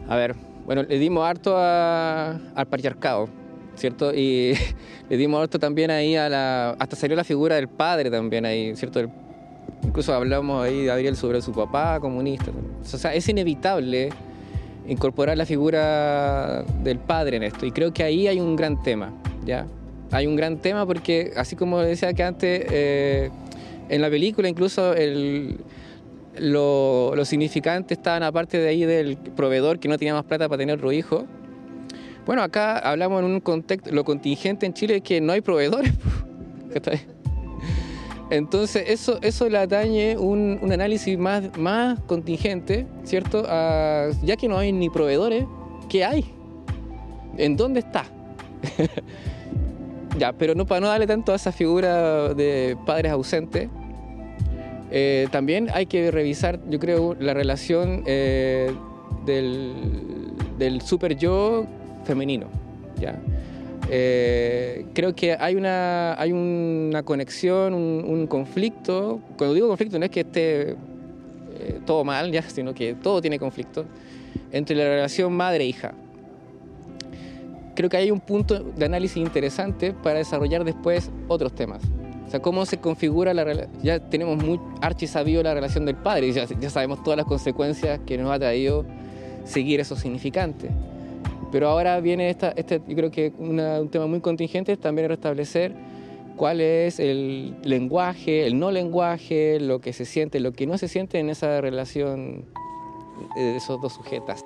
A 0.09 0.17
ver, 0.17 0.35
bueno, 0.67 0.83
le 0.83 0.99
dimos 0.99 1.25
harto 1.27 1.55
a- 1.57 2.39
al 2.55 2.67
patriarcado, 2.67 3.29
¿cierto? 3.75 4.13
Y 4.15 4.55
le 5.09 5.17
dimos 5.17 5.41
harto 5.43 5.59
también 5.59 5.91
ahí 5.91 6.17
a 6.17 6.29
la... 6.29 6.71
Hasta 6.79 6.97
salió 6.97 7.17
la 7.17 7.25
figura 7.25 7.57
del 7.57 7.69
padre 7.69 8.11
también 8.11 8.45
ahí, 8.45 8.75
¿cierto? 8.77 9.01
El- 9.01 9.11
incluso 9.85 10.13
hablamos 10.15 10.65
ahí, 10.65 10.85
Gabriel, 10.87 11.17
sobre 11.17 11.41
su 11.41 11.53
papá 11.53 11.99
comunista. 12.01 12.51
O 12.83 12.85
sea, 12.85 13.15
es 13.15 13.29
inevitable 13.29 14.11
incorporar 14.89 15.37
la 15.37 15.47
figura 15.47 16.65
del 16.83 16.99
padre 16.99 17.37
en 17.37 17.45
esto. 17.45 17.65
Y 17.67 17.71
creo 17.73 17.93
que 17.93 18.03
ahí 18.03 18.27
hay 18.27 18.41
un 18.41 18.57
gran 18.57 18.83
tema, 18.83 19.13
¿ya? 19.45 19.67
Hay 20.11 20.27
un 20.27 20.37
gran 20.37 20.59
tema 20.59 20.85
porque, 20.87 21.33
así 21.37 21.57
como 21.57 21.81
decía 21.81 22.13
que 22.13 22.23
antes, 22.23 22.67
eh, 22.71 23.31
en 23.89 24.03
la 24.03 24.11
película 24.11 24.49
incluso 24.49 24.93
el, 24.95 25.59
lo, 26.39 27.15
lo 27.15 27.25
significante 27.25 27.95
estaban 27.95 28.23
aparte 28.23 28.59
de 28.59 28.69
ahí 28.69 28.85
del 28.85 29.17
proveedor 29.17 29.79
que 29.79 29.89
no 29.89 29.99
tenía 29.99 30.15
más 30.15 30.25
plata 30.25 30.49
para 30.49 30.59
tener 30.59 30.77
otro 30.77 30.93
hijo. 30.93 31.27
Bueno, 32.25 32.43
acá 32.43 32.79
hablamos 32.79 33.23
en 33.23 33.27
un 33.27 33.41
contexto, 33.41 33.91
lo 33.91 34.05
contingente 34.05 34.67
en 34.67 34.75
Chile 34.75 34.97
es 34.97 35.03
que 35.03 35.21
no 35.21 35.33
hay 35.33 35.41
proveedores. 35.41 35.93
Entonces, 38.31 38.85
eso, 38.87 39.19
eso 39.21 39.49
le 39.49 39.59
atañe 39.59 40.17
un, 40.17 40.59
un 40.63 40.73
análisis 40.73 41.19
más, 41.19 41.57
más 41.59 42.01
contingente, 42.01 42.87
¿cierto? 43.05 43.43
Ya 43.43 44.37
que 44.37 44.49
no 44.49 44.57
hay 44.57 44.73
ni 44.73 44.89
proveedores, 44.89 45.45
¿qué 45.91 46.05
hay? 46.05 46.25
¿En 47.37 47.59
dónde 47.59 47.81
está? 47.81 48.07
ya, 50.19 50.33
pero 50.33 50.55
no 50.55 50.65
para 50.65 50.81
no 50.81 50.87
darle 50.87 51.07
tanto 51.07 51.33
a 51.33 51.37
esa 51.37 51.53
figura 51.53 52.33
de 52.33 52.77
padres 52.87 53.13
ausentes, 53.13 53.69
eh, 54.95 55.27
también 55.31 55.69
hay 55.73 55.87
que 55.87 56.11
revisar, 56.11 56.61
yo 56.69 56.79
creo, 56.79 57.17
la 57.19 57.33
relación 57.33 58.03
eh, 58.05 58.71
del, 59.25 60.83
super 60.83 61.17
yo 61.17 61.67
femenino. 62.05 62.49
¿ya? 63.01 63.19
Eh, 63.89 64.85
creo 64.93 65.15
que 65.15 65.33
hay 65.33 65.55
una, 65.55 66.13
hay 66.21 66.33
una 66.33 67.03
conexión, 67.05 67.73
un, 67.73 68.05
un 68.07 68.27
conflicto. 68.27 69.21
Cuando 69.39 69.55
digo 69.55 69.69
conflicto 69.69 69.99
no 69.99 70.05
es 70.05 70.11
que 70.11 70.21
esté 70.21 70.77
todo 71.87 72.05
mal, 72.05 72.31
ya, 72.31 72.43
sino 72.49 72.75
que 72.75 72.95
todo 72.95 73.23
tiene 73.23 73.39
conflicto 73.39 73.87
entre 74.51 74.77
la 74.77 74.85
relación 74.85 75.33
madre-hija. 75.33 75.95
Creo 77.75 77.89
que 77.89 77.97
hay 77.97 78.11
un 78.11 78.21
punto 78.21 78.61
de 78.61 78.85
análisis 78.85 79.17
interesante 79.17 79.95
para 79.95 80.19
desarrollar 80.19 80.65
después 80.65 81.11
otros 81.29 81.55
temas. 81.55 81.81
Sea, 82.33 82.41
cómo 82.41 82.65
se 82.65 82.79
configura 82.79 83.35
la 83.35 83.45
relación. 83.45 83.83
Ya 83.83 84.01
tenemos 84.01 84.43
muy 84.43 84.59
archisabido 84.81 85.43
la 85.43 85.53
relación 85.53 85.85
del 85.85 85.97
padre, 85.97 86.33
ya, 86.33 86.71
sabemos 86.71 87.03
todas 87.03 87.19
las 87.19 87.27
consecuencias 87.27 88.01
que 88.07 88.17
nos 88.17 88.33
ha 88.33 88.39
traído 88.39 88.87
seguir 89.45 89.81
esos 89.81 89.99
significantes. 89.99 90.71
Pero 91.51 91.69
ahora 91.69 92.01
viene 92.01 92.31
esta, 92.31 92.53
este, 92.53 92.81
yo 92.89 92.97
creo 92.97 93.11
que 93.11 93.35
un 93.37 93.91
tema 93.91 94.07
muy 94.07 94.21
contingente 94.21 94.79
también 94.79 95.09
restablecer 95.09 95.75
cuál 96.39 96.63
es 96.63 97.01
el 97.01 97.55
lenguaje, 97.65 98.47
el 98.47 98.59
no 98.59 98.71
lenguaje, 98.71 99.61
lo 99.61 99.83
que 99.83 99.93
se 99.93 100.07
siente, 100.07 100.41
lo 100.41 100.53
que 100.53 100.67
no 100.67 100.79
se 100.79 100.89
siente 100.89 101.19
en 101.19 101.29
esa 101.29 101.61
relación 101.61 102.47
de 103.37 103.57
esos 103.57 103.79
dos 103.79 103.93
sujetas. 103.93 104.43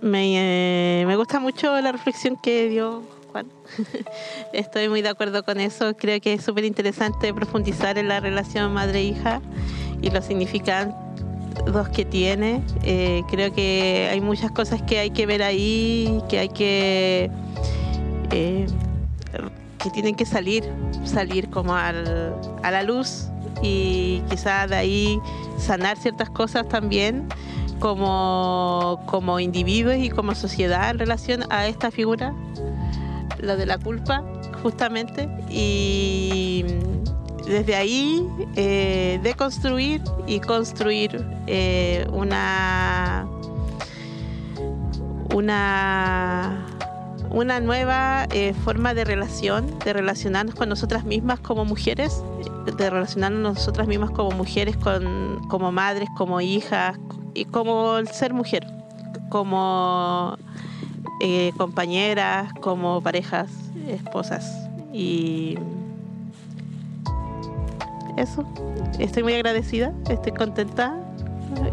Me, 0.00 1.02
eh, 1.02 1.06
me 1.06 1.14
gusta 1.14 1.38
mucho 1.38 1.80
la 1.80 1.92
reflexión 1.92 2.36
que 2.36 2.68
dio 2.68 3.04
Juan. 3.32 3.46
Estoy 4.52 4.88
muy 4.88 5.02
de 5.02 5.08
acuerdo 5.08 5.42
con 5.42 5.58
eso. 5.60 5.96
Creo 5.96 6.20
que 6.20 6.34
es 6.34 6.44
súper 6.44 6.64
interesante 6.64 7.32
profundizar 7.34 7.98
en 7.98 8.08
la 8.08 8.20
relación 8.20 8.72
madre-hija 8.72 9.40
y 10.00 10.10
los 10.10 10.24
significados 10.26 10.94
que 11.94 12.04
tiene. 12.04 12.62
Eh, 12.82 13.22
creo 13.30 13.52
que 13.52 14.08
hay 14.10 14.20
muchas 14.20 14.50
cosas 14.52 14.82
que 14.82 14.98
hay 14.98 15.10
que 15.10 15.26
ver 15.26 15.42
ahí, 15.42 16.22
que 16.28 16.38
hay 16.38 16.48
que... 16.48 17.30
eh, 18.30 18.66
que 19.82 19.90
tienen 19.90 20.14
que 20.14 20.24
salir, 20.24 20.62
salir 21.04 21.50
como 21.50 21.74
al- 21.74 22.36
a 22.62 22.70
la 22.70 22.84
luz 22.84 23.26
y 23.64 24.22
quizás 24.30 24.70
de 24.70 24.76
ahí 24.76 25.18
sanar 25.58 25.96
ciertas 25.98 26.30
cosas 26.30 26.68
también 26.68 27.26
como, 27.80 29.02
como 29.06 29.40
individuos 29.40 29.96
y 29.96 30.08
como 30.08 30.36
sociedad 30.36 30.90
en 30.90 31.00
relación 31.00 31.42
a 31.50 31.66
esta 31.66 31.90
figura, 31.90 32.32
lo 33.42 33.56
de 33.56 33.66
la 33.66 33.76
culpa, 33.76 34.24
justamente. 34.62 35.28
Y 35.50 36.64
desde 37.46 37.74
ahí 37.76 38.26
eh, 38.56 39.20
deconstruir 39.22 40.00
y 40.26 40.40
construir 40.40 41.24
eh, 41.46 42.06
una, 42.12 43.26
una, 45.34 46.66
una 47.30 47.60
nueva 47.60 48.26
eh, 48.30 48.54
forma 48.64 48.94
de 48.94 49.04
relación, 49.04 49.78
de 49.84 49.92
relacionarnos 49.92 50.54
con 50.54 50.68
nosotras 50.68 51.04
mismas 51.04 51.40
como 51.40 51.64
mujeres, 51.64 52.22
de 52.76 52.90
relacionarnos 52.90 53.54
nosotras 53.54 53.88
mismas 53.88 54.12
como 54.12 54.30
mujeres, 54.30 54.76
con, 54.76 55.40
como 55.48 55.72
madres, 55.72 56.08
como 56.16 56.40
hijas 56.40 56.96
y 57.34 57.44
como 57.46 57.98
el 57.98 58.08
ser 58.08 58.32
mujer, 58.32 58.66
como 59.28 60.38
eh, 61.20 61.52
compañeras, 61.56 62.52
como 62.60 63.00
parejas, 63.00 63.50
esposas. 63.88 64.50
Y 64.92 65.56
eso, 68.16 68.44
estoy 68.98 69.22
muy 69.22 69.34
agradecida, 69.34 69.92
estoy 70.10 70.32
contenta 70.32 70.98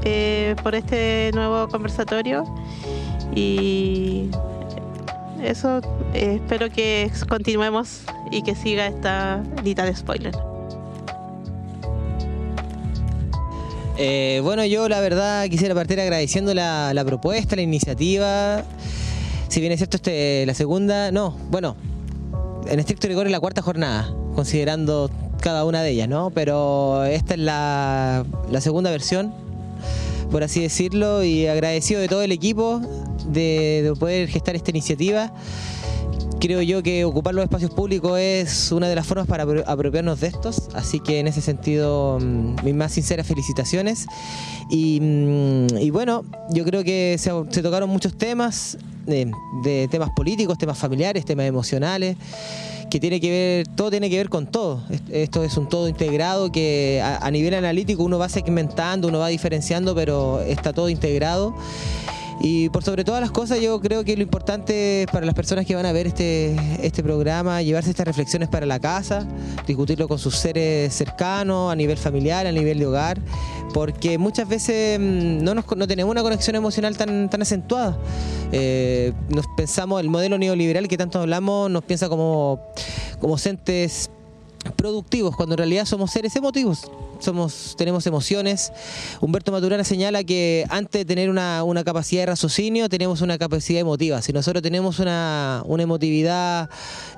eh, 0.03 0.55
por 0.63 0.75
este 0.75 1.31
nuevo 1.33 1.67
conversatorio 1.67 2.43
y 3.35 4.29
eso. 5.43 5.81
eh, 6.13 6.35
espero 6.35 6.69
que 6.69 7.11
continuemos 7.27 8.03
y 8.31 8.41
que 8.41 8.55
siga 8.55 8.87
esta 8.87 9.43
lista 9.63 9.85
de 9.85 9.95
spoiler. 9.95 10.35
Bueno, 14.41 14.65
yo 14.65 14.87
la 14.87 15.01
verdad 15.01 15.47
quisiera 15.49 15.75
partir 15.75 15.99
agradeciendo 15.99 16.53
la, 16.53 16.93
la 16.93 17.03
propuesta, 17.03 17.55
la 17.57 17.61
iniciativa. 17.61 18.63
Si 19.49 19.59
bien 19.59 19.71
es 19.73 19.79
cierto, 19.79 19.97
este, 19.97 20.45
la 20.45 20.53
segunda, 20.53 21.11
no, 21.11 21.35
bueno, 21.51 21.75
en 22.67 22.79
estricto 22.79 23.07
rigor 23.07 23.25
es 23.25 23.31
la 23.31 23.39
cuarta 23.39 23.61
jornada, 23.61 24.13
considerando 24.35 25.09
cada 25.41 25.65
una 25.65 25.81
de 25.81 25.89
ellas, 25.91 26.07
¿no? 26.07 26.29
Pero 26.29 27.03
esta 27.05 27.33
es 27.33 27.39
la, 27.39 28.25
la 28.51 28.61
segunda 28.61 28.91
versión, 28.91 29.33
por 30.31 30.43
así 30.43 30.61
decirlo, 30.61 31.23
y 31.23 31.47
agradecido 31.47 31.99
de 31.99 32.07
todo 32.07 32.21
el 32.21 32.31
equipo 32.31 32.79
de, 33.27 33.81
de 33.83 33.93
poder 33.97 34.27
gestar 34.27 34.55
esta 34.55 34.69
iniciativa. 34.69 35.33
Creo 36.39 36.61
yo 36.61 36.81
que 36.83 37.03
ocupar 37.03 37.33
los 37.33 37.43
espacios 37.43 37.71
públicos 37.71 38.17
es 38.17 38.71
una 38.71 38.87
de 38.87 38.95
las 38.95 39.05
formas 39.05 39.27
para 39.27 39.45
apro- 39.45 39.63
apropiarnos 39.67 40.21
de 40.21 40.27
estos, 40.27 40.69
así 40.73 41.01
que 41.01 41.19
en 41.19 41.27
ese 41.27 41.41
sentido 41.41 42.17
mm, 42.21 42.63
mis 42.63 42.75
más 42.75 42.93
sinceras 42.93 43.27
felicitaciones. 43.27 44.05
Y, 44.69 44.99
mm, 45.01 45.77
y 45.79 45.89
bueno, 45.89 46.23
yo 46.51 46.63
creo 46.63 46.83
que 46.83 47.17
se 47.17 47.61
tocaron 47.61 47.89
muchos 47.89 48.17
temas, 48.17 48.77
de 49.09 49.87
temas 49.89 50.09
políticos, 50.11 50.57
temas 50.57 50.77
familiares, 50.77 51.25
temas 51.25 51.45
emocionales, 51.45 52.15
que 52.89 52.99
tiene 52.99 53.19
que 53.19 53.29
ver, 53.29 53.67
todo 53.75 53.91
tiene 53.91 54.09
que 54.09 54.17
ver 54.17 54.29
con 54.29 54.47
todo. 54.47 54.81
Est- 54.89 55.09
Esto 55.11 55.43
es 55.43 55.57
un 55.57 55.67
todo 55.69 55.87
integrado 55.87 56.51
que 56.51 57.01
a 57.03 57.29
nivel 57.31 57.53
analítico 57.53 58.03
uno 58.03 58.17
va 58.17 58.29
segmentando, 58.29 59.07
uno 59.09 59.19
va 59.19 59.27
diferenciando, 59.27 59.93
pero 59.93 60.41
está 60.41 60.73
todo 60.73 60.89
integrado. 60.89 61.53
Y 62.41 62.69
por 62.69 62.83
sobre 62.83 63.03
todas 63.03 63.19
las 63.19 63.31
cosas, 63.31 63.59
yo 63.59 63.81
creo 63.81 64.05
que 64.05 64.15
lo 64.15 64.23
importante 64.23 65.05
para 65.11 65.25
las 65.25 65.35
personas 65.35 65.65
que 65.65 65.75
van 65.75 65.85
a 65.85 65.91
ver 65.91 66.07
este, 66.07 66.55
este 66.81 67.03
programa, 67.03 67.61
llevarse 67.61 67.89
estas 67.89 68.07
reflexiones 68.07 68.47
para 68.47 68.65
la 68.65 68.79
casa, 68.79 69.27
discutirlo 69.67 70.07
con 70.07 70.19
sus 70.19 70.35
seres 70.35 70.93
cercanos, 70.93 71.71
a 71.71 71.75
nivel 71.75 71.97
familiar, 71.97 72.47
a 72.47 72.51
nivel 72.53 72.79
de 72.79 72.85
hogar, 72.85 73.19
porque 73.73 74.17
muchas 74.17 74.47
veces 74.47 74.99
mm, 74.99 75.43
no, 75.43 75.53
nos, 75.53 75.65
no 75.75 75.85
tenemos 75.85 76.11
una 76.11 76.21
conexión 76.21 76.55
emocional 76.55 76.95
tan, 76.95 77.29
tan 77.29 77.41
acentuada. 77.41 77.97
Eh, 78.53 79.11
nos 79.27 79.45
pensamos, 79.57 79.99
el 79.99 80.09
modelo 80.09 80.37
neoliberal 80.37 80.87
que 80.87 80.97
tanto 80.97 81.19
hablamos, 81.19 81.69
nos 81.69 81.83
piensa 81.83 82.07
como, 82.07 82.61
como 83.19 83.35
entes 83.43 84.09
productivos, 84.77 85.35
cuando 85.35 85.55
en 85.55 85.57
realidad 85.57 85.85
somos 85.85 86.11
seres 86.11 86.33
emotivos. 86.37 86.89
Somos, 87.19 87.75
tenemos 87.77 88.07
emociones. 88.07 88.71
Humberto 89.19 89.51
Maturana 89.51 89.83
señala 89.83 90.23
que 90.23 90.65
antes 90.69 91.01
de 91.01 91.05
tener 91.05 91.29
una, 91.29 91.63
una 91.63 91.83
capacidad 91.83 92.21
de 92.21 92.27
raciocinio, 92.27 92.89
tenemos 92.89 93.21
una 93.21 93.37
capacidad 93.37 93.81
emotiva. 93.81 94.21
Si 94.21 94.31
nosotros 94.33 94.63
tenemos 94.63 94.99
una, 94.99 95.63
una 95.65 95.83
emotividad 95.83 96.69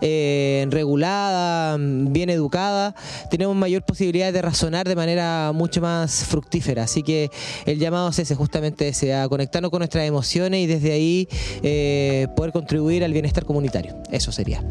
eh, 0.02 0.66
regulada, 0.70 1.78
bien 1.80 2.30
educada, 2.30 2.96
tenemos 3.30 3.56
mayor 3.56 3.84
posibilidad 3.84 4.34
de 4.34 4.42
razonar 4.42 4.88
de 4.88 4.96
manera 4.96 5.52
mucho 5.54 5.82
más 5.82 6.26
fructífera. 6.26 6.84
Así 6.84 7.04
que 7.04 7.30
el 7.66 7.80
llamado 7.80 8.10
es 8.10 8.20
ese, 8.20 8.36
justamente 8.36 8.88
ese, 8.88 9.14
a 9.14 9.30
conectarnos 9.30 9.72
con 9.72 9.80
nuestras 9.80 10.06
emociones 10.06 10.62
y 10.62 10.68
desde 10.68 10.92
ahí 10.92 11.28
eh, 11.64 12.28
poder 12.36 12.52
contribuir 12.52 13.04
al 13.04 13.14
bienestar 13.14 13.46
comunitario. 13.46 13.96
Eso 14.12 14.32
sería. 14.32 14.64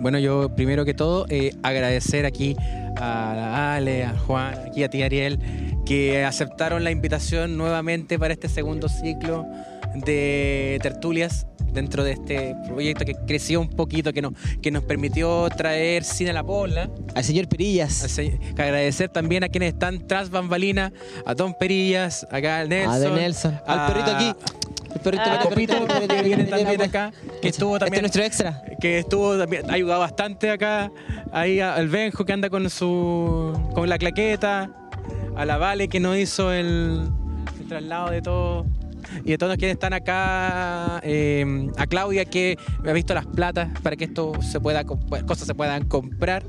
Bueno, 0.00 0.18
yo 0.18 0.54
primero 0.54 0.84
que 0.84 0.94
todo 0.94 1.26
eh, 1.28 1.52
agradecer 1.62 2.26
aquí 2.26 2.56
a 2.96 3.74
Ale, 3.76 4.04
a 4.04 4.16
Juan, 4.18 4.54
aquí 4.66 4.82
a 4.82 4.88
ti 4.90 5.02
Ariel, 5.02 5.38
que 5.86 6.24
aceptaron 6.24 6.84
la 6.84 6.90
invitación 6.90 7.56
nuevamente 7.56 8.18
para 8.18 8.32
este 8.32 8.48
segundo 8.48 8.88
ciclo 8.88 9.46
de 9.94 10.78
tertulias 10.82 11.46
dentro 11.72 12.02
de 12.04 12.12
este 12.12 12.56
proyecto 12.66 13.04
que 13.04 13.14
creció 13.26 13.60
un 13.60 13.68
poquito, 13.68 14.12
que 14.12 14.22
nos, 14.22 14.32
que 14.60 14.70
nos 14.70 14.82
permitió 14.84 15.48
traer 15.50 16.02
cine 16.04 16.30
a 16.30 16.32
la 16.32 16.42
pola. 16.44 16.90
Al 17.14 17.24
señor 17.24 17.48
Perillas. 17.48 18.18
Agradecer 18.54 19.08
también 19.08 19.44
a 19.44 19.48
quienes 19.48 19.74
están 19.74 20.06
tras 20.06 20.30
bambalina, 20.30 20.92
a 21.26 21.34
Don 21.34 21.54
Perillas, 21.54 22.26
acá 22.30 22.58
al 22.60 22.68
Nelson. 22.68 22.92
Ah, 22.92 22.98
de 22.98 23.10
Nelson. 23.10 23.60
Al 23.66 23.78
a- 23.78 23.86
perrito 23.86 24.10
aquí. 24.10 24.32
El 24.94 25.00
perrito, 25.00 25.22
Ah, 25.26 25.38
Copito, 25.42 25.74
que 26.08 26.22
viene 26.22 26.44
también 26.44 26.82
acá, 26.82 27.12
que 27.40 27.48
estuvo 27.48 27.74
Este 27.76 27.86
también 27.86 28.04
es 28.04 28.14
nuestro 28.14 28.22
extra. 28.24 28.62
que 28.80 28.98
estuvo 28.98 29.36
también 29.38 29.70
ha 29.70 29.74
ayudado 29.74 30.00
bastante 30.00 30.50
acá 30.50 30.90
ahí 31.32 31.60
al 31.60 31.88
Benjo 31.88 32.24
que 32.24 32.32
anda 32.32 32.50
con 32.50 32.68
su 32.70 33.52
con 33.74 33.88
la 33.88 33.98
claqueta 33.98 34.70
a 35.36 35.44
la 35.44 35.56
Vale 35.58 35.88
que 35.88 36.00
nos 36.00 36.16
hizo 36.18 36.52
el, 36.52 37.08
el 37.60 37.68
traslado 37.68 38.10
de 38.10 38.20
todo 38.22 38.66
y 39.24 39.30
de 39.30 39.38
todos 39.38 39.56
quienes 39.56 39.74
están 39.74 39.92
acá 39.92 41.00
eh, 41.02 41.68
a 41.78 41.86
Claudia 41.86 42.24
que 42.26 42.56
me 42.82 42.90
ha 42.90 42.92
visto 42.92 43.12
las 43.14 43.26
platas 43.26 43.68
para 43.82 43.96
que 43.96 44.04
esto 44.04 44.32
se 44.42 44.60
pueda 44.60 44.84
comp- 44.84 45.24
cosas 45.24 45.46
se 45.46 45.54
puedan 45.54 45.84
comprar 45.86 46.42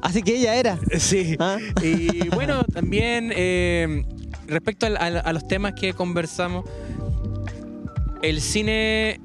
Así 0.00 0.22
que 0.22 0.36
ella 0.36 0.54
era. 0.56 0.78
sí 0.98 1.36
Ah. 1.40 1.58
y 1.82 2.28
bueno 2.28 2.62
también 2.64 3.32
eh, 3.34 4.04
respecto 4.46 4.86
a 4.86 5.32
los 5.32 5.48
temas 5.48 5.72
que 5.74 5.92
conversamos 5.94 6.64
el 8.24 8.40
cine 8.40 9.20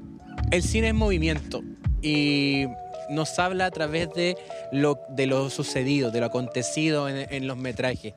el 0.52 0.64
cine 0.64 0.90
es 0.90 0.94
movimiento 0.94 1.64
y 2.02 2.66
nos 3.10 3.40
habla 3.40 3.66
a 3.66 3.72
través 3.72 4.14
de 4.14 4.38
lo, 4.72 5.00
de 5.10 5.26
lo 5.26 5.50
sucedido, 5.50 6.12
de 6.12 6.20
lo 6.20 6.28
acontecido 6.28 7.10
en, 7.10 7.48
los 7.48 7.58
metrajes. 7.58 8.14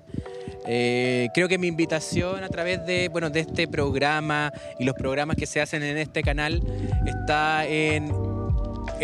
Eh, 0.66 1.28
creo 1.34 1.48
que 1.48 1.58
mi 1.58 1.66
invitación 1.66 2.44
a 2.44 2.48
través 2.48 2.84
de, 2.84 3.08
bueno, 3.08 3.30
de 3.30 3.40
este 3.40 3.66
programa 3.68 4.52
y 4.78 4.84
los 4.84 4.94
programas 4.94 5.36
que 5.36 5.46
se 5.46 5.60
hacen 5.60 5.82
en 5.82 5.98
este 5.98 6.22
canal 6.22 6.62
está 7.06 7.66
en, 7.66 8.12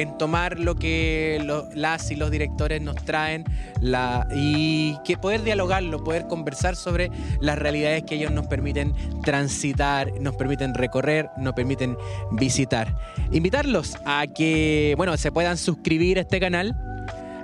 en 0.00 0.16
tomar 0.16 0.58
lo 0.58 0.76
que 0.76 1.44
las 1.74 2.10
y 2.10 2.16
los 2.16 2.30
directores 2.30 2.80
nos 2.80 2.96
traen 2.96 3.44
la, 3.80 4.26
y 4.34 4.96
que 5.04 5.16
poder 5.16 5.42
dialogarlo, 5.42 6.04
poder 6.04 6.26
conversar 6.28 6.76
sobre 6.76 7.10
las 7.40 7.58
realidades 7.58 8.04
que 8.04 8.14
ellos 8.14 8.30
nos 8.30 8.46
permiten 8.46 8.94
transitar, 9.24 10.12
nos 10.20 10.36
permiten 10.36 10.74
recorrer, 10.74 11.28
nos 11.36 11.54
permiten 11.54 11.96
visitar. 12.32 12.94
Invitarlos 13.32 13.96
a 14.04 14.26
que, 14.26 14.94
bueno, 14.96 15.16
se 15.16 15.32
puedan 15.32 15.56
suscribir 15.56 16.18
a 16.18 16.20
este 16.22 16.38
canal. 16.40 16.76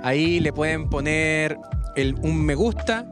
Ahí 0.01 0.39
le 0.39 0.53
pueden 0.53 0.89
poner 0.89 1.57
el- 1.95 2.15
un 2.21 2.37
me 2.45 2.55
gusta, 2.55 3.05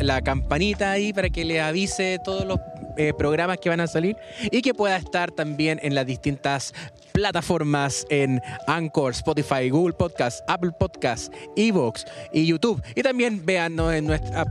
la 0.00 0.20
campanita 0.20 0.90
ahí 0.90 1.12
para 1.12 1.30
que 1.30 1.44
les 1.44 1.60
avise 1.60 2.18
todos 2.22 2.44
los 2.44 2.60
eh, 2.96 3.12
programas 3.16 3.58
que 3.58 3.68
van 3.68 3.80
a 3.80 3.86
salir 3.86 4.16
y 4.50 4.62
que 4.62 4.74
pueda 4.74 4.96
estar 4.96 5.30
también 5.30 5.78
en 5.82 5.94
las 5.94 6.06
distintas 6.06 6.74
plataformas 7.12 8.06
en 8.10 8.40
Anchor, 8.66 9.12
Spotify, 9.12 9.68
Google 9.70 9.94
Podcast, 9.94 10.40
Apple 10.48 10.72
Podcast, 10.78 11.32
Evox 11.56 12.04
y 12.32 12.46
YouTube. 12.46 12.82
Y 12.94 13.02
también 13.02 13.44
véannos 13.44 13.92
en 13.94 14.06
nuestra 14.06 14.44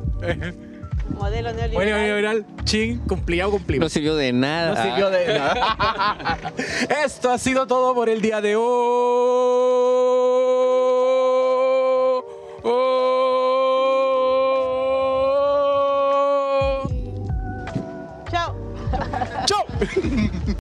Modelo 1.11 1.51
Bueno, 1.53 1.61
neoliberal. 1.61 2.03
neoliberal, 2.03 2.47
ching, 2.65 2.99
cumplido, 3.01 3.47
No 3.47 3.51
cumplimos. 3.53 3.93
sirvió 3.93 4.15
de 4.15 4.33
nada. 4.33 4.75
No 4.75 4.83
sirvió 4.83 5.11
de 5.11 5.39
nada. 5.39 6.53
Esto 7.05 7.31
ha 7.31 7.39
sido 7.39 7.67
todo 7.67 7.95
por 7.95 8.09
el 8.09 8.21
día 8.23 8.41
de 8.41 8.55
hoy. 8.57 8.65
Chao. 18.31 18.55
¡Chao! 19.47 19.67